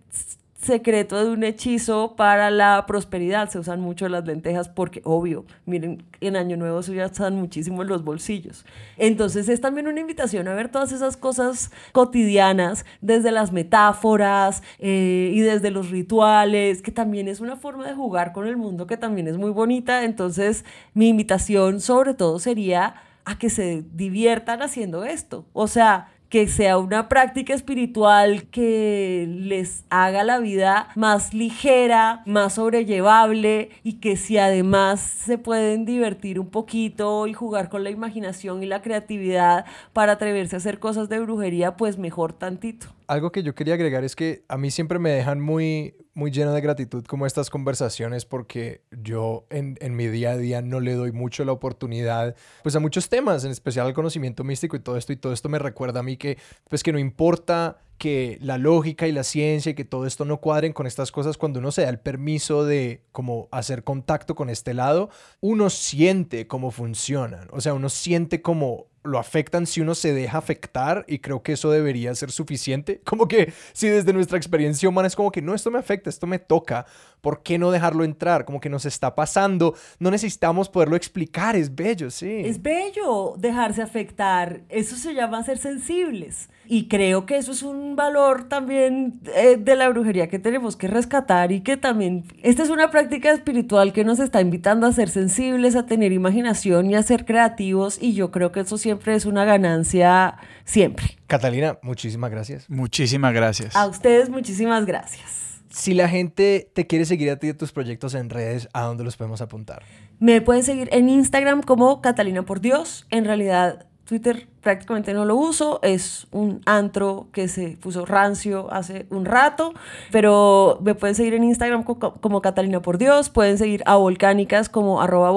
secreto 0.65 1.23
de 1.23 1.31
un 1.31 1.43
hechizo 1.43 2.15
para 2.15 2.49
la 2.49 2.85
prosperidad. 2.85 3.49
Se 3.49 3.59
usan 3.59 3.79
mucho 3.79 4.09
las 4.09 4.25
lentejas 4.25 4.67
porque, 4.67 5.01
obvio, 5.05 5.45
miren, 5.65 6.03
en 6.19 6.35
Año 6.35 6.57
Nuevo 6.57 6.81
se 6.83 6.91
usan 6.91 7.35
muchísimo 7.35 7.83
en 7.83 7.87
los 7.87 8.03
bolsillos. 8.03 8.65
Entonces 8.97 9.47
es 9.47 9.61
también 9.61 9.87
una 9.87 10.01
invitación 10.01 10.47
a 10.47 10.53
ver 10.53 10.69
todas 10.69 10.91
esas 10.91 11.15
cosas 11.15 11.71
cotidianas, 11.91 12.85
desde 13.01 13.31
las 13.31 13.51
metáforas 13.51 14.63
eh, 14.79 15.31
y 15.33 15.39
desde 15.39 15.71
los 15.71 15.89
rituales, 15.89 16.81
que 16.81 16.91
también 16.91 17.27
es 17.27 17.39
una 17.39 17.55
forma 17.55 17.87
de 17.87 17.93
jugar 17.93 18.33
con 18.33 18.47
el 18.47 18.57
mundo 18.57 18.87
que 18.87 18.97
también 18.97 19.27
es 19.27 19.37
muy 19.37 19.51
bonita. 19.51 20.03
Entonces 20.03 20.65
mi 20.93 21.09
invitación 21.09 21.79
sobre 21.79 22.13
todo 22.13 22.39
sería 22.39 22.95
a 23.25 23.37
que 23.39 23.49
se 23.49 23.83
diviertan 23.93 24.61
haciendo 24.61 25.03
esto. 25.03 25.45
O 25.53 25.67
sea, 25.67 26.09
que 26.35 26.49
sea 26.49 26.77
una 26.77 27.07
práctica 27.07 27.53
espiritual 27.53 28.49
que 28.49 29.25
les 29.25 29.85
haga 29.89 30.25
la 30.25 30.39
vida 30.39 30.89
más 30.95 31.33
ligera, 31.33 32.23
más 32.25 32.55
sobrellevable 32.55 33.69
y 33.83 34.01
que 34.01 34.17
si 34.17 34.37
además 34.37 34.99
se 34.99 35.37
pueden 35.37 35.85
divertir 35.85 36.41
un 36.41 36.49
poquito 36.49 37.25
y 37.27 37.33
jugar 37.33 37.69
con 37.69 37.85
la 37.85 37.89
imaginación 37.89 38.61
y 38.61 38.65
la 38.65 38.81
creatividad 38.81 39.63
para 39.93 40.11
atreverse 40.11 40.57
a 40.57 40.59
hacer 40.59 40.79
cosas 40.79 41.07
de 41.07 41.21
brujería, 41.21 41.77
pues 41.77 41.97
mejor 41.97 42.33
tantito. 42.33 42.87
Algo 43.07 43.31
que 43.31 43.43
yo 43.43 43.55
quería 43.55 43.75
agregar 43.75 44.03
es 44.03 44.15
que 44.15 44.43
a 44.47 44.57
mí 44.57 44.71
siempre 44.71 44.99
me 44.99 45.11
dejan 45.11 45.39
muy, 45.39 45.95
muy 46.13 46.31
lleno 46.31 46.53
de 46.53 46.61
gratitud 46.61 47.05
como 47.05 47.25
estas 47.25 47.49
conversaciones 47.49 48.25
porque 48.25 48.81
yo 48.91 49.45
en, 49.49 49.77
en, 49.81 49.95
mi 49.95 50.07
día 50.07 50.31
a 50.31 50.37
día 50.37 50.61
no 50.61 50.79
le 50.79 50.93
doy 50.93 51.11
mucho 51.11 51.45
la 51.45 51.51
oportunidad 51.51 52.35
pues 52.63 52.75
a 52.75 52.79
muchos 52.79 53.09
temas, 53.09 53.43
en 53.43 53.51
especial 53.51 53.87
al 53.87 53.93
conocimiento 53.93 54.43
místico 54.43 54.75
y 54.75 54.79
todo 54.79 54.97
esto 54.97 55.13
y 55.13 55.17
todo 55.17 55.33
esto 55.33 55.49
me 55.49 55.59
recuerda 55.59 55.99
a 55.99 56.03
mí 56.03 56.17
que 56.17 56.37
pues 56.69 56.83
que 56.83 56.93
no 56.93 56.99
importa 56.99 57.77
que 57.97 58.37
la 58.41 58.57
lógica 58.57 59.07
y 59.07 59.11
la 59.11 59.23
ciencia 59.23 59.71
y 59.71 59.75
que 59.75 59.85
todo 59.85 60.05
esto 60.05 60.25
no 60.25 60.41
cuadren 60.41 60.73
con 60.73 60.85
estas 60.85 61.11
cosas 61.11 61.37
cuando 61.37 61.59
uno 61.59 61.71
se 61.71 61.83
da 61.83 61.89
el 61.89 61.99
permiso 61.99 62.65
de 62.65 63.03
como 63.11 63.47
hacer 63.51 63.83
contacto 63.83 64.35
con 64.35 64.49
este 64.49 64.73
lado, 64.73 65.09
uno 65.39 65.69
siente 65.69 66.47
cómo 66.47 66.71
funcionan, 66.71 67.47
o 67.51 67.61
sea, 67.61 67.73
uno 67.73 67.89
siente 67.89 68.41
cómo 68.41 68.87
lo 69.05 69.19
afectan 69.19 69.65
si 69.65 69.81
uno 69.81 69.95
se 69.95 70.13
deja 70.13 70.37
afectar 70.37 71.05
y 71.07 71.19
creo 71.19 71.43
que 71.43 71.53
eso 71.53 71.71
debería 71.71 72.13
ser 72.15 72.31
suficiente. 72.31 73.01
Como 73.05 73.27
que 73.27 73.53
si 73.73 73.87
desde 73.87 74.13
nuestra 74.13 74.37
experiencia 74.37 74.89
humana 74.89 75.07
es 75.07 75.15
como 75.15 75.31
que 75.31 75.41
no, 75.41 75.53
esto 75.53 75.71
me 75.71 75.79
afecta, 75.79 76.09
esto 76.09 76.27
me 76.27 76.39
toca, 76.39 76.85
¿por 77.21 77.43
qué 77.43 77.57
no 77.57 77.71
dejarlo 77.71 78.03
entrar? 78.03 78.45
Como 78.45 78.59
que 78.59 78.69
nos 78.69 78.85
está 78.85 79.15
pasando, 79.15 79.75
no 79.99 80.11
necesitamos 80.11 80.69
poderlo 80.69 80.95
explicar, 80.95 81.55
es 81.55 81.73
bello, 81.73 82.09
sí. 82.11 82.41
Es 82.45 82.61
bello 82.61 83.35
dejarse 83.37 83.81
afectar, 83.81 84.61
eso 84.69 84.95
se 84.95 85.13
llama 85.13 85.43
ser 85.43 85.57
sensibles. 85.57 86.49
Y 86.67 86.87
creo 86.87 87.25
que 87.25 87.37
eso 87.37 87.51
es 87.51 87.63
un 87.63 87.95
valor 87.95 88.49
también 88.49 89.19
eh, 89.35 89.57
de 89.57 89.75
la 89.75 89.89
brujería 89.89 90.27
que 90.27 90.39
tenemos 90.39 90.75
que 90.75 90.87
rescatar 90.87 91.51
y 91.51 91.61
que 91.61 91.77
también, 91.77 92.25
esta 92.43 92.63
es 92.63 92.69
una 92.69 92.91
práctica 92.91 93.31
espiritual 93.31 93.93
que 93.93 94.03
nos 94.03 94.19
está 94.19 94.41
invitando 94.41 94.87
a 94.87 94.91
ser 94.91 95.09
sensibles, 95.09 95.75
a 95.75 95.85
tener 95.85 96.11
imaginación 96.11 96.89
y 96.89 96.95
a 96.95 97.03
ser 97.03 97.25
creativos 97.25 97.97
y 98.01 98.13
yo 98.13 98.31
creo 98.31 98.51
que 98.51 98.61
eso 98.61 98.77
siempre 98.77 99.15
es 99.15 99.25
una 99.25 99.45
ganancia, 99.45 100.37
siempre. 100.63 101.17
Catalina, 101.27 101.77
muchísimas 101.81 102.31
gracias. 102.31 102.69
Muchísimas 102.69 103.33
gracias. 103.33 103.75
A 103.75 103.87
ustedes 103.87 104.29
muchísimas 104.29 104.85
gracias. 104.85 105.45
Si 105.69 105.93
la 105.93 106.07
gente 106.07 106.71
te 106.73 106.87
quiere 106.87 107.05
seguir 107.05 107.29
a 107.29 107.37
ti 107.37 107.47
de 107.47 107.53
tus 107.53 107.73
proyectos 107.73 108.13
en 108.15 108.29
redes, 108.29 108.69
¿a 108.71 108.83
dónde 108.83 109.03
los 109.03 109.17
podemos 109.17 109.41
apuntar? 109.41 109.83
Me 110.19 110.39
pueden 110.39 110.63
seguir 110.63 110.87
en 110.93 111.09
Instagram 111.09 111.61
como 111.61 112.01
Catalina 112.01 112.43
por 112.43 112.61
Dios. 112.61 113.05
En 113.09 113.25
realidad, 113.25 113.85
Twitter 114.05 114.47
prácticamente 114.65 115.13
no 115.13 115.25
lo 115.25 115.35
uso, 115.35 115.79
es 115.83 116.25
un 116.31 116.59
antro 116.65 117.27
que 117.31 117.47
se 117.47 117.77
puso 117.79 118.03
rancio 118.03 118.67
hace 118.73 119.05
un 119.11 119.25
rato, 119.25 119.75
pero 120.11 120.79
me 120.81 120.95
pueden 120.95 121.13
seguir 121.13 121.35
en 121.35 121.43
Instagram 121.43 121.83
como, 121.83 122.41
Catalina 122.41 122.81
por 122.81 122.97
Dios, 122.97 123.29
pueden 123.29 123.59
seguir 123.59 123.83
a 123.85 123.97
Volcánicas 123.97 124.67
como 124.67 125.01
arroba 125.01 125.29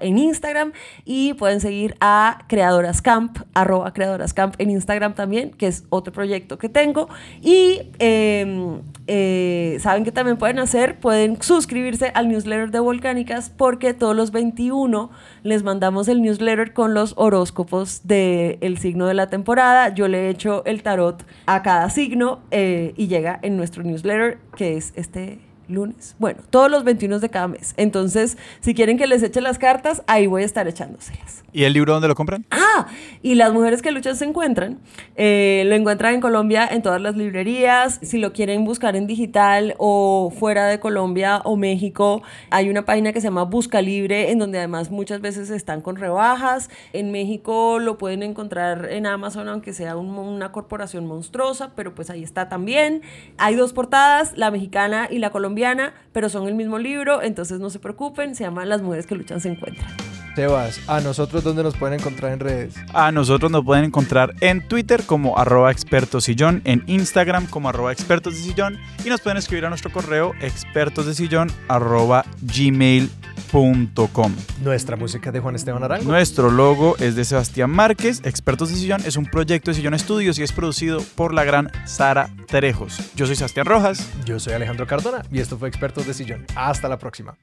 en 0.00 0.18
Instagram 0.18 0.72
y 1.06 1.32
pueden 1.32 1.60
seguir 1.60 1.96
a 2.02 2.44
Creadoras 2.46 3.00
Camp, 3.00 3.38
arroba 3.54 3.94
Creadoras 3.94 4.34
en 4.58 4.68
Instagram 4.68 5.14
también, 5.14 5.52
que 5.52 5.68
es 5.68 5.84
otro 5.88 6.12
proyecto 6.12 6.58
que 6.58 6.68
tengo. 6.68 7.08
Y 7.40 7.80
em, 7.98 8.82
eh, 9.06 9.78
saben 9.80 10.04
que 10.04 10.12
también 10.12 10.36
pueden 10.36 10.58
hacer, 10.58 11.00
pueden 11.00 11.40
suscribirse 11.40 12.12
al 12.14 12.28
newsletter 12.28 12.70
de 12.70 12.80
Volcánicas 12.80 13.48
porque 13.48 13.94
todos 13.94 14.14
los 14.14 14.30
21 14.30 15.10
les 15.42 15.62
mandamos 15.62 16.08
el 16.08 16.20
newsletter 16.20 16.74
con 16.74 16.92
los 16.92 17.14
horóscopos 17.16 18.02
de 18.04 18.25
el 18.60 18.78
signo 18.78 19.06
de 19.06 19.14
la 19.14 19.28
temporada. 19.28 19.94
Yo 19.94 20.08
le 20.08 20.26
he 20.26 20.28
hecho 20.30 20.64
el 20.64 20.82
tarot 20.82 21.24
a 21.46 21.62
cada 21.62 21.90
signo 21.90 22.40
eh, 22.50 22.92
y 22.96 23.08
llega 23.08 23.38
en 23.42 23.56
nuestro 23.56 23.82
newsletter, 23.82 24.38
que 24.56 24.76
es 24.76 24.92
este 24.96 25.45
lunes. 25.68 26.16
Bueno, 26.18 26.40
todos 26.50 26.70
los 26.70 26.84
21 26.84 27.18
de 27.18 27.28
cada 27.28 27.48
mes. 27.48 27.74
Entonces, 27.76 28.36
si 28.60 28.74
quieren 28.74 28.98
que 28.98 29.06
les 29.06 29.22
eche 29.22 29.40
las 29.40 29.58
cartas, 29.58 30.02
ahí 30.06 30.26
voy 30.26 30.42
a 30.42 30.46
estar 30.46 30.68
echándoselas. 30.68 31.44
¿Y 31.56 31.64
el 31.64 31.72
libro 31.72 31.94
dónde 31.94 32.06
lo 32.06 32.14
compran? 32.14 32.44
Ah, 32.50 32.86
y 33.22 33.34
las 33.34 33.50
mujeres 33.54 33.80
que 33.80 33.90
luchan 33.90 34.14
se 34.14 34.26
encuentran. 34.26 34.78
Eh, 35.14 35.64
lo 35.66 35.74
encuentran 35.74 36.14
en 36.14 36.20
Colombia 36.20 36.68
en 36.70 36.82
todas 36.82 37.00
las 37.00 37.16
librerías. 37.16 37.98
Si 38.02 38.18
lo 38.18 38.34
quieren 38.34 38.66
buscar 38.66 38.94
en 38.94 39.06
digital 39.06 39.74
o 39.78 40.30
fuera 40.38 40.66
de 40.66 40.80
Colombia 40.80 41.40
o 41.44 41.56
México, 41.56 42.22
hay 42.50 42.68
una 42.68 42.84
página 42.84 43.14
que 43.14 43.22
se 43.22 43.28
llama 43.28 43.44
Busca 43.44 43.80
Libre, 43.80 44.30
en 44.32 44.38
donde 44.38 44.58
además 44.58 44.90
muchas 44.90 45.22
veces 45.22 45.48
están 45.48 45.80
con 45.80 45.96
rebajas. 45.96 46.68
En 46.92 47.10
México 47.10 47.78
lo 47.78 47.96
pueden 47.96 48.22
encontrar 48.22 48.88
en 48.90 49.06
Amazon, 49.06 49.48
aunque 49.48 49.72
sea 49.72 49.96
una 49.96 50.52
corporación 50.52 51.06
monstruosa, 51.06 51.72
pero 51.74 51.94
pues 51.94 52.10
ahí 52.10 52.22
está 52.22 52.50
también. 52.50 53.00
Hay 53.38 53.54
dos 53.54 53.72
portadas, 53.72 54.36
la 54.36 54.50
mexicana 54.50 55.08
y 55.10 55.20
la 55.20 55.30
colombiana, 55.30 55.55
pero 56.12 56.28
son 56.28 56.46
el 56.46 56.54
mismo 56.54 56.78
libro, 56.78 57.22
entonces 57.22 57.58
no 57.60 57.70
se 57.70 57.78
preocupen, 57.78 58.34
se 58.34 58.44
llama 58.44 58.64
Las 58.64 58.82
mujeres 58.82 59.06
que 59.06 59.14
luchan 59.14 59.40
se 59.40 59.48
encuentran. 59.48 60.05
Sebas, 60.36 60.80
¿a 60.86 61.00
nosotros 61.00 61.42
dónde 61.44 61.62
nos 61.62 61.76
pueden 61.78 61.98
encontrar 61.98 62.30
en 62.30 62.40
redes? 62.40 62.74
A 62.92 63.10
nosotros 63.10 63.50
nos 63.50 63.64
pueden 63.64 63.84
encontrar 63.84 64.34
en 64.40 64.68
Twitter 64.68 65.02
como 65.06 65.38
arroba 65.38 65.72
expertosillón, 65.72 66.60
en 66.64 66.84
Instagram 66.86 67.46
como 67.46 67.70
arroba 67.70 67.90
expertos 67.90 68.34
de 68.34 68.40
sillón 68.40 68.78
y 69.02 69.08
nos 69.08 69.22
pueden 69.22 69.38
escribir 69.38 69.64
a 69.64 69.70
nuestro 69.70 69.90
correo 69.90 70.34
expertosdesillón 70.42 71.50
arroba 71.68 72.26
gmail.com 72.42 74.34
Nuestra 74.62 74.96
música 74.96 75.30
es 75.30 75.32
de 75.32 75.40
Juan 75.40 75.54
Esteban 75.54 75.82
Arango. 75.82 76.04
Nuestro 76.04 76.50
logo 76.50 76.96
es 76.98 77.16
de 77.16 77.24
Sebastián 77.24 77.70
Márquez. 77.70 78.20
Expertos 78.22 78.68
de 78.68 78.74
Sillón 78.74 79.00
es 79.06 79.16
un 79.16 79.24
proyecto 79.24 79.70
de 79.70 79.76
Sillón 79.76 79.94
Estudios 79.94 80.38
y 80.38 80.42
es 80.42 80.52
producido 80.52 81.00
por 81.14 81.32
la 81.32 81.44
gran 81.44 81.72
Sara 81.86 82.28
Terejos. 82.46 82.98
Yo 83.14 83.24
soy 83.24 83.36
Sebastián 83.36 83.64
Rojas. 83.64 84.06
Yo 84.26 84.38
soy 84.38 84.52
Alejandro 84.52 84.86
Cardona 84.86 85.22
y 85.32 85.40
esto 85.40 85.56
fue 85.56 85.68
Expertos 85.68 86.06
de 86.06 86.12
Sillón. 86.12 86.44
Hasta 86.54 86.90
la 86.90 86.98
próxima. 86.98 87.38